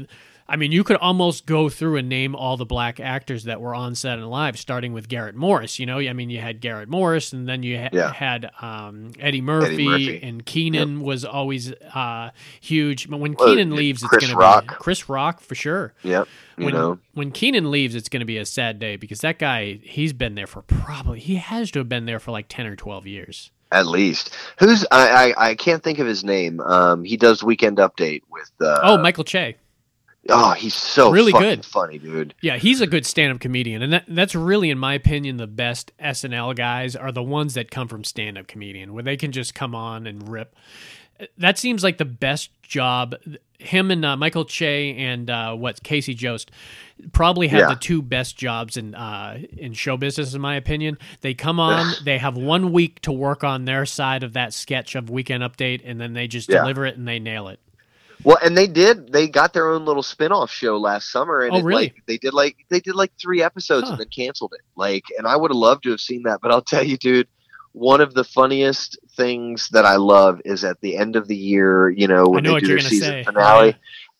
I 0.50 0.56
mean, 0.56 0.72
you 0.72 0.82
could 0.82 0.96
almost 0.96 1.46
go 1.46 1.68
through 1.68 1.96
and 1.96 2.08
name 2.08 2.34
all 2.34 2.56
the 2.56 2.66
black 2.66 2.98
actors 2.98 3.44
that 3.44 3.60
were 3.60 3.72
on 3.74 3.94
set 3.94 4.18
and 4.18 4.28
Live, 4.28 4.58
starting 4.58 4.92
with 4.92 5.08
Garrett 5.08 5.36
Morris. 5.36 5.78
You 5.78 5.86
know, 5.86 5.98
I 5.98 6.12
mean, 6.12 6.28
you 6.28 6.40
had 6.40 6.60
Garrett 6.60 6.88
Morris, 6.88 7.32
and 7.32 7.48
then 7.48 7.62
you 7.62 7.78
ha- 7.78 7.88
Yeah. 7.92 8.12
had 8.12 8.50
um, 8.60 9.12
Eddie, 9.20 9.40
Murphy, 9.40 9.84
Murphy. 9.84 10.20
and 10.22 10.44
Kenan 10.44 11.02
was 11.02 11.24
always 11.24 11.72
uh, 11.94 12.30
huge. 12.60 13.08
But 13.08 13.20
when 13.20 13.36
Well, 13.38 13.48
Kenan 13.50 13.76
leaves, 13.76 14.02
it's 14.02 14.10
going 14.16 14.36
to 14.36 14.60
be 14.62 14.66
Chris 14.66 15.08
Rock 15.08 15.40
for 15.40 15.54
sure. 15.54 15.94
Yep. 16.02 16.26
You 16.58 16.64
when 16.64 16.74
know, 16.74 16.98
when 17.14 17.30
Kenan 17.30 17.70
leaves, 17.70 17.94
it's 17.94 18.08
going 18.08 18.20
to 18.20 18.26
be 18.26 18.36
a 18.36 18.44
sad 18.44 18.78
day 18.80 18.96
because 18.96 19.20
that 19.20 19.38
guy 19.38 19.78
he's 19.84 20.12
been 20.12 20.34
there 20.34 20.48
for 20.48 20.62
probably 20.62 21.20
he 21.20 21.36
has 21.36 21.70
to 21.70 21.78
have 21.78 21.88
been 21.88 22.04
there 22.06 22.18
for 22.18 22.32
like 22.32 22.46
ten 22.48 22.66
or 22.66 22.74
twelve 22.76 23.06
years. 23.06 23.50
at 23.72 23.86
least 23.86 24.34
who's 24.58 24.84
I, 24.90 25.32
I 25.36 25.50
I 25.50 25.54
can't 25.54 25.82
think 25.82 26.00
of 26.00 26.06
his 26.08 26.24
name. 26.24 26.60
Um, 26.60 27.04
he 27.04 27.16
does 27.16 27.42
Weekend 27.44 27.78
Update 27.78 28.22
with. 28.30 28.50
Uh, 28.60 28.80
oh, 28.82 28.98
Michael 28.98 29.24
Che. 29.24 29.56
Oh, 30.28 30.52
he's 30.52 30.74
so 30.74 31.10
Really 31.10 31.32
fucking 31.32 31.48
good. 31.48 31.64
funny, 31.64 31.98
dude. 31.98 32.34
Yeah, 32.40 32.56
he's 32.58 32.80
a 32.80 32.86
good 32.86 33.06
stand-up 33.06 33.40
comedian, 33.40 33.82
and 33.82 33.92
that, 33.92 34.04
that's 34.08 34.34
really, 34.34 34.70
in 34.70 34.78
my 34.78 34.94
opinion, 34.94 35.36
the 35.38 35.46
best 35.46 35.92
SNL 35.98 36.54
guys 36.56 36.94
are 36.94 37.12
the 37.12 37.22
ones 37.22 37.54
that 37.54 37.70
come 37.70 37.88
from 37.88 38.04
stand-up 38.04 38.46
comedian, 38.46 38.92
where 38.92 39.02
they 39.02 39.16
can 39.16 39.32
just 39.32 39.54
come 39.54 39.74
on 39.74 40.06
and 40.06 40.28
rip. 40.28 40.54
That 41.36 41.58
seems 41.58 41.82
like 41.84 41.98
the 41.98 42.06
best 42.06 42.50
job. 42.62 43.14
Him 43.58 43.90
and 43.90 44.02
uh, 44.06 44.16
Michael 44.16 44.46
Che 44.46 44.96
and 44.96 45.28
uh, 45.28 45.54
what 45.54 45.82
Casey 45.82 46.14
Jost 46.14 46.50
probably 47.12 47.48
have 47.48 47.60
Yeah. 47.60 47.68
the 47.68 47.74
two 47.74 48.00
best 48.00 48.38
jobs 48.38 48.78
in 48.78 48.94
uh, 48.94 49.38
in 49.54 49.74
show 49.74 49.98
business, 49.98 50.32
in 50.32 50.40
my 50.40 50.56
opinion. 50.56 50.96
They 51.20 51.34
come 51.34 51.60
on, 51.60 51.92
they 52.06 52.16
have 52.16 52.38
one 52.38 52.72
week 52.72 53.02
to 53.02 53.12
work 53.12 53.44
on 53.44 53.66
their 53.66 53.84
side 53.84 54.22
of 54.22 54.32
that 54.32 54.54
sketch 54.54 54.94
of 54.94 55.10
Weekend 55.10 55.42
Update, 55.42 55.82
and 55.84 56.00
then 56.00 56.14
they 56.14 56.26
just 56.26 56.48
Yeah. 56.48 56.60
deliver 56.60 56.86
it 56.86 56.96
and 56.96 57.06
they 57.06 57.18
nail 57.18 57.48
it. 57.48 57.60
Well, 58.24 58.38
and 58.42 58.56
they 58.56 58.66
did. 58.66 59.12
They 59.12 59.28
got 59.28 59.52
their 59.52 59.70
own 59.70 59.84
little 59.84 60.02
spin-off 60.02 60.50
show 60.50 60.76
last 60.78 61.10
summer, 61.10 61.40
and 61.42 61.52
Oh, 61.54 61.58
it, 61.58 61.64
really? 61.64 61.82
like, 61.84 62.02
they 62.06 62.18
did 62.18 62.34
like 62.34 62.56
they 62.68 62.80
did 62.80 62.94
like 62.94 63.12
three 63.20 63.42
episodes 63.42 63.84
Huh. 63.86 63.92
and 63.92 64.00
then 64.00 64.08
canceled 64.08 64.52
it. 64.54 64.60
Like, 64.76 65.04
and 65.16 65.26
I 65.26 65.36
would 65.36 65.50
have 65.50 65.56
loved 65.56 65.84
to 65.84 65.90
have 65.90 66.00
seen 66.00 66.24
that, 66.24 66.40
but 66.42 66.50
I'll 66.50 66.60
tell 66.62 66.82
you, 66.84 66.96
dude, 66.96 67.28
one 67.72 68.00
of 68.00 68.14
the 68.14 68.24
funniest 68.24 68.98
things 69.16 69.68
that 69.70 69.84
I 69.86 69.96
love 69.96 70.40
is 70.44 70.64
at 70.64 70.80
the 70.80 70.96
end 70.96 71.16
of 71.16 71.28
the 71.28 71.36
year, 71.36 71.88
you 71.88 72.08
know, 72.08 72.26
when 72.28 72.44
know 72.44 72.54
they 72.54 72.60
do 72.60 72.66
their 72.68 72.80
season 72.80 73.08
say. 73.10 73.24
finale. 73.24 73.68
Yeah. 73.68 73.74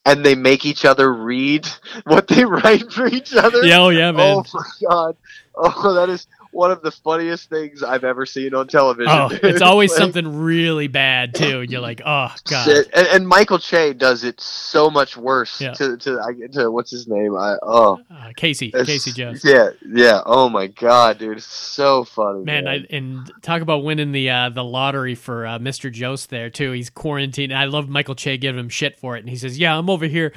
And 0.07 0.25
they 0.25 0.35
make 0.35 0.65
each 0.65 0.87
other 0.87 1.13
read 1.13 1.67
what 2.05 2.27
they 2.27 2.47
write 2.47 2.91
for 2.91 3.07
each 3.07 3.35
other. 3.35 3.63
Yeah, 3.65 3.81
oh 3.81 3.91
yeah, 3.91 4.09
oh, 4.09 4.13
man. 4.15 4.37
Oh 4.39 4.45
my 4.55 4.89
god! 4.89 5.17
Oh, 5.55 5.93
that 5.95 6.09
is 6.09 6.27
one 6.53 6.71
of 6.71 6.83
the 6.83 6.91
funniest 6.91 7.49
things 7.51 7.83
I've 7.83 8.05
ever 8.05 8.27
seen 8.27 8.55
on 8.55 8.67
television. 8.69 9.11
Oh, 9.13 9.29
dude. 9.29 9.41
it's 9.45 9.63
always 9.63 9.91
Like, 9.91 9.99
something 9.99 10.41
really 10.43 10.89
bad 10.89 11.35
too. 11.35 11.61
and 11.61 11.71
You're 11.71 11.81
like, 11.81 12.01
oh 12.05 12.35
god. 12.49 12.65
shit. 12.65 12.89
And, 12.95 13.07
and 13.09 13.29
Michael 13.29 13.59
Che 13.59 13.93
does 13.95 14.25
it 14.25 14.41
so 14.41 14.91
much 14.91 15.17
worse. 15.17 15.61
Yeah. 15.61 15.73
To 15.75 15.97
to 15.99 16.21
I 16.21 16.47
to 16.53 16.71
what's 16.71 16.91
his 16.91 17.07
name? 17.09 17.37
I 17.37 17.57
oh 17.63 17.99
Uh, 18.11 18.31
Casey, 18.37 18.69
it's- 18.69 18.87
Casey 18.87 19.13
Jones. 19.13 19.43
Yeah, 19.45 19.71
yeah. 19.87 20.21
Oh 20.27 20.49
my 20.49 20.67
god, 20.67 21.19
dude, 21.19 21.37
it's 21.39 21.47
so 21.47 22.05
funny. 22.05 22.45
Man, 22.45 22.67
I, 22.67 22.87
and 22.91 23.31
talk 23.43 23.63
about 23.63 23.85
winning 23.85 24.13
the 24.13 24.31
uh, 24.31 24.49
the 24.51 24.65
lottery 24.65 25.15
for 25.15 25.47
uh, 25.47 25.59
Mr. 25.59 25.91
Jost 25.93 26.31
there 26.31 26.51
too. 26.51 26.73
He's 26.73 26.91
quarantined. 26.91 27.53
I 27.55 27.65
love 27.67 27.89
Michael 27.89 28.15
Che 28.15 28.37
giving 28.39 28.59
him 28.59 28.69
shit 28.69 28.97
for 28.99 29.17
it, 29.17 29.21
and 29.21 29.29
he 29.29 29.37
says, 29.37 29.59
"Yeah, 29.59 29.77
I'm 29.79 29.89
over 29.89 30.07
here, 30.07 30.33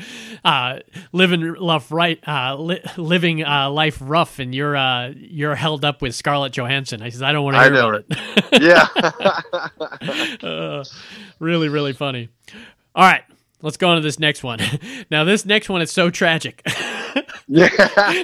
uh, 0.46 0.80
living 1.12 1.54
life 1.56 1.92
right, 1.92 2.20
uh, 2.28 2.56
li- 2.58 2.82
living 2.98 3.44
uh, 3.44 3.70
life 3.72 3.98
rough, 4.02 4.40
and 4.40 4.54
you're 4.54 4.76
uh, 4.76 5.12
you're 5.16 5.56
held 5.56 5.84
up 5.86 6.02
with 6.04 6.14
Scarlett 6.14 6.54
Johansson." 6.54 7.02
I 7.02 7.10
says, 7.10 7.24
"I 7.24 7.32
don't 7.32 7.44
want 7.44 7.56
to 7.56 7.60
I 7.60 7.70
know 7.70 7.90
about 7.90 8.06
it." 8.08 8.62
yeah. 8.62 10.48
uh, 10.48 10.84
really, 11.40 11.70
really 11.70 11.94
funny. 11.94 12.30
All 12.96 13.04
right, 13.04 13.24
let's 13.64 13.78
go 13.78 13.90
on 13.90 13.96
to 13.96 14.02
this 14.02 14.20
next 14.20 14.44
one. 14.44 14.60
now, 15.10 15.24
this 15.24 15.46
next 15.46 15.70
one 15.70 15.82
is 15.82 15.92
so 15.92 16.10
tragic. 16.12 16.62
yeah. 17.48 17.70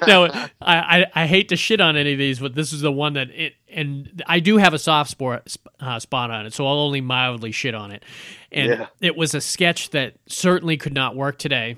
no, 0.08 0.26
I, 0.26 0.46
I 0.62 1.06
I 1.16 1.28
hate 1.28 1.50
to 1.50 1.56
shit 1.56 1.82
on 1.82 1.96
any 1.98 2.14
of 2.14 2.20
these, 2.20 2.40
but 2.40 2.54
this 2.54 2.72
is 2.74 2.82
the 2.82 2.92
one 2.92 3.14
that 3.14 3.30
it 3.32 3.54
and 3.72 4.22
I 4.28 4.40
do 4.40 4.58
have 4.58 4.74
a 4.74 4.80
soft 4.80 5.12
spot 5.12 5.56
uh, 5.80 6.00
spot 6.00 6.32
on 6.32 6.46
it, 6.46 6.54
so 6.54 6.68
I'll 6.68 6.80
only 6.80 7.02
mildly 7.02 7.52
shit 7.52 7.74
on 7.74 7.92
it. 7.92 8.04
And 8.52 8.70
Yeah. 8.70 8.88
it 9.02 9.16
was 9.16 9.34
a 9.34 9.42
sketch 9.42 9.92
that 9.92 10.14
certainly 10.28 10.78
could 10.78 10.94
not 10.94 11.16
work 11.16 11.38
today, 11.38 11.78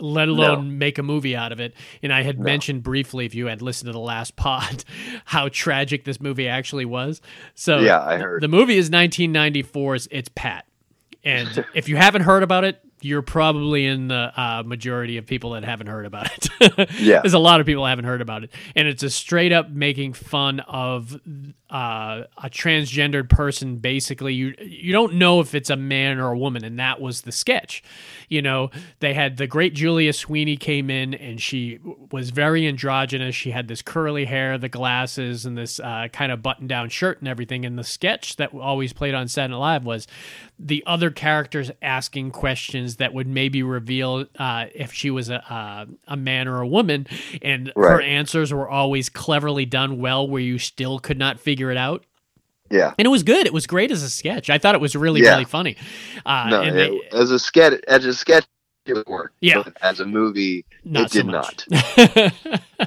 let 0.00 0.28
alone 0.28 0.78
make 0.78 0.98
a 0.98 1.02
movie 1.02 1.36
out 1.36 1.52
of 1.52 1.60
it. 1.60 1.74
And 2.02 2.12
I 2.12 2.22
had 2.22 2.38
mentioned 2.40 2.82
briefly, 2.82 3.26
if 3.26 3.34
you 3.34 3.46
had 3.46 3.62
listened 3.62 3.86
to 3.88 3.92
the 3.92 3.98
last 3.98 4.34
pod, 4.36 4.84
how 5.24 5.48
tragic 5.48 6.04
this 6.04 6.20
movie 6.20 6.48
actually 6.48 6.84
was. 6.84 7.20
So 7.54 7.78
Yeah, 7.78 8.00
I 8.02 8.18
heard. 8.18 8.42
the 8.42 8.48
movie 8.48 8.76
is 8.76 8.90
1994's 8.90 10.08
It's 10.10 10.28
Pat. 10.34 10.66
And 11.22 11.64
if 11.74 11.88
you 11.88 11.96
haven't 11.96 12.22
heard 12.22 12.42
about 12.42 12.64
it, 12.64 12.80
you're 13.04 13.22
probably 13.22 13.86
in 13.86 14.08
the 14.08 14.32
uh, 14.34 14.62
majority 14.64 15.18
of 15.18 15.26
people 15.26 15.50
that 15.50 15.64
haven't 15.64 15.88
heard 15.88 16.06
about 16.06 16.30
it. 16.32 16.48
Yeah. 16.98 17.20
There's 17.20 17.34
a 17.34 17.38
lot 17.38 17.60
of 17.60 17.66
people 17.66 17.82
that 17.84 17.90
haven't 17.90 18.04
heard 18.06 18.22
about 18.22 18.44
it. 18.44 18.50
And 18.74 18.88
it's 18.88 19.02
a 19.02 19.10
straight 19.10 19.52
up 19.52 19.70
making 19.70 20.14
fun 20.14 20.60
of 20.60 21.14
uh, 21.74 22.22
a 22.36 22.48
transgendered 22.48 23.28
person. 23.28 23.76
Basically, 23.76 24.32
you 24.32 24.54
you 24.60 24.92
don't 24.92 25.14
know 25.14 25.40
if 25.40 25.54
it's 25.54 25.70
a 25.70 25.76
man 25.76 26.18
or 26.18 26.30
a 26.30 26.38
woman, 26.38 26.64
and 26.64 26.78
that 26.78 27.00
was 27.00 27.22
the 27.22 27.32
sketch. 27.32 27.82
You 28.28 28.42
know, 28.42 28.70
they 29.00 29.12
had 29.12 29.36
the 29.36 29.46
great 29.46 29.74
Julia 29.74 30.12
Sweeney 30.12 30.56
came 30.56 30.88
in, 30.88 31.14
and 31.14 31.40
she 31.40 31.80
was 32.12 32.30
very 32.30 32.66
androgynous. 32.66 33.34
She 33.34 33.50
had 33.50 33.66
this 33.66 33.82
curly 33.82 34.24
hair, 34.24 34.56
the 34.56 34.68
glasses, 34.68 35.44
and 35.46 35.58
this 35.58 35.80
uh, 35.80 36.08
kind 36.12 36.30
of 36.30 36.42
button 36.42 36.66
down 36.66 36.90
shirt 36.90 37.18
and 37.18 37.28
everything. 37.28 37.64
And 37.64 37.78
the 37.78 37.84
sketch 37.84 38.36
that 38.36 38.54
always 38.54 38.92
played 38.92 39.14
on 39.14 39.26
Saturday 39.26 39.52
Night 39.52 39.58
Live 39.58 39.84
was 39.84 40.06
the 40.58 40.82
other 40.86 41.10
characters 41.10 41.70
asking 41.82 42.30
questions 42.30 42.96
that 42.96 43.12
would 43.12 43.26
maybe 43.26 43.62
reveal 43.62 44.26
uh, 44.38 44.66
if 44.74 44.92
she 44.92 45.10
was 45.10 45.28
a, 45.28 45.34
a 45.36 45.86
a 46.08 46.16
man 46.16 46.46
or 46.48 46.60
a 46.60 46.66
woman, 46.68 47.06
and 47.42 47.72
her 47.76 48.00
answers 48.00 48.52
were 48.52 48.68
always 48.68 49.08
cleverly 49.08 49.66
done 49.66 49.98
well, 49.98 50.26
where 50.28 50.40
you 50.42 50.58
still 50.58 50.98
could 50.98 51.18
not 51.18 51.40
figure 51.40 51.70
it 51.70 51.76
out. 51.76 52.04
Yeah. 52.70 52.94
And 52.98 53.04
it 53.06 53.10
was 53.10 53.22
good. 53.22 53.46
It 53.46 53.52
was 53.52 53.66
great 53.66 53.90
as 53.90 54.02
a 54.02 54.08
sketch. 54.10 54.48
I 54.48 54.58
thought 54.58 54.74
it 54.74 54.80
was 54.80 54.96
really, 54.96 55.22
Yeah. 55.22 55.32
really 55.32 55.44
funny. 55.44 55.76
Uh, 56.24 56.46
No, 56.48 56.62
and 56.62 56.78
it- 56.78 57.02
they- 57.12 57.18
as 57.18 57.30
a 57.30 57.38
sketch, 57.38 57.80
as 57.88 58.04
a 58.06 58.14
sketch, 58.14 58.46
it 58.86 59.06
worked. 59.06 59.34
Yeah. 59.40 59.62
But 59.62 59.76
as 59.82 60.00
a 60.00 60.06
movie, 60.06 60.64
not 60.84 61.06
it 61.06 61.10
so 61.12 61.18
did 61.22 61.26
much. 61.26 61.68
not. 61.70 62.32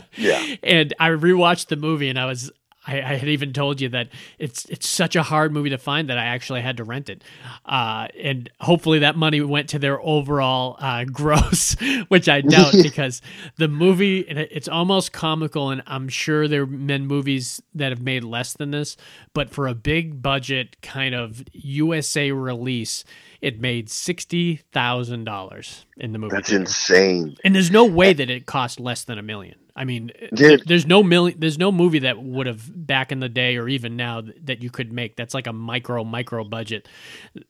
Yeah. 0.18 0.56
And 0.64 0.94
I 1.00 1.10
rewatched 1.10 1.68
the 1.68 1.76
movie, 1.76 2.10
and 2.10 2.18
I 2.20 2.26
was. 2.26 2.52
I, 2.88 3.02
I 3.02 3.16
had 3.16 3.28
even 3.28 3.54
told 3.54 3.82
you 3.82 3.90
that 3.90 4.10
it's 4.40 4.66
it's 4.66 4.88
such 4.88 5.16
a 5.16 5.24
hard 5.24 5.52
movie 5.52 5.70
to 5.70 5.78
find 5.78 6.10
that 6.10 6.18
I 6.18 6.26
actually 6.26 6.62
had 6.62 6.78
to 6.78 6.84
rent 6.84 7.10
it, 7.10 7.24
uh, 7.66 8.08
and 8.20 8.50
hopefully 8.62 9.00
that 9.00 9.18
money 9.18 9.42
went 9.42 9.70
to 9.70 9.80
their 9.80 10.02
overall 10.02 10.78
uh, 10.80 11.04
gross, 11.12 11.76
which 12.08 12.30
I 12.30 12.42
doubt 12.42 12.74
because 12.82 13.22
the 13.58 13.68
movie 13.68 14.20
it's 14.20 14.68
almost 14.68 15.12
comical, 15.12 15.70
and 15.70 15.84
I'm 15.86 16.08
sure 16.08 16.48
there 16.48 16.66
have 16.66 16.88
been 16.88 17.06
movies 17.06 17.62
that 17.76 17.92
have 17.92 18.02
made 18.02 18.24
less 18.24 18.54
than 18.54 18.72
this, 18.72 18.96
but 19.34 19.50
for 19.50 19.68
a 19.68 19.76
big 19.76 20.22
budget 20.22 20.82
kind 20.82 21.14
of 21.14 21.44
USA 21.52 22.32
release, 22.32 23.04
it 23.42 23.60
made 23.60 23.90
sixty 23.90 24.62
thousand 24.72 25.26
dollars 25.26 25.86
in 25.98 26.14
the 26.14 26.20
movie. 26.20 26.36
That's 26.36 26.50
theater. 26.50 26.62
insane. 26.62 27.38
And 27.44 27.54
there's 27.54 27.72
no 27.72 27.86
way 27.86 28.14
that 28.14 28.30
it 28.30 28.46
cost 28.46 28.80
less 28.80 29.04
than 29.04 29.18
a 29.18 29.24
million. 29.24 29.58
I 29.78 29.86
mean, 29.86 30.12
Dude. 30.34 30.64
there's 30.66 30.88
no 30.88 31.04
million. 31.04 31.40
There's 31.40 31.60
no 31.60 31.72
movie 31.72 32.00
that 32.00 32.22
would 32.22 32.48
have 32.48 32.88
back 32.88 33.12
in 33.12 33.20
the 33.20 33.30
day 33.30 33.58
or 33.58 33.68
even 33.70 33.96
now 33.96 34.22
th- 34.22 34.36
that 34.46 34.64
you 34.64 34.72
could 34.72 34.92
make. 34.92 35.16
That's 35.16 35.36
like 35.36 35.46
a 35.46 35.54
micro 35.54 36.04
micro 36.04 36.44
budget. 36.44 36.90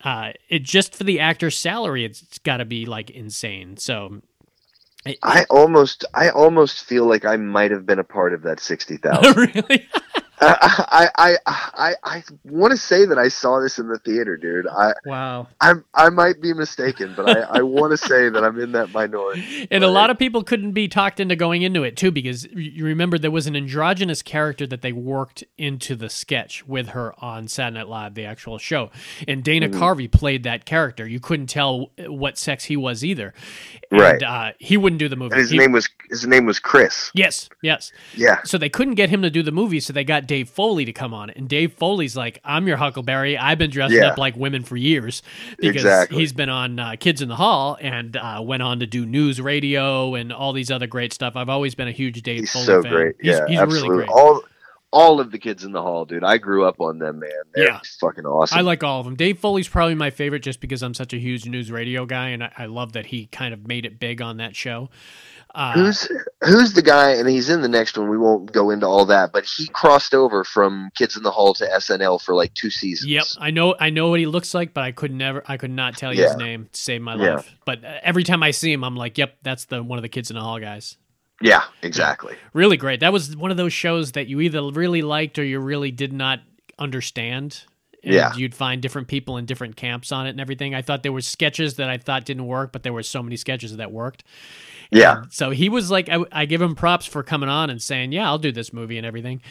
Uh, 0.04 0.34
it 0.50 0.64
just 0.64 0.94
for 0.94 1.06
the 1.06 1.22
actor's 1.22 1.58
salary, 1.58 2.04
it's, 2.04 2.38
got 2.40 2.58
to 2.58 2.66
be 2.66 2.86
like 2.86 3.10
insane. 3.10 3.78
So, 3.78 4.22
I 5.24 5.46
almost, 5.50 6.04
I 6.14 6.30
almost 6.30 6.84
feel 6.84 7.06
like 7.06 7.24
I 7.24 7.38
might 7.38 7.72
have 7.72 7.86
been 7.86 8.00
a 8.00 8.04
part 8.04 8.34
of 8.34 8.42
that 8.44 8.60
sixty 8.60 8.98
thousand. 8.98 9.38
really, 9.56 9.88
I, 10.40 11.10
I, 11.18 11.38
I, 11.46 11.96
I, 12.04 12.24
want 12.46 12.72
to 12.72 12.78
say 12.78 13.06
that 13.06 13.18
I 13.18 13.28
saw 13.28 13.60
this 13.60 13.80
in 13.80 13.88
the 13.88 13.98
theater, 13.98 14.38
dude. 14.38 14.68
I, 14.68 14.94
wow. 15.06 15.48
I'm, 15.62 15.84
I 15.94 16.10
might 16.10 16.42
be 16.42 16.54
mistaken, 16.54 17.14
but 17.16 17.30
I, 17.30 17.60
I 17.60 17.62
want 17.64 17.92
to 17.92 17.98
say 18.08 18.30
that 18.30 18.44
I'm 18.44 18.60
in 18.60 18.72
that 18.74 18.92
minority. 18.94 19.68
And 19.72 19.84
a 19.84 19.88
lot 19.90 20.10
of 20.10 20.20
people 20.20 20.44
couldn't 20.44 20.74
be 20.74 20.88
talked 20.88 21.20
into 21.20 21.36
going 21.36 21.62
into 21.64 21.84
it 21.84 21.98
too, 21.98 22.12
because 22.12 22.46
you 22.54 22.86
remember 22.86 23.18
there 23.18 23.32
was 23.32 23.48
an 23.48 23.56
androgynous 23.56 24.22
character 24.22 24.68
that 24.68 24.82
they 24.82 24.92
worked 24.92 25.44
into 25.58 25.96
the 25.96 26.10
sketch 26.10 26.68
with 26.68 26.90
her 26.90 27.14
on 27.24 27.48
Saturday 27.48 27.80
Night 27.80 27.88
Live, 27.88 28.14
the 28.14 28.26
actual 28.26 28.58
show. 28.58 28.92
And 29.28 29.44
Dana 29.44 29.68
Mm-hmm. 29.68 29.82
Carvey 29.84 30.10
played 30.12 30.44
that 30.44 30.66
character. 30.66 31.08
You 31.08 31.20
couldn't 31.20 31.48
tell 31.48 31.92
what 32.06 32.38
sex 32.38 32.66
he 32.66 32.78
was 32.78 33.04
either. 33.04 33.34
And, 33.92 34.00
Right. 34.02 34.22
Uh, 34.24 34.52
he 34.60 34.78
wouldn't 34.78 35.00
do 35.00 35.10
the 35.10 35.16
movie. 35.16 35.34
And 35.34 35.42
his 35.42 35.50
He- 35.50 35.58
name 35.58 35.72
was, 35.72 35.90
his 36.10 36.28
name 36.28 36.46
was 36.46 36.60
Chris. 36.60 37.10
Yes, 37.16 37.50
yes. 37.64 37.92
Yeah. 38.16 38.42
So 38.44 38.58
they 38.58 38.70
couldn't 38.70 38.96
get 38.96 39.10
him 39.10 39.22
to 39.24 39.30
do 39.30 39.42
the 39.42 39.52
movie, 39.52 39.80
so 39.80 39.92
they 39.94 40.04
got 40.04 40.27
Dave 40.28 40.50
Foley 40.50 40.86
to 40.86 40.94
come 40.94 41.14
on 41.14 41.30
it. 41.30 41.38
And 41.38 41.48
Dave 41.50 41.74
Foley's 41.74 42.16
like, 42.16 42.40
I'm 42.44 42.68
your 42.68 42.78
Huckleberry. 42.78 43.38
I've 43.38 43.58
been 43.58 43.72
dressing 43.72 43.98
Yeah. 43.98 44.08
up 44.10 44.18
like 44.18 44.36
women 44.36 44.64
for 44.64 44.76
years 44.78 45.24
because 45.58 45.76
Exactly. 45.84 46.18
he's 46.20 46.34
been 46.34 46.50
on 46.50 46.78
uh, 46.80 46.96
Kids 47.00 47.22
in 47.22 47.30
the 47.30 47.36
Hall 47.36 47.78
and 47.82 48.16
uh, 48.18 48.42
went 48.44 48.62
on 48.64 48.80
to 48.82 48.86
do 48.86 49.06
news 49.06 49.42
radio 49.42 50.14
and 50.16 50.32
all 50.32 50.54
these 50.54 50.70
other 50.70 50.88
great 50.88 51.14
stuff. 51.14 51.36
I've 51.36 51.50
always 51.50 51.74
been 51.76 51.88
a 51.88 51.92
huge 51.92 52.22
Dave 52.22 52.42
He's 52.42 52.52
Foley 52.52 52.66
so 52.66 52.84
fan. 52.84 52.92
great. 52.92 53.16
He's, 53.22 53.32
yeah, 53.32 53.48
he's 53.48 53.60
absolutely. 53.60 53.90
really 53.90 54.06
great. 54.06 54.10
All, 54.10 54.42
all 54.92 55.20
of 55.20 55.32
the 55.32 55.38
kids 55.38 55.66
in 55.66 55.74
the 55.74 55.82
hall, 55.82 56.06
dude. 56.06 56.24
I 56.24 56.38
grew 56.38 56.66
up 56.66 56.80
on 56.80 56.98
them, 56.98 57.20
man. 57.20 57.30
They're 57.54 57.66
Yeah. 57.66 57.80
fucking 58.00 58.26
awesome. 58.26 58.58
I 58.58 58.62
like 58.62 58.84
all 58.84 59.00
of 59.02 59.06
them. 59.06 59.16
Dave 59.16 59.38
Foley's 59.38 59.68
probably 59.68 59.96
my 59.96 60.10
favorite 60.10 60.40
just 60.44 60.62
because 60.62 60.82
I'm 60.82 60.94
such 60.94 61.12
a 61.14 61.18
huge 61.18 61.46
news 61.46 61.70
radio 61.72 62.06
guy, 62.06 62.30
and 62.30 62.42
I, 62.44 62.52
I 62.58 62.66
love 62.68 62.94
that 62.94 63.08
he 63.08 63.26
kind 63.28 63.54
of 63.54 63.68
made 63.68 63.86
it 63.86 64.00
big 64.00 64.22
on 64.22 64.38
that 64.38 64.56
show. 64.56 64.90
Uh, 65.58 65.74
Who's 65.74 66.08
who's 66.44 66.74
the 66.74 66.84
guy? 66.84 67.14
And 67.14 67.28
he's 67.28 67.50
in 67.50 67.62
the 67.64 67.68
next 67.68 67.98
one. 67.98 68.10
We 68.10 68.18
won't 68.18 68.52
go 68.52 68.70
into 68.70 68.86
all 68.86 69.06
that, 69.08 69.32
but 69.32 69.44
he 69.44 69.68
crossed 69.70 70.14
over 70.14 70.44
from 70.44 70.92
Kids 70.96 71.18
in 71.18 71.24
the 71.24 71.32
Hall 71.32 71.56
to 71.56 71.66
SNL 71.66 72.22
for 72.22 72.36
like 72.36 72.54
two 72.54 72.70
seasons. 72.70 73.10
Yep, 73.10 73.26
I 73.40 73.50
know. 73.50 73.76
I 73.80 73.90
know 73.90 74.10
what 74.10 74.20
he 74.20 74.28
looks 74.28 74.54
like, 74.54 74.76
but 74.76 74.84
I 74.84 74.92
could 74.92 75.12
never. 75.12 75.42
I 75.48 75.58
could 75.58 75.72
not 75.72 75.98
tell 75.98 76.14
you 76.14 76.22
his 76.22 76.36
name 76.38 76.70
to 76.72 76.80
save 76.80 77.02
my 77.02 77.16
Yeah. 77.16 77.34
life. 77.38 77.52
But 77.66 77.84
uh, 77.84 77.98
every 78.04 78.24
time 78.24 78.44
I 78.44 78.52
see 78.52 78.72
him, 78.72 78.84
I'm 78.84 78.96
like, 78.96 79.18
"Yep, 79.18 79.38
that's 79.42 79.66
the 79.66 79.82
one 79.82 79.98
of 79.98 80.04
the 80.04 80.10
kids 80.10 80.30
in 80.30 80.36
the 80.36 80.44
hall 80.44 80.60
guys." 80.60 80.96
Yeah, 81.42 81.64
exactly. 81.82 82.36
Really 82.54 82.78
great. 82.78 83.00
That 83.00 83.12
was 83.12 83.36
one 83.36 83.50
of 83.50 83.58
those 83.58 83.74
shows 83.74 84.12
that 84.12 84.28
you 84.28 84.40
either 84.42 84.62
really 84.72 85.02
liked 85.02 85.40
or 85.40 85.44
you 85.44 85.60
really 85.60 85.90
did 85.90 86.14
not 86.14 86.40
understand. 86.78 87.64
And 88.04 88.14
Yeah. 88.14 88.34
you'd 88.36 88.54
find 88.56 88.80
different 88.82 89.08
people 89.08 89.38
in 89.38 89.46
different 89.46 89.76
camps 89.76 90.12
on 90.12 90.28
it 90.28 90.32
and 90.32 90.40
everything. 90.40 90.76
I 90.76 90.82
thought 90.84 91.02
there 91.04 91.12
were 91.12 91.22
sketches 91.22 91.76
that 91.76 91.90
I 91.90 91.98
thought 91.98 92.26
didn't 92.26 92.46
work, 92.46 92.72
but 92.72 92.84
there 92.84 92.94
were 92.94 93.04
so 93.04 93.24
many 93.24 93.36
sketches 93.38 93.76
that 93.76 93.92
worked. 93.92 94.24
Yeah, 94.92 95.24
And 95.24 95.34
so 95.34 95.50
he 95.52 95.70
was 95.70 95.92
like, 95.92 96.10
I, 96.10 96.24
I 96.32 96.46
give 96.46 96.62
him 96.62 96.76
props 96.76 97.06
for 97.06 97.24
coming 97.24 97.50
on 97.50 97.70
and 97.70 97.82
saying, 97.82 98.12
"Yeah, 98.12 98.28
I'll 98.28 98.38
do 98.40 98.52
this 98.52 98.72
movie 98.72 98.98
and 98.98 99.06
everything." 99.06 99.42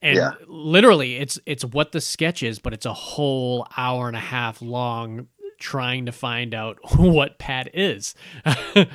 And 0.00 0.16
Yeah. 0.16 0.32
literally, 0.46 1.16
it's 1.16 1.38
it's 1.46 1.64
what 1.64 1.92
the 1.92 2.00
sketch 2.00 2.42
is, 2.42 2.58
but 2.58 2.72
it's 2.72 2.86
a 2.86 2.92
whole 2.92 3.66
hour 3.76 4.08
and 4.08 4.16
a 4.16 4.20
half 4.20 4.60
long 4.60 5.28
trying 5.58 6.06
to 6.06 6.12
find 6.12 6.54
out 6.54 6.78
what 6.96 7.38
Pat 7.38 7.70
is. 7.74 8.14
and, 8.44 8.88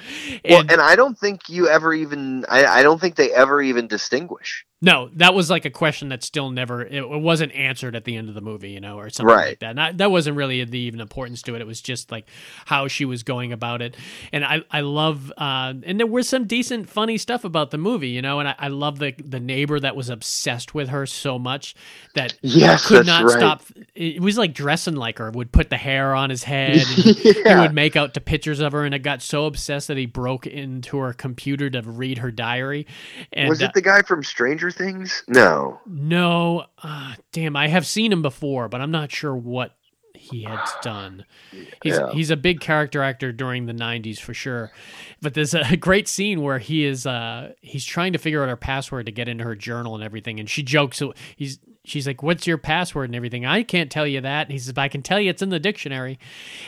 well, 0.49 0.63
and 0.69 0.81
I 0.81 0.95
don't 0.95 1.17
think 1.17 1.49
you 1.49 1.67
ever 1.67 1.93
even. 1.93 2.45
I, 2.49 2.65
I 2.65 2.83
don't 2.83 2.99
think 2.99 3.15
they 3.15 3.31
ever 3.33 3.61
even 3.61 3.87
distinguish. 3.87 4.65
No, 4.81 5.09
that 5.15 5.33
was 5.33 5.49
like 5.49 5.65
a 5.65 5.71
question 5.71 6.09
that 6.09 6.23
still 6.23 6.51
never 6.51 6.83
it, 6.83 7.03
it 7.03 7.21
wasn't 7.21 7.51
answered 7.53 7.95
at 7.95 8.05
the 8.05 8.15
end 8.15 8.29
of 8.29 8.35
the 8.35 8.41
movie, 8.41 8.71
you 8.71 8.79
know, 8.79 8.99
or 8.99 9.09
something 9.09 9.41
like 9.41 9.47
Right. 9.47 9.59
that. 9.59 9.75
Not, 9.75 9.97
that 9.97 10.11
wasn't 10.11 10.37
really 10.37 10.63
the 10.65 10.79
even 10.79 11.01
importance 11.01 11.41
to 11.43 11.55
it. 11.55 11.61
It 11.61 11.67
was 11.67 11.81
just 11.81 12.11
like 12.11 12.27
how 12.65 12.87
she 12.87 13.05
was 13.05 13.23
going 13.23 13.53
about 13.53 13.81
it, 13.81 13.97
and 14.31 14.45
I 14.45 14.61
I 14.71 14.81
love 14.81 15.31
uh, 15.37 15.73
and 15.83 15.99
there 15.99 16.07
was 16.07 16.29
some 16.29 16.45
decent 16.45 16.89
funny 16.89 17.17
stuff 17.17 17.43
about 17.43 17.71
the 17.71 17.77
movie, 17.79 18.09
you 18.09 18.21
know, 18.21 18.39
and 18.39 18.49
I, 18.49 18.55
I 18.59 18.67
love 18.69 18.99
the 18.99 19.13
the 19.23 19.39
neighbor 19.39 19.79
that 19.79 19.95
was 19.95 20.09
obsessed 20.09 20.75
with 20.75 20.89
her 20.89 21.05
so 21.07 21.39
much 21.39 21.75
that 22.13 22.35
Yes, 22.43 22.83
could 22.83 23.03
not 23.05 23.29
right. 23.29 23.29
stop. 23.29 23.63
It 23.95 24.21
was 24.21 24.37
like 24.37 24.53
dressing 24.53 24.95
like 24.95 25.17
her. 25.19 25.31
Would 25.31 25.51
put 25.51 25.69
the 25.69 25.77
hair 25.77 26.13
on 26.15 26.29
his 26.29 26.43
head. 26.43 26.89
And 26.89 27.11
he 27.43 27.55
would 27.55 27.73
make 27.73 27.95
out 27.95 28.13
to 28.15 28.21
pictures 28.21 28.59
of 28.59 28.73
her, 28.73 28.85
and 28.85 28.93
it 28.95 28.99
got 28.99 29.21
so 29.21 29.45
obsessed 29.45 29.87
that 29.89 29.97
he 29.97 30.05
broke 30.05 30.47
into 30.47 30.97
her 30.99 31.13
computer 31.13 31.69
to 31.71 31.81
read 31.81 32.19
her 32.19 32.31
diary. 32.31 32.87
And 33.33 33.47
was 33.47 33.61
uh, 33.61 33.69
it 33.69 33.73
the 33.73 33.81
guy 33.81 34.01
from 34.01 34.23
Stranger 34.23 34.66
Things? 34.71 35.23
No. 35.27 35.79
no, 35.85 36.65
uh, 36.83 37.13
damn, 37.31 37.55
I 37.55 37.67
have 37.67 37.85
seen 37.85 38.11
him 38.11 38.21
before, 38.21 38.67
but 38.69 38.81
I'm 38.81 38.91
not 38.91 39.11
sure 39.11 39.35
what 39.35 39.75
he 40.13 40.43
had 40.43 40.59
done. 40.81 41.25
He's 41.83 41.97
Yeah. 41.97 42.11
he's 42.11 42.31
a 42.31 42.37
big 42.37 42.59
character 42.59 43.03
actor 43.03 43.31
during 43.31 43.65
the 43.67 43.73
'90s 43.73 44.17
for 44.19 44.33
sure. 44.33 44.71
But 45.21 45.33
there's 45.35 45.53
a 45.53 45.77
great 45.79 46.07
scene 46.07 46.41
where 46.41 46.57
he 46.59 46.85
is 46.85 47.05
uh, 47.05 47.53
he's 47.61 47.85
trying 47.85 48.13
to 48.13 48.19
figure 48.19 48.41
out 48.43 48.49
her 48.49 48.55
password 48.57 49.05
to 49.05 49.11
get 49.11 49.27
into 49.27 49.43
her 49.43 49.55
journal 49.55 49.93
and 49.95 50.03
everything, 50.03 50.39
and 50.39 50.49
she 50.49 50.63
jokes. 50.63 51.01
He's 51.35 51.59
she's 51.87 52.05
like, 52.05 52.21
"What's 52.21 52.45
your 52.45 52.57
password 52.57 53.09
and 53.09 53.15
everything?" 53.15 53.45
I 53.45 53.63
can't 53.63 53.89
tell 53.89 54.05
you 54.05 54.21
that. 54.21 54.47
And 54.47 54.51
he 54.51 54.59
says, 54.59 54.73
"But 54.73 54.81
I 54.81 54.87
can 54.89 55.01
tell 55.01 55.19
you 55.19 55.29
it's 55.29 55.41
in 55.41 55.49
the 55.49 55.59
dictionary." 55.59 56.19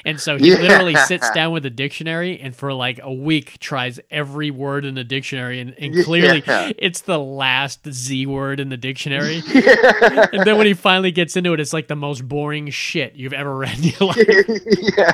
And 0.05 0.19
so 0.19 0.37
he 0.37 0.49
Yeah. 0.51 0.57
literally 0.61 0.95
sits 0.95 1.29
down 1.35 1.51
with 1.51 1.63
the 1.63 1.69
dictionary 1.69 2.39
and 2.39 2.55
for 2.55 2.73
like 2.73 2.99
a 3.03 3.13
week 3.13 3.59
tries 3.59 3.99
every 4.09 4.49
word 4.51 4.85
in 4.85 4.95
the 4.95 5.03
dictionary, 5.03 5.59
and, 5.59 5.75
and 5.77 6.03
clearly 6.03 6.43
Yeah. 6.47 6.71
it's 6.77 7.01
the 7.01 7.19
last 7.19 7.87
Z 7.91 8.25
word 8.25 8.59
in 8.59 8.69
the 8.69 8.77
dictionary. 8.77 9.41
and 9.53 10.45
then 10.45 10.57
when 10.57 10.65
he 10.67 10.73
finally 10.73 11.11
gets 11.11 11.35
into 11.35 11.53
it, 11.53 11.59
it's 11.59 11.73
like 11.73 11.87
the 11.87 11.95
most 11.95 12.27
boring 12.27 12.69
shit 12.69 13.15
you've 13.15 13.33
ever 13.33 13.55
read 13.55 13.77
in 13.77 13.83
your 13.99 14.09
life. 14.09 14.27
yeah. 14.97 15.11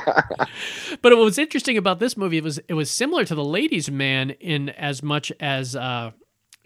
But 1.02 1.12
what 1.12 1.18
was 1.24 1.38
interesting 1.38 1.76
about 1.76 1.98
this 1.98 2.16
movie 2.16 2.38
it 2.38 2.44
was 2.44 2.58
it 2.68 2.74
was 2.74 2.90
similar 2.90 3.24
to 3.24 3.34
The 3.34 3.44
Ladies' 3.44 3.90
Man 3.90 4.30
in 4.30 4.68
as 4.70 5.02
much 5.02 5.32
as 5.40 5.74
uh, 5.76 6.12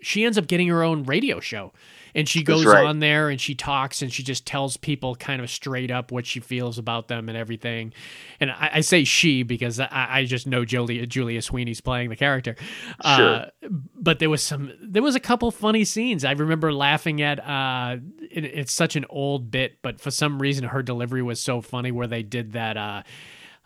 she 0.00 0.24
ends 0.24 0.38
up 0.38 0.46
getting 0.46 0.68
her 0.68 0.82
own 0.82 1.04
radio 1.04 1.40
show. 1.40 1.72
And 2.14 2.28
she 2.28 2.42
goes 2.42 2.64
right. 2.64 2.84
on 2.84 2.98
there 2.98 3.30
and 3.30 3.40
she 3.40 3.54
talks 3.54 4.02
and 4.02 4.12
she 4.12 4.22
just 4.22 4.46
tells 4.46 4.76
people 4.76 5.14
kind 5.14 5.40
of 5.40 5.50
straight 5.50 5.90
up 5.90 6.12
what 6.12 6.26
she 6.26 6.40
feels 6.40 6.78
about 6.78 7.08
them 7.08 7.28
and 7.28 7.36
everything. 7.36 7.92
And 8.40 8.50
I, 8.50 8.70
I 8.74 8.80
say 8.80 9.04
she 9.04 9.42
because 9.42 9.80
I, 9.80 9.88
I 9.90 10.24
just 10.24 10.46
know 10.46 10.64
Julia, 10.64 11.06
Julia 11.06 11.42
Sweeney's 11.42 11.80
playing 11.80 12.10
the 12.10 12.16
character. 12.16 12.56
Uh, 13.00 13.46
but 13.94 14.18
there 14.18 14.30
was 14.30 14.42
some, 14.42 14.72
there 14.80 15.02
was 15.02 15.14
a 15.14 15.20
couple 15.20 15.50
funny 15.50 15.84
scenes. 15.84 16.24
I 16.24 16.32
remember 16.32 16.72
laughing 16.72 17.22
at. 17.22 17.38
Uh, 17.40 17.96
it, 18.30 18.44
it's 18.44 18.72
such 18.72 18.96
an 18.96 19.04
old 19.10 19.50
bit, 19.50 19.78
but 19.82 20.00
for 20.00 20.10
some 20.10 20.40
reason 20.40 20.64
her 20.64 20.82
delivery 20.82 21.22
was 21.22 21.40
so 21.40 21.60
funny 21.60 21.90
where 21.90 22.06
they 22.06 22.22
did 22.22 22.52
that. 22.52 22.76
Uh, 22.76 23.02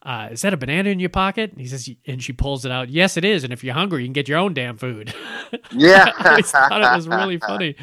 uh, 0.04 0.28
is 0.32 0.42
that 0.42 0.52
a 0.52 0.56
banana 0.56 0.90
in 0.90 1.00
your 1.00 1.08
pocket? 1.08 1.52
And 1.52 1.60
he 1.60 1.66
says, 1.66 1.88
and 2.06 2.22
she 2.22 2.32
pulls 2.32 2.64
it 2.64 2.70
out. 2.72 2.90
Yes, 2.90 3.16
it 3.16 3.24
is. 3.24 3.42
And 3.42 3.52
if 3.52 3.64
you're 3.64 3.74
hungry, 3.74 4.02
you 4.02 4.06
can 4.06 4.12
get 4.12 4.28
your 4.28 4.38
own 4.38 4.54
damn 4.54 4.76
food. 4.76 5.14
Yeah. 5.72 6.10
I 6.18 6.30
always 6.30 6.50
thought 6.50 6.82
it 6.82 6.96
was 6.96 7.06
really 7.08 7.38
funny. 7.38 7.76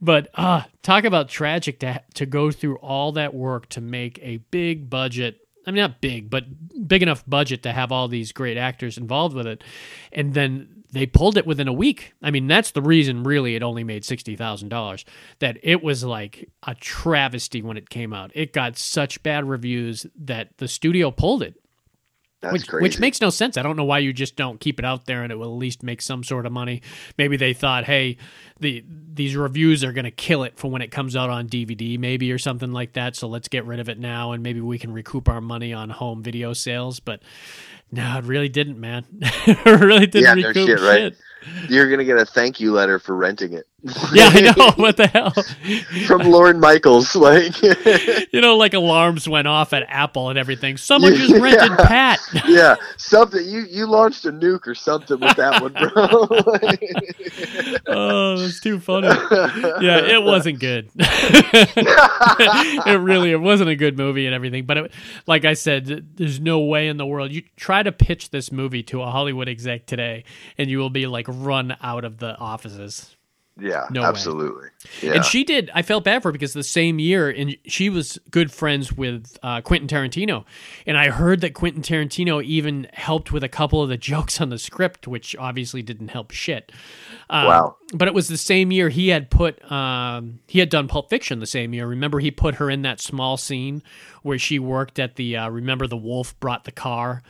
but 0.00 0.28
uh 0.34 0.62
talk 0.82 1.04
about 1.04 1.28
tragic 1.28 1.80
to 1.80 2.02
to 2.14 2.26
go 2.26 2.50
through 2.50 2.76
all 2.76 3.12
that 3.12 3.34
work 3.34 3.68
to 3.70 3.80
make 3.80 4.18
a 4.22 4.36
big 4.50 4.90
budget 4.90 5.40
I 5.66 5.70
mean 5.70 5.80
not 5.80 6.00
big, 6.00 6.28
but 6.30 6.44
big 6.86 7.02
enough 7.02 7.24
budget 7.26 7.62
to 7.64 7.72
have 7.72 7.92
all 7.92 8.08
these 8.08 8.32
great 8.32 8.56
actors 8.56 8.98
involved 8.98 9.34
with 9.34 9.46
it. 9.46 9.64
And 10.12 10.34
then 10.34 10.77
they 10.92 11.06
pulled 11.06 11.36
it 11.36 11.46
within 11.46 11.68
a 11.68 11.72
week. 11.72 12.14
I 12.22 12.30
mean, 12.30 12.46
that's 12.46 12.70
the 12.70 12.82
reason 12.82 13.22
really 13.24 13.54
it 13.56 13.62
only 13.62 13.84
made 13.84 14.02
$60,000. 14.04 15.04
That 15.40 15.58
it 15.62 15.82
was 15.82 16.02
like 16.04 16.48
a 16.66 16.74
travesty 16.74 17.60
when 17.62 17.76
it 17.76 17.90
came 17.90 18.12
out. 18.12 18.30
It 18.34 18.52
got 18.52 18.78
such 18.78 19.22
bad 19.22 19.44
reviews 19.48 20.06
that 20.18 20.56
the 20.58 20.68
studio 20.68 21.10
pulled 21.10 21.42
it 21.42 21.60
That's 22.40 22.52
which, 22.52 22.68
crazy. 22.68 22.82
which 22.82 22.98
makes 23.00 23.20
no 23.20 23.30
sense. 23.30 23.56
I 23.56 23.62
don't 23.62 23.76
know 23.76 23.84
why 23.84 23.98
you 23.98 24.12
just 24.12 24.36
don't 24.36 24.60
keep 24.60 24.78
it 24.78 24.84
out 24.84 25.06
there 25.06 25.22
and 25.22 25.30
it 25.32 25.36
will 25.36 25.52
at 25.52 25.58
least 25.58 25.82
make 25.82 26.00
some 26.00 26.24
sort 26.24 26.46
of 26.46 26.52
money. 26.52 26.80
Maybe 27.18 27.36
they 27.36 27.52
thought, 27.52 27.84
hey, 27.84 28.16
the 28.60 28.84
these 28.88 29.36
reviews 29.36 29.82
are 29.84 29.92
going 29.92 30.04
to 30.04 30.10
kill 30.12 30.44
it 30.44 30.56
for 30.56 30.70
when 30.70 30.80
it 30.80 30.90
comes 30.92 31.16
out 31.16 31.28
on 31.30 31.48
DVD, 31.48 31.98
maybe 31.98 32.30
or 32.32 32.38
something 32.38 32.72
like 32.72 32.92
that. 32.94 33.16
So 33.16 33.26
let's 33.28 33.48
get 33.48 33.64
rid 33.66 33.80
of 33.80 33.88
it 33.88 33.98
now, 33.98 34.32
and 34.32 34.42
maybe 34.42 34.60
we 34.60 34.78
can 34.78 34.92
recoup 34.92 35.28
our 35.28 35.40
money 35.40 35.72
on 35.72 35.90
home 35.90 36.22
video 36.22 36.52
sales. 36.52 37.00
But 37.00 37.20
no, 37.90 38.18
it 38.18 38.24
really 38.24 38.48
didn't, 38.48 38.78
man. 38.80 39.04
it 39.20 39.80
really 39.80 40.06
didn't 40.06 40.24
Yeah, 40.24 40.34
no 40.34 40.48
recoup 40.48 40.66
shit, 40.68 40.80
right? 40.80 41.14
shit. 41.14 41.18
You're 41.70 41.88
gonna 41.88 42.04
get 42.04 42.18
a 42.18 42.26
thank 42.26 42.60
you 42.60 42.72
letter 42.72 42.98
for 42.98 43.14
renting 43.16 43.52
it. 43.54 43.64
Yeah, 44.12 44.28
I 44.32 44.40
know. 44.40 44.72
What 44.76 44.96
the 44.96 45.06
hell? 45.06 45.30
From 46.06 46.22
Lorne 46.22 46.58
Michaels, 46.58 47.14
like 47.14 47.62
you 48.32 48.40
know, 48.40 48.56
like 48.56 48.74
alarms 48.74 49.28
went 49.28 49.46
off 49.46 49.72
at 49.72 49.84
Apple 49.88 50.30
and 50.30 50.38
everything. 50.38 50.76
Someone 50.76 51.14
just 51.14 51.30
Yeah. 51.30 51.38
rented 51.38 51.78
Pat. 51.78 52.18
yeah, 52.48 52.74
something 52.96 53.46
you 53.48 53.60
you 53.70 53.86
launched 53.86 54.24
a 54.26 54.32
nuke 54.32 54.66
or 54.66 54.74
something 54.74 55.20
with 55.20 55.36
that 55.36 55.62
one, 55.62 55.72
bro. 55.74 56.26
oh, 57.86 58.36
that's 58.36 58.58
too 58.60 58.80
funny. 58.80 59.06
yeah, 59.80 59.98
it 60.04 60.22
wasn't 60.24 60.58
good. 60.58 60.90
it 60.96 63.00
really 63.00 63.30
it 63.32 63.40
wasn't 63.40 63.70
a 63.70 63.76
good 63.76 63.96
movie 63.96 64.26
and 64.26 64.34
everything. 64.34 64.64
But 64.66 64.76
it, 64.78 64.92
like 65.26 65.44
I 65.44 65.54
said, 65.54 66.08
there's 66.16 66.40
no 66.40 66.58
way 66.60 66.88
in 66.88 66.96
the 66.96 67.06
world 67.06 67.30
you 67.30 67.42
try 67.56 67.77
to 67.82 67.92
pitch 67.92 68.30
this 68.30 68.50
movie 68.52 68.82
to 68.84 69.02
a 69.02 69.10
Hollywood 69.10 69.48
exec 69.48 69.86
today, 69.86 70.24
and 70.56 70.70
you 70.70 70.78
will 70.78 70.90
be 70.90 71.06
like 71.06 71.26
run 71.28 71.76
out 71.82 72.04
of 72.04 72.18
the 72.18 72.36
offices. 72.38 73.16
yeah, 73.60 73.86
No 73.90 74.02
absolutely. 74.04 74.68
Yeah. 75.02 75.14
And 75.14 75.24
she 75.24 75.42
did. 75.42 75.68
I 75.74 75.82
felt 75.82 76.04
bad 76.04 76.22
for 76.22 76.28
her 76.28 76.32
because 76.32 76.52
the 76.52 76.62
same 76.62 76.98
year, 77.00 77.28
and 77.28 77.56
she 77.66 77.90
was 77.90 78.18
good 78.30 78.52
friends 78.52 78.92
with 78.92 79.36
uh, 79.42 79.60
Quentin 79.62 79.88
Tarantino. 79.88 80.44
And 80.86 80.96
I 80.96 81.10
heard 81.10 81.40
that 81.40 81.54
Quentin 81.54 81.82
Tarantino 81.82 82.42
even 82.44 82.88
helped 82.92 83.32
with 83.32 83.42
a 83.42 83.48
couple 83.48 83.82
of 83.82 83.88
the 83.88 83.96
jokes 84.10 84.40
on 84.40 84.50
the 84.50 84.58
script, 84.58 85.08
which 85.08 85.34
obviously 85.36 85.82
didn't 85.82 86.08
help 86.08 86.30
shit. 86.30 86.70
Uh, 87.28 87.44
Wow. 87.48 87.76
But 87.94 88.06
it 88.06 88.14
was 88.14 88.28
the 88.28 88.36
same 88.36 88.70
year 88.70 88.90
he 88.90 89.08
had 89.08 89.30
put 89.30 89.60
um, 89.72 90.40
he 90.46 90.58
had 90.60 90.68
done 90.68 90.88
Pulp 90.88 91.08
Fiction 91.08 91.40
the 91.40 91.46
same 91.46 91.72
year. 91.72 91.86
Remember, 91.86 92.20
he 92.20 92.30
put 92.30 92.56
her 92.56 92.68
in 92.70 92.82
that 92.82 93.00
small 93.00 93.36
scene 93.38 93.82
where 94.22 94.38
she 94.38 94.58
worked 94.58 94.98
at 94.98 95.16
the. 95.16 95.36
Uh, 95.38 95.48
remember, 95.48 95.86
the 95.86 95.96
wolf 95.96 96.38
brought 96.38 96.64
the 96.64 96.70
car, 96.72 97.22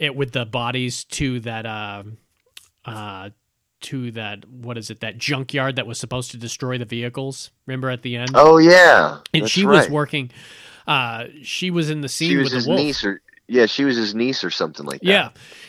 it 0.00 0.14
with 0.14 0.32
the 0.32 0.44
bodies 0.44 1.04
to 1.04 1.40
that. 1.40 1.66
Uh, 1.66 2.04
uh, 2.84 3.30
to 3.80 4.10
that 4.12 4.48
what 4.48 4.78
is 4.78 4.88
it 4.88 5.00
that 5.00 5.18
junkyard 5.18 5.76
that 5.76 5.86
was 5.86 6.00
supposed 6.00 6.30
to 6.30 6.38
destroy 6.38 6.78
the 6.78 6.86
vehicles 6.86 7.50
remember 7.66 7.90
at 7.90 8.00
the 8.00 8.16
end 8.16 8.30
oh 8.34 8.56
yeah, 8.56 9.18
and 9.34 9.46
she 9.48 9.66
right. 9.66 9.76
was 9.76 9.90
working 9.90 10.30
uh 10.86 11.24
she 11.42 11.70
was 11.70 11.90
in 11.90 12.00
the 12.00 12.08
scene 12.08 12.30
She 12.30 12.36
was 12.38 12.44
with 12.46 12.52
his 12.54 12.64
the 12.64 12.70
wolf 12.70 12.80
niece, 12.80 13.04
or 13.04 13.20
yeah, 13.46 13.66
she 13.66 13.84
was 13.84 13.96
his 13.96 14.14
niece 14.14 14.42
or 14.42 14.48
something 14.48 14.86
like 14.86 15.00
that. 15.02 15.06
yeah 15.06 15.28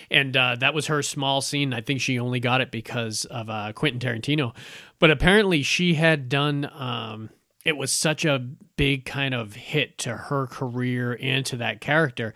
and 0.10 0.38
uh 0.38 0.56
that 0.62 0.74
was 0.74 0.88
her 0.88 1.02
small 1.04 1.42
scene 1.42 1.74
i 1.74 1.82
think 1.82 2.00
she 2.00 2.18
only 2.18 2.40
got 2.40 2.62
it 2.62 2.72
because 2.72 3.26
of 3.26 3.50
uh 3.50 3.74
quentin 3.74 4.00
tarantino 4.00 4.56
but 5.00 5.12
apparently 5.12 5.62
she 5.62 5.96
had 5.96 6.30
done 6.30 6.70
um 6.74 7.30
it 7.66 7.76
was 7.76 7.92
such 7.92 8.24
a 8.26 8.38
big 8.78 9.06
kind 9.06 9.34
of 9.34 9.56
hit 9.56 9.98
to 9.98 10.16
her 10.16 10.46
career 10.48 11.18
and 11.22 11.46
to 11.48 11.58
that 11.58 11.82
character 11.82 12.34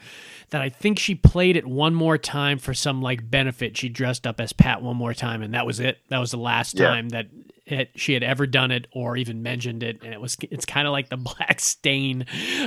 that 0.49 0.61
I 0.61 0.69
think 0.69 0.97
she 0.97 1.13
played 1.15 1.55
it 1.55 1.67
one 1.67 1.93
more 1.93 2.17
time 2.17 2.57
for 2.57 2.73
some 2.73 3.01
like 3.01 3.29
benefit. 3.29 3.77
She 3.77 3.89
dressed 3.89 4.25
up 4.25 4.41
as 4.41 4.51
Pat 4.53 4.81
one 4.81 4.97
more 4.97 5.13
time, 5.13 5.41
and 5.43 5.53
that 5.53 5.65
was 5.65 5.79
it. 5.79 5.99
That 6.09 6.17
was 6.17 6.31
the 6.31 6.37
last 6.37 6.77
Yeah. 6.79 6.87
time 6.87 7.09
that 7.09 7.27
it, 7.71 7.91
she 7.95 8.13
had 8.13 8.23
ever 8.23 8.47
done 8.47 8.71
it 8.71 8.87
or 8.91 9.17
even 9.17 9.43
mentioned 9.43 9.83
it. 9.83 10.01
And 10.03 10.13
it 10.13 10.21
was 10.21 10.37
it's 10.41 10.65
kind 10.65 10.87
of 10.87 10.91
like 10.91 11.09
the 11.09 11.17
black 11.37 11.59
stain 11.59 12.25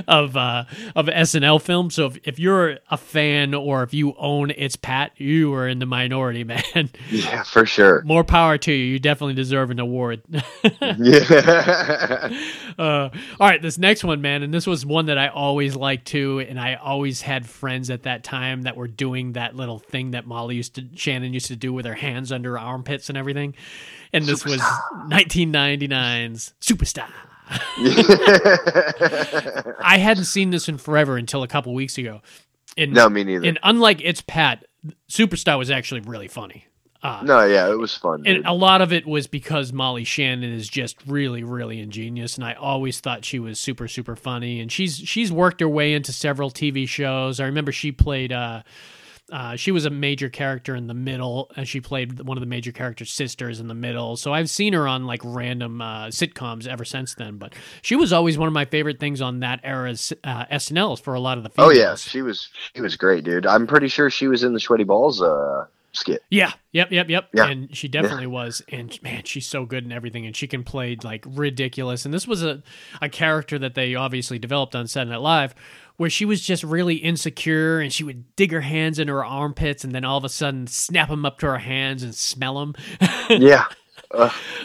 of 0.08 0.36
uh, 0.36 0.64
of 0.94 1.06
SNL 1.06 1.60
film. 1.60 1.90
So 1.90 2.06
if, 2.06 2.18
if 2.24 2.38
you're 2.38 2.78
a 2.90 2.96
fan 2.96 3.54
or 3.54 3.82
if 3.82 3.94
you 3.94 4.14
own 4.18 4.50
It's 4.50 4.76
Pat, 4.76 5.12
you 5.16 5.52
are 5.54 5.68
in 5.68 5.78
the 5.78 5.86
minority, 5.86 6.44
man. 6.44 6.90
yeah, 7.10 7.42
for 7.42 7.66
sure. 7.66 8.02
More 8.02 8.24
power 8.24 8.58
to 8.58 8.72
you. 8.72 8.84
You 8.84 8.98
definitely 8.98 9.34
deserve 9.34 9.70
an 9.70 9.78
award. 9.80 10.22
yeah, 10.98 12.30
Uh, 12.78 13.08
all 13.40 13.48
right, 13.48 13.60
this 13.60 13.78
next 13.78 14.04
one, 14.04 14.20
man, 14.22 14.42
and 14.42 14.52
this 14.52 14.66
was 14.66 14.84
one 14.86 15.06
that 15.06 15.18
I 15.18 15.28
always 15.28 15.76
liked 15.76 16.06
too, 16.06 16.40
and 16.40 16.58
I 16.58 16.74
always 16.74 17.20
had 17.22 17.46
friends 17.46 17.90
at 17.90 18.04
that 18.04 18.24
time 18.24 18.62
that 18.62 18.76
were 18.76 18.88
doing 18.88 19.32
that 19.32 19.54
little 19.54 19.78
thing 19.78 20.12
that 20.12 20.26
Molly 20.26 20.56
used 20.56 20.74
to, 20.76 20.84
Shannon 20.94 21.32
used 21.34 21.46
to 21.46 21.56
do 21.56 21.72
with 21.72 21.86
her 21.86 21.94
hands 21.94 22.32
under 22.32 22.52
her 22.52 22.58
armpits 22.58 23.08
and 23.08 23.18
everything. 23.18 23.54
And 24.12 24.24
this 24.24 24.44
was 24.44 24.60
1999's 24.60 26.54
Superstar. 26.60 27.08
I 29.84 29.98
hadn't 29.98 30.24
seen 30.24 30.50
this 30.50 30.68
in 30.68 30.78
forever 30.78 31.16
until 31.16 31.42
a 31.42 31.48
couple 31.48 31.74
weeks 31.74 31.98
ago. 31.98 32.22
And, 32.76 32.92
no, 32.92 33.08
me 33.08 33.24
neither. 33.24 33.46
and 33.46 33.58
unlike 33.62 34.00
It's 34.02 34.22
Pat, 34.22 34.64
Superstar 35.10 35.58
was 35.58 35.70
actually 35.70 36.00
really 36.00 36.28
funny. 36.28 36.66
Uh, 37.02 37.20
no, 37.24 37.44
yeah, 37.44 37.68
it 37.68 37.76
was 37.78 37.96
fun. 37.96 38.22
and 38.26 38.36
dude. 38.36 38.46
a 38.46 38.52
lot 38.52 38.80
of 38.80 38.92
it 38.92 39.04
was 39.06 39.26
because 39.26 39.72
Molly 39.72 40.04
Shannon 40.04 40.52
is 40.52 40.68
just 40.68 40.96
really, 41.04 41.42
really 41.42 41.80
ingenious, 41.80 42.36
and 42.36 42.44
I 42.44 42.52
always 42.52 43.00
thought 43.00 43.24
she 43.24 43.40
was 43.40 43.58
super, 43.58 43.88
super 43.88 44.14
funny. 44.14 44.60
And 44.60 44.70
she's 44.70 44.98
she's 44.98 45.32
worked 45.32 45.58
her 45.60 45.68
way 45.68 45.94
into 45.94 46.12
several 46.12 46.48
TV 46.48 46.88
shows. 46.88 47.40
I 47.40 47.46
remember 47.46 47.72
she 47.72 47.90
played. 47.90 48.32
Uh, 48.32 48.62
uh, 49.32 49.56
she 49.56 49.70
was 49.70 49.86
a 49.86 49.90
major 49.90 50.28
character 50.28 50.76
in 50.76 50.86
the 50.86 50.94
middle, 50.94 51.50
and 51.56 51.66
she 51.66 51.80
played 51.80 52.20
one 52.20 52.36
of 52.36 52.42
the 52.42 52.46
major 52.46 52.70
characters' 52.70 53.10
sisters 53.10 53.60
in 53.60 53.66
the 53.66 53.74
middle. 53.74 54.16
So 54.16 54.32
I've 54.34 54.50
seen 54.50 54.74
her 54.74 54.86
on 54.86 55.06
like 55.06 55.22
random 55.24 55.80
uh, 55.80 56.08
sitcoms 56.08 56.66
ever 56.66 56.84
since 56.84 57.14
then. 57.14 57.38
But 57.38 57.54
she 57.80 57.96
was 57.96 58.12
always 58.12 58.36
one 58.36 58.46
of 58.46 58.52
my 58.52 58.66
favorite 58.66 59.00
things 59.00 59.22
on 59.22 59.40
that 59.40 59.60
era's 59.64 60.12
uh, 60.22 60.44
SNLs 60.46 61.00
for 61.00 61.14
a 61.14 61.20
lot 61.20 61.38
of 61.38 61.44
the. 61.44 61.50
oh 61.56 61.70
Females. 61.70 61.78
yeah, 61.78 61.94
she 61.94 62.20
was 62.20 62.50
she 62.74 62.82
was 62.82 62.94
great, 62.96 63.24
dude. 63.24 63.46
I'm 63.46 63.66
pretty 63.66 63.88
sure 63.88 64.10
she 64.10 64.28
was 64.28 64.44
in 64.44 64.52
the 64.52 64.60
Sweaty 64.60 64.84
Balls 64.84 65.22
uh, 65.22 65.64
skit. 65.92 66.22
Yeah, 66.30 66.52
yep, 66.72 66.90
yep, 66.90 67.08
yep. 67.08 67.28
Yeah. 67.32 67.46
And 67.46 67.74
she 67.74 67.88
definitely 67.88 68.26
was. 68.26 68.62
And 68.68 69.00
man, 69.02 69.24
she's 69.24 69.46
so 69.46 69.64
good 69.64 69.84
in 69.84 69.92
everything. 69.92 70.26
And 70.26 70.36
she 70.36 70.46
can 70.46 70.64
play 70.64 70.96
like 71.02 71.24
ridiculous. 71.26 72.04
And 72.04 72.12
this 72.12 72.26
was 72.26 72.42
a, 72.42 72.62
a 73.00 73.08
character 73.08 73.58
that 73.58 73.74
they 73.74 73.94
obviously 73.94 74.38
developed 74.38 74.74
on 74.74 74.86
Saturday 74.86 75.12
Night 75.12 75.20
Live 75.20 75.54
where 75.96 76.10
she 76.10 76.24
was 76.24 76.40
just 76.40 76.64
really 76.64 76.96
insecure 76.96 77.80
and 77.80 77.92
she 77.92 78.04
would 78.04 78.34
dig 78.36 78.52
her 78.52 78.60
hands 78.60 78.98
into 78.98 79.12
her 79.12 79.24
armpits 79.24 79.84
and 79.84 79.94
then 79.94 80.04
all 80.04 80.18
of 80.18 80.24
a 80.24 80.28
sudden 80.28 80.66
snap 80.66 81.08
them 81.08 81.24
up 81.24 81.38
to 81.38 81.46
her 81.46 81.58
hands 81.58 82.02
and 82.02 82.14
smell 82.14 82.58
them. 82.60 82.74
yeah. 83.30 83.66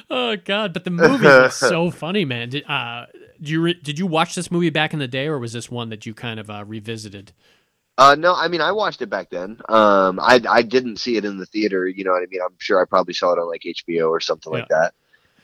oh, 0.10 0.36
God. 0.36 0.74
But 0.74 0.84
the 0.84 0.90
movie 0.90 1.26
was 1.26 1.56
so 1.60 1.92
funny, 1.92 2.26
man. 2.26 2.50
Did, 2.50 2.70
uh, 2.70 3.06
did 3.40 3.50
you, 3.50 3.62
re- 3.62 3.80
did 3.82 4.00
you 4.00 4.08
watch 4.08 4.36
this 4.36 4.52
movie 4.52 4.70
back 4.70 4.94
in 4.94 5.00
the 5.00 5.08
day 5.08 5.28
or 5.28 5.40
was 5.40 5.54
this 5.54 5.70
one 5.70 5.90
that 5.90 6.06
you 6.06 6.14
kind 6.14 6.40
of 6.40 6.50
uh, 6.50 6.64
revisited? 6.66 7.34
Uh, 8.00 8.16
no, 8.16 8.36
I 8.36 8.48
mean 8.48 8.62
I 8.62 8.74
watched 8.74 9.02
it 9.02 9.10
back 9.10 9.32
then. 9.32 9.60
Um, 9.68 10.20
I 10.20 10.40
I 10.48 10.62
didn't 10.62 10.98
see 10.98 11.18
it 11.18 11.26
in 11.26 11.38
the 11.38 11.48
theater. 11.48 11.88
You 11.88 12.04
know 12.04 12.12
what 12.12 12.22
I 12.22 12.28
mean? 12.28 12.42
I'm 12.46 12.56
sure 12.60 12.80
I 12.80 12.86
probably 12.86 13.16
saw 13.16 13.34
it 13.34 13.40
on 13.40 13.48
like 13.48 13.64
HBO 13.64 14.12
or 14.12 14.20
something 14.20 14.54
like 14.54 14.68
that. 14.68 14.94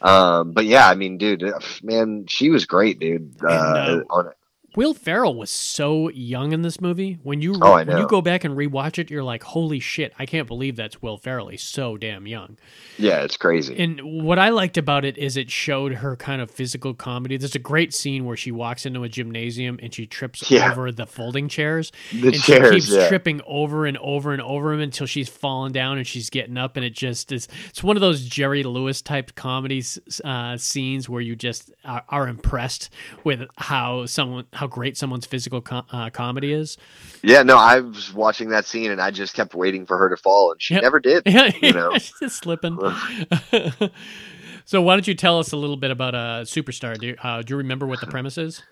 Um, 0.04 0.52
but 0.52 0.66
yeah, 0.66 0.88
I 0.88 0.96
mean, 0.96 1.18
dude, 1.18 1.44
uh, 1.44 1.60
man, 1.82 2.26
she 2.28 2.50
was 2.50 2.66
great, 2.66 3.00
dude. 3.00 3.38
Uh, 3.42 3.48
uh, 3.48 4.02
on 4.10 4.28
it. 4.28 4.38
Will 4.76 4.94
Ferrell 4.94 5.36
was 5.36 5.50
so 5.50 6.10
young 6.10 6.52
in 6.52 6.62
this 6.62 6.82
movie. 6.82 7.20
When 7.24 7.42
you 7.42 7.56
Oh, 7.62 7.74
when 7.76 7.98
you 7.98 8.08
go 8.08 8.22
back 8.22 8.44
and 8.44 8.56
rewatch 8.58 8.98
it, 8.98 9.12
you're 9.12 9.24
like, 9.24 9.44
"Holy 9.44 9.80
shit! 9.80 10.14
I 10.18 10.26
can't 10.26 10.48
believe 10.48 10.76
that's 10.76 11.02
Will 11.02 11.18
Ferrell. 11.18 11.50
He's 11.50 11.62
so 11.62 11.98
damn 11.98 12.26
young." 12.28 12.58
Yeah, 12.98 13.22
it's 13.24 13.38
crazy. 13.38 13.78
And 13.78 14.00
what 14.24 14.40
I 14.40 14.50
liked 14.50 14.78
about 14.78 15.06
it 15.06 15.18
is 15.18 15.38
it 15.38 15.52
showed 15.52 15.96
her 15.96 16.16
kind 16.16 16.42
of 16.42 16.50
physical 16.50 16.94
comedy. 16.94 17.38
There's 17.38 17.56
a 17.56 17.60
great 17.60 17.94
scene 17.94 18.26
where 18.26 18.38
she 18.38 18.52
walks 18.52 18.86
into 18.86 19.04
a 19.04 19.10
gymnasium 19.10 19.80
and 19.82 19.94
she 19.94 20.06
trips 20.08 20.50
Yeah. 20.50 20.72
over 20.72 20.92
the 20.92 21.06
folding 21.06 21.48
chairs. 21.50 21.92
The 22.12 22.30
and 22.30 22.42
chairs, 22.42 22.68
she 22.68 22.74
keeps 22.74 22.90
yeah. 22.92 23.08
tripping 23.08 23.42
over 23.46 23.86
and 23.86 23.98
over 24.00 24.34
and 24.34 24.42
over 24.42 24.72
them 24.72 24.82
until 24.82 25.08
she's 25.08 25.30
fallen 25.30 25.72
down 25.72 25.98
and 25.98 26.08
she's 26.08 26.30
getting 26.30 26.58
up. 26.58 26.76
And 26.78 26.86
it 26.86 26.94
just 26.94 27.32
is. 27.32 27.48
It's 27.70 27.84
one 27.84 27.96
of 27.98 28.02
those 28.02 28.26
Jerry 28.26 28.64
Lewis 28.64 29.02
type 29.02 29.36
comedies 29.36 30.00
uh, 30.24 30.58
scenes 30.58 31.08
where 31.10 31.22
you 31.22 31.36
just 31.36 31.72
are, 31.86 32.04
are 32.10 32.28
impressed 32.28 32.90
with 33.24 33.44
how 33.58 34.06
someone 34.06 34.46
how 34.54 34.63
great 34.68 34.98
someone's 34.98 35.26
physical 35.26 35.62
com- 35.62 35.86
uh, 35.92 36.10
comedy 36.10 36.54
is. 36.54 36.78
yeah, 37.22 37.44
no, 37.44 37.58
I 37.58 37.80
was 37.82 38.14
watching 38.14 38.50
that 38.50 38.66
scene 38.66 38.92
and 38.92 39.02
I 39.02 39.12
just 39.12 39.34
kept 39.34 39.54
waiting 39.56 39.86
for 39.86 39.98
her 39.98 40.10
to 40.10 40.18
fall, 40.18 40.52
and 40.52 40.62
she 40.62 40.74
Yep. 40.76 40.84
never 40.84 41.00
did. 41.00 41.24
Yeah, 41.26 41.52
You 41.62 41.74
know. 41.74 41.94
she's 41.94 42.14
just 42.20 42.38
slipping. 42.40 42.78
so 44.66 44.82
why 44.82 44.96
don't 44.96 45.08
you 45.08 45.16
tell 45.16 45.40
us 45.40 45.52
a 45.52 45.58
little 45.58 45.78
bit 45.78 45.92
about 45.92 46.16
uh, 46.16 46.42
Superstar? 46.44 46.98
Do 46.98 47.08
you, 47.08 47.16
uh, 47.24 47.42
do 47.42 47.54
you 47.54 47.58
remember 47.58 47.86
what 47.88 48.00
the 48.02 48.08
premise 48.08 48.38
is? 48.38 48.64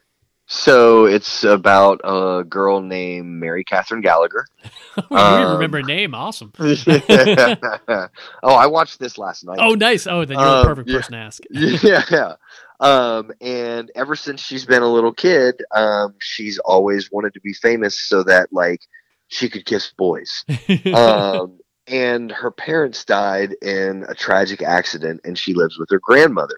So 0.47 1.05
it's 1.05 1.45
about 1.45 2.01
a 2.03 2.43
girl 2.43 2.81
named 2.81 3.25
Mary 3.27 3.63
Catherine 3.63 4.01
Gallagher. 4.01 4.45
we 5.09 5.15
Um, 5.15 5.53
remember 5.53 5.77
a 5.77 5.83
name. 5.83 6.13
Awesome. 6.13 6.51
oh, 6.59 8.09
I 8.43 8.67
watched 8.67 8.99
this 8.99 9.17
last 9.17 9.45
night. 9.45 9.59
Oh, 9.61 9.75
nice. 9.75 10.07
Oh, 10.07 10.25
then 10.25 10.37
you're 10.37 10.45
the 10.45 10.51
Um, 10.57 10.65
perfect 10.65 10.89
yeah. 10.89 10.97
person 10.97 11.13
to 11.13 11.17
ask. 11.19 11.41
yeah, 11.51 12.03
yeah. 12.11 12.33
Um, 12.81 13.31
and 13.39 13.91
ever 13.95 14.15
since 14.15 14.41
she's 14.41 14.65
been 14.65 14.81
a 14.81 14.91
little 14.91 15.13
kid, 15.13 15.61
um, 15.73 16.15
she's 16.19 16.57
always 16.57 17.11
wanted 17.11 17.35
to 17.35 17.39
be 17.41 17.53
famous 17.53 17.97
so 17.97 18.23
that 18.23 18.51
like 18.51 18.81
she 19.27 19.49
could 19.49 19.65
kiss 19.65 19.93
boys. 19.97 20.43
Um, 20.93 21.59
and 21.87 22.31
her 22.31 22.51
parents 22.51 23.03
died 23.05 23.55
in 23.61 24.05
a 24.07 24.15
tragic 24.15 24.61
accident, 24.61 25.21
and 25.25 25.37
she 25.37 25.53
lives 25.53 25.77
with 25.77 25.89
her 25.89 25.99
grandmother. 25.99 26.57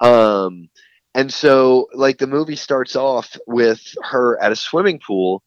Um, 0.00 0.68
and 1.14 1.32
so 1.32 1.88
like 1.92 2.18
the 2.18 2.26
movie 2.26 2.56
starts 2.56 2.96
off 2.96 3.36
with 3.46 3.94
her 4.02 4.40
at 4.40 4.52
a 4.52 4.56
swimming 4.56 4.98
pool 4.98 5.42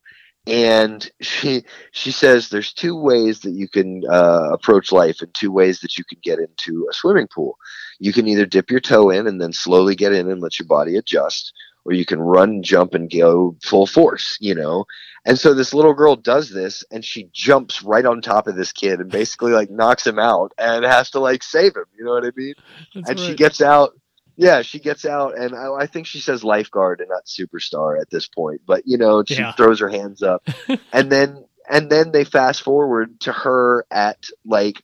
and 0.47 1.09
she 1.21 1.63
she 1.91 2.11
says 2.11 2.49
there's 2.49 2.73
two 2.73 2.95
ways 2.95 3.39
that 3.41 3.51
you 3.51 3.67
can 3.67 4.03
uh, 4.09 4.49
approach 4.51 4.91
life 4.91 5.21
and 5.21 5.33
two 5.33 5.51
ways 5.51 5.79
that 5.79 5.97
you 5.97 6.03
can 6.03 6.19
get 6.21 6.39
into 6.39 6.87
a 6.89 6.93
swimming 6.93 7.27
pool. 7.27 7.57
You 7.99 8.13
can 8.13 8.27
either 8.27 8.45
dip 8.45 8.69
your 8.69 8.79
toe 8.79 9.09
in 9.09 9.27
and 9.27 9.41
then 9.41 9.53
slowly 9.53 9.95
get 9.95 10.13
in 10.13 10.29
and 10.29 10.41
let 10.41 10.59
your 10.59 10.67
body 10.67 10.97
adjust 10.97 11.53
or 11.83 11.93
you 11.93 12.05
can 12.05 12.19
run 12.19 12.63
jump 12.63 12.93
and 12.93 13.11
go 13.11 13.55
full 13.63 13.87
force 13.87 14.37
you 14.39 14.53
know? 14.53 14.85
And 15.27 15.39
so 15.39 15.55
this 15.55 15.73
little 15.73 15.93
girl 15.95 16.15
does 16.15 16.51
this 16.51 16.83
and 16.91 17.03
she 17.03 17.29
jumps 17.33 17.81
right 17.81 18.05
on 18.05 18.21
top 18.21 18.47
of 18.47 18.55
this 18.55 18.71
kid 18.71 18.99
and 18.99 19.09
basically 19.09 19.51
like 19.51 19.71
knocks 19.71 20.05
him 20.05 20.19
out 20.19 20.51
and 20.59 20.85
has 20.85 21.09
to 21.11 21.19
like 21.19 21.41
save 21.41 21.75
him 21.75 21.85
you 21.97 22.05
know 22.05 22.11
what 22.11 22.25
i 22.25 22.31
mean? 22.35 22.53
That's 22.93 23.09
and 23.09 23.19
she 23.19 23.33
gets 23.33 23.61
out. 23.61 23.93
Yeah, 24.37 24.61
she 24.63 24.79
gets 24.79 25.05
out, 25.05 25.37
and 25.37 25.55
I, 25.55 25.73
I 25.81 25.87
think 25.87 26.07
she 26.07 26.19
says 26.19 26.43
lifeguard 26.43 26.99
and 26.99 27.09
not 27.09 27.25
superstar 27.25 27.99
at 27.99 28.09
this 28.09 28.27
point. 28.27 28.61
But 28.65 28.83
you 28.85 28.97
know, 28.97 29.23
she 29.25 29.35
Yeah. 29.35 29.53
throws 29.53 29.79
her 29.79 29.89
hands 29.89 30.23
up, 30.23 30.47
and 30.93 31.11
then 31.11 31.45
and 31.69 31.89
then 31.89 32.11
they 32.11 32.23
fast 32.25 32.61
forward 32.61 33.19
to 33.21 33.31
her 33.31 33.85
at 33.91 34.17
like. 34.45 34.81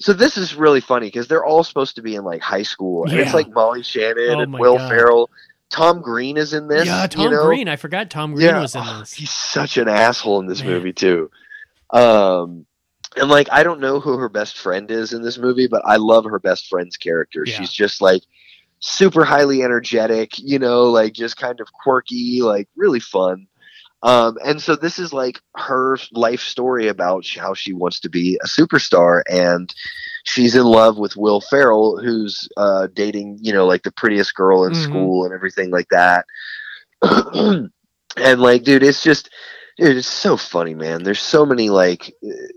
So 0.00 0.12
this 0.12 0.36
is 0.36 0.54
really 0.56 0.80
funny 0.80 1.06
because 1.06 1.28
they're 1.28 1.44
all 1.44 1.62
supposed 1.62 1.94
to 1.94 2.02
be 2.02 2.16
in 2.16 2.24
like 2.24 2.42
high 2.42 2.64
school, 2.64 3.04
and 3.06 3.14
it's 3.20 3.32
like 3.34 3.48
Molly 3.50 3.82
Shannon 3.84 4.30
Oh 4.30 4.40
and 4.40 4.52
Will 4.52 4.76
God. 4.78 4.88
Ferrell. 4.88 5.30
Tom 5.70 6.02
Green 6.02 6.36
is 6.36 6.52
in 6.52 6.66
this. 6.68 6.84
yeah, 6.86 7.02
you 7.02 7.08
Tom 7.08 7.30
know? 7.30 7.46
Green. 7.46 7.66
I 7.68 7.76
forgot 7.76 8.10
Tom 8.10 8.34
Green 8.34 8.46
Yeah, 8.48 8.60
was 8.60 8.74
in 8.74 8.82
oh, 8.84 8.98
this. 9.00 9.14
he's 9.14 9.30
such 9.30 9.78
an 9.78 9.88
asshole 9.88 10.40
in 10.40 10.46
this 10.46 10.60
Man. 10.60 10.68
movie 10.72 10.92
too. 10.92 11.30
Um, 11.90 12.66
and 13.16 13.28
like 13.30 13.48
I 13.52 13.62
don't 13.62 13.80
know 13.80 14.00
who 14.00 14.16
her 14.18 14.28
best 14.28 14.58
friend 14.58 14.90
is 14.90 15.12
in 15.12 15.22
this 15.22 15.38
movie, 15.38 15.68
but 15.68 15.82
I 15.84 15.96
love 15.96 16.24
her 16.24 16.38
best 16.38 16.68
friend's 16.68 16.96
character. 16.96 17.44
Yeah. 17.46 17.54
She's 17.54 17.72
just 17.72 18.00
like 18.00 18.22
super 18.82 19.24
highly 19.24 19.62
energetic, 19.62 20.38
you 20.38 20.58
know, 20.58 20.84
like 20.84 21.12
just 21.14 21.36
kind 21.36 21.60
of 21.60 21.72
quirky, 21.72 22.42
like 22.42 22.68
really 22.76 23.00
fun. 23.00 23.46
Um, 24.02 24.36
and 24.44 24.60
so 24.60 24.74
this 24.74 24.98
is 24.98 25.12
like 25.12 25.40
her 25.56 25.96
life 26.10 26.40
story 26.40 26.88
about 26.88 27.24
how 27.38 27.54
she 27.54 27.72
wants 27.72 28.00
to 28.00 28.10
be 28.10 28.38
a 28.42 28.48
superstar 28.48 29.22
and 29.30 29.72
she's 30.24 30.56
in 30.56 30.64
love 30.64 30.98
with 30.98 31.16
Will 31.16 31.40
Ferrell, 31.40 31.98
who's 32.02 32.48
uh, 32.56 32.88
dating, 32.92 33.38
you 33.40 33.52
know, 33.52 33.64
like 33.64 33.84
the 33.84 33.92
prettiest 33.92 34.34
girl 34.34 34.64
in 34.64 34.72
Mhm. 34.72 34.82
school 34.82 35.24
and 35.24 35.32
everything 35.32 35.70
like 35.70 35.88
that. 35.90 36.26
and 37.02 37.70
like, 38.40 38.64
dude, 38.64 38.82
it's 38.82 39.04
just, 39.04 39.30
dude, 39.78 39.96
it's 39.96 40.08
so 40.08 40.36
funny, 40.36 40.74
man. 40.74 41.04
There's 41.04 41.20
so 41.20 41.46
many 41.46 41.70
like, 41.70 42.12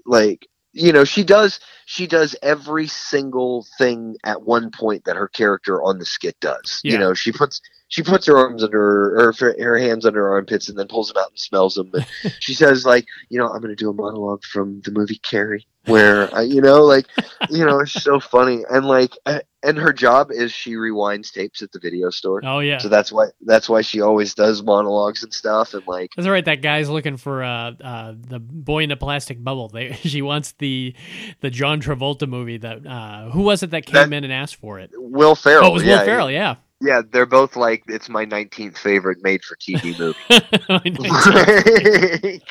like, 0.08 0.48
you 0.76 0.92
know, 0.92 1.06
she 1.06 1.24
does, 1.24 1.62
she 1.86 2.06
does 2.06 2.36
every 2.44 2.88
single 2.88 3.66
thing 3.78 4.18
at 4.26 4.42
one 4.42 4.72
point 4.72 5.06
that 5.06 5.16
her 5.16 5.30
character 5.30 5.82
on 5.82 6.00
the 6.00 6.06
skit 6.06 6.38
does. 6.42 6.82
Yeah. 6.84 6.94
You 6.94 7.00
know, 7.00 7.14
she 7.14 7.32
puts, 7.32 7.62
she 7.88 8.04
puts 8.04 8.28
her 8.28 8.38
arms 8.38 8.62
under 8.62 8.78
her, 8.78 9.32
her, 9.32 9.56
her 9.58 9.78
hands 9.78 10.06
under 10.06 10.20
her 10.24 10.34
armpits 10.34 10.68
and 10.68 10.78
then 10.78 10.88
pulls 10.88 11.08
them 11.08 11.18
out 11.18 11.30
and 11.30 11.40
smells 11.40 11.76
them. 11.76 11.92
And 11.94 12.06
she 12.40 12.54
says 12.54 12.86
like, 12.86 13.06
you 13.30 13.40
know, 13.40 13.48
I'm 13.48 13.62
going 13.62 13.70
to 13.70 13.76
do 13.76 13.90
a 13.90 13.94
monologue 13.94 14.44
from 14.44 14.82
the 14.82 14.92
movie 14.92 15.20
Carrie 15.20 15.66
where, 15.86 16.34
I, 16.36 16.42
you 16.42 16.60
know, 16.60 16.84
like, 16.84 17.06
you 17.50 17.66
know, 17.66 17.80
it's 17.80 17.94
so 17.94 18.20
funny. 18.20 18.64
And 18.70 18.86
like, 18.86 19.14
uh, 19.26 19.40
and 19.66 19.78
her 19.78 19.92
job 19.92 20.32
is 20.32 20.52
she 20.52 20.74
rewinds 20.76 21.32
tapes 21.32 21.62
at 21.62 21.72
the 21.72 21.80
video 21.80 22.10
store. 22.10 22.42
Oh 22.46 22.60
yeah. 22.60 22.78
So 22.78 22.88
that's 22.90 23.12
why 23.12 23.28
that's 23.42 23.68
why 23.68 23.82
she 23.82 24.02
always 24.02 24.34
does 24.34 24.62
monologues 24.64 25.24
and 25.24 25.34
stuff 25.34 25.74
and 25.74 25.86
like 25.88 26.12
That's 26.16 26.28
right. 26.28 26.46
That 26.46 26.62
guy's 26.62 26.90
looking 26.90 27.18
for 27.18 27.44
uh, 27.44 27.72
uh, 27.84 28.14
the 28.16 28.40
boy 28.40 28.84
in 28.84 28.90
the 28.90 28.98
plastic 28.98 29.44
bubble. 29.44 29.70
They, 29.70 29.94
she 30.04 30.22
wants 30.22 30.54
the 30.60 30.94
the 31.42 31.50
John 31.50 31.82
Travolta 31.82 32.28
movie. 32.30 32.58
That 32.58 32.86
uh, 32.86 33.30
who 33.32 33.42
was 33.42 33.64
it 33.64 33.72
that 33.72 33.86
came 33.86 34.10
That- 34.10 34.16
in 34.18 34.24
and 34.24 34.34
asked 34.34 34.56
for 34.58 34.80
it? 34.80 34.92
Will 34.94 35.36
Ferrell. 35.36 35.66
oh, 35.66 35.70
it 35.72 35.74
was 35.74 35.84
yeah, 35.84 36.00
Will 36.00 36.06
Ferrell. 36.06 36.32
Yeah. 36.32 36.56
Yeah, 36.82 37.02
they're 37.10 37.26
both 37.26 37.56
like 37.56 37.84
it's 37.88 38.10
my 38.10 38.26
19th 38.26 38.78
favorite 38.78 39.20
made 39.24 39.44
for 39.44 39.56
TV 39.56 39.98
movie. 40.20 40.20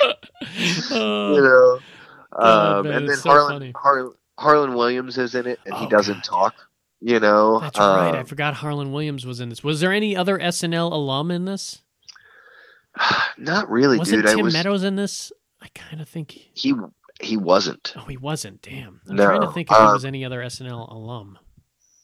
you 0.57 0.83
Oh, 0.91 1.37
know. 1.37 1.79
Oh, 2.37 2.79
Um, 2.79 2.87
man, 2.89 2.95
and 2.97 3.09
then 3.09 3.17
so 3.17 3.31
Harland 3.31 3.75
funny. 3.83 4.09
Harland 4.39 4.75
Williams 4.75 5.19
is 5.19 5.35
in 5.35 5.47
it 5.47 5.61
and 5.67 5.75
he 5.77 5.87
Oh, 5.87 5.89
doesn't 5.89 6.25
God. 6.27 6.35
talk. 6.53 6.55
You 7.07 7.21
know. 7.21 7.59
that's 7.61 7.79
right. 7.79 8.15
I 8.15 8.21
Um, 8.21 8.25
forgot 8.25 8.55
Harland 8.55 8.95
Williams 8.95 9.27
was 9.27 9.39
in 9.39 9.51
this. 9.51 9.63
Was 9.63 9.81
there 9.81 9.93
any 9.93 10.17
other 10.17 10.39
SNL 10.39 10.91
alum 10.91 11.31
in 11.31 11.45
this? 11.45 11.83
not 13.39 13.69
really, 13.71 13.99
Wasn't 13.99 14.23
dude. 14.23 14.31
I 14.31 14.35
Tim 14.37 14.45
was 14.45 14.55
Meadows 14.55 14.85
in 14.85 14.97
this? 14.97 15.31
I 15.61 15.69
kind 15.75 16.01
of 16.01 16.09
think. 16.09 16.31
he 16.55 16.73
he 17.21 17.37
wasn't. 17.37 17.93
Oh, 17.97 18.07
he 18.09 18.17
wasn't. 18.17 18.63
Damn. 18.63 19.03
I'm 19.09 19.17
No, 19.17 19.27
trying 19.27 19.41
to 19.43 19.53
think 19.53 19.71
if 19.71 19.77
there 19.77 19.87
um, 19.87 19.93
was 19.93 20.07
any 20.07 20.25
other 20.25 20.41
SNL 20.41 20.91
alum. 20.91 21.39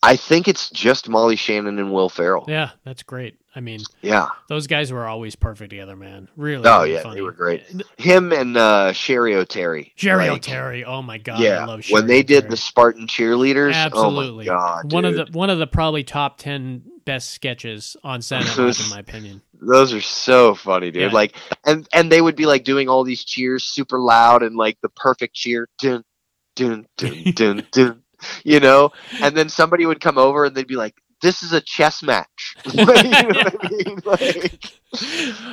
I 0.02 0.16
think 0.16 0.46
it's 0.48 0.68
just 0.68 1.08
Molly 1.08 1.36
Shannon 1.36 1.78
and 1.78 1.92
Will 1.92 2.10
Ferrell. 2.10 2.44
Yeah, 2.46 2.70
that's 2.84 3.02
great. 3.02 3.38
I 3.54 3.60
mean, 3.60 3.80
Yeah. 4.00 4.28
those 4.48 4.66
guys 4.68 4.92
were 4.92 5.06
always 5.06 5.34
perfect 5.34 5.70
together, 5.70 5.96
man. 5.96 6.28
Really. 6.36 6.68
Oh 6.68 6.82
really 6.82 6.92
yeah, 6.94 7.02
funny. 7.02 7.16
they 7.16 7.22
were 7.22 7.32
great. 7.32 7.64
Him 7.98 8.32
and 8.32 8.56
uh, 8.56 8.92
Cheri 8.92 9.32
Oteri. 9.34 9.92
Cheri 9.96 10.28
like, 10.28 10.42
Oteri. 10.42 10.84
Oh 10.86 11.02
my 11.02 11.18
god. 11.18 11.40
I 11.40 11.42
Yeah, 11.42 11.80
when 11.90 12.06
they 12.06 12.22
did 12.22 12.48
the 12.48 12.56
Spartan 12.56 13.06
cheerleaders. 13.08 13.74
Absolutely. 13.74 14.48
Oh 14.48 14.54
my 14.54 14.58
god, 14.84 14.92
one 14.92 15.04
of 15.04 15.14
the 15.14 15.26
one 15.32 15.50
of 15.50 15.58
the 15.58 15.66
probably 15.66 16.04
top 16.04 16.38
ten 16.38 16.82
best 17.04 17.30
sketches 17.30 17.96
on 18.04 18.22
Saturday 18.22 18.50
Night 18.50 18.58
Live, 18.58 18.80
in 18.84 18.90
my 18.90 18.98
opinion. 19.00 19.42
Those 19.60 19.92
are 19.92 20.00
so 20.00 20.54
funny, 20.54 20.90
dude. 20.92 21.02
Yeah. 21.02 21.08
Like, 21.08 21.34
and 21.64 21.88
and 21.92 22.10
they 22.10 22.20
would 22.20 22.36
be 22.36 22.46
like 22.46 22.62
doing 22.64 22.88
all 22.88 23.02
these 23.02 23.24
cheers 23.24 23.64
super 23.64 23.98
loud 23.98 24.42
and 24.44 24.56
like 24.56 24.78
the 24.80 24.88
perfect 24.90 25.34
cheer, 25.34 25.68
dun 25.80 26.04
dun 26.54 26.86
dun 26.96 27.22
dun 27.34 27.66
dun, 27.72 28.02
you 28.44 28.60
know. 28.60 28.92
And 29.20 29.36
then 29.36 29.48
somebody 29.48 29.86
would 29.86 30.00
come 30.00 30.18
over 30.18 30.44
and 30.44 30.54
they'd 30.54 30.68
be 30.68 30.76
like, 30.76 30.94
"This 31.22 31.42
is 31.42 31.52
a 31.52 31.60
chess 31.60 32.02
match." 32.02 32.56
you 32.74 32.84
know 32.84 33.28
what 33.28 33.54
I 33.64 33.68
mean? 33.70 34.00
Like, 34.04 34.80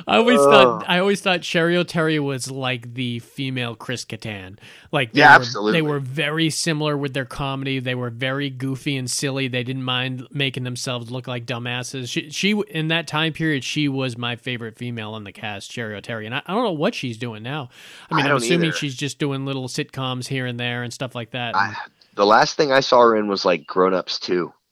I 0.07 0.18
always 0.18 0.45
Ugh. 0.45 0.48
thought 0.48 0.69
uh, 0.81 0.85
I 0.88 0.99
always 0.99 1.22
thought 1.22 1.41
Cheri 1.41 1.76
Oteri 1.76 2.19
was 2.19 2.49
like 2.52 2.94
the 2.95 3.19
female 3.19 3.76
Chris 3.76 4.06
Kattan. 4.06 4.57
Like 4.91 5.14
they 5.14 5.23
Yeah, 5.23 5.30
were, 5.30 5.48
absolutely. 5.48 5.72
They 5.72 5.81
were 5.81 5.99
very 5.99 6.49
similar 6.49 6.98
with 6.98 7.14
their 7.14 7.26
comedy. 7.26 7.80
They 7.80 7.95
were 7.95 8.10
very 8.10 8.49
goofy 8.49 8.98
and 8.98 9.10
silly. 9.10 9.48
They 9.48 9.64
didn't 9.64 9.84
mind 9.84 10.27
making 10.31 10.64
themselves 10.64 11.11
look 11.11 11.27
like 11.27 11.45
dumbasses. 11.45 12.10
She, 12.10 12.30
she 12.31 12.52
in 12.69 12.88
that 12.89 13.07
time 13.07 13.34
period, 13.34 13.64
she 13.64 13.88
was 13.88 14.18
my 14.18 14.35
favorite 14.35 14.77
female 14.77 15.15
in 15.15 15.23
the 15.23 15.31
cast, 15.34 15.72
Cheri 15.72 15.99
Oteri. 16.02 16.26
And 16.26 16.35
I, 16.35 16.41
I 16.45 16.53
don't 16.53 16.64
know 16.64 16.72
what 16.72 16.95
she's 16.95 17.18
doing 17.18 17.44
now. 17.44 17.69
I 18.10 18.15
mean, 18.15 18.26
I 18.26 18.27
I'm 18.27 18.38
assuming 18.38 18.72
either. 18.72 18.73
she's 18.73 18.95
just 18.95 19.19
doing 19.19 19.45
little 19.45 19.68
sitcoms 19.68 20.27
here 20.27 20.45
and 20.45 20.60
there 20.60 20.84
and 20.84 20.94
stuff 20.94 21.15
like 21.15 21.31
that. 21.31 21.57
I, 21.57 21.76
the 22.15 22.26
last 22.26 22.56
thing 22.56 22.72
I 22.72 22.80
saw 22.80 23.02
her 23.02 23.15
in 23.15 23.27
was 23.27 23.45
like 23.45 23.65
Grown 23.68 23.94
Ups 23.94 24.19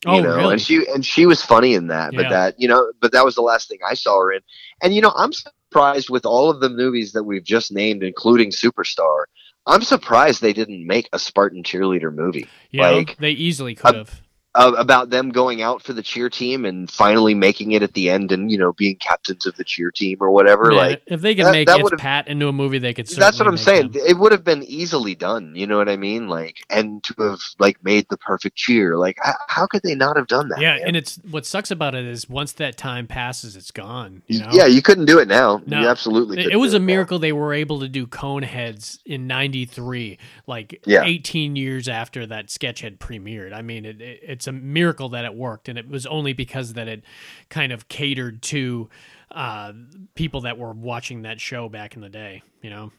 too. 0.06 0.12
You 0.12 0.18
Oh, 0.18 0.22
know, 0.22 0.36
really? 0.38 0.54
and 0.54 0.62
she 0.62 0.88
and 0.94 1.06
she 1.06 1.26
was 1.26 1.42
funny 1.44 1.74
in 1.74 1.88
that, 1.88 2.14
Yeah. 2.14 2.22
but 2.24 2.30
that 2.30 2.56
you 2.60 2.68
know, 2.68 2.92
but 3.02 3.12
that 3.12 3.26
was 3.26 3.36
the 3.36 3.42
last 3.42 3.68
thing 3.70 3.80
I 3.88 3.94
saw 3.94 4.20
her 4.22 4.32
in. 4.32 4.42
And 4.82 4.94
you 4.96 5.02
know, 5.02 5.12
I'm 5.16 5.32
surprised 5.34 6.10
with 6.10 6.26
all 6.26 6.50
of 6.50 6.60
the 6.60 6.70
movies 6.70 7.12
that 7.14 7.24
we've 7.24 7.44
just 7.44 7.72
named, 7.72 8.04
including 8.04 8.50
Superstar. 8.52 9.26
I'm 9.68 9.82
surprised 9.82 10.42
they 10.42 10.54
didn't 10.54 10.86
make 10.86 11.10
a 11.12 11.18
Spartan 11.18 11.64
cheerleader 11.64 12.14
movie 12.14 12.48
yeah, 12.70 12.90
like, 12.92 13.18
they 13.18 13.32
easily 13.32 13.74
could 13.74 13.96
have. 13.96 14.22
Uh, 14.56 14.72
about 14.78 15.10
them 15.10 15.30
going 15.30 15.62
out 15.62 15.82
for 15.84 15.94
the 15.94 16.02
cheer 16.02 16.30
team 16.30 16.66
and 16.66 16.90
finally 16.90 17.34
making 17.34 17.74
it 17.74 17.84
at 17.84 17.94
the 17.94 18.10
end, 18.10 18.32
and 18.32 18.50
you 18.52 18.58
know, 18.58 18.74
being 18.74 18.96
captains 18.96 19.46
of 19.46 19.56
the 19.58 19.64
cheer 19.64 19.92
team 19.92 20.18
or 20.22 20.32
whatever. 20.32 20.70
Man, 20.70 20.76
like 20.78 21.04
if 21.08 21.22
they 21.22 21.36
could 21.36 21.46
that- 21.46 21.52
make 21.52 21.68
that 21.68 21.80
It's 21.80 22.02
Pat 22.02 22.28
into 22.28 22.48
a 22.48 22.54
movie, 22.54 22.78
they 22.80 22.94
could. 22.94 23.08
that's 23.08 23.38
what 23.38 23.48
I'm 23.48 23.58
saying. 23.58 23.92
them. 23.92 24.02
It 24.08 24.18
would 24.18 24.32
have 24.32 24.44
been 24.44 24.64
easily 24.64 25.14
done. 25.14 25.54
You 25.56 25.68
know 25.68 25.78
what 25.78 25.90
I 25.90 25.98
mean? 25.98 26.28
Like, 26.28 26.58
and 26.70 27.04
to 27.04 27.14
have 27.20 27.40
like 27.60 27.84
made 27.84 28.08
the 28.10 28.18
perfect 28.18 28.56
cheer. 28.56 28.98
Like, 28.98 29.18
how, 29.48 29.68
could 29.68 29.82
they 29.84 29.96
not 29.96 30.16
have 30.16 30.28
done 30.28 30.50
that? 30.50 30.60
Yeah, 30.62 30.76
man? 30.78 30.88
and 30.88 30.96
it's 30.96 31.20
what 31.30 31.46
sucks 31.46 31.70
about 31.72 31.94
it 31.96 32.06
is 32.06 32.30
once 32.30 32.54
that 32.54 32.78
time 32.78 33.08
passes, 33.08 33.56
it's 33.56 33.72
gone. 33.72 34.22
You 34.28 34.40
know? 34.40 34.50
Yeah, 34.52 34.66
you 34.68 34.82
couldn't 34.82 35.06
do 35.06 35.20
it 35.20 35.28
now. 35.28 35.62
No. 35.66 35.82
You 35.82 35.88
absolutely. 35.88 36.44
It, 36.52 36.56
was 36.58 36.74
a 36.74 36.80
now. 36.80 36.86
miracle 36.86 37.20
they 37.20 37.34
were 37.34 37.54
able 37.54 37.80
to 37.82 37.88
do 37.90 38.08
Coneheads 38.08 39.00
in 39.06 39.28
'93, 39.28 40.18
like 40.48 40.82
Yeah. 40.86 41.04
18 41.04 41.56
years 41.56 41.88
after 41.88 42.26
that 42.28 42.50
sketch 42.50 42.82
had 42.82 43.00
premiered. 43.00 43.54
I 43.54 43.62
mean, 43.62 43.86
it, 43.86 44.02
it, 44.02 44.20
it's 44.24 44.45
a 44.48 44.52
miracle 44.52 45.10
that 45.10 45.26
it 45.26 45.34
worked, 45.34 45.70
and 45.70 45.78
it 45.78 45.88
was 45.88 46.06
only 46.06 46.34
because 46.34 46.74
that 46.74 46.88
it 46.88 47.04
kind 47.50 47.72
of 47.72 47.88
catered 47.88 48.42
to 48.44 48.90
uh, 49.32 49.74
people 50.16 50.42
that 50.42 50.58
were 50.58 50.74
watching 50.74 51.24
that 51.24 51.40
show 51.40 51.70
back 51.70 51.96
in 51.96 52.02
the 52.02 52.10
day. 52.10 52.42
You 52.62 52.70
know. 52.70 52.92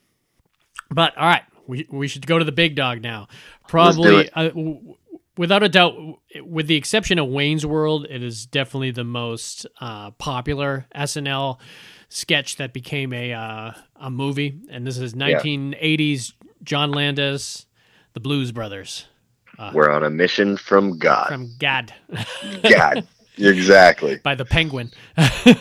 But 0.90 1.16
all 1.16 1.28
right, 1.28 1.43
we 1.66 1.86
we 1.90 2.09
should 2.09 2.27
go 2.27 2.39
to 2.39 2.44
the 2.44 2.52
big 2.52 2.74
dog 2.74 3.02
now. 3.02 3.28
Probably 3.68 4.31
uh, 4.32 4.48
w- 4.48 4.97
without 5.36 5.62
a 5.62 5.68
doubt, 5.68 5.94
with 6.43 6.66
the 6.66 6.77
exception 6.77 7.18
of 7.18 7.28
Wayne's 7.28 7.66
World, 7.66 8.06
it 8.09 8.23
is 8.23 8.47
definitely 8.47 8.90
the 8.90 9.05
most 9.05 9.66
uh, 9.81 10.12
popular 10.12 10.86
SNL 10.94 11.59
sketch 12.09 12.56
that 12.56 12.73
became 12.73 13.12
a 13.12 13.32
uh, 13.32 13.73
a 13.97 14.10
movie. 14.10 14.60
And 14.70 14.86
this 14.86 14.98
is 14.98 15.14
1980s 15.14 16.32
John 16.62 16.93
Landis, 16.93 17.66
the 18.12 18.20
Blues 18.20 18.52
Brothers 18.52 19.06
We're 19.73 19.91
on 19.91 20.05
a 20.05 20.11
mission 20.11 20.57
from 20.57 20.99
God. 20.99 21.28
from 21.28 21.51
God 21.59 21.93
God. 22.62 23.07
exactly. 23.39 24.16
by 24.23 24.35
the 24.35 24.45
Penguin. 24.45 24.91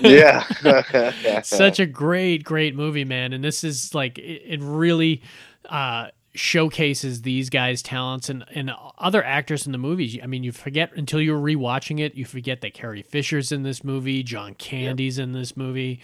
Yeah. 0.01 0.43
Such 1.43 1.79
a 1.79 1.85
great, 1.85 2.43
great 2.43 2.75
movie, 2.75 3.05
man. 3.05 3.33
And 3.33 3.43
this 3.43 3.63
is 3.63 3.93
like 3.93 4.17
it, 4.17 4.41
it 4.45 4.61
really 4.61 5.21
uh, 5.69 6.07
showcases 6.33 7.21
these 7.21 7.49
guys' 7.49 7.81
talents 7.81 8.29
and, 8.29 8.45
and 8.53 8.71
other 8.97 9.23
actors 9.23 9.65
in 9.65 9.71
the 9.71 9.77
movies. 9.77 10.17
I 10.21 10.27
mean, 10.27 10.43
you 10.43 10.51
forget 10.51 10.91
until 10.95 11.21
you're 11.21 11.39
rewatching 11.39 11.99
it, 11.99 12.15
you 12.15 12.25
forget 12.25 12.61
that 12.61 12.73
Carrie 12.73 13.01
Fisher's 13.03 13.51
in 13.51 13.63
this 13.63 13.83
movie, 13.83 14.23
John 14.23 14.53
Candy's 14.53 15.19
in 15.19 15.31
this 15.33 15.55
movie. 15.57 16.01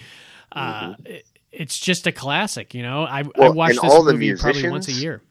Uh, 0.51 0.95
it- 1.05 1.25
it's 1.53 1.77
just 1.77 2.07
a 2.07 2.13
classic, 2.13 2.73
you 2.73 2.81
know. 2.81 3.03
I, 3.03 3.23
I 3.37 3.49
watch 3.49 3.71
this 3.71 3.79
all 3.79 4.03
the 4.03 4.13
movie 4.13 4.33
probably 4.35 4.69
once 4.69 4.87
a 4.87 4.93
year. 4.93 5.21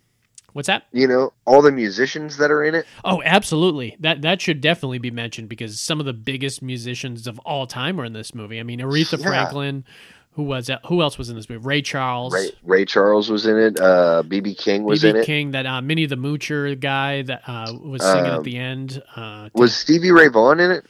What's 0.53 0.67
that? 0.67 0.85
you 0.93 1.07
know, 1.07 1.33
all 1.45 1.63
the 1.63 1.73
musicians 1.73 2.37
that 2.39 2.51
are 2.51 2.65
in 2.65 2.75
it. 2.75 2.87
Oh, 3.05 3.23
absolutely. 3.25 3.97
That 4.01 4.23
that 4.23 4.41
should 4.41 4.61
definitely 4.61 4.99
be 4.99 5.11
mentioned 5.11 5.49
because 5.49 5.79
some 5.81 6.01
of 6.01 6.07
the 6.07 6.13
biggest 6.13 6.61
musicians 6.63 7.27
of 7.27 7.39
all 7.41 7.67
time 7.67 8.01
are 8.01 8.05
in 8.05 8.13
this 8.13 8.35
movie. 8.35 8.59
I 8.61 8.63
mean, 8.63 8.81
Aretha 8.81 9.19
Yeah. 9.19 9.27
Franklin, 9.29 9.85
who 10.33 10.43
was 10.45 10.71
who 10.87 11.03
else 11.03 11.19
was 11.19 11.29
in 11.31 11.37
this 11.37 11.49
movie? 11.49 11.65
Ray 11.65 11.83
Charles, 11.83 12.33
Ray, 12.35 12.51
Ray 12.63 12.85
Charles 12.85 13.29
was 13.31 13.47
in 13.47 13.59
it. 13.59 13.81
Uh, 13.81 14.23
BB 14.27 14.57
King 14.59 14.85
was 14.85 15.03
in 15.05 15.15
BB 15.17 15.21
it. 15.21 15.27
King, 15.27 15.51
that 15.53 15.67
uh, 15.67 15.81
Minnie 15.83 16.07
the 16.07 16.17
Moocher 16.17 16.79
guy 16.79 17.23
that 17.23 17.43
uh, 17.47 17.73
was 17.83 18.03
singing 18.03 18.27
at 18.27 18.35
Um, 18.39 18.43
the 18.45 18.57
end. 18.57 19.03
Uh, 19.17 19.49
Was 19.55 19.75
Stevie 19.75 20.13
Ray 20.13 20.29
Vaughan 20.29 20.61
in 20.61 20.71
it? 20.71 20.85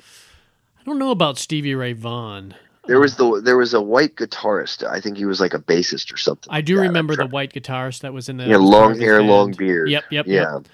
I 0.79 0.83
don't 0.85 0.99
know 0.99 1.11
about 1.11 1.37
Stevie 1.39 1.75
Ray 1.75 1.93
Vaughan. 1.93 2.55
There 2.87 2.99
was 2.99 3.17
the 3.17 3.41
there 3.43 3.57
was 3.59 3.75
a 3.75 3.81
white 3.81 4.17
guitarist. 4.17 4.87
I 4.87 5.01
think 5.01 5.17
he 5.17 5.25
was 5.27 5.41
like 5.41 5.55
a 5.55 5.59
bassist 5.59 6.13
or 6.13 6.17
something. 6.17 6.53
I 6.53 6.61
do. 6.61 6.77
I'm 6.77 6.83
remember 6.89 7.15
the 7.15 7.27
white 7.27 7.53
guitarist 7.53 8.01
that 8.01 8.13
was 8.13 8.29
in 8.29 8.37
the 8.39 8.47
Yeah, 8.47 8.57
long 8.57 8.99
hair, 8.99 9.19
band. 9.19 9.29
long 9.31 9.53
beard. 9.53 9.91
Yep, 9.91 10.05
yep, 10.11 10.27
Yeah. 10.27 10.55
yep. 10.55 10.67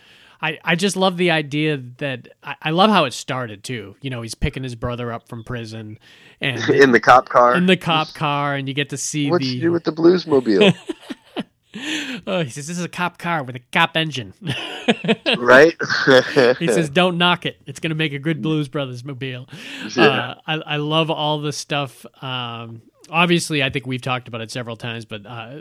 I, 0.43 0.59
I 0.63 0.75
just 0.77 0.97
love 0.97 1.17
the 1.17 1.31
idea 1.31 1.83
that 1.97 2.29
I, 2.45 2.55
I 2.63 2.71
love 2.71 2.91
how 2.91 3.07
it 3.07 3.15
started 3.15 3.65
too. 3.65 3.97
You 4.03 4.11
know, 4.11 4.21
he's 4.21 4.35
picking 4.35 4.63
his 4.63 4.75
brother 4.75 5.11
up 5.11 5.29
from 5.29 5.43
prison, 5.45 5.99
and 6.43 6.63
in 6.71 6.93
the 6.93 7.01
cop 7.01 7.29
car. 7.29 7.55
in 7.57 7.65
the 7.67 7.77
cop 7.91 8.13
car, 8.15 8.55
and 8.55 8.69
you 8.69 8.75
get 8.75 8.91
to 8.91 8.97
see 8.99 9.31
What's 9.31 9.47
the 9.47 9.61
do 9.61 9.73
with 9.73 9.85
the 9.85 9.93
Bluesmobile, 9.93 10.77
Oh, 12.27 12.43
he 12.43 12.51
says 12.51 12.67
this 12.67 12.79
is 12.79 12.85
a 12.85 12.89
cop 12.89 13.19
car 13.19 13.43
with 13.45 13.55
a 13.57 13.61
cop 13.73 13.97
engine. 13.97 14.33
right? 15.39 15.75
he 16.59 16.67
says, 16.67 16.89
"Don't 16.91 17.19
knock 17.19 17.47
it. 17.47 17.57
It's 17.67 17.79
going 17.81 17.91
to 17.91 17.95
make 17.97 18.13
a 18.13 18.19
good 18.19 18.43
Blues 18.43 18.69
Brothers 18.69 19.05
mobile." 19.05 19.47
Uh, 19.97 20.35
I, 20.47 20.55
I 20.55 20.77
love 20.77 21.11
all 21.11 21.41
the 21.41 21.53
stuff. 21.53 22.05
Um, 22.23 22.83
obviously, 23.11 23.63
I 23.63 23.71
think 23.71 23.87
we've 23.87 24.03
talked 24.03 24.29
about 24.29 24.41
it 24.41 24.51
several 24.51 24.77
times, 24.77 25.05
but 25.05 25.25
uh, 25.27 25.61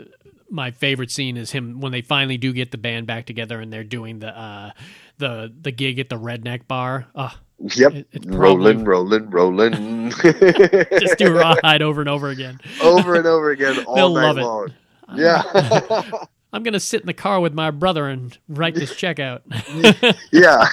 my 0.50 0.70
favorite 0.72 1.10
scene 1.10 1.36
is 1.36 1.50
him 1.52 1.80
when 1.80 1.92
they 1.92 2.02
finally 2.02 2.36
do 2.38 2.52
get 2.52 2.70
the 2.70 2.78
band 2.78 3.06
back 3.06 3.26
together 3.26 3.60
and 3.60 3.72
they're 3.72 3.84
doing 3.84 4.18
the 4.18 4.36
uh, 4.36 4.70
the 5.18 5.52
the 5.60 5.70
gig 5.72 5.98
at 5.98 6.08
the 6.08 6.18
Redneck 6.18 6.66
Bar. 6.66 7.06
Oh, 7.14 7.32
yep. 7.60 7.92
It- 7.94 8.08
it's 8.12 8.26
probably- 8.26 8.74
rolling, 8.76 8.84
rolling, 8.84 9.30
rolling. 9.30 10.10
just 10.10 11.18
do 11.18 11.32
Rawhide 11.36 11.82
over 11.82 12.00
and 12.00 12.10
over 12.10 12.28
again. 12.30 12.60
over 12.82 13.14
and 13.14 13.26
over 13.26 13.50
again 13.50 13.84
all 13.84 13.94
They'll 13.94 14.14
night 14.14 14.36
love 14.36 14.68
it. 14.68 14.74
Long. 15.08 15.18
Yeah. 15.18 15.42
I'm 16.52 16.62
going 16.62 16.72
to 16.74 16.80
sit 16.80 17.00
in 17.02 17.06
the 17.06 17.12
car 17.12 17.40
with 17.40 17.52
my 17.52 17.70
brother 17.70 18.06
and 18.08 18.36
write 18.48 18.74
this 18.74 18.94
check 18.96 19.18
out. 19.18 19.42
yeah. 20.32 20.66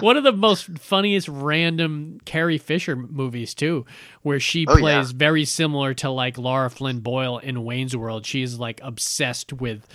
One 0.00 0.16
of 0.18 0.24
the 0.24 0.32
most 0.34 0.66
funniest 0.78 1.28
random 1.28 2.20
Carrie 2.26 2.58
Fisher 2.58 2.94
movies 2.96 3.54
too, 3.54 3.86
where 4.22 4.40
she 4.40 4.66
Oh, 4.68 4.76
plays 4.76 5.12
yeah. 5.12 5.16
very 5.18 5.44
similar 5.46 5.94
to 5.94 6.10
like 6.10 6.36
Lara 6.36 6.68
Flynn 6.68 7.00
Boyle 7.00 7.38
in 7.38 7.64
Wayne's 7.64 7.96
World. 7.96 8.26
She's 8.26 8.58
like 8.58 8.80
obsessed 8.82 9.54
with 9.54 9.86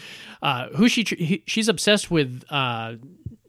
uh, 0.41 0.69
who 0.69 0.89
she 0.89 1.03
he, 1.03 1.43
she's 1.45 1.67
obsessed 1.67 2.09
with 2.09 2.43
uh, 2.49 2.95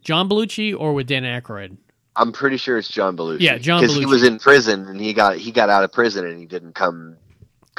John 0.03 0.29
Belushi 0.29 0.75
or 0.77 0.93
with 0.93 1.07
Dan 1.07 1.23
Aykroyd. 1.23 1.77
I'm 2.15 2.31
pretty 2.33 2.57
sure 2.57 2.77
it's 2.77 2.89
John 2.89 3.15
Belushi. 3.17 3.39
Yeah, 3.39 3.57
John 3.57 3.81
Because 3.81 3.95
he 3.95 4.05
was 4.05 4.23
in 4.23 4.37
prison 4.37 4.87
and 4.87 4.99
he 4.99 5.13
got 5.13 5.37
he 5.37 5.51
got 5.51 5.69
out 5.69 5.83
of 5.83 5.91
prison 5.91 6.25
and 6.27 6.37
he 6.39 6.45
didn't 6.45 6.75
come 6.75 7.17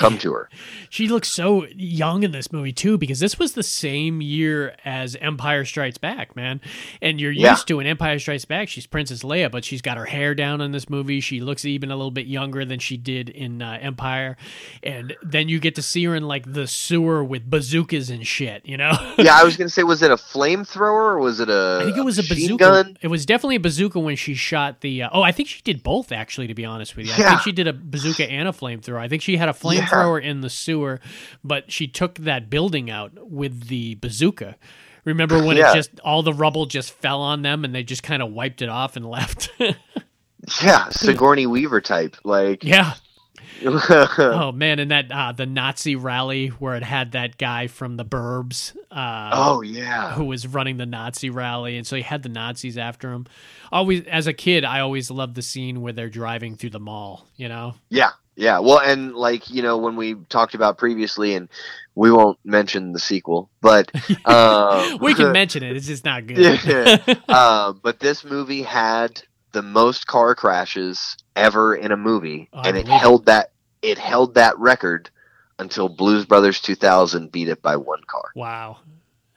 come 0.01 0.19
to 0.19 0.33
her. 0.33 0.49
She 0.93 1.07
looks 1.07 1.29
so 1.29 1.67
young 1.77 2.25
in 2.25 2.33
this 2.33 2.51
movie 2.53 2.73
too, 2.73 2.99
because 2.99 3.21
this 3.21 3.39
was 3.39 3.53
the 3.53 3.63
same 3.63 4.21
year 4.21 4.75
as 4.85 5.15
Empire 5.21 5.65
Strikes 5.65 5.99
Back, 5.99 6.35
man. 6.35 6.61
And 7.01 7.21
you're 7.21 7.31
Yeah. 7.31 7.51
used 7.51 7.69
to 7.69 7.79
in 7.79 7.87
Empire 7.87 8.19
Strikes 8.19 8.45
Back, 8.45 8.69
she's 8.69 8.87
Princess 8.89 9.23
Leia, 9.23 9.49
but 9.53 9.65
she's 9.65 9.81
got 9.83 9.97
her 9.97 10.07
hair 10.07 10.35
down 10.35 10.61
in 10.61 10.73
this 10.73 10.91
movie. 10.91 11.21
She 11.21 11.41
looks 11.41 11.65
even 11.65 11.93
a 11.93 11.97
little 11.97 12.11
bit 12.11 12.27
younger 12.27 12.65
than 12.65 12.81
she 12.81 12.97
did 12.97 13.29
in 13.29 13.63
uh, 13.63 13.79
Empire. 13.81 14.37
And 14.83 15.17
then 15.23 15.49
you 15.49 15.61
get 15.61 15.77
to 15.77 15.83
see 15.83 16.03
her 16.07 16.15
in 16.17 16.25
like 16.27 16.53
the 16.53 16.67
sewer 16.67 17.23
with 17.23 17.49
bazookas 17.49 18.11
and 18.11 18.27
shit, 18.27 18.67
you 18.67 18.77
know? 18.77 18.91
Yeah, 19.19 19.37
I 19.37 19.45
was 19.45 19.57
gonna 19.57 19.69
say, 19.71 19.85
was 19.85 20.03
it 20.03 20.11
a 20.11 20.17
flamethrower 20.17 21.15
or 21.15 21.19
was 21.21 21.39
it 21.41 21.49
a? 21.51 21.79
I 21.83 21.85
think 21.85 21.99
it 21.99 22.05
was 22.05 22.19
a 22.19 22.23
machine 22.23 22.57
bazooka. 22.57 22.65
gun? 22.65 22.97
It 23.01 23.09
was 23.09 23.25
definitely 23.27 23.57
a 23.57 23.61
bazooka 23.61 24.01
when 24.01 24.17
she 24.17 24.35
shot 24.35 24.81
the. 24.81 25.05
Uh, 25.05 25.11
oh, 25.13 25.23
I 25.23 25.31
think 25.31 25.49
she 25.49 25.61
did 25.63 25.83
both. 25.85 26.11
Actually, 26.11 26.47
to 26.49 26.55
be 26.55 26.65
honest 26.65 26.97
with 26.97 27.07
you, 27.07 27.13
I 27.13 27.19
Yeah. 27.19 27.29
think 27.31 27.43
she 27.43 27.53
did 27.53 27.69
a 27.69 27.73
bazooka 27.73 28.29
and 28.29 28.49
a 28.49 28.53
flamethrower. 28.53 28.99
I 28.99 29.09
think 29.09 29.23
she 29.23 29.37
had 29.37 29.49
a 29.49 29.53
flamethrower 29.91 30.23
in 30.23 30.41
the 30.41 30.51
sewer, 30.51 31.01
but 31.45 31.71
she 31.73 31.87
took 31.87 32.17
that 32.19 32.49
building 32.51 32.91
out 32.91 33.13
with 33.31 33.69
the 33.69 33.97
bazooka. 33.97 34.57
Remember 35.05 35.43
when 35.43 35.57
Yeah. 35.57 35.73
it 35.73 35.75
just 35.75 36.01
all 36.01 36.23
the 36.23 36.35
rubble 36.35 36.67
just 36.67 36.93
fell 36.93 37.21
on 37.23 37.43
them 37.43 37.65
and 37.65 37.75
they 37.75 37.83
just 37.83 38.03
kind 38.03 38.23
of 38.23 38.31
wiped 38.33 38.61
it 38.63 38.69
off 38.69 38.97
and 38.97 39.05
left? 39.11 39.51
Yeah, 40.63 40.89
Sigourney 40.91 41.47
Weaver 41.47 41.81
type. 41.81 42.17
Like, 42.25 42.65
yeah. 42.65 42.95
Oh 43.63 44.53
man, 44.53 44.79
and 44.79 44.91
that 44.91 45.13
uh, 45.13 45.33
the 45.33 45.45
Nazi 45.45 45.95
rally 45.95 46.49
where 46.49 46.77
it 46.77 46.83
had 46.83 47.13
that 47.13 47.37
guy 47.37 47.67
from 47.67 47.97
the 47.99 48.07
Burbs. 48.07 48.75
Uh, 48.91 49.31
oh 49.35 49.61
yeah, 49.61 50.15
who 50.15 50.25
was 50.25 50.47
running 50.47 50.79
the 50.79 50.87
Nazi 50.87 51.29
rally, 51.29 51.77
and 51.77 51.87
so 51.87 51.95
he 51.97 52.01
had 52.01 52.23
the 52.23 52.31
Nazis 52.31 52.79
after 52.79 53.13
him. 53.13 53.27
Always, 53.71 54.05
as 54.07 54.27
a 54.27 54.33
kid, 54.33 54.65
I 54.65 54.81
always 54.81 55.11
loved 55.11 55.35
the 55.35 55.43
scene 55.43 55.83
where 55.83 55.93
they're 55.93 56.09
driving 56.09 56.57
through 56.57 56.71
the 56.71 56.81
mall. 56.81 57.27
You 57.37 57.51
know, 57.51 57.75
yeah, 57.91 58.11
yeah. 58.37 58.59
Well, 58.61 58.79
and 58.81 59.15
like 59.15 59.51
you 59.51 59.63
know 59.63 59.79
when 59.79 59.97
we 59.97 60.15
talked 60.29 60.55
about 60.55 60.79
previously, 60.79 61.35
and 61.35 61.49
we 61.95 62.11
won't 62.11 62.39
mention 62.45 62.93
the 62.93 62.99
sequel, 63.01 63.51
but 63.61 63.91
um, 64.27 64.99
we 65.03 65.15
can 65.15 65.33
mention 65.33 65.63
it. 65.63 65.77
It's 65.77 65.87
just 65.87 66.05
not 66.05 66.27
good. 66.27 66.61
yeah. 66.65 67.15
uh, 67.29 67.73
but 67.73 68.01
this 68.01 68.25
movie 68.25 68.63
had 68.63 69.23
the 69.53 69.63
most 69.63 70.07
car 70.07 70.35
crashes 70.35 71.17
ever 71.35 71.75
in 71.75 71.91
a 71.93 71.97
movie, 71.97 72.49
Oh, 72.53 72.63
and 72.63 72.77
it. 72.77 72.87
held 72.87 73.27
that 73.27 73.51
it 73.83 73.99
held 73.99 74.35
that 74.35 74.59
record 74.59 75.11
until 75.59 75.89
Blues 75.89 76.25
Brothers 76.25 76.61
2000 76.61 77.31
beat 77.33 77.49
it 77.49 77.61
by 77.61 77.77
one 77.77 78.01
car. 78.07 78.31
wow. 78.35 78.79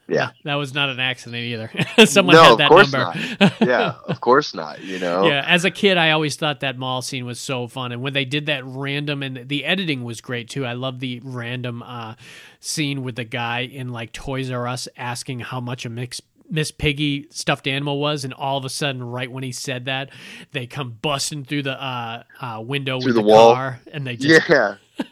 Yeah. 0.06 0.30
that 0.44 0.54
was 0.56 0.74
not 0.74 0.90
an 0.90 1.00
accident 1.00 1.42
either. 1.42 1.70
Someone 2.06 2.36
no, 2.36 2.42
had 2.42 2.52
of 2.52 2.58
that 2.58 2.68
course 2.68 2.92
number. 2.92 3.18
not. 3.40 3.60
Yeah, 3.60 3.94
of 4.06 4.20
course 4.20 4.52
not. 4.54 4.82
You 4.82 4.98
know. 4.98 5.24
Yeah, 5.28 5.44
as 5.46 5.64
a 5.64 5.70
kid, 5.70 5.96
I 5.96 6.10
always 6.10 6.36
thought 6.36 6.60
that 6.60 6.76
mall 6.76 7.00
scene 7.02 7.24
was 7.24 7.40
so 7.40 7.66
fun, 7.68 7.92
and 7.92 8.02
when 8.02 8.12
they 8.12 8.24
did 8.24 8.46
that 8.46 8.64
random, 8.66 9.22
and 9.22 9.48
the 9.48 9.64
editing 9.64 10.04
was 10.04 10.20
great 10.20 10.50
too. 10.50 10.66
I 10.66 10.74
love 10.74 11.00
the 11.00 11.20
random 11.24 11.82
uh, 11.82 12.14
scene 12.60 13.02
with 13.02 13.16
the 13.16 13.24
guy 13.24 13.60
in 13.60 13.88
like 13.90 14.12
Toys 14.12 14.50
R 14.50 14.66
Us 14.68 14.88
asking 14.96 15.40
how 15.40 15.60
much 15.60 15.86
a 15.86 15.88
mix. 15.88 16.20
Miss 16.50 16.70
Piggy 16.70 17.26
stuffed 17.30 17.66
animal 17.66 17.98
was, 17.98 18.22
and 18.22 18.34
all 18.34 18.58
of 18.58 18.66
a 18.66 18.68
sudden, 18.68 19.02
right 19.02 19.32
when 19.32 19.42
he 19.42 19.50
said 19.50 19.86
that, 19.86 20.10
they 20.52 20.66
come 20.66 20.98
busting 21.00 21.46
through 21.46 21.62
the 21.62 21.82
uh, 21.82 22.22
uh, 22.38 22.60
window 22.60 23.00
Through 23.00 23.14
with 23.14 23.16
the 23.16 23.22
the, 23.22 23.26
wall. 23.26 23.54
car, 23.54 23.80
and 23.90 24.06
they 24.06 24.16
just 24.16 24.46
Yeah. 24.50 24.74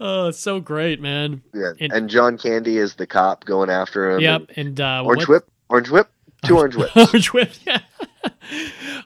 oh, 0.00 0.28
it's 0.28 0.38
so 0.38 0.60
great, 0.60 1.00
man. 1.00 1.42
Yeah. 1.54 1.72
And- 1.80 1.92
And, 1.92 2.10
John 2.10 2.38
Candy 2.38 2.78
is 2.78 2.94
the 2.94 3.06
cop 3.06 3.44
going 3.44 3.70
after 3.70 4.10
him. 4.10 4.20
Yep, 4.20 4.50
and 4.56 4.68
and 4.68 4.80
uh, 4.80 5.02
Orange 5.04 5.22
what- 5.22 5.28
whip. 5.28 5.48
Orange 5.68 5.90
whip. 5.90 6.08
Two 6.44 6.56
orange 6.56 6.76
whips. 6.76 6.96
Orange 6.96 7.32
Whip, 7.32 7.50
yeah. 7.66 7.80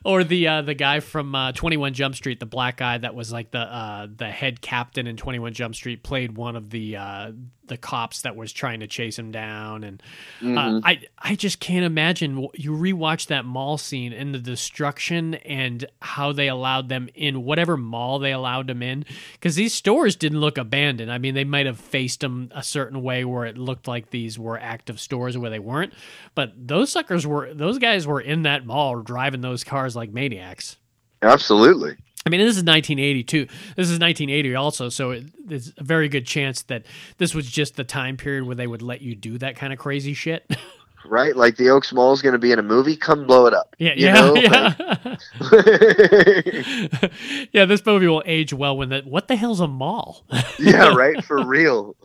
Or 0.05 0.25
the 0.25 0.49
uh, 0.49 0.63
the 0.63 0.75
guy 0.75 1.01
from 1.01 1.35
uh, 1.35 1.53
Twenty 1.53 1.77
One 1.77 1.95
Jump 1.95 2.15
Street, 2.15 2.41
the 2.41 2.47
black 2.47 2.77
guy 2.77 2.99
that 2.99 3.15
was 3.15 3.33
like 3.33 3.51
the 3.51 3.61
uh, 3.61 4.07
the 4.15 4.31
head 4.31 4.61
captain 4.61 5.07
in 5.07 5.17
Twenty 5.17 5.39
One 5.39 5.53
Jump 5.53 5.75
Street, 5.75 6.03
played 6.03 6.37
one 6.37 6.57
of 6.57 6.71
the 6.71 6.97
uh, 6.97 7.33
the 7.67 7.77
cops 7.77 8.23
that 8.23 8.35
was 8.37 8.53
trying 8.53 8.81
to 8.81 8.87
chase 8.87 9.19
him 9.19 9.31
down, 9.31 9.85
and 9.85 10.03
uh, 10.43 10.45
Mhm. 10.45 10.81
I 10.85 11.01
I 11.19 11.35
just 11.37 11.61
can't 11.61 11.85
imagine 11.85 12.49
you 12.55 12.73
rewatch 12.73 13.27
that 13.29 13.45
mall 13.45 13.79
scene 13.79 14.13
and 14.13 14.35
the 14.35 14.39
destruction 14.39 15.35
and 15.35 15.87
how 16.01 16.33
they 16.33 16.49
allowed 16.49 16.89
them 16.89 17.09
in 17.15 17.45
whatever 17.45 17.77
mall 17.77 18.19
they 18.19 18.33
allowed 18.33 18.67
them 18.67 18.83
in 18.83 19.05
because 19.35 19.55
these 19.55 19.73
stores 19.73 20.17
didn't 20.17 20.41
look 20.41 20.59
abandoned. 20.59 21.11
I 21.13 21.19
mean, 21.19 21.35
they 21.35 21.45
might 21.45 21.67
have 21.67 21.79
faced 21.79 22.21
them 22.21 22.51
a 22.55 22.63
certain 22.63 23.03
way 23.03 23.25
where 23.25 23.45
it 23.47 23.57
looked 23.57 23.87
like 23.89 24.11
these 24.11 24.39
were 24.39 24.59
active 24.59 25.01
stores 25.01 25.39
where 25.39 25.51
they 25.51 25.59
weren't, 25.61 25.93
but 26.35 26.53
those 26.57 26.91
suckers 26.91 27.27
were 27.27 27.55
those 27.55 27.79
guys 27.79 28.07
were 28.07 28.21
in 28.21 28.43
that 28.43 28.67
mall 28.67 28.97
driving 29.03 29.41
those 29.41 29.65
cars 29.65 29.95
like 29.97 30.13
maniacs. 30.13 30.77
Absolutely. 31.23 31.97
I 32.25 32.31
mean, 32.31 32.41
this 32.41 32.57
is 32.57 32.63
1982. 32.63 33.47
This 33.77 33.91
is 33.91 33.99
1980 33.99 34.55
also, 34.55 34.89
so 34.89 35.11
it, 35.11 35.25
there's 35.45 35.73
a 35.77 35.83
very 35.83 36.09
good 36.09 36.27
chance 36.27 36.63
that 36.65 36.85
this 37.19 37.35
was 37.35 37.47
just 37.51 37.75
the 37.75 37.85
time 37.85 38.17
period 38.17 38.45
where 38.45 38.55
they 38.55 38.67
would 38.67 38.83
let 38.83 39.03
you 39.03 39.17
do 39.17 39.39
that 39.39 39.57
kind 39.57 39.73
of 39.73 39.79
crazy 39.79 40.15
shit. 40.15 40.49
right? 41.05 41.37
Like 41.37 41.57
the 41.57 41.71
Oaks 41.71 41.93
Mall 41.93 42.13
is 42.13 42.23
going 42.23 42.33
to 42.33 42.39
be 42.39 42.53
in 42.53 42.59
a 42.59 42.63
movie. 42.63 42.97
Come 42.97 43.27
blow 43.27 43.47
it 43.47 43.55
up. 43.55 43.75
Yeah, 43.79 43.93
you 43.95 44.07
yeah, 44.07 44.15
know? 44.15 44.35
yeah. 44.37 45.17
Like- 45.41 45.41
yeah, 47.53 47.65
this 47.65 47.85
movie 47.85 48.07
will 48.07 48.23
age 48.27 48.53
well 48.53 48.77
when 48.77 48.89
that. 48.91 49.07
What 49.07 49.29
the 49.29 49.37
hell's 49.37 49.61
a 49.61 49.69
mall? 49.69 50.25
yeah, 50.59 50.95
right. 50.95 51.23
For 51.25 51.45
real. 51.45 51.97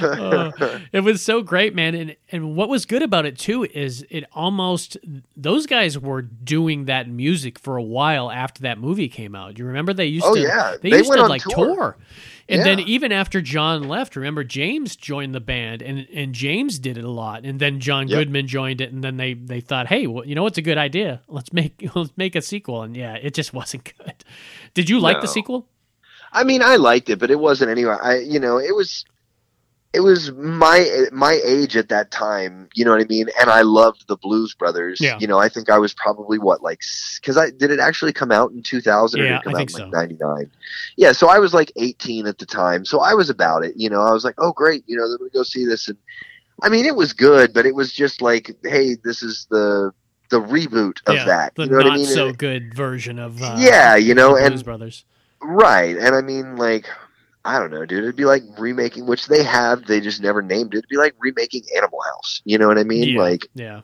Uh, 0.00 0.50
it 0.92 1.00
was 1.02 1.22
so 1.22 1.42
great, 1.42 1.74
man. 1.74 1.94
And 1.94 2.16
and 2.32 2.56
what 2.56 2.68
was 2.68 2.86
good 2.86 3.02
about 3.02 3.26
it 3.26 3.38
too 3.38 3.64
is 3.64 4.06
it 4.10 4.24
almost 4.32 4.96
those 5.36 5.66
guys 5.66 5.98
were 5.98 6.22
doing 6.22 6.86
that 6.86 7.08
music 7.08 7.58
for 7.58 7.76
a 7.76 7.82
while 7.82 8.30
after 8.30 8.62
that 8.62 8.78
movie 8.78 9.08
came 9.08 9.34
out. 9.34 9.58
You 9.58 9.66
remember 9.66 9.92
they 9.92 10.06
used 10.06 10.24
to 10.24 10.30
Oh, 10.30 10.34
to 10.34 10.40
yeah. 10.40 10.76
they, 10.80 10.90
They 10.90 10.98
used 10.98 11.08
went 11.10 11.18
to 11.20 11.24
on 11.24 11.30
like 11.30 11.42
tour. 11.42 11.96
And 12.48 12.62
then 12.62 12.80
even 12.80 13.10
after 13.12 13.40
John 13.40 13.88
left, 13.88 14.16
remember 14.16 14.44
James 14.44 14.96
joined 14.96 15.34
the 15.34 15.40
band 15.40 15.82
and 15.82 16.06
and 16.14 16.34
James 16.34 16.78
did 16.78 16.98
it 16.98 17.04
a 17.04 17.10
lot. 17.10 17.44
And 17.44 17.58
then 17.58 17.80
John 17.80 18.08
Yep. 18.08 18.18
Goodman 18.18 18.46
joined 18.46 18.80
it 18.80 18.92
and 18.92 19.02
then 19.02 19.16
they 19.16 19.34
they 19.34 19.60
thought, 19.60 19.86
"Hey, 19.86 20.06
well, 20.06 20.26
you 20.26 20.34
know 20.34 20.42
what's 20.42 20.58
a 20.58 20.62
good 20.62 20.78
idea? 20.78 21.22
Let's 21.28 21.52
make 21.52 21.90
let's 21.94 22.12
make 22.16 22.34
a 22.36 22.42
sequel." 22.42 22.82
And 22.82 22.96
yeah, 22.96 23.14
it 23.14 23.34
just 23.34 23.54
wasn't 23.60 23.92
good. 23.96 24.24
Did 24.74 24.90
you 24.90 25.00
like 25.00 25.20
the 25.20 25.26
sequel? 25.28 25.66
I 26.32 26.42
mean, 26.44 26.62
I 26.62 26.76
liked 26.76 27.08
it, 27.10 27.18
but 27.20 27.30
it 27.30 27.38
wasn't 27.38 27.70
anyway. 27.70 27.96
I, 28.02 28.18
you 28.18 28.40
know, 28.40 28.58
it 28.58 28.74
was, 28.74 29.04
it 29.94 30.00
was 30.00 30.32
my 30.32 31.06
my 31.12 31.40
age 31.44 31.76
at 31.76 31.88
that 31.88 32.10
time. 32.10 32.68
You 32.74 32.84
know 32.84 32.90
what 32.90 33.00
I 33.00 33.04
mean? 33.04 33.28
And 33.40 33.48
I 33.48 33.62
loved 33.62 34.08
the 34.08 34.16
Blues 34.16 34.54
Brothers. 34.54 35.00
Yeah. 35.00 35.16
You 35.20 35.26
know, 35.26 35.38
I 35.38 35.48
think 35.48 35.70
I 35.70 35.78
was 35.78 35.94
probably 35.94 36.38
what 36.38 36.62
like 36.62 36.80
because 37.20 37.36
I 37.36 37.50
did 37.50 37.70
it 37.70 37.80
actually 37.80 38.12
come 38.12 38.32
out 38.32 38.50
in 38.52 38.62
two 38.62 38.80
thousand 38.80 39.20
or 39.20 39.24
Yeah, 39.24 39.30
did 39.30 39.36
it 39.40 39.44
come 39.44 39.54
I 39.54 39.54
out 39.54 39.58
think 39.58 39.70
in 39.70 39.74
like 39.84 39.92
so. 39.92 39.98
ninety 39.98 40.16
nine? 40.20 40.50
Yeah, 40.96 41.12
so 41.12 41.28
I 41.28 41.38
was 41.38 41.54
like 41.54 41.70
eighteen 41.76 42.26
at 42.26 42.38
the 42.38 42.46
time, 42.46 42.84
so 42.84 43.00
I 43.00 43.14
was 43.14 43.30
about 43.30 43.64
it. 43.64 43.74
You 43.76 43.88
know, 43.88 44.00
I 44.02 44.12
was 44.12 44.24
like, 44.24 44.34
oh 44.38 44.52
great, 44.52 44.84
you 44.86 44.96
know, 44.96 45.08
then 45.08 45.18
we 45.20 45.30
go 45.30 45.42
see 45.44 45.64
this, 45.64 45.88
and 45.88 45.96
I 46.62 46.68
mean, 46.68 46.84
it 46.86 46.96
was 46.96 47.12
good, 47.12 47.52
but 47.52 47.64
it 47.66 47.74
was 47.74 47.92
just 47.92 48.20
like, 48.22 48.50
hey, 48.64 48.96
this 49.04 49.22
is 49.22 49.46
the 49.50 49.92
the 50.30 50.40
reboot 50.40 50.98
of 51.06 51.14
yeah, 51.16 51.24
that. 51.26 51.54
the 51.54 51.64
You 51.64 51.70
know 51.70 51.76
what 51.76 51.86
not 51.86 51.92
I 51.92 51.96
mean? 51.98 52.06
so 52.06 52.28
And- 52.28 52.38
good 52.38 52.74
version 52.74 53.18
of 53.18 53.40
uh, 53.42 53.56
Yeah, 53.58 53.94
you 53.96 54.14
know, 54.14 54.36
and- 54.36 54.48
Blues 54.54 54.62
Brothers. 54.62 55.04
Right. 55.46 55.94
And 55.98 56.14
I 56.14 56.22
mean, 56.22 56.56
like, 56.56 56.86
I 57.44 57.58
don't 57.58 57.70
know, 57.70 57.84
dude. 57.84 58.04
It'd 58.04 58.16
be 58.16 58.24
like 58.24 58.42
remaking, 58.58 59.06
which 59.06 59.26
they 59.26 59.42
have, 59.42 59.84
they 59.86 60.00
just 60.00 60.22
never 60.22 60.40
named 60.42 60.74
it. 60.74 60.78
It'd 60.78 60.88
be 60.88 60.96
like 60.96 61.14
remaking 61.18 61.62
Animal 61.76 62.00
House. 62.02 62.40
You 62.44 62.58
know 62.58 62.66
what 62.68 62.78
I 62.78 62.84
mean? 62.84 63.14
yeah, 63.14 63.20
Like, 63.20 63.48
yeah. 63.54 63.80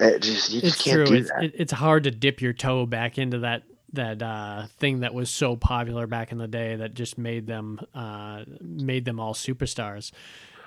it 0.00 0.20
just, 0.22 0.52
you 0.52 0.60
just 0.60 0.76
it's 0.76 0.82
can't 0.84 1.06
true. 1.06 1.06
do 1.06 1.14
It's, 1.14 1.30
that. 1.30 1.44
it, 1.44 1.52
it's 1.56 1.72
hard 1.72 2.04
to 2.04 2.10
dip 2.10 2.40
your 2.40 2.52
toe 2.52 2.86
back 2.86 3.18
into 3.18 3.40
that 3.40 3.62
that 3.92 4.20
uh, 4.22 4.66
thing 4.78 5.00
that 5.00 5.14
was 5.14 5.30
so 5.30 5.54
popular 5.54 6.08
back 6.08 6.32
in 6.32 6.38
the 6.38 6.48
day 6.48 6.74
that 6.74 6.94
just 6.94 7.16
made 7.16 7.46
them 7.46 7.80
uh, 7.94 8.42
made 8.60 9.04
them 9.04 9.20
all 9.20 9.34
superstars. 9.34 10.10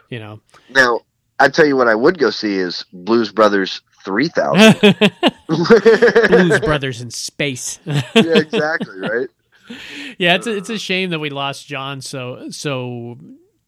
You 0.09 0.19
know, 0.19 0.39
now, 0.69 1.01
I'd 1.39 1.53
tell 1.53 1.65
you 1.65 1.75
what 1.75 1.89
I 1.89 1.95
would 1.95 2.17
go 2.19 2.29
see 2.29 2.55
is 2.55 2.85
Blues 2.93 3.31
Brothers 3.33 3.81
3000. 4.05 4.95
Blues 5.47 6.59
Brothers 6.61 7.01
in 7.01 7.11
space. 7.11 7.79
yeah, 7.85 8.01
exactly, 8.15 8.97
right? 8.99 9.27
yeah, 10.17 10.35
it's 10.35 10.47
a, 10.47 10.55
it's 10.55 10.69
a 10.69 10.77
shame 10.77 11.09
that 11.11 11.19
we 11.19 11.29
lost 11.29 11.67
John 11.67 12.01
so 12.01 12.49
so 12.49 13.17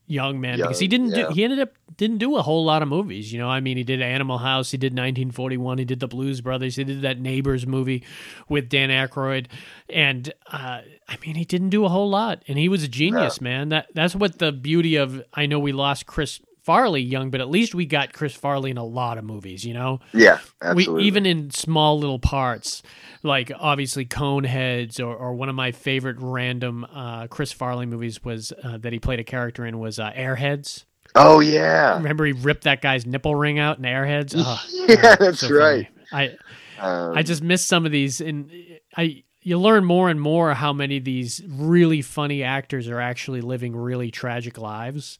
young, 0.07 0.41
man, 0.41 0.57
because 0.57 0.79
he 0.79 0.87
didn't 0.87 1.11
do, 1.11 1.27
he 1.33 1.43
ended 1.43 1.59
up 1.59 1.73
didn't 1.97 2.17
do 2.17 2.37
a 2.37 2.41
whole 2.41 2.63
lot 2.65 2.81
of 2.81 2.87
movies. 2.87 3.31
You 3.31 3.39
know, 3.39 3.49
I 3.49 3.59
mean, 3.59 3.77
he 3.77 3.83
did 3.83 4.01
Animal 4.01 4.37
House, 4.37 4.71
he 4.71 4.77
did 4.77 4.93
1941, 4.93 5.77
he 5.77 5.85
did 5.85 5.99
the 5.99 6.07
Blues 6.07 6.41
Brothers, 6.41 6.77
he 6.77 6.83
did 6.83 7.01
that 7.01 7.19
Neighbors 7.19 7.67
movie 7.67 8.03
with 8.47 8.69
Dan 8.69 8.89
Aykroyd, 8.89 9.47
and 9.89 10.33
uh, 10.47 10.81
I 11.07 11.17
mean, 11.25 11.35
he 11.35 11.45
didn't 11.45 11.69
do 11.69 11.85
a 11.85 11.89
whole 11.89 12.09
lot, 12.09 12.43
and 12.47 12.57
he 12.57 12.69
was 12.69 12.83
a 12.83 12.87
genius, 12.87 13.39
man. 13.41 13.69
That 13.69 13.87
that's 13.93 14.15
what 14.15 14.39
the 14.39 14.51
beauty 14.51 14.95
of. 14.95 15.21
I 15.33 15.45
know 15.45 15.59
we 15.59 15.71
lost 15.71 16.05
Chris. 16.05 16.39
Farley 16.63 17.01
young, 17.01 17.29
but 17.29 17.41
at 17.41 17.49
least 17.49 17.73
we 17.73 17.85
got 17.85 18.13
Chris 18.13 18.33
Farley 18.33 18.71
in 18.71 18.77
a 18.77 18.83
lot 18.83 19.17
of 19.17 19.23
movies, 19.23 19.63
you 19.65 19.73
know? 19.73 19.99
Yeah, 20.13 20.39
absolutely. 20.61 21.03
We 21.03 21.07
even 21.07 21.25
in 21.25 21.51
small 21.51 21.99
little 21.99 22.19
parts, 22.19 22.81
like 23.23 23.51
obviously 23.57 24.05
Coneheads, 24.05 24.99
or, 24.99 25.15
or 25.15 25.33
one 25.33 25.49
of 25.49 25.55
my 25.55 25.71
favorite 25.71 26.17
random 26.19 26.85
uh, 26.93 27.27
Chris 27.27 27.51
Farley 27.51 27.85
movies 27.85 28.23
was 28.23 28.53
uh, 28.63 28.77
that 28.77 28.93
he 28.93 28.99
played 28.99 29.19
a 29.19 29.23
character 29.23 29.65
in 29.65 29.79
was 29.79 29.99
uh, 29.99 30.11
Airheads. 30.11 30.85
oh, 31.15 31.39
yeah. 31.39 31.95
Remember 31.95 32.25
he 32.25 32.33
ripped 32.33 32.63
that 32.63 32.81
guy's 32.81 33.05
nipple 33.05 33.35
ring 33.35 33.59
out 33.59 33.77
in 33.77 33.83
Airheads. 33.83 34.33
Oh, 34.37 34.63
Yeah, 34.69 35.15
that's 35.19 35.39
so 35.39 35.53
right. 35.53 35.87
I 36.11 36.37
Um, 36.79 37.17
I 37.17 37.23
just 37.23 37.43
miss 37.43 37.65
some 37.65 37.85
of 37.85 37.91
these, 37.91 38.21
and 38.21 38.51
I 38.95 39.23
you 39.41 39.57
learn 39.57 39.85
more 39.85 40.09
and 40.09 40.19
more 40.19 40.53
how 40.53 40.73
many 40.73 40.97
of 40.97 41.03
these 41.05 41.41
really 41.47 42.01
funny 42.01 42.43
actors 42.43 42.87
are 42.87 42.99
actually 42.99 43.41
living 43.41 43.75
really 43.75 44.11
tragic 44.11 44.57
lives. 44.57 45.17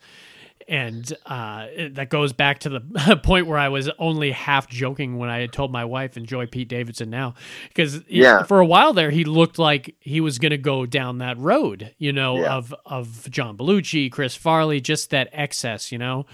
And 0.69 1.11
uh, 1.25 1.65
that 1.93 2.09
goes 2.09 2.31
back 2.31 2.59
to 2.59 2.69
the 2.69 3.19
point 3.23 3.47
where 3.47 3.57
I 3.57 3.69
was 3.69 3.89
only 3.97 4.31
half 4.31 4.67
joking 4.69 5.17
when 5.17 5.29
I 5.29 5.39
had 5.39 5.51
told 5.51 5.71
my 5.71 5.83
wife 5.83 6.15
enjoy 6.15 6.45
Pete 6.45 6.69
Davidson 6.69 7.09
now, 7.09 7.33
because 7.69 8.03
Yeah. 8.07 8.43
for 8.43 8.59
a 8.59 8.65
while 8.65 8.93
there 8.93 9.09
he 9.09 9.23
looked 9.23 9.57
like 9.57 9.95
he 9.99 10.21
was 10.21 10.37
going 10.37 10.51
to 10.51 10.57
go 10.59 10.85
down 10.85 11.17
that 11.17 11.37
road, 11.39 11.93
you 11.97 12.13
know, 12.13 12.39
Yeah. 12.41 12.53
of 12.55 12.73
of 12.85 13.29
John 13.31 13.57
Belushi, 13.57 14.11
Chris 14.11 14.35
Farley, 14.35 14.79
just 14.79 15.09
that 15.09 15.29
excess, 15.33 15.91
you 15.91 15.97
know. 15.97 16.27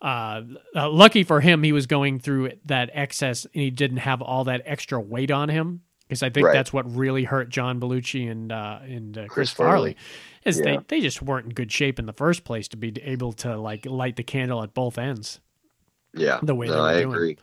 Uh, 0.00 0.42
uh, 0.74 0.88
lucky 0.88 1.24
for 1.24 1.40
him, 1.40 1.62
he 1.62 1.72
was 1.72 1.86
going 1.86 2.20
through 2.20 2.52
that 2.64 2.88
excess 2.94 3.44
and 3.44 3.62
he 3.62 3.70
didn't 3.70 3.98
have 3.98 4.22
all 4.22 4.44
that 4.44 4.62
extra 4.64 4.98
weight 5.00 5.30
on 5.30 5.48
him. 5.50 5.82
Because 6.10 6.24
I 6.24 6.30
think 6.30 6.48
Right. 6.48 6.52
that's 6.52 6.72
what 6.72 6.92
really 6.92 7.22
hurt 7.22 7.50
John 7.50 7.78
Belushi 7.78 8.28
and 8.28 8.50
uh, 8.50 8.80
and 8.82 9.16
uh, 9.16 9.20
Chris, 9.22 9.32
Chris 9.32 9.52
Farley, 9.52 9.96
is 10.44 10.58
they, 10.58 10.72
Yeah. 10.72 10.80
they 10.88 11.00
just 11.00 11.22
weren't 11.22 11.46
in 11.46 11.52
good 11.54 11.70
shape 11.70 12.00
in 12.00 12.06
the 12.06 12.12
first 12.12 12.42
place 12.42 12.66
to 12.68 12.76
be 12.76 12.92
able 13.04 13.32
to 13.34 13.56
like 13.56 13.86
light 13.86 14.16
the 14.16 14.24
candle 14.24 14.60
at 14.64 14.74
both 14.74 14.98
ends. 14.98 15.38
yeah. 16.12 16.40
the 16.42 16.56
way 16.56 16.66
they 16.66 16.74
no, 16.74 16.82
were 16.82 16.88
I 16.88 17.00
doing. 17.02 17.14
agree. 17.14 17.38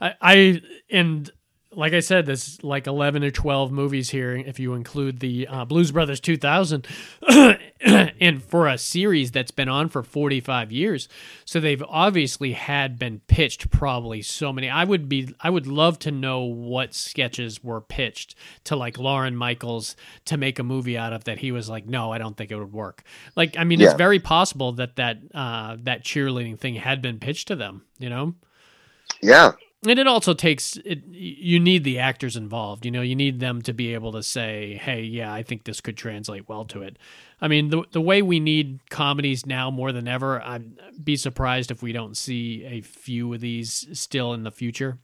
I, 0.00 0.14
I 0.20 0.62
and 0.90 1.30
like 1.72 1.92
I 1.92 2.00
said, 2.00 2.26
there's 2.26 2.62
like 2.64 2.86
eleven 2.86 3.22
or 3.22 3.30
twelve 3.30 3.70
movies 3.70 4.10
here 4.10 4.34
if 4.34 4.58
you 4.58 4.74
include 4.74 5.20
the 5.20 5.46
uh, 5.46 5.64
Blues 5.64 5.92
Brothers 5.92 6.20
2000, 6.20 6.86
and 7.80 8.42
for 8.48 8.66
a 8.66 8.76
series 8.76 9.30
that's 9.30 9.52
been 9.52 9.68
on 9.68 9.88
for 9.88 10.02
45 10.02 10.72
years, 10.72 11.08
so 11.44 11.60
they've 11.60 11.82
obviously 11.88 12.52
had 12.52 12.98
been 12.98 13.20
pitched 13.28 13.70
probably 13.70 14.20
so 14.22 14.52
many. 14.52 14.68
I 14.68 14.84
would 14.84 15.08
be, 15.08 15.34
I 15.40 15.50
would 15.50 15.66
love 15.66 15.98
to 16.00 16.10
know 16.10 16.40
what 16.40 16.92
sketches 16.94 17.62
were 17.62 17.80
pitched 17.80 18.34
to 18.64 18.74
like 18.74 18.98
Lorne 18.98 19.36
Michaels 19.36 19.94
to 20.24 20.36
make 20.36 20.58
a 20.58 20.64
movie 20.64 20.98
out 20.98 21.12
of 21.12 21.24
that. 21.24 21.38
He 21.38 21.52
was 21.52 21.68
like, 21.68 21.86
no, 21.86 22.12
I 22.12 22.18
don't 22.18 22.36
think 22.36 22.50
it 22.50 22.56
would 22.56 22.72
work. 22.72 23.04
Like, 23.36 23.56
I 23.56 23.64
mean, 23.64 23.80
it's 23.80 23.94
very 23.94 24.18
possible 24.18 24.72
that 24.72 24.96
that 24.96 25.18
uh, 25.34 25.76
that 25.82 26.04
cheerleading 26.04 26.58
thing 26.58 26.74
had 26.74 27.00
been 27.00 27.18
pitched 27.20 27.48
to 27.48 27.56
them. 27.56 27.82
You 27.98 28.10
know 28.10 28.34
Yeah. 29.22 29.52
And 29.86 29.98
it 29.98 30.06
also 30.06 30.34
takes 30.34 30.76
it, 30.84 31.02
you 31.08 31.58
need 31.58 31.84
the 31.84 31.98
actors 31.98 32.36
involved 32.36 32.84
you 32.84 32.90
know 32.90 33.02
you 33.02 33.16
need 33.16 33.40
them 33.40 33.62
to 33.62 33.72
be 33.72 33.94
able 33.94 34.12
to 34.12 34.22
say 34.22 34.78
hey 34.82 35.02
yeah 35.02 35.32
i 35.32 35.42
think 35.42 35.64
this 35.64 35.80
could 35.80 35.96
translate 35.96 36.48
well 36.48 36.64
to 36.64 36.82
it 36.82 36.98
i 37.40 37.48
mean 37.48 37.70
the, 37.70 37.82
the 37.92 38.00
way 38.00 38.20
we 38.22 38.40
need 38.40 38.80
comedies 38.90 39.46
now 39.46 39.70
more 39.70 39.92
than 39.92 40.06
ever 40.06 40.42
i'd 40.42 40.64
be 41.02 41.16
surprised 41.16 41.70
if 41.70 41.82
we 41.82 41.92
don't 41.92 42.16
see 42.16 42.64
a 42.64 42.80
few 42.80 43.32
of 43.32 43.40
these 43.40 43.86
still 43.98 44.32
in 44.32 44.42
the 44.42 44.50
future 44.50 44.98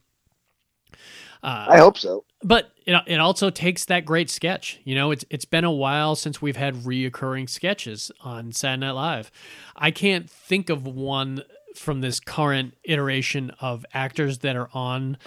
uh, 1.43 1.67
I 1.69 1.77
hope 1.77 1.99
so. 1.99 2.25
but 2.41 2.71
it, 2.87 2.99
it 3.05 3.19
also 3.19 3.51
takes 3.51 3.85
that 3.85 4.05
great 4.05 4.29
sketch. 4.29 4.79
You 4.83 4.95
know, 4.95 5.11
it's 5.11 5.23
it's 5.29 5.45
been 5.45 5.65
a 5.65 5.71
while 5.71 6.15
since 6.15 6.41
we've 6.41 6.55
had 6.55 6.73
reoccurring 6.77 7.47
sketches 7.47 8.11
on 8.21 8.51
Saturday 8.51 8.87
Night 8.87 8.91
Live. 8.93 9.31
I 9.75 9.91
can't 9.91 10.27
think 10.27 10.71
of 10.71 10.87
one 10.87 11.43
from 11.77 12.01
this 12.01 12.19
current 12.19 12.75
iteration 12.83 13.51
of 13.59 13.85
actors 13.93 14.39
that 14.39 14.55
are 14.55 14.69
on 14.73 15.17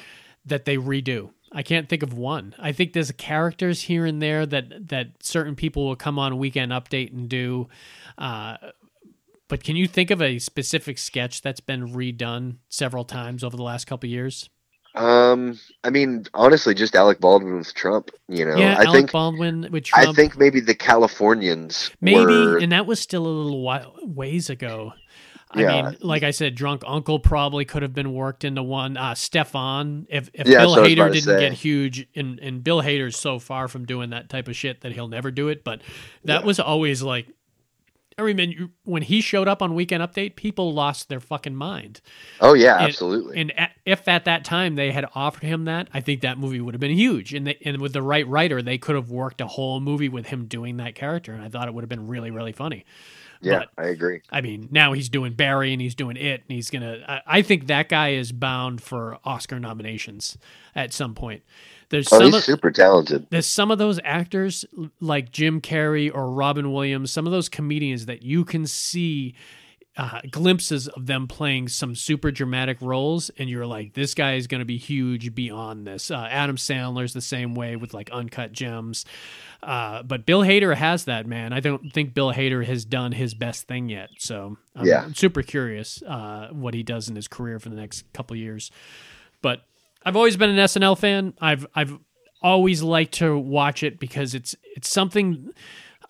that 0.44 0.64
they 0.64 0.76
redo. 0.76 1.30
I 1.52 1.62
can't 1.62 1.88
think 1.88 2.02
of 2.02 2.12
one. 2.14 2.54
I 2.58 2.72
think 2.72 2.92
there's 2.92 3.10
characters 3.12 3.82
here 3.82 4.06
and 4.06 4.22
there 4.22 4.46
that 4.46 4.88
that 4.88 5.22
certain 5.22 5.56
people 5.56 5.86
will 5.86 5.96
come 5.96 6.18
on 6.18 6.38
Weekend 6.38 6.72
Update 6.72 7.12
and 7.12 7.28
do. 7.28 7.68
Uh, 8.16 8.56
but 9.48 9.64
can 9.64 9.74
you 9.74 9.88
think 9.88 10.12
of 10.12 10.22
a 10.22 10.38
specific 10.38 10.96
sketch 10.96 11.42
that's 11.42 11.60
been 11.60 11.92
redone 11.92 12.56
several 12.68 13.04
times 13.04 13.42
over 13.42 13.56
the 13.56 13.64
last 13.64 13.86
couple 13.86 14.06
of 14.06 14.12
years? 14.12 14.48
Um, 14.94 15.58
I 15.84 15.90
mean, 15.90 16.26
honestly, 16.34 16.74
just 16.74 16.96
Alec 16.96 17.20
Baldwin 17.20 17.58
with 17.58 17.74
Trump. 17.74 18.10
You 18.28 18.44
know, 18.44 18.56
yeah, 18.56 18.76
I 18.78 18.84
Alec 18.84 18.92
think 18.92 19.12
Baldwin 19.12 19.68
with 19.70 19.84
Trump. 19.84 20.08
I 20.08 20.12
think 20.12 20.38
maybe 20.38 20.60
the 20.60 20.74
Californians 20.74 21.90
Maybe, 22.00 22.24
were. 22.24 22.58
and 22.58 22.72
that 22.72 22.86
was 22.86 23.00
still 23.00 23.26
a 23.26 23.28
little 23.28 23.62
while, 23.62 23.94
ways 24.02 24.50
ago. 24.50 24.92
I 25.52 25.62
Yeah. 25.62 25.82
mean, 25.90 25.96
like 26.00 26.22
I 26.22 26.30
said, 26.30 26.54
Drunk 26.54 26.82
Uncle 26.86 27.18
probably 27.18 27.64
could 27.64 27.82
have 27.82 27.92
been 27.92 28.12
worked 28.14 28.44
into 28.44 28.62
one. 28.62 28.96
Uh, 28.96 29.12
Stefon, 29.14 30.06
if, 30.08 30.30
if 30.32 30.46
Yeah, 30.46 30.58
Bill 30.60 30.76
that's 30.76 30.88
what 30.90 30.98
I 30.98 31.08
was 31.08 31.10
Hader 31.10 31.12
didn't 31.12 31.24
say. 31.24 31.40
get 31.40 31.52
huge, 31.54 32.06
and, 32.14 32.38
and 32.38 32.62
Bill 32.62 32.82
Hader's 32.82 33.16
so 33.18 33.38
far 33.40 33.66
from 33.66 33.84
doing 33.84 34.10
that 34.10 34.28
type 34.28 34.46
of 34.46 34.54
shit 34.54 34.82
that 34.82 34.92
he'll 34.92 35.08
never 35.08 35.30
do 35.32 35.48
it, 35.48 35.64
but 35.64 35.80
that 36.24 36.40
Yeah. 36.42 36.46
was 36.46 36.60
always 36.60 37.02
like 37.02 37.26
I 38.18 38.22
remember 38.22 38.68
when 38.84 39.00
he 39.02 39.22
showed 39.22 39.48
up 39.48 39.62
on 39.62 39.74
Weekend 39.74 40.02
Update, 40.02 40.36
people 40.36 40.74
lost 40.74 41.08
their 41.08 41.20
fucking 41.20 41.54
mind. 41.54 42.02
Oh 42.38 42.52
yeah, 42.52 42.76
And- 42.76 42.84
absolutely. 42.88 43.40
And 43.40 43.50
a- 43.56 43.70
if 43.86 44.06
at 44.08 44.26
that 44.26 44.44
time 44.44 44.74
they 44.74 44.90
had 44.92 45.06
offered 45.14 45.44
him 45.44 45.64
that, 45.64 45.88
I 45.94 46.00
think 46.00 46.20
that 46.20 46.36
movie 46.36 46.60
would 46.60 46.74
have 46.74 46.80
been 46.82 46.94
huge. 46.94 47.32
And 47.32 47.46
they, 47.46 47.56
and 47.64 47.80
with 47.80 47.94
the 47.94 48.02
right 48.02 48.26
writer, 48.28 48.60
they 48.60 48.76
could 48.76 48.94
have 48.94 49.10
worked 49.10 49.40
a 49.40 49.46
whole 49.46 49.80
movie 49.80 50.10
with 50.10 50.26
him 50.26 50.44
doing 50.46 50.76
that 50.78 50.94
character, 50.94 51.32
and 51.32 51.42
I 51.42 51.48
thought 51.48 51.66
it 51.66 51.72
would 51.72 51.82
have 51.82 51.88
been 51.88 52.08
really 52.08 52.30
really 52.30 52.52
funny. 52.52 52.84
Yeah, 53.40 53.64
but- 53.76 53.84
I 53.84 53.88
agree. 53.88 54.20
I 54.30 54.40
mean, 54.40 54.68
now 54.70 54.92
he's 54.92 55.08
doing 55.08 55.32
Barry 55.34 55.72
and 55.72 55.80
he's 55.80 55.94
doing 55.94 56.16
it, 56.16 56.42
and 56.48 56.54
he's 56.56 56.70
gonna. 56.70 56.98
I, 57.06 57.20
I 57.38 57.42
think 57.42 57.66
that 57.68 57.88
guy 57.88 58.10
is 58.10 58.32
bound 58.32 58.82
for 58.82 59.18
Oscar 59.24 59.58
nominations 59.60 60.36
at 60.74 60.92
some 60.92 61.14
point. 61.14 61.42
There's 61.88 62.06
Oh, 62.12 62.18
some 62.18 62.26
he's 62.26 62.34
of, 62.36 62.44
super 62.44 62.70
talented. 62.70 63.26
there's 63.30 63.46
some 63.46 63.70
of 63.72 63.78
those 63.78 63.98
actors 64.04 64.64
like 65.00 65.32
Jim 65.32 65.60
Carrey 65.60 66.14
or 66.14 66.30
Robin 66.30 66.72
Williams, 66.72 67.10
some 67.12 67.26
of 67.26 67.32
those 67.32 67.48
comedians 67.48 68.06
that 68.06 68.22
you 68.22 68.44
can 68.44 68.66
see 68.66 69.34
uh, 69.96 70.20
glimpses 70.30 70.86
of 70.88 71.06
them 71.06 71.26
playing 71.26 71.68
some 71.68 71.94
super 71.94 72.30
dramatic 72.30 72.78
roles, 72.80 73.28
and 73.38 73.50
you're 73.50 73.66
like, 73.66 73.92
this 73.94 74.14
guy 74.14 74.34
is 74.34 74.46
going 74.46 74.60
to 74.60 74.64
be 74.64 74.78
huge 74.78 75.34
beyond 75.34 75.86
this. 75.86 76.10
Uh, 76.10 76.26
Adam 76.30 76.56
Sandler's 76.56 77.12
the 77.12 77.20
same 77.20 77.54
way 77.54 77.74
with 77.76 77.92
like 77.92 78.08
Uncut 78.10 78.52
Gems, 78.52 79.04
uh, 79.62 80.02
but 80.04 80.24
Bill 80.26 80.42
Hader 80.42 80.74
has 80.76 81.04
that 81.06 81.26
man. 81.26 81.52
I 81.52 81.60
don't 81.60 81.92
think 81.92 82.14
Bill 82.14 82.32
Hader 82.32 82.64
has 82.64 82.84
done 82.84 83.12
his 83.12 83.34
best 83.34 83.66
thing 83.66 83.88
yet, 83.88 84.10
so 84.18 84.56
I'm 84.76 84.86
Yeah. 84.86 85.08
super 85.12 85.42
curious 85.42 86.02
uh, 86.06 86.48
what 86.52 86.72
he 86.74 86.82
does 86.84 87.08
in 87.08 87.16
his 87.16 87.26
career 87.28 87.58
for 87.58 87.68
the 87.68 87.76
next 87.76 88.10
couple 88.12 88.36
years. 88.36 88.70
But 89.42 89.62
I've 90.04 90.16
always 90.16 90.36
been 90.36 90.50
an 90.50 90.56
SNL 90.56 90.96
fan. 90.96 91.34
I've 91.40 91.66
I've 91.74 91.98
always 92.42 92.80
liked 92.82 93.14
to 93.14 93.36
watch 93.36 93.82
it 93.82 93.98
because 93.98 94.34
it's 94.34 94.54
it's 94.76 94.88
something 94.90 95.50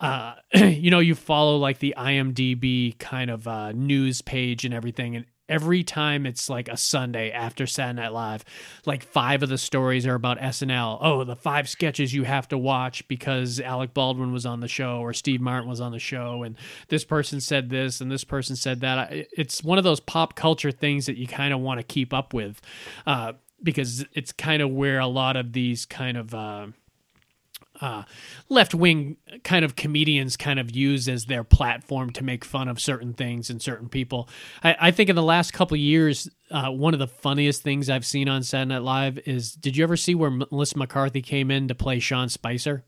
uh 0.01 0.33
you 0.53 0.91
know 0.91 0.99
you 0.99 1.15
follow 1.15 1.57
like 1.57 1.79
the 1.79 1.93
IMDb 1.97 2.97
kind 2.99 3.31
of 3.31 3.47
uh 3.47 3.71
news 3.71 4.21
page 4.21 4.65
and 4.65 4.73
everything 4.73 5.15
and 5.15 5.25
every 5.47 5.83
time 5.83 6.25
it's 6.25 6.49
like 6.49 6.69
a 6.69 6.77
Sunday 6.77 7.29
after 7.29 7.67
Saturday 7.67 8.01
Night 8.01 8.13
Live 8.13 8.45
like 8.85 9.03
five 9.03 9.43
of 9.43 9.49
the 9.49 9.57
stories 9.57 10.07
are 10.07 10.15
about 10.15 10.39
SNL. 10.39 10.97
Oh, 11.01 11.25
the 11.25 11.35
five 11.35 11.67
sketches 11.67 12.13
you 12.13 12.23
have 12.23 12.47
to 12.47 12.57
watch 12.57 13.05
because 13.09 13.59
Alec 13.59 13.93
Baldwin 13.93 14.31
was 14.31 14.45
on 14.45 14.61
the 14.61 14.69
show 14.69 14.99
or 14.99 15.13
Steve 15.13 15.41
Martin 15.41 15.69
was 15.69 15.81
on 15.81 15.91
the 15.91 15.99
show 15.99 16.43
and 16.43 16.55
this 16.87 17.03
person 17.03 17.41
said 17.41 17.69
this 17.69 17.99
and 17.99 18.09
this 18.09 18.23
person 18.23 18.55
said 18.55 18.79
that. 18.79 19.11
It's 19.11 19.61
one 19.61 19.77
of 19.77 19.83
those 19.83 19.99
pop 19.99 20.35
culture 20.35 20.71
things 20.71 21.05
that 21.07 21.17
you 21.17 21.27
kind 21.27 21.53
of 21.53 21.59
want 21.59 21.79
to 21.79 21.83
keep 21.83 22.13
up 22.13 22.33
with. 22.33 22.61
Uh 23.05 23.33
because 23.63 24.05
it's 24.13 24.31
kind 24.31 24.61
of 24.61 24.71
where 24.71 24.99
a 24.99 25.07
lot 25.07 25.35
of 25.35 25.53
these 25.53 25.85
kind 25.85 26.17
of 26.17 26.33
uh, 27.81 28.03
left 28.47 28.73
wing 28.75 29.17
kind 29.43 29.65
of 29.65 29.75
comedians 29.75 30.37
kind 30.37 30.59
of 30.59 30.75
use 30.75 31.09
as 31.09 31.25
their 31.25 31.43
platform 31.43 32.11
to 32.11 32.23
make 32.23 32.45
fun 32.45 32.67
of 32.67 32.79
certain 32.79 33.13
things 33.13 33.49
and 33.49 33.61
certain 33.61 33.89
people. 33.89 34.29
I, 34.63 34.75
I 34.79 34.91
think 34.91 35.09
in 35.09 35.15
the 35.15 35.23
last 35.23 35.51
couple 35.51 35.75
of 35.75 35.81
years, 35.81 36.29
uh, 36.51 36.69
one 36.69 36.93
of 36.93 36.99
the 36.99 37.07
funniest 37.07 37.63
things 37.63 37.89
I've 37.89 38.05
seen 38.05 38.29
on 38.29 38.43
Saturday 38.43 38.69
Night 38.75 38.83
Live 38.83 39.19
is 39.25 39.53
did 39.53 39.75
you 39.75 39.83
ever 39.83 39.97
see 39.97 40.15
where 40.15 40.29
Melissa 40.29 40.77
McCarthy 40.77 41.21
came 41.21 41.49
in 41.51 41.67
to 41.67 41.75
play 41.75 41.99
Sean 41.99 42.29
Spicer? 42.29 42.85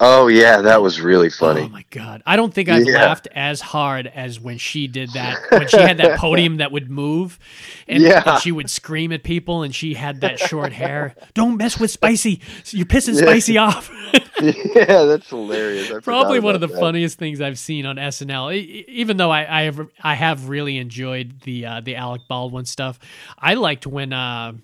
Oh 0.00 0.26
yeah, 0.26 0.62
that 0.62 0.82
was 0.82 1.00
really 1.00 1.30
funny. 1.30 1.60
Oh 1.62 1.68
my 1.68 1.84
god! 1.90 2.20
I 2.26 2.34
don't 2.34 2.52
think 2.52 2.68
I've 2.68 2.84
Yeah. 2.84 3.04
laughed 3.06 3.28
as 3.32 3.60
hard 3.60 4.08
as 4.08 4.40
when 4.40 4.58
she 4.58 4.88
did 4.88 5.12
that. 5.12 5.38
When 5.48 5.68
she 5.68 5.76
had 5.76 5.98
that 5.98 6.18
podium 6.18 6.56
that 6.56 6.72
would 6.72 6.90
move, 6.90 7.38
and, 7.86 8.02
Yeah. 8.02 8.20
and 8.26 8.42
she 8.42 8.50
would 8.50 8.68
scream 8.68 9.12
at 9.12 9.22
people, 9.22 9.62
and 9.62 9.72
she 9.72 9.94
had 9.94 10.22
that 10.22 10.40
short 10.40 10.72
hair. 10.72 11.14
Don't 11.34 11.56
mess 11.56 11.78
with 11.78 11.92
Spicy. 11.92 12.40
You're 12.70 12.84
pissing 12.84 13.14
Spicy 13.16 13.58
off. 13.66 13.88
yeah, 14.40 15.04
that's 15.04 15.28
hilarious. 15.30 15.90
I 15.90 16.00
Probably 16.00 16.40
one 16.40 16.54
of 16.54 16.60
the 16.60 16.68
that. 16.68 16.78
funniest 16.80 17.18
things 17.18 17.40
I've 17.40 17.58
seen 17.58 17.86
on 17.86 17.96
SNL. 17.96 18.54
E- 18.54 18.84
Even 18.88 19.16
though 19.16 19.30
I, 19.30 19.60
I 19.60 19.62
have 19.64 19.80
I 20.02 20.14
have 20.14 20.48
really 20.48 20.78
enjoyed 20.78 21.40
the 21.42 21.66
uh, 21.66 21.80
the 21.80 21.96
Alec 21.96 22.22
Baldwin 22.28 22.64
stuff. 22.66 22.98
I 23.38 23.54
liked 23.54 23.86
when. 23.86 24.12
Uh, 24.12 24.54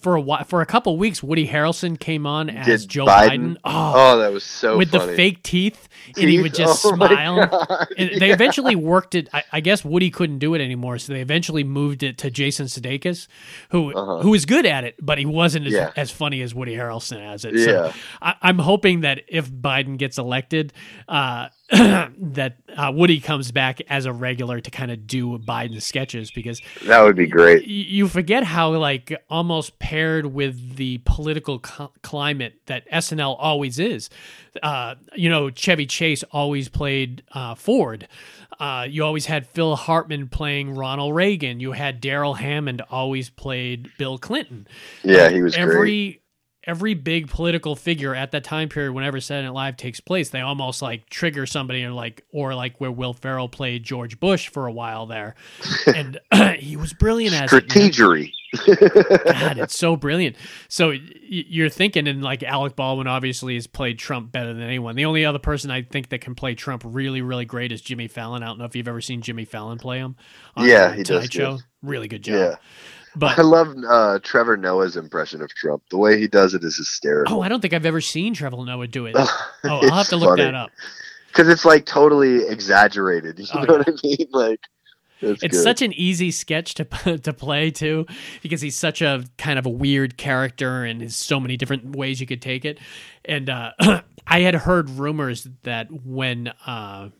for 0.00 0.16
a 0.16 0.20
while, 0.20 0.42
for 0.44 0.60
a 0.62 0.66
couple 0.66 0.96
weeks, 0.98 1.22
Woody 1.22 1.46
Harrelson 1.46 1.98
came 1.98 2.26
on 2.26 2.50
as 2.50 2.82
Did 2.82 2.90
Joe 2.90 3.06
Biden. 3.06 3.30
Biden? 3.30 3.56
Oh, 3.64 3.92
Oh, 3.96 4.18
that 4.18 4.32
was 4.32 4.42
so 4.42 4.76
with 4.76 4.90
funny. 4.90 5.06
the 5.06 5.16
fake 5.16 5.42
teeth, 5.44 5.88
and 6.16 6.28
he 6.28 6.42
would 6.42 6.54
just 6.54 6.84
Oh 6.84 6.94
smile. 6.96 7.86
And 7.96 8.20
they 8.20 8.32
eventually 8.32 8.74
worked 8.74 9.14
it. 9.14 9.28
I, 9.32 9.44
I 9.52 9.60
guess 9.60 9.84
Woody 9.84 10.10
couldn't 10.10 10.38
do 10.40 10.54
it 10.54 10.60
anymore, 10.60 10.98
so 10.98 11.12
they 11.12 11.20
eventually 11.20 11.62
moved 11.64 12.02
it 12.02 12.18
to 12.18 12.30
Jason 12.30 12.66
Sudeikis, 12.66 13.28
who 13.70 13.92
Uh-huh. 13.94 14.18
who 14.22 14.30
was 14.30 14.44
good 14.44 14.66
at 14.66 14.84
it, 14.84 14.96
but 15.00 15.18
he 15.18 15.26
wasn't 15.26 15.66
as, 15.66 15.72
Yeah. 15.72 15.92
as 15.96 16.10
funny 16.10 16.42
as 16.42 16.54
Woody 16.54 16.74
Harrelson 16.74 17.20
as 17.24 17.44
it. 17.44 17.54
Yeah. 17.54 17.64
So 17.64 17.92
I, 18.20 18.34
I'm 18.42 18.58
hoping 18.58 19.00
that 19.02 19.22
if 19.28 19.50
Biden 19.50 19.98
gets 19.98 20.18
elected, 20.18 20.72
uh, 21.08 21.48
that 21.72 22.56
uh, 22.76 22.90
Woody 22.94 23.20
comes 23.20 23.52
back 23.52 23.80
as 23.88 24.04
a 24.06 24.12
regular 24.12 24.60
to 24.60 24.70
kind 24.70 24.90
of 24.90 25.06
do 25.06 25.38
Biden 25.38 25.80
sketches 25.80 26.30
because 26.30 26.60
That 26.86 27.02
would 27.02 27.16
be 27.16 27.26
great. 27.26 27.62
y- 27.62 27.66
you 27.68 28.08
forget 28.08 28.42
how 28.44 28.70
like 28.76 29.12
almost 29.28 29.78
paired 29.78 30.26
with 30.26 30.76
the 30.76 30.98
political 31.04 31.60
cl- 31.64 31.92
climate 32.02 32.54
that 32.66 32.88
SNL 32.90 33.36
always 33.38 33.78
is. 33.78 34.10
Uh, 34.62 34.96
you 35.14 35.28
know, 35.28 35.50
Chevy 35.50 35.86
Chase 35.86 36.24
always 36.32 36.68
played 36.68 37.22
uh, 37.32 37.54
Ford. 37.54 38.08
Uh, 38.58 38.86
you 38.88 39.04
always 39.04 39.26
had 39.26 39.46
Phil 39.46 39.76
Hartman 39.76 40.28
playing 40.28 40.74
Ronald 40.74 41.14
Reagan. 41.14 41.60
You 41.60 41.72
had 41.72 42.00
Darrell 42.00 42.34
Hammond 42.34 42.82
always 42.90 43.30
played 43.30 43.90
Bill 43.96 44.18
Clinton. 44.18 44.66
Yeah, 45.02 45.28
he 45.30 45.40
was 45.40 45.54
every 45.56 45.74
great. 45.76 46.22
Every 46.64 46.94
big 46.94 47.28
political 47.28 47.74
figure 47.76 48.14
at 48.14 48.30
that 48.32 48.44
time 48.44 48.68
period, 48.68 48.92
whenever 48.92 49.20
Saturday 49.20 49.46
Night 49.48 49.54
Live 49.54 49.76
takes 49.76 50.00
place, 50.00 50.30
they 50.30 50.40
almost 50.40 50.82
like 50.82 51.08
trigger 51.08 51.46
somebody 51.46 51.84
or 51.84 51.92
like 51.92 52.24
or 52.32 52.54
like 52.54 52.80
where 52.80 52.92
Will 52.92 53.14
Ferrell 53.14 53.48
played 53.48 53.82
George 53.84 54.20
Bush 54.20 54.48
for 54.48 54.66
a 54.66 54.72
while 54.72 55.06
there, 55.06 55.34
and 55.86 56.18
he 56.58 56.76
was 56.76 56.92
brilliant 56.92 57.34
as 57.34 57.52
it. 57.52 57.68
Strategery. 57.68 58.32
God, 58.66 59.58
it's 59.58 59.78
so 59.78 59.94
brilliant. 59.96 60.34
So 60.68 60.92
you're 61.22 61.68
thinking, 61.68 62.08
and 62.08 62.22
like 62.22 62.42
Alec 62.42 62.74
Baldwin 62.74 63.06
obviously 63.06 63.54
has 63.54 63.66
played 63.68 63.98
Trump 63.98 64.32
better 64.32 64.52
than 64.52 64.62
anyone. 64.62 64.96
The 64.96 65.04
only 65.04 65.24
other 65.24 65.38
person 65.38 65.70
I 65.70 65.82
think 65.82 66.08
that 66.08 66.20
can 66.20 66.34
play 66.34 66.54
Trump 66.56 66.82
really, 66.84 67.22
really 67.22 67.44
great 67.44 67.70
is 67.70 67.80
Jimmy 67.80 68.08
Fallon. 68.08 68.42
I 68.42 68.46
don't 68.46 68.58
know 68.58 68.64
if 68.64 68.74
you've 68.74 68.88
ever 68.88 69.00
seen 69.00 69.22
Jimmy 69.22 69.44
Fallon 69.44 69.78
play 69.78 69.98
him. 69.98 70.16
On 70.56 70.66
Yeah, 70.66 70.88
the 70.88 70.96
he 70.96 71.02
Tonight 71.04 71.20
does 71.20 71.28
good. 71.28 71.32
Show. 71.32 71.58
Really 71.82 72.08
good 72.08 72.24
job. 72.24 72.34
Yeah. 72.34 72.56
But 73.16 73.38
I 73.38 73.42
love 73.42 73.74
uh, 73.88 74.18
Trevor 74.22 74.56
Noah's 74.56 74.96
impression 74.96 75.42
of 75.42 75.50
Trump. 75.54 75.82
The 75.90 75.96
way 75.98 76.18
he 76.20 76.28
does 76.28 76.54
it 76.54 76.62
is 76.62 76.76
hysterical. 76.76 77.38
oh, 77.38 77.42
I 77.42 77.48
don't 77.48 77.60
think 77.60 77.74
I've 77.74 77.86
ever 77.86 78.00
seen 78.00 78.34
Trevor 78.34 78.64
Noah 78.64 78.86
do 78.86 79.06
it. 79.06 79.16
Oh, 79.64 79.80
I'll 79.88 79.90
have 79.96 80.08
to 80.08 80.16
look 80.16 80.36
that 80.38 80.54
up. 80.54 80.70
Because 81.28 81.48
it's 81.48 81.64
like 81.64 81.84
totally 81.86 82.46
exaggerated. 82.48 83.38
You 83.38 83.46
Oh, 83.52 83.62
know 83.62 83.72
yeah. 83.72 83.78
what 83.78 83.88
I 83.88 83.92
mean? 84.06 84.26
Like, 84.32 84.60
it's, 85.20 85.42
It's 85.42 85.56
good. 85.56 85.62
such 85.62 85.82
an 85.82 85.92
easy 85.92 86.30
sketch 86.30 86.74
to 86.74 86.84
to 87.18 87.32
play 87.32 87.70
too, 87.70 88.06
because 88.42 88.60
he's 88.62 88.76
such 88.76 89.02
a 89.02 89.24
kind 89.38 89.58
of 89.58 89.66
a 89.66 89.70
weird 89.70 90.16
character, 90.16 90.84
and 90.84 91.00
there's 91.00 91.14
so 91.16 91.38
many 91.38 91.56
different 91.56 91.94
ways 91.96 92.20
you 92.20 92.26
could 92.26 92.40
take 92.42 92.64
it. 92.64 92.78
And 93.24 93.50
uh, 93.50 93.72
I 94.26 94.40
had 94.40 94.54
heard 94.54 94.88
rumors 94.88 95.46
that 95.64 95.88
when 95.90 96.48
uh, 96.66 97.10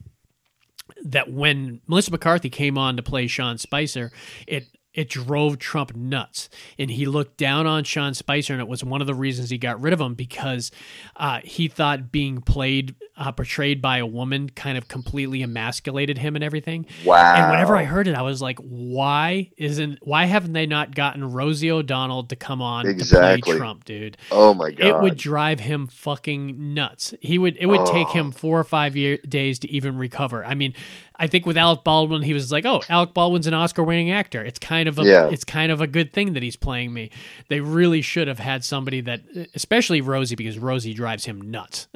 that 1.04 1.30
when 1.32 1.80
Melissa 1.86 2.10
McCarthy 2.10 2.48
came 2.50 2.78
on 2.78 2.96
to 2.96 3.02
play 3.02 3.26
Sean 3.26 3.58
Spicer, 3.58 4.10
it 4.46 4.66
it 4.92 5.08
drove 5.08 5.58
Trump 5.58 5.94
nuts, 5.94 6.48
and 6.78 6.90
he 6.90 7.06
looked 7.06 7.36
down 7.36 7.66
on 7.66 7.84
Sean 7.84 8.12
Spicer, 8.14 8.52
and 8.52 8.60
it 8.60 8.68
was 8.68 8.82
one 8.82 9.00
of 9.00 9.06
the 9.06 9.14
reasons 9.14 9.50
he 9.50 9.58
got 9.58 9.80
rid 9.80 9.92
of 9.92 10.00
him 10.00 10.14
because 10.14 10.70
uh, 11.16 11.40
he 11.44 11.68
thought 11.68 12.10
being 12.10 12.40
played 12.40 12.94
uh, 13.16 13.30
portrayed 13.30 13.82
by 13.82 13.98
a 13.98 14.06
woman 14.06 14.48
kind 14.48 14.78
of 14.78 14.88
completely 14.88 15.42
emasculated 15.42 16.16
him 16.16 16.34
and 16.36 16.42
everything. 16.42 16.86
wow. 17.04 17.34
And 17.36 17.50
whenever 17.50 17.76
I 17.76 17.84
heard 17.84 18.08
it, 18.08 18.14
I 18.14 18.22
was 18.22 18.40
like, 18.40 18.58
"Why 18.60 19.50
isn't? 19.58 19.98
Why 20.02 20.24
haven't 20.24 20.54
they 20.54 20.66
not 20.66 20.94
gotten 20.94 21.30
Rosie 21.30 21.70
O'Donnell 21.70 22.24
to 22.24 22.36
come 22.36 22.62
on 22.62 22.86
to 22.86 23.04
play 23.04 23.40
Trump, 23.40 23.84
dude? 23.84 24.16
oh 24.30 24.54
my 24.54 24.70
god, 24.70 24.86
It 24.86 25.00
would 25.00 25.16
drive 25.18 25.60
him 25.60 25.86
fucking 25.86 26.74
nuts. 26.74 27.14
He 27.20 27.38
would. 27.38 27.56
It 27.58 27.66
would 27.66 27.86
take 27.86 28.08
Oh. 28.08 28.12
him 28.12 28.32
four 28.32 28.58
or 28.58 28.64
five 28.64 28.96
year, 28.96 29.18
days 29.18 29.58
to 29.60 29.70
even 29.70 29.98
recover. 29.98 30.44
I 30.44 30.54
mean, 30.54 30.72
I 31.20 31.26
think 31.26 31.44
with 31.44 31.58
Alec 31.58 31.84
Baldwin, 31.84 32.22
he 32.22 32.32
was 32.32 32.50
like, 32.50 32.64
"Oh, 32.64 32.80
Alec 32.88 33.12
Baldwin's 33.12 33.46
an 33.46 33.52
Oscar-winning 33.52 34.10
actor. 34.10 34.42
It's 34.42 34.58
kind 34.58 34.88
of 34.88 34.98
a. 34.98 35.04
Yeah. 35.04 35.28
It's 35.28 35.44
kind 35.44 35.70
of 35.70 35.82
a 35.82 35.86
good 35.86 36.14
thing 36.14 36.32
that 36.32 36.42
he's 36.42 36.56
playing 36.56 36.94
me." 36.94 37.10
They 37.48 37.60
really 37.60 38.00
should 38.00 38.26
have 38.26 38.38
had 38.38 38.64
somebody 38.64 39.02
that, 39.02 39.20
especially 39.54 40.00
Rosie, 40.00 40.34
because 40.34 40.58
Rosie 40.58 40.94
drives 40.94 41.26
him 41.26 41.50
nuts. 41.50 41.88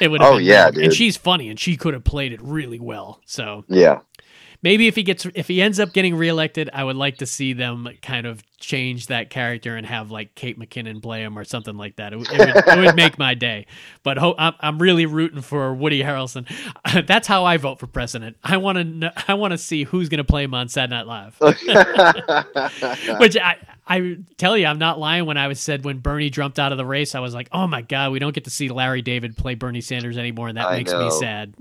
it 0.00 0.10
would. 0.10 0.20
Oh, 0.20 0.38
yeah, 0.38 0.68
and 0.68 0.92
she's 0.92 1.16
funny, 1.16 1.48
and 1.48 1.58
she 1.58 1.76
could 1.76 1.94
have 1.94 2.02
played 2.02 2.32
it 2.32 2.42
really 2.42 2.80
well. 2.80 3.20
So 3.26 3.64
yeah. 3.68 4.00
Maybe 4.66 4.88
if 4.88 4.96
he 4.96 5.04
gets 5.04 5.24
if 5.36 5.46
he 5.46 5.62
ends 5.62 5.78
up 5.78 5.92
getting 5.92 6.16
reelected, 6.16 6.68
I 6.72 6.82
would 6.82 6.96
like 6.96 7.18
to 7.18 7.26
see 7.26 7.52
them 7.52 7.88
kind 8.02 8.26
of 8.26 8.42
change 8.58 9.06
that 9.06 9.30
character 9.30 9.76
and 9.76 9.86
have 9.86 10.10
like 10.10 10.34
Kate 10.34 10.58
McKinnon 10.58 11.00
play 11.00 11.22
him 11.22 11.38
or 11.38 11.44
something 11.44 11.76
like 11.76 11.96
that. 11.96 12.12
It, 12.12 12.16
would- 12.16 12.32
it 12.32 12.38
would, 12.38 12.48
it 12.78 12.78
would 12.86 12.96
make 12.96 13.16
my 13.16 13.34
day. 13.34 13.66
But 14.02 14.18
ho- 14.18 14.34
I'm 14.36 14.54
I'm 14.58 14.78
really 14.80 15.06
rooting 15.06 15.40
for 15.40 15.72
Woody 15.72 16.02
Harrelson. 16.02 16.48
That's 17.06 17.28
how 17.28 17.44
I 17.44 17.58
vote 17.58 17.78
for 17.78 17.86
president. 17.86 18.38
I 18.42 18.56
want 18.56 19.00
to 19.02 19.12
I 19.28 19.34
want 19.34 19.52
to 19.52 19.58
see 19.58 19.84
who's 19.84 20.08
going 20.08 20.18
to 20.18 20.24
play 20.24 20.42
him 20.42 20.52
on 20.54 20.68
Saturday 20.68 20.96
Night 20.96 21.06
Live. 21.06 21.36
Which 23.20 23.36
I 23.36 23.56
I 23.86 24.16
tell 24.36 24.56
you, 24.58 24.66
I'm 24.66 24.78
not 24.80 24.98
lying 24.98 25.26
when 25.26 25.36
I 25.36 25.46
was 25.46 25.60
said 25.60 25.84
when 25.84 25.98
Bernie 25.98 26.28
jumped 26.30 26.58
out 26.58 26.72
of 26.72 26.78
the 26.78 26.84
race, 26.86 27.14
I 27.14 27.20
was 27.20 27.34
like, 27.34 27.48
oh 27.52 27.68
my 27.68 27.82
god, 27.82 28.10
we 28.10 28.18
don't 28.18 28.34
get 28.34 28.44
to 28.44 28.50
see 28.50 28.68
Larry 28.68 29.00
David 29.02 29.36
play 29.36 29.54
Bernie 29.54 29.80
Sanders 29.80 30.18
anymore, 30.18 30.48
and 30.48 30.58
that 30.58 30.66
I 30.66 30.76
makes 30.78 30.92
me 30.92 31.08
sad. 31.12 31.54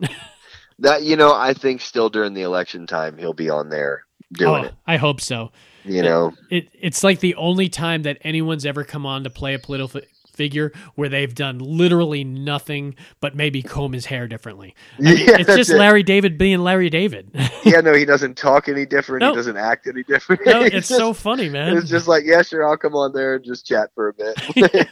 That 0.79 1.03
you 1.03 1.15
know, 1.15 1.33
I 1.33 1.53
think 1.53 1.81
still 1.81 2.09
during 2.09 2.33
the 2.33 2.41
election 2.41 2.87
time 2.87 3.17
he'll 3.17 3.33
be 3.33 3.49
on 3.49 3.69
there 3.69 4.03
doing 4.33 4.63
Oh, 4.63 4.67
it. 4.67 4.73
I 4.85 4.97
hope 4.97 5.21
so. 5.21 5.51
You 5.83 6.01
know, 6.01 6.33
It 6.49 6.69
it's 6.73 7.03
like 7.03 7.19
the 7.19 7.35
only 7.35 7.69
time 7.69 8.03
that 8.03 8.17
anyone's 8.21 8.65
ever 8.65 8.83
come 8.83 9.05
on 9.05 9.23
to 9.23 9.29
play 9.29 9.53
a 9.53 9.59
political 9.59 10.01
figure 10.35 10.71
where 10.95 11.09
they've 11.09 11.33
done 11.33 11.57
literally 11.59 12.23
nothing 12.23 12.95
but 13.19 13.35
maybe 13.35 13.61
comb 13.61 13.93
his 13.93 14.05
hair 14.07 14.27
differently. 14.27 14.75
I 14.99 15.01
mean, 15.01 15.17
Yeah, 15.17 15.37
it's 15.39 15.55
just 15.55 15.69
it. 15.71 15.77
Larry 15.77 16.03
David 16.03 16.37
being 16.37 16.59
Larry 16.59 16.89
David. 16.89 17.29
yeah, 17.63 17.81
no, 17.81 17.93
he 17.93 18.05
doesn't 18.05 18.35
talk 18.37 18.67
any 18.69 18.85
different. 18.85 19.23
He 19.23 19.33
doesn't 19.33 19.57
act 19.57 19.87
any 19.87 20.03
different. 20.03 20.45
no, 20.45 20.61
it's 20.63 20.87
just- 20.87 20.89
so 20.89 21.13
funny, 21.13 21.49
man. 21.49 21.77
It's 21.77 21.89
just 21.89 22.07
like, 22.07 22.23
yeah, 22.25 22.41
sure, 22.41 22.67
I'll 22.67 22.77
come 22.77 22.95
on 22.95 23.13
there 23.13 23.35
and 23.35 23.43
just 23.45 23.65
chat 23.65 23.89
for 23.95 24.09
a 24.09 24.13
bit. 24.13 24.87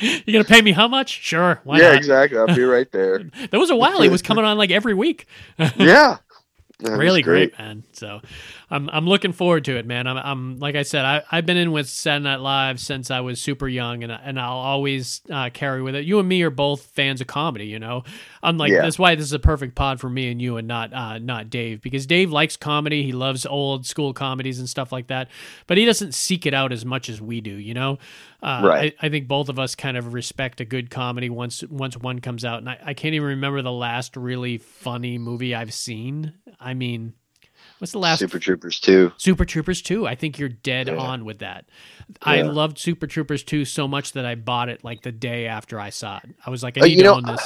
you 0.00 0.32
gonna 0.32 0.44
pay 0.44 0.62
me 0.62 0.72
how 0.72 0.88
much? 0.88 1.10
Sure, 1.10 1.60
why 1.64 1.78
yeah, 1.78 1.88
not? 1.88 1.96
exactly. 1.96 2.38
I'll 2.38 2.54
be 2.54 2.62
right 2.62 2.90
there. 2.92 3.22
There 3.50 3.60
was 3.60 3.70
a 3.70 3.76
while 3.76 4.02
he 4.02 4.08
was 4.08 4.22
coming 4.22 4.44
on 4.44 4.56
like 4.58 4.70
every 4.70 4.94
week. 4.94 5.26
Yeah. 5.76 6.18
That 6.80 6.98
really 6.98 7.22
great. 7.22 7.56
man. 7.56 7.84
So 7.92 8.20
I'm 8.70 8.88
I'm 8.90 9.06
looking 9.06 9.32
forward 9.32 9.64
to 9.66 9.76
it, 9.76 9.86
man. 9.86 10.06
I'm 10.06 10.16
I'm 10.16 10.58
like 10.58 10.74
I 10.74 10.82
said, 10.82 11.04
I 11.04 11.22
I've 11.30 11.44
been 11.46 11.56
in 11.56 11.70
with 11.72 11.88
Saturday 11.88 12.24
Night 12.24 12.40
Live 12.40 12.80
since 12.80 13.10
I 13.10 13.20
was 13.20 13.40
super 13.40 13.68
young, 13.68 14.02
and 14.02 14.10
and 14.12 14.40
I'll 14.40 14.56
always 14.56 15.20
uh, 15.30 15.50
carry 15.52 15.82
with 15.82 15.94
it. 15.94 16.04
You 16.04 16.18
and 16.18 16.28
me 16.28 16.42
are 16.42 16.50
both 16.50 16.82
fans 16.82 17.20
of 17.20 17.26
comedy, 17.26 17.66
you 17.66 17.78
know. 17.78 18.04
Unlike 18.42 18.72
Yeah. 18.72 18.82
that's 18.82 18.98
why 18.98 19.14
this 19.14 19.26
is 19.26 19.32
a 19.32 19.38
perfect 19.38 19.74
pod 19.74 20.00
for 20.00 20.08
me 20.08 20.30
and 20.30 20.40
you, 20.40 20.56
and 20.56 20.66
not 20.66 20.92
uh, 20.92 21.18
not 21.18 21.50
Dave, 21.50 21.82
because 21.82 22.06
Dave 22.06 22.32
likes 22.32 22.56
comedy. 22.56 23.02
He 23.02 23.12
loves 23.12 23.44
old 23.44 23.86
school 23.86 24.12
comedies 24.14 24.58
and 24.58 24.68
stuff 24.68 24.92
like 24.92 25.08
that, 25.08 25.28
but 25.66 25.76
he 25.76 25.84
doesn't 25.84 26.14
seek 26.14 26.46
it 26.46 26.54
out 26.54 26.72
as 26.72 26.84
much 26.84 27.08
as 27.08 27.20
we 27.20 27.40
do, 27.40 27.52
you 27.52 27.74
know. 27.74 27.98
Uh, 28.42 28.60
Right. 28.64 28.94
I, 29.00 29.06
I 29.06 29.08
think 29.10 29.26
both 29.28 29.48
of 29.48 29.58
us 29.58 29.74
kind 29.74 29.96
of 29.96 30.12
respect 30.14 30.60
a 30.60 30.64
good 30.64 30.90
comedy 30.90 31.28
once 31.30 31.62
once 31.64 31.96
one 31.96 32.20
comes 32.20 32.44
out, 32.44 32.58
and 32.58 32.68
I, 32.68 32.78
I 32.84 32.94
can't 32.94 33.14
even 33.14 33.28
remember 33.28 33.62
the 33.62 33.72
last 33.72 34.16
really 34.16 34.58
funny 34.58 35.18
movie 35.18 35.54
I've 35.54 35.72
seen. 35.74 36.32
I 36.60 36.74
mean, 36.74 37.14
what's 37.84 37.92
the 37.92 37.98
last 37.98 38.18
Super 38.20 38.38
Troopers 38.38 38.80
2? 38.80 39.12
Super 39.18 39.44
Troopers 39.44 39.82
2. 39.82 40.06
I 40.06 40.14
think 40.14 40.38
you're 40.38 40.48
dead 40.48 40.88
Yeah. 40.88 40.96
on 40.96 41.26
with 41.26 41.40
that. 41.40 41.66
I 42.22 42.40
loved 42.40 42.78
Super 42.78 43.06
Troopers 43.06 43.42
2 43.42 43.66
so 43.66 43.86
much 43.86 44.12
that 44.12 44.24
I 44.24 44.36
bought 44.36 44.70
it 44.70 44.82
like 44.82 45.02
the 45.02 45.12
day 45.12 45.46
after 45.46 45.78
I 45.78 45.90
saw 45.90 46.18
it. 46.24 46.30
I 46.46 46.48
was 46.48 46.62
like, 46.62 46.78
I 46.78 46.80
Uh, 46.80 46.84
you 46.86 46.96
to 46.98 47.02
know, 47.02 47.14
own 47.16 47.24
this. 47.24 47.40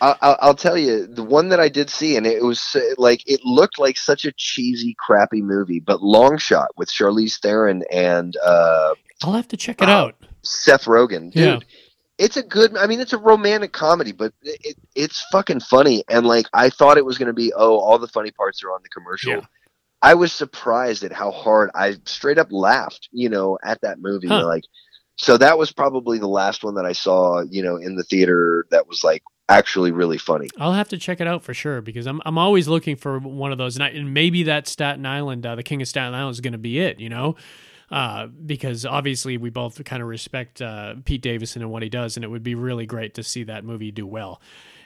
I- 0.00 0.16
I'll, 0.20 0.36
I'll 0.40 0.54
tell 0.56 0.76
you, 0.76 1.06
the 1.06 1.22
one 1.22 1.50
that 1.50 1.60
I 1.60 1.68
did 1.68 1.88
see, 1.88 2.16
and 2.16 2.26
it 2.26 2.42
was 2.42 2.74
uh, 2.74 2.80
like 2.98 3.22
it 3.26 3.40
looked 3.44 3.78
like 3.78 3.96
such 3.96 4.24
a 4.24 4.32
cheesy, 4.36 4.96
crappy 4.98 5.40
movie, 5.40 5.78
but 5.78 6.02
Long 6.02 6.36
Shot 6.36 6.70
with 6.76 6.90
Charlize 6.90 7.38
Theron 7.40 7.84
and 7.92 8.36
uh, 8.44 8.94
I'll 9.22 9.34
have 9.34 9.46
to 9.48 9.56
check 9.56 9.80
it 9.80 9.88
uh, 9.88 9.92
out. 9.92 10.16
Seth 10.42 10.86
Rogen, 10.86 11.30
dude. 11.30 11.34
Yeah. 11.36 11.58
It's 12.18 12.36
a 12.36 12.42
good. 12.42 12.76
I 12.76 12.86
mean, 12.86 13.00
it's 13.00 13.12
a 13.12 13.18
romantic 13.18 13.72
comedy, 13.72 14.12
but 14.12 14.32
it, 14.42 14.60
it, 14.62 14.76
it's 14.94 15.24
fucking 15.32 15.60
funny. 15.60 16.04
And 16.08 16.26
like, 16.26 16.46
I 16.52 16.70
thought 16.70 16.96
it 16.96 17.04
was 17.04 17.18
going 17.18 17.26
to 17.26 17.32
be, 17.32 17.52
oh, 17.54 17.78
all 17.78 17.98
the 17.98 18.08
funny 18.08 18.30
parts 18.30 18.62
are 18.62 18.72
on 18.72 18.80
the 18.82 18.88
commercial. 18.88 19.32
Yeah. 19.32 19.40
I 20.00 20.14
was 20.14 20.32
surprised 20.32 21.02
at 21.02 21.12
how 21.12 21.30
hard 21.30 21.70
I 21.74 21.96
straight 22.04 22.38
up 22.38 22.48
laughed, 22.50 23.08
you 23.10 23.28
know, 23.28 23.58
at 23.64 23.80
that 23.80 24.00
movie. 24.00 24.28
Huh. 24.28 24.46
Like, 24.46 24.64
so 25.16 25.38
that 25.38 25.58
was 25.58 25.72
probably 25.72 26.18
the 26.18 26.28
last 26.28 26.62
one 26.62 26.74
that 26.74 26.84
I 26.84 26.92
saw, 26.92 27.40
you 27.40 27.62
know, 27.62 27.76
in 27.76 27.96
the 27.96 28.04
theater 28.04 28.66
that 28.70 28.86
was 28.86 29.02
like 29.02 29.22
actually 29.48 29.90
really 29.90 30.18
funny. 30.18 30.48
I'll 30.58 30.72
have 30.72 30.88
to 30.90 30.98
check 30.98 31.20
it 31.20 31.26
out 31.26 31.42
for 31.42 31.54
sure 31.54 31.80
because 31.80 32.06
I'm 32.06 32.20
I'm 32.26 32.38
always 32.38 32.68
looking 32.68 32.96
for 32.96 33.18
one 33.18 33.50
of 33.50 33.58
those, 33.58 33.76
and, 33.76 33.84
I, 33.84 33.88
and 33.88 34.12
maybe 34.12 34.42
that 34.44 34.68
Staten 34.68 35.06
Island, 35.06 35.46
uh, 35.46 35.54
the 35.54 35.62
King 35.62 35.82
of 35.82 35.88
Staten 35.88 36.14
Island, 36.14 36.34
is 36.34 36.40
going 36.40 36.52
to 36.52 36.58
be 36.58 36.78
it. 36.78 37.00
You 37.00 37.08
know, 37.08 37.36
uh, 37.90 38.26
because 38.26 38.84
obviously 38.86 39.36
we 39.36 39.50
both 39.50 39.82
kind 39.84 40.02
of 40.02 40.08
respect 40.08 40.60
uh, 40.62 40.94
Pete 41.04 41.22
Davidson 41.22 41.62
and 41.62 41.70
what 41.70 41.82
he 41.82 41.88
does, 41.88 42.16
and 42.16 42.24
it 42.24 42.28
would 42.28 42.42
be 42.42 42.54
really 42.54 42.86
great 42.86 43.14
to 43.14 43.22
see 43.22 43.44
that 43.44 43.64
movie 43.64 43.90
do 43.90 44.06
well. 44.06 44.40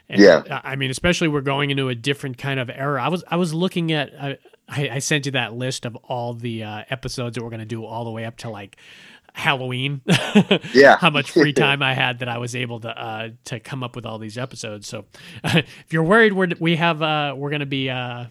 And, 0.09 0.20
Yeah. 0.20 0.61
I 0.65 0.77
mean, 0.77 0.91
especially 0.91 1.29
we're 1.29 1.41
going 1.43 1.70
into 1.70 1.89
a 1.89 1.95
different 1.95 2.39
kind 2.39 2.59
of 2.61 2.70
era. 2.70 3.03
I 3.03 3.09
was 3.09 3.25
I 3.29 3.37
was 3.37 3.53
looking 3.53 3.93
at 3.93 4.11
I, 4.20 4.39
I 4.69 4.89
I 4.95 4.99
sent 5.01 5.27
you 5.27 5.33
that 5.33 5.55
list 5.55 5.85
of 5.85 5.97
all 5.97 6.35
the 6.35 6.65
uh, 6.65 6.85
episodes 6.91 7.35
that 7.35 7.45
we're 7.45 7.51
going 7.51 7.61
to 7.61 7.66
do 7.66 7.85
all 7.85 8.05
the 8.05 8.11
way 8.11 8.25
up 8.25 8.37
to 8.39 8.51
like 8.51 8.77
Halloween. 9.35 10.01
Yeah. 10.73 10.97
how 10.97 11.11
much 11.11 11.31
free 11.31 11.53
time 11.65 11.83
I 11.83 11.95
had 11.95 12.19
that 12.20 12.29
I 12.29 12.39
was 12.39 12.57
able 12.57 12.81
to 12.81 12.89
uh, 12.89 13.29
to 13.45 13.61
come 13.61 13.83
up 13.83 13.95
with 13.97 14.07
all 14.07 14.19
these 14.19 14.39
episodes. 14.39 14.89
So 14.89 15.05
if 15.45 15.93
you're 15.93 16.03
worried, 16.03 16.33
we're 16.33 16.49
we 16.59 16.77
have 16.77 17.03
uh, 17.03 17.35
we're 17.37 17.51
going 17.51 17.61
to 17.61 17.66
be 17.66 17.91
uh, 17.91 18.27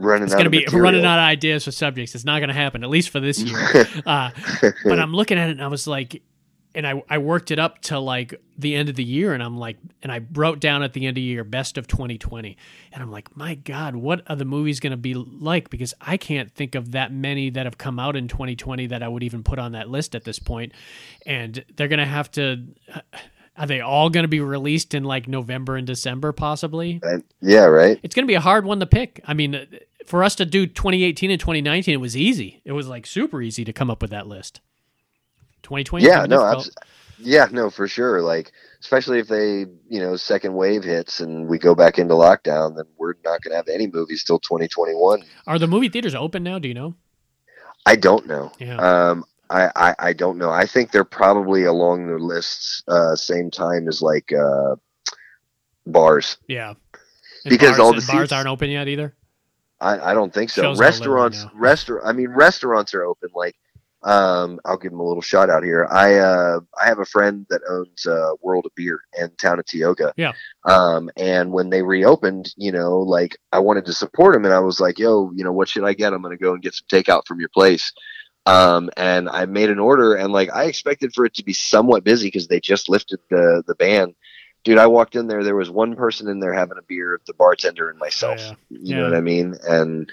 Running 0.00 0.24
it's 0.24 0.32
out 0.32 0.36
going 0.38 0.44
to 0.44 0.48
of 0.48 0.52
be 0.52 0.64
material. 0.64 0.82
running 0.82 1.04
out 1.04 1.18
of 1.18 1.24
ideas 1.24 1.64
for 1.64 1.72
subjects. 1.72 2.14
It's 2.14 2.24
not 2.24 2.38
going 2.38 2.48
to 2.48 2.54
happen, 2.54 2.82
at 2.82 2.90
least 2.90 3.10
for 3.10 3.20
this 3.20 3.42
year. 3.42 3.58
uh, 4.06 4.30
but 4.84 4.98
I'm 4.98 5.12
looking 5.12 5.38
at 5.38 5.48
it 5.48 5.52
and 5.52 5.62
I 5.62 5.68
was 5.68 5.86
like, 5.86 6.22
and 6.74 6.86
I, 6.86 7.02
I 7.08 7.18
worked 7.18 7.50
it 7.50 7.58
up 7.58 7.82
to 7.82 7.98
like 7.98 8.34
the 8.56 8.74
end 8.76 8.88
of 8.88 8.94
the 8.94 9.04
year 9.04 9.34
and 9.34 9.42
I'm 9.42 9.58
like, 9.58 9.76
and 10.02 10.10
I 10.10 10.20
wrote 10.32 10.60
down 10.60 10.82
at 10.82 10.92
the 10.92 11.00
end 11.06 11.10
of 11.10 11.14
the 11.16 11.22
year, 11.22 11.44
best 11.44 11.76
of 11.76 11.86
2020. 11.86 12.56
And 12.92 13.02
I'm 13.02 13.10
like, 13.10 13.36
my 13.36 13.56
God, 13.56 13.96
what 13.96 14.22
are 14.28 14.36
the 14.36 14.44
movies 14.44 14.80
going 14.80 14.92
to 14.92 14.96
be 14.96 15.14
like? 15.14 15.68
Because 15.68 15.92
I 16.00 16.16
can't 16.16 16.50
think 16.50 16.74
of 16.74 16.92
that 16.92 17.12
many 17.12 17.50
that 17.50 17.66
have 17.66 17.76
come 17.76 17.98
out 17.98 18.16
in 18.16 18.28
2020 18.28 18.86
that 18.86 19.02
I 19.02 19.08
would 19.08 19.22
even 19.22 19.42
put 19.42 19.58
on 19.58 19.72
that 19.72 19.90
list 19.90 20.14
at 20.14 20.24
this. 20.24 20.40
And 21.26 21.64
they're 21.76 21.88
going 21.88 21.98
to 21.98 22.06
have 22.06 22.30
to, 22.32 22.64
are 23.56 23.66
they 23.66 23.80
all 23.80 24.10
going 24.10 24.24
to 24.24 24.28
be 24.28 24.40
released 24.40 24.94
in 24.94 25.04
like 25.04 25.28
November 25.28 25.76
and 25.76 25.86
December 25.86 26.32
possibly? 26.32 27.00
And- 27.02 27.24
yeah, 27.40 27.64
right. 27.64 27.98
it's 28.02 28.14
going 28.14 28.24
to 28.24 28.30
be 28.30 28.34
a 28.34 28.40
hard 28.40 28.64
one 28.64 28.80
to 28.80 28.86
pick. 28.86 29.20
I 29.26 29.34
mean, 29.34 29.66
for 30.06 30.22
us 30.24 30.34
to 30.36 30.44
do 30.44 30.66
2018 30.66 31.30
and 31.30 31.40
2019, 31.40 31.92
it 31.94 31.98
was 31.98 32.16
easy. 32.16 32.60
It 32.64 32.72
was 32.72 32.86
like 32.88 33.06
super 33.06 33.42
easy 33.42 33.64
to 33.64 33.72
come 33.72 33.90
up 33.90 34.02
with 34.02 34.10
that 34.10 34.26
list. 34.26 34.60
2020, 35.62 36.06
Yeah, 36.06 36.26
no, 36.26 36.44
abs- 36.44 36.70
yeah, 37.18 37.48
no, 37.52 37.70
for 37.70 37.86
sure. 37.86 38.22
Like, 38.22 38.52
especially 38.80 39.18
if 39.18 39.28
they, 39.28 39.66
you 39.88 40.00
know, 40.00 40.16
second 40.16 40.54
wave 40.54 40.82
hits 40.84 41.20
and 41.20 41.46
we 41.48 41.58
go 41.58 41.74
back 41.74 41.98
into 41.98 42.14
lockdown, 42.14 42.76
then 42.76 42.86
we're 42.96 43.14
not 43.24 43.42
going 43.42 43.50
to 43.52 43.56
have 43.56 43.68
any 43.68 43.86
movies 43.86 44.24
till 44.24 44.38
2021. 44.38 45.22
Are 45.46 45.58
the 45.58 45.66
movie 45.66 45.88
theaters 45.90 46.14
open 46.14 46.42
now? 46.42 46.58
Do 46.58 46.68
you 46.68 46.74
know? 46.74 46.94
I 47.86 47.96
don't 47.96 48.26
know. 48.26 48.52
Yeah. 48.58 48.76
Um, 48.76 49.24
I, 49.50 49.70
I, 49.74 49.94
I 49.98 50.12
don't 50.12 50.38
know. 50.38 50.50
I 50.50 50.64
think 50.64 50.92
they're 50.92 51.04
probably 51.04 51.64
along 51.64 52.06
the 52.06 52.18
lists, 52.18 52.82
uh, 52.88 53.16
same 53.16 53.50
time 53.50 53.88
as 53.88 54.00
like, 54.00 54.32
uh, 54.32 54.76
bars. 55.86 56.36
Yeah. 56.46 56.70
And 56.70 57.50
Because 57.50 57.70
bars, 57.70 57.80
all 57.80 57.92
the 57.92 58.06
bars 58.06 58.28
seats- 58.28 58.32
aren't 58.32 58.48
open 58.48 58.70
yet 58.70 58.88
either. 58.88 59.14
I, 59.80 60.10
I 60.10 60.14
don't 60.14 60.32
think 60.32 60.50
so. 60.50 60.62
Shows 60.62 60.78
Restaurants, 60.78 61.46
restaurant. 61.54 62.06
I 62.06 62.12
mean, 62.12 62.28
restaurants 62.28 62.92
are 62.94 63.04
open. 63.04 63.30
Like, 63.34 63.56
um, 64.02 64.60
I'll 64.64 64.76
give 64.76 64.92
them 64.92 65.00
a 65.00 65.06
little 65.06 65.22
shout 65.22 65.50
out 65.50 65.62
here. 65.62 65.86
I 65.90 66.16
uh, 66.16 66.60
I 66.80 66.86
have 66.86 66.98
a 66.98 67.04
friend 67.04 67.46
that 67.50 67.60
owns 67.68 68.06
uh, 68.06 68.32
World 68.42 68.66
of 68.66 68.74
Beer 68.74 69.00
in 69.18 69.30
town 69.36 69.58
of 69.58 69.66
Tioga. 69.66 70.12
Yeah. 70.16 70.32
Um, 70.64 71.10
and 71.16 71.52
when 71.52 71.70
they 71.70 71.82
reopened, 71.82 72.52
you 72.56 72.72
know, 72.72 72.98
like 72.98 73.36
I 73.52 73.58
wanted 73.58 73.84
to 73.86 73.92
support 73.92 74.34
them, 74.34 74.44
and 74.44 74.54
I 74.54 74.60
was 74.60 74.80
like, 74.80 74.98
"Yo, 74.98 75.30
you 75.34 75.44
know, 75.44 75.52
what 75.52 75.68
should 75.68 75.84
I 75.84 75.92
get? 75.92 76.12
I'm 76.12 76.22
gonna 76.22 76.36
go 76.36 76.54
and 76.54 76.62
get 76.62 76.74
some 76.74 76.86
takeout 76.90 77.26
from 77.26 77.40
your 77.40 77.50
place." 77.50 77.92
Um, 78.50 78.90
and 78.96 79.28
I 79.28 79.46
made 79.46 79.70
an 79.70 79.78
order, 79.78 80.14
and 80.14 80.32
like 80.32 80.50
I 80.52 80.64
expected 80.64 81.12
for 81.14 81.24
it 81.24 81.34
to 81.34 81.44
be 81.44 81.52
somewhat 81.52 82.04
busy 82.04 82.26
because 82.26 82.48
they 82.48 82.60
just 82.60 82.88
lifted 82.88 83.20
the 83.30 83.62
the 83.66 83.74
ban. 83.74 84.14
Dude, 84.64 84.78
I 84.78 84.86
walked 84.88 85.16
in 85.16 85.26
there. 85.28 85.42
There 85.42 85.56
was 85.56 85.70
one 85.70 85.96
person 85.96 86.28
in 86.28 86.40
there 86.40 86.52
having 86.52 86.78
a 86.78 86.82
beer, 86.82 87.20
the 87.26 87.34
bartender 87.34 87.88
and 87.90 87.98
myself. 87.98 88.38
Oh, 88.40 88.56
yeah. 88.70 88.78
You 88.82 88.94
Yeah. 88.94 88.96
know 88.96 89.04
what 89.04 89.16
I 89.16 89.20
mean? 89.20 89.54
And 89.66 90.10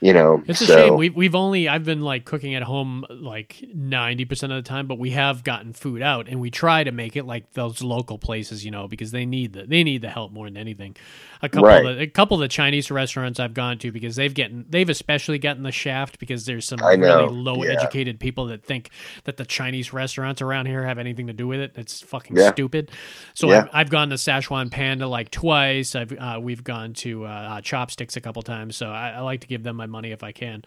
you 0.00 0.12
know, 0.12 0.42
It's 0.46 0.60
a 0.60 0.66
so, 0.66 0.76
shame. 0.76 0.96
We, 0.96 1.10
we've 1.10 1.34
only, 1.34 1.68
I've 1.68 1.84
been 1.84 2.00
like 2.02 2.24
cooking 2.24 2.54
at 2.54 2.62
home 2.62 3.04
like 3.10 3.56
90% 3.76 4.30
of 4.44 4.50
the 4.50 4.62
time, 4.62 4.86
but 4.86 4.98
we 4.98 5.10
have 5.10 5.42
gotten 5.44 5.72
food 5.72 6.00
out 6.02 6.28
and 6.28 6.40
we 6.40 6.50
try 6.50 6.84
to 6.84 6.92
make 6.92 7.16
it 7.16 7.24
like 7.26 7.52
those 7.54 7.82
local 7.82 8.18
places, 8.18 8.64
you 8.64 8.70
know, 8.70 8.86
because 8.88 9.10
they 9.10 9.26
need 9.26 9.52
the, 9.52 9.64
they 9.66 9.82
need 9.82 10.02
the 10.02 10.08
help 10.10 10.32
more 10.32 10.46
than 10.46 10.56
anything. 10.56 10.96
A 11.42 11.48
couple 11.48 11.68
Right. 11.68 11.84
of 11.86 11.96
the, 11.96 12.02
a 12.02 12.06
couple 12.06 12.34
of 12.36 12.40
the 12.42 12.48
Chinese 12.48 12.90
restaurants 12.90 13.40
I've 13.40 13.54
gone 13.54 13.78
to 13.78 13.90
because 13.90 14.14
they've 14.16 14.32
getting, 14.32 14.64
they've 14.68 14.88
especially 14.88 15.38
gotten 15.38 15.62
the 15.62 15.72
shaft 15.72 16.18
because 16.18 16.44
there's 16.46 16.66
some 16.66 16.78
really 16.78 17.28
low 17.28 17.64
Yeah. 17.64 17.72
educated 17.72 18.20
people 18.20 18.46
that 18.46 18.62
think 18.64 18.90
that 19.24 19.38
the 19.38 19.46
Chinese 19.46 19.92
restaurants 19.92 20.42
around 20.42 20.66
here 20.66 20.84
have 20.84 20.98
anything 20.98 21.26
to 21.28 21.32
do 21.32 21.46
with 21.48 21.60
it. 21.60 21.72
It's 21.76 22.00
fucking 22.02 22.36
Yeah. 22.36 22.52
stupid. 22.52 22.90
So 23.34 23.50
Yeah. 23.50 23.60
I've, 23.62 23.68
I've 23.72 23.90
gone 23.90 24.10
to 24.10 24.16
Szechuan 24.16 24.70
Panda 24.70 25.06
like 25.08 25.30
twice. 25.30 25.94
I've, 25.96 26.12
uh, 26.12 26.38
we've 26.42 26.62
gone 26.62 26.92
to 26.94 27.24
uh, 27.24 27.28
uh, 27.28 27.60
Chopsticks 27.62 28.16
a 28.16 28.20
couple 28.20 28.42
times. 28.42 28.76
So 28.76 28.90
I, 28.90 29.10
I 29.12 29.20
like 29.20 29.40
to 29.40 29.46
give 29.46 29.62
them 29.62 29.79
my 29.82 29.86
money 29.86 30.10
if 30.12 30.22
I 30.22 30.32
can. 30.32 30.62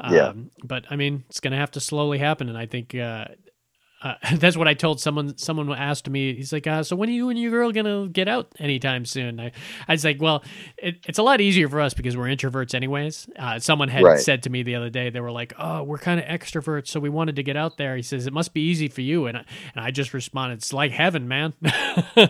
Um, 0.00 0.14
Yeah. 0.14 0.32
But 0.64 0.82
I 0.92 0.96
mean, 0.96 1.24
it's 1.28 1.40
going 1.40 1.52
to 1.56 1.58
have 1.58 1.72
to 1.72 1.80
slowly 1.80 2.18
happen, 2.18 2.48
and 2.48 2.58
I 2.64 2.66
think 2.66 2.94
uh, 2.94 3.26
uh, 4.02 4.14
that's 4.36 4.56
what 4.56 4.68
I 4.68 4.74
told 4.74 5.00
someone. 5.00 5.36
Someone 5.38 5.72
asked 5.72 6.08
me, 6.08 6.34
he's 6.34 6.52
like, 6.52 6.66
uh, 6.66 6.82
"So 6.82 6.96
when 6.96 7.08
are 7.08 7.12
you 7.12 7.28
and 7.28 7.38
your 7.38 7.50
girl 7.50 7.70
gonna 7.72 8.08
get 8.08 8.28
out 8.28 8.48
anytime 8.58 9.04
soon?" 9.04 9.38
I, 9.40 9.52
I 9.88 9.92
was 9.92 10.04
like, 10.04 10.20
"Well, 10.20 10.42
it, 10.76 10.96
it's 11.06 11.18
a 11.18 11.22
lot 11.22 11.40
easier 11.40 11.68
for 11.68 11.80
us 11.80 11.94
because 11.94 12.16
we're 12.16 12.26
introverts, 12.26 12.74
anyways." 12.74 13.28
Uh, 13.38 13.58
someone 13.58 13.88
had 13.88 14.02
Right. 14.02 14.18
said 14.20 14.42
to 14.44 14.50
me 14.50 14.62
the 14.62 14.74
other 14.74 14.90
day, 14.90 15.10
they 15.10 15.20
were 15.20 15.30
like, 15.32 15.52
"Oh, 15.58 15.82
we're 15.82 15.98
kind 15.98 16.18
of 16.20 16.26
extroverts, 16.26 16.88
so 16.88 17.00
we 17.00 17.08
wanted 17.08 17.36
to 17.36 17.42
get 17.42 17.56
out 17.56 17.76
there." 17.76 17.96
He 17.96 18.02
says, 18.02 18.26
"It 18.26 18.32
must 18.32 18.52
be 18.54 18.62
easy 18.62 18.88
for 18.88 19.02
you," 19.02 19.26
and 19.26 19.38
I, 19.38 19.44
and 19.74 19.84
I 19.84 19.90
just 19.90 20.12
responded, 20.14 20.54
"It's 20.58 20.72
like 20.72 20.90
heaven, 20.92 21.28
man." 21.28 21.54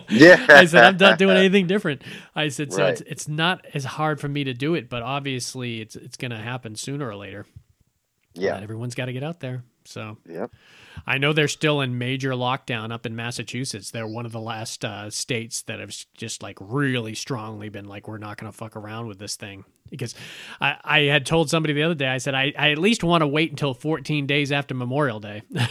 Yeah. 0.09 0.45
I 0.49 0.65
said, 0.65 0.83
"I'm 0.83 0.97
not 0.97 1.17
doing 1.17 1.37
anything 1.37 1.67
different." 1.67 2.03
I 2.35 2.49
said, 2.49 2.71
"So 2.73 2.83
Right. 2.83 2.91
it's 2.93 3.01
it's 3.01 3.27
not 3.27 3.65
as 3.73 3.83
hard 3.85 4.19
for 4.21 4.27
me 4.27 4.43
to 4.45 4.53
do 4.53 4.75
it, 4.75 4.89
but 4.89 5.01
obviously 5.03 5.81
it's 5.81 5.95
it's 5.95 6.17
gonna 6.17 6.41
happen 6.41 6.75
sooner 6.75 7.07
or 7.07 7.15
later." 7.15 7.45
yeah. 8.35 8.53
But 8.53 8.63
everyone's 8.63 8.95
got 8.95 9.05
to 9.05 9.13
get 9.13 9.23
out 9.23 9.39
there. 9.39 9.63
So, 9.85 10.17
Yep. 10.27 10.51
I 11.07 11.17
know 11.17 11.33
they're 11.33 11.47
still 11.47 11.81
in 11.81 11.97
major 11.97 12.31
lockdown 12.31 12.91
up 12.91 13.05
in 13.05 13.15
Massachusetts. 13.15 13.91
They're 13.91 14.07
one 14.07 14.25
of 14.25 14.31
the 14.31 14.39
last 14.39 14.83
uh, 14.85 15.09
states 15.09 15.61
that 15.63 15.79
have 15.79 15.95
just 16.15 16.43
like 16.43 16.57
really 16.61 17.15
strongly 17.15 17.69
been 17.69 17.85
like, 17.85 18.07
we're 18.07 18.17
not 18.17 18.37
going 18.37 18.51
to 18.51 18.57
fuck 18.57 18.75
around 18.75 19.07
with 19.07 19.19
this 19.19 19.35
thing. 19.35 19.65
Because 19.89 20.15
I, 20.61 20.77
I 20.83 20.99
had 21.01 21.25
told 21.25 21.49
somebody 21.49 21.73
the 21.73 21.83
other 21.83 21.95
day, 21.95 22.07
I 22.07 22.17
said, 22.17 22.33
I, 22.35 22.53
I 22.57 22.71
at 22.71 22.77
least 22.77 23.03
want 23.03 23.21
to 23.21 23.27
wait 23.27 23.51
until 23.51 23.73
14 23.73 24.25
days 24.27 24.51
after 24.51 24.73
Memorial 24.75 25.19
Day. 25.19 25.41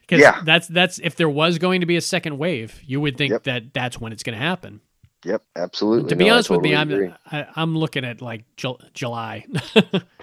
Because 0.00 0.20
Yeah. 0.20 0.40
that's 0.44 0.68
that's 0.68 1.00
if 1.00 1.16
there 1.16 1.28
was 1.28 1.58
going 1.58 1.80
to 1.80 1.86
be 1.86 1.96
a 1.96 2.00
second 2.00 2.38
wave, 2.38 2.80
you 2.86 3.00
would 3.00 3.16
think 3.18 3.32
Yep. 3.32 3.42
that 3.44 3.74
that's 3.74 4.00
when 4.00 4.12
it's 4.12 4.22
going 4.22 4.38
to 4.38 4.44
happen. 4.44 4.80
Yep, 5.24 5.42
absolutely. 5.56 6.08
To 6.10 6.14
be 6.16 6.26
No, 6.26 6.30
I 6.30 6.34
honest 6.34 6.50
with 6.50 6.60
me, 6.60 6.76
I'm 6.76 6.92
agree. 6.92 7.12
I, 7.32 7.46
I'm 7.56 7.76
looking 7.76 8.04
at 8.04 8.22
like 8.22 8.44
Jul- 8.56 8.80
July. 8.94 9.44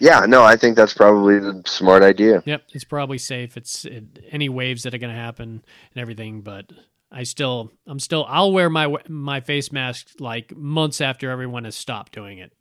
Yeah, 0.00 0.24
no, 0.26 0.42
I 0.42 0.56
think 0.56 0.76
that's 0.76 0.94
probably 0.94 1.38
the 1.38 1.62
smart 1.66 2.02
idea. 2.02 2.42
Yep, 2.46 2.62
it's 2.72 2.84
probably 2.84 3.18
safe. 3.18 3.56
It's 3.56 3.84
it, 3.84 4.04
any 4.30 4.48
waves 4.48 4.82
that 4.84 4.94
are 4.94 4.98
going 4.98 5.14
to 5.14 5.20
happen 5.20 5.62
and 5.94 6.00
everything, 6.00 6.40
but 6.40 6.72
I 7.12 7.24
still, 7.24 7.70
I'm 7.86 7.98
still, 8.00 8.24
I'll 8.28 8.50
wear 8.52 8.70
my 8.70 8.94
my 9.08 9.40
face 9.40 9.70
mask 9.70 10.08
like 10.18 10.56
months 10.56 11.00
after 11.00 11.30
everyone 11.30 11.64
has 11.64 11.74
stopped 11.74 12.12
doing 12.12 12.38
it 12.38 12.52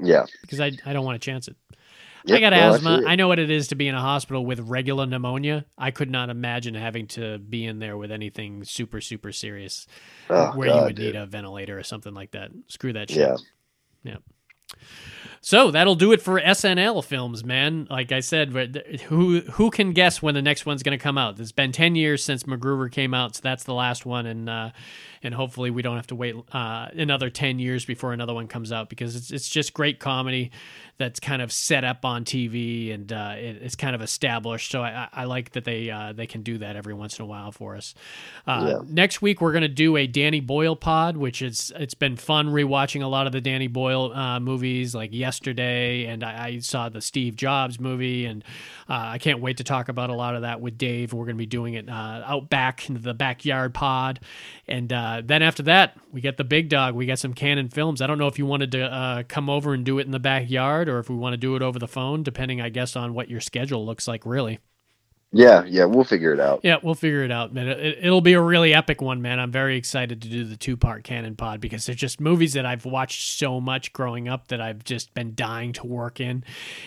Yeah. 0.00 0.26
because 0.42 0.60
I 0.60 0.72
I 0.84 0.92
don't 0.92 1.04
want 1.04 1.20
to 1.20 1.24
chance 1.24 1.46
it. 1.48 1.56
I 2.30 2.38
got 2.40 2.52
I 2.52 2.58
asthma. 2.58 3.00
you. 3.00 3.06
I 3.06 3.14
know 3.16 3.28
what 3.28 3.38
it 3.38 3.50
is 3.50 3.68
to 3.68 3.76
be 3.76 3.88
in 3.88 3.94
a 3.94 4.00
hospital 4.00 4.44
with 4.44 4.60
regular 4.60 5.06
pneumonia. 5.06 5.64
I 5.78 5.90
could 5.90 6.10
not 6.10 6.28
imagine 6.28 6.74
having 6.74 7.06
to 7.08 7.38
be 7.38 7.64
in 7.64 7.78
there 7.78 7.96
with 7.96 8.10
anything 8.12 8.62
super 8.64 9.00
super 9.00 9.32
serious 9.32 9.86
Oh, 10.28 10.50
where 10.52 10.68
you 10.68 10.82
would 10.82 10.96
dude. 10.96 11.14
need 11.14 11.16
a 11.16 11.24
ventilator 11.24 11.78
or 11.78 11.82
something 11.82 12.12
like 12.12 12.32
that. 12.32 12.50
Screw 12.68 12.92
that 12.94 13.10
shit. 13.10 13.18
Yeah. 13.20 13.36
Yeah. 14.02 14.16
So 15.42 15.70
that'll 15.70 15.94
do 15.94 16.12
it 16.12 16.20
for 16.20 16.38
SNL 16.38 17.02
films, 17.02 17.44
man. 17.44 17.86
Like 17.88 18.12
I 18.12 18.20
said, 18.20 18.52
who 19.06 19.40
who 19.40 19.70
can 19.70 19.92
guess 19.92 20.20
when 20.20 20.34
the 20.34 20.42
next 20.42 20.66
one's 20.66 20.82
going 20.82 20.96
to 20.98 21.02
come 21.02 21.16
out? 21.16 21.40
It's 21.40 21.50
been 21.50 21.72
ten 21.72 21.94
years 21.94 22.22
since 22.22 22.42
MacGruber 22.42 22.92
came 22.92 23.14
out, 23.14 23.36
so 23.36 23.40
that's 23.42 23.64
the 23.64 23.72
last 23.72 24.04
one, 24.04 24.26
and 24.26 24.50
uh, 24.50 24.70
and 25.22 25.34
hopefully 25.34 25.70
we 25.70 25.82
don't 25.82 25.96
have 25.96 26.06
to 26.08 26.14
wait 26.14 26.34
uh, 26.52 26.88
another 26.92 27.30
ten 27.30 27.58
years 27.58 27.84
before 27.84 28.12
another 28.12 28.34
one 28.34 28.46
comes 28.48 28.72
out 28.72 28.88
because 28.88 29.16
it's 29.16 29.30
it's 29.30 29.48
just 29.48 29.74
great 29.74 29.98
comedy 29.98 30.50
that's 30.98 31.18
kind 31.18 31.40
of 31.40 31.50
set 31.50 31.82
up 31.82 32.04
on 32.04 32.24
TV 32.26 32.92
and 32.92 33.10
uh, 33.10 33.32
it, 33.36 33.56
it's 33.62 33.74
kind 33.74 33.94
of 33.94 34.02
established. 34.02 34.70
So 34.70 34.82
I, 34.82 35.08
I 35.12 35.24
like 35.24 35.52
that 35.52 35.64
they 35.64 35.90
uh, 35.90 36.12
they 36.12 36.26
can 36.26 36.42
do 36.42 36.58
that 36.58 36.76
every 36.76 36.92
once 36.92 37.18
in 37.18 37.22
a 37.24 37.26
while 37.26 37.52
for 37.52 37.74
us. 37.76 37.94
Uh, 38.46 38.66
Yeah. 38.68 38.80
Next 38.86 39.22
week 39.22 39.40
we're 39.40 39.52
going 39.52 39.62
to 39.62 39.68
do 39.68 39.96
a 39.96 40.06
Danny 40.06 40.40
Boyle 40.40 40.76
pod, 40.76 41.16
which 41.16 41.40
is 41.40 41.72
it's 41.76 41.94
been 41.94 42.16
fun 42.16 42.48
rewatching 42.48 43.02
a 43.02 43.06
lot 43.06 43.26
of 43.26 43.32
the 43.32 43.40
Danny 43.40 43.66
Boyle 43.66 44.12
uh, 44.12 44.38
movies 44.40 44.94
like 44.94 45.12
yesterday, 45.12 46.04
and 46.04 46.22
I, 46.22 46.46
I 46.46 46.58
saw 46.58 46.88
the 46.90 47.00
Steve 47.00 47.34
Jobs 47.34 47.80
movie, 47.80 48.26
and 48.26 48.44
uh, 48.88 49.12
I 49.14 49.18
can't 49.18 49.40
wait 49.40 49.56
to 49.56 49.64
talk 49.64 49.88
about 49.88 50.10
a 50.10 50.14
lot 50.14 50.34
of 50.34 50.42
that 50.42 50.60
with 50.60 50.76
Dave. 50.76 51.12
We're 51.14 51.24
going 51.24 51.36
to 51.36 51.38
be 51.42 51.46
doing 51.46 51.74
it 51.74 51.88
uh, 51.88 52.22
out 52.26 52.50
back 52.50 52.88
in 52.90 53.00
the 53.00 53.14
backyard 53.14 53.72
pod, 53.72 54.20
and 54.68 54.92
uh, 55.10 55.22
then 55.24 55.42
after 55.42 55.62
that 55.64 55.96
we 56.12 56.20
get 56.20 56.36
the 56.36 56.44
big 56.44 56.68
dog. 56.68 56.94
We 56.94 57.06
get 57.06 57.18
some 57.18 57.34
Cannon 57.34 57.68
films. 57.68 58.00
I 58.00 58.06
don't 58.06 58.18
know 58.18 58.26
if 58.26 58.38
you 58.38 58.46
wanted 58.46 58.72
to 58.72 58.82
uh, 58.82 59.22
come 59.28 59.50
over 59.50 59.74
and 59.74 59.84
do 59.84 59.98
it 59.98 60.06
in 60.06 60.12
the 60.12 60.18
backyard, 60.18 60.88
or 60.88 60.98
if 60.98 61.08
we 61.08 61.16
want 61.16 61.32
to 61.34 61.38
do 61.38 61.56
it 61.56 61.62
over 61.62 61.78
the 61.78 61.88
phone, 61.88 62.22
depending, 62.22 62.60
I 62.60 62.68
guess, 62.68 62.96
on 62.96 63.14
what 63.14 63.28
your 63.28 63.40
schedule 63.40 63.84
looks 63.84 64.06
like. 64.06 64.24
Really. 64.24 64.60
Yeah, 65.32 65.62
yeah, 65.64 65.84
we'll 65.84 66.02
figure 66.02 66.32
it 66.32 66.40
out. 66.40 66.60
Yeah, 66.64 66.78
we'll 66.82 66.96
figure 66.96 67.22
it 67.22 67.30
out, 67.30 67.54
man. 67.54 67.68
It, 67.68 67.98
it'll 68.02 68.20
be 68.20 68.32
a 68.32 68.40
really 68.40 68.74
epic 68.74 69.00
one, 69.00 69.22
man. 69.22 69.38
I'm 69.38 69.52
very 69.52 69.76
excited 69.76 70.22
to 70.22 70.28
do 70.28 70.44
the 70.44 70.56
two 70.56 70.76
part 70.76 71.04
Cannon 71.04 71.36
pod 71.36 71.60
because 71.60 71.86
they're 71.86 71.94
just 71.94 72.20
movies 72.20 72.54
that 72.54 72.66
I've 72.66 72.84
watched 72.84 73.38
so 73.38 73.60
much 73.60 73.92
growing 73.92 74.28
up 74.28 74.48
that 74.48 74.60
I've 74.60 74.82
just 74.82 75.14
been 75.14 75.36
dying 75.36 75.72
to 75.74 75.86
work 75.86 76.18
in, 76.18 76.42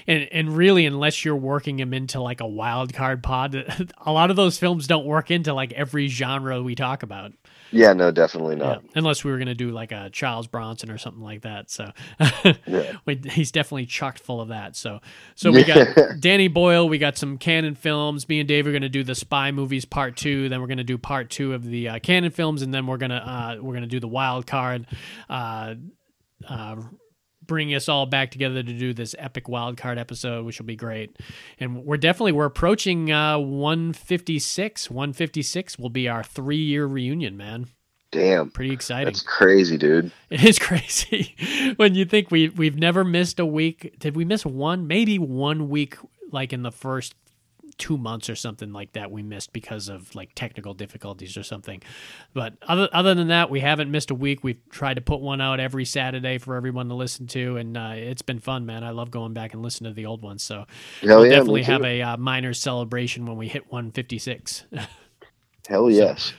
and 0.08 0.28
and 0.30 0.58
really, 0.58 0.86
unless 0.86 1.24
you're 1.24 1.38
working 1.38 1.78
them 1.78 1.94
into 1.94 2.20
like 2.20 2.42
a 2.42 2.48
wild 2.48 2.94
card 2.94 3.24
pod, 3.24 3.56
a 4.06 4.12
lot 4.12 4.30
of 4.30 4.36
those 4.36 4.58
films 4.58 4.88
don't 4.88 5.06
work 5.06 5.32
into 5.32 5.54
like 5.54 5.72
every 5.72 6.10
genre 6.10 6.62
we 6.62 6.76
talk 6.76 7.02
about. 7.02 7.32
Yeah, 7.74 7.94
no, 7.94 8.12
definitely 8.12 8.58
Yeah, 8.58 8.64
not. 8.66 8.84
unless 8.96 9.24
we 9.24 9.32
were 9.32 9.38
gonna 9.38 9.56
do 9.56 9.72
like 9.72 9.92
a 9.92 10.10
Charles 10.12 10.48
Bronson 10.48 10.90
or 10.90 10.98
something 10.98 11.22
like 11.22 11.42
that. 11.42 11.70
So 11.70 11.92
Yeah. 12.66 12.94
Wait, 13.06 13.26
he's 13.32 13.52
definitely 13.52 13.86
chocked 13.86 14.20
full 14.20 14.40
of 14.42 14.50
that. 14.50 14.76
So 14.76 15.00
so 15.36 15.52
we 15.52 15.64
got 15.64 15.88
Danny 16.20 16.48
Boyle, 16.48 16.88
we 16.88 16.98
got 16.98 17.18
some 17.18 17.38
Cannon 17.38 17.76
films. 17.76 18.30
Me 18.30 18.40
and 18.40 18.48
Dave 18.48 18.68
are 18.68 18.72
gonna 18.72 18.90
do 18.90 19.04
the 19.04 19.16
spy 19.16 19.52
movies 19.52 19.86
part 19.86 20.16
two. 20.16 20.50
Then 20.50 20.62
we're 20.62 20.68
gonna 20.68 20.84
do 20.84 20.98
part 20.98 21.30
two 21.30 21.54
of 21.54 21.64
the 21.66 21.90
uh, 21.90 22.00
Cannon 22.00 22.32
films, 22.32 22.62
and 22.62 22.74
then 22.74 22.88
we're 22.88 22.98
gonna 22.98 23.16
uh, 23.16 23.62
we're 23.62 23.74
gonna 23.74 23.88
do 23.88 24.00
the 24.00 24.08
wild 24.08 24.48
card. 24.48 24.86
Uh, 25.30 25.76
uh, 26.48 26.76
bring 27.46 27.74
us 27.74 27.90
all 27.90 28.06
back 28.06 28.32
together 28.32 28.64
to 28.64 28.74
do 28.74 28.94
this 28.94 29.16
epic 29.18 29.48
wild 29.48 29.78
card 29.78 29.98
episode, 29.98 30.46
which 30.46 30.60
will 30.60 30.66
be 30.66 30.76
great. 30.76 31.18
And 31.60 31.84
we're 31.86 31.98
definitely 31.98 32.32
we're 32.34 32.46
approaching 32.46 33.12
uh, 33.12 33.38
156. 33.40 34.90
156 34.90 35.80
will 35.80 35.90
be 35.90 36.08
our 36.08 36.24
three 36.24 36.58
year 36.58 36.86
reunion, 36.86 37.38
man. 37.38 37.68
Damn. 38.12 38.52
Pretty 38.52 38.72
exciting. 38.72 39.06
That's 39.06 39.22
crazy, 39.22 39.78
dude. 39.78 40.12
It 40.30 40.44
is 40.44 40.60
crazy 40.60 41.36
when 41.78 41.96
you 41.96 42.06
think 42.06 42.32
we 42.32 42.50
we've 42.50 42.78
never 42.78 43.04
missed 43.04 43.40
a 43.40 43.46
week. 43.46 43.96
Did 44.00 44.16
we 44.16 44.26
miss 44.26 44.46
one? 44.46 44.88
Maybe 44.88 45.20
one 45.20 45.70
week, 45.70 45.98
like 46.32 46.54
in 46.54 46.64
the 46.64 46.72
first 46.72 47.14
two 47.78 47.98
months 47.98 48.30
or 48.30 48.36
something 48.36 48.72
like 48.72 48.94
that. 48.94 49.12
We 49.12 49.24
missed 49.24 49.54
because 49.54 49.90
of 49.90 50.14
like 50.16 50.32
technical 50.36 50.74
difficulties 50.74 51.38
or 51.38 51.44
something. 51.44 51.82
But 52.34 52.54
other 52.62 52.90
other 52.94 53.14
than 53.14 53.28
that, 53.30 53.50
we 53.50 53.60
haven't 53.60 53.92
missed 53.92 54.12
a 54.12 54.16
week. 54.16 54.44
We've 54.44 54.60
tried 54.70 54.96
to 54.96 55.02
put 55.02 55.22
one 55.22 55.42
out 55.42 55.60
every 55.60 55.86
Saturday 55.86 56.38
for 56.38 56.56
everyone 56.56 56.90
to 56.90 56.96
listen 56.96 57.28
to, 57.28 57.58
and 57.58 57.78
uh, 57.78 57.94
it's 57.96 58.22
been 58.22 58.40
fun, 58.40 58.66
man. 58.66 58.84
I 58.84 58.92
love 58.92 59.12
going 59.12 59.34
back 59.34 59.54
and 59.54 59.62
listening 59.62 59.92
to 59.92 59.96
the 59.96 60.06
old 60.06 60.22
ones. 60.22 60.44
So 60.44 60.66
Hell 61.02 61.20
we'll 61.20 61.26
yeah, 61.26 61.36
definitely 61.36 61.64
have 61.64 61.84
a 61.84 62.02
uh, 62.02 62.18
minor 62.18 62.54
celebration 62.54 63.26
when 63.26 63.38
we 63.38 63.48
hit 63.48 63.72
156. 63.72 64.66
Hell 65.68 65.90
yes. 65.90 66.28
So, 66.28 66.34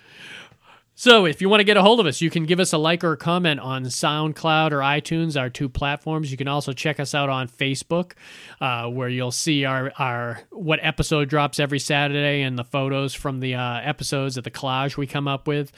if 0.96 1.42
you 1.42 1.48
want 1.48 1.60
to 1.60 1.64
get 1.64 1.76
a 1.76 1.82
hold 1.82 1.98
of 1.98 2.06
us, 2.06 2.20
you 2.20 2.30
can 2.30 2.46
give 2.46 2.60
us 2.60 2.72
a 2.72 2.78
like 2.78 3.02
or 3.02 3.12
a 3.12 3.16
comment 3.16 3.58
on 3.58 3.84
SoundCloud 3.84 4.70
or 4.70 4.78
iTunes, 4.78 5.38
our 5.38 5.50
two 5.50 5.68
platforms. 5.68 6.30
You 6.30 6.36
can 6.36 6.46
also 6.46 6.72
check 6.72 7.00
us 7.00 7.14
out 7.14 7.28
on 7.28 7.48
Facebook, 7.48 8.12
uh, 8.60 8.88
where 8.88 9.08
you'll 9.08 9.32
see 9.32 9.64
our, 9.64 9.92
our 9.98 10.40
what 10.50 10.78
episode 10.82 11.28
drops 11.28 11.58
every 11.58 11.80
Saturday 11.80 12.42
and 12.42 12.56
the 12.56 12.64
photos 12.64 13.12
from 13.12 13.40
the 13.40 13.56
uh, 13.56 13.80
episodes 13.82 14.36
of 14.36 14.44
the 14.44 14.52
collage 14.52 14.96
we 14.96 15.06
come 15.08 15.26
up 15.26 15.48
with. 15.48 15.72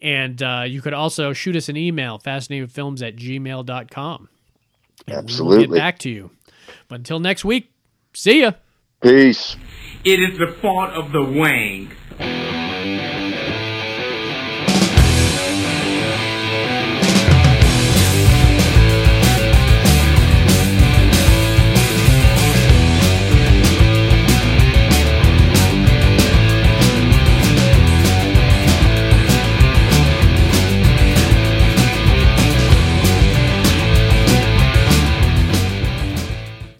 And 0.00 0.42
uh, 0.42 0.64
you 0.66 0.80
could 0.80 0.94
also 0.94 1.34
shoot 1.34 1.54
us 1.54 1.68
an 1.68 1.76
email, 1.76 2.18
fascinatedfilms 2.18 3.06
at 3.06 3.16
gmail.com. 3.16 4.28
And 5.06 5.08
We'll 5.08 5.18
Absolutely. 5.18 5.66
get 5.66 5.76
back 5.76 5.98
to 6.00 6.10
you. 6.10 6.30
But 6.88 6.96
until 6.96 7.20
next 7.20 7.44
week, 7.44 7.70
see 8.14 8.40
ya. 8.40 8.52
Peace. 9.02 9.56
It 10.04 10.20
is 10.20 10.38
the 10.38 10.46
fault 10.62 10.90
of 10.90 11.12
the 11.12 11.22
Wang 11.22 11.90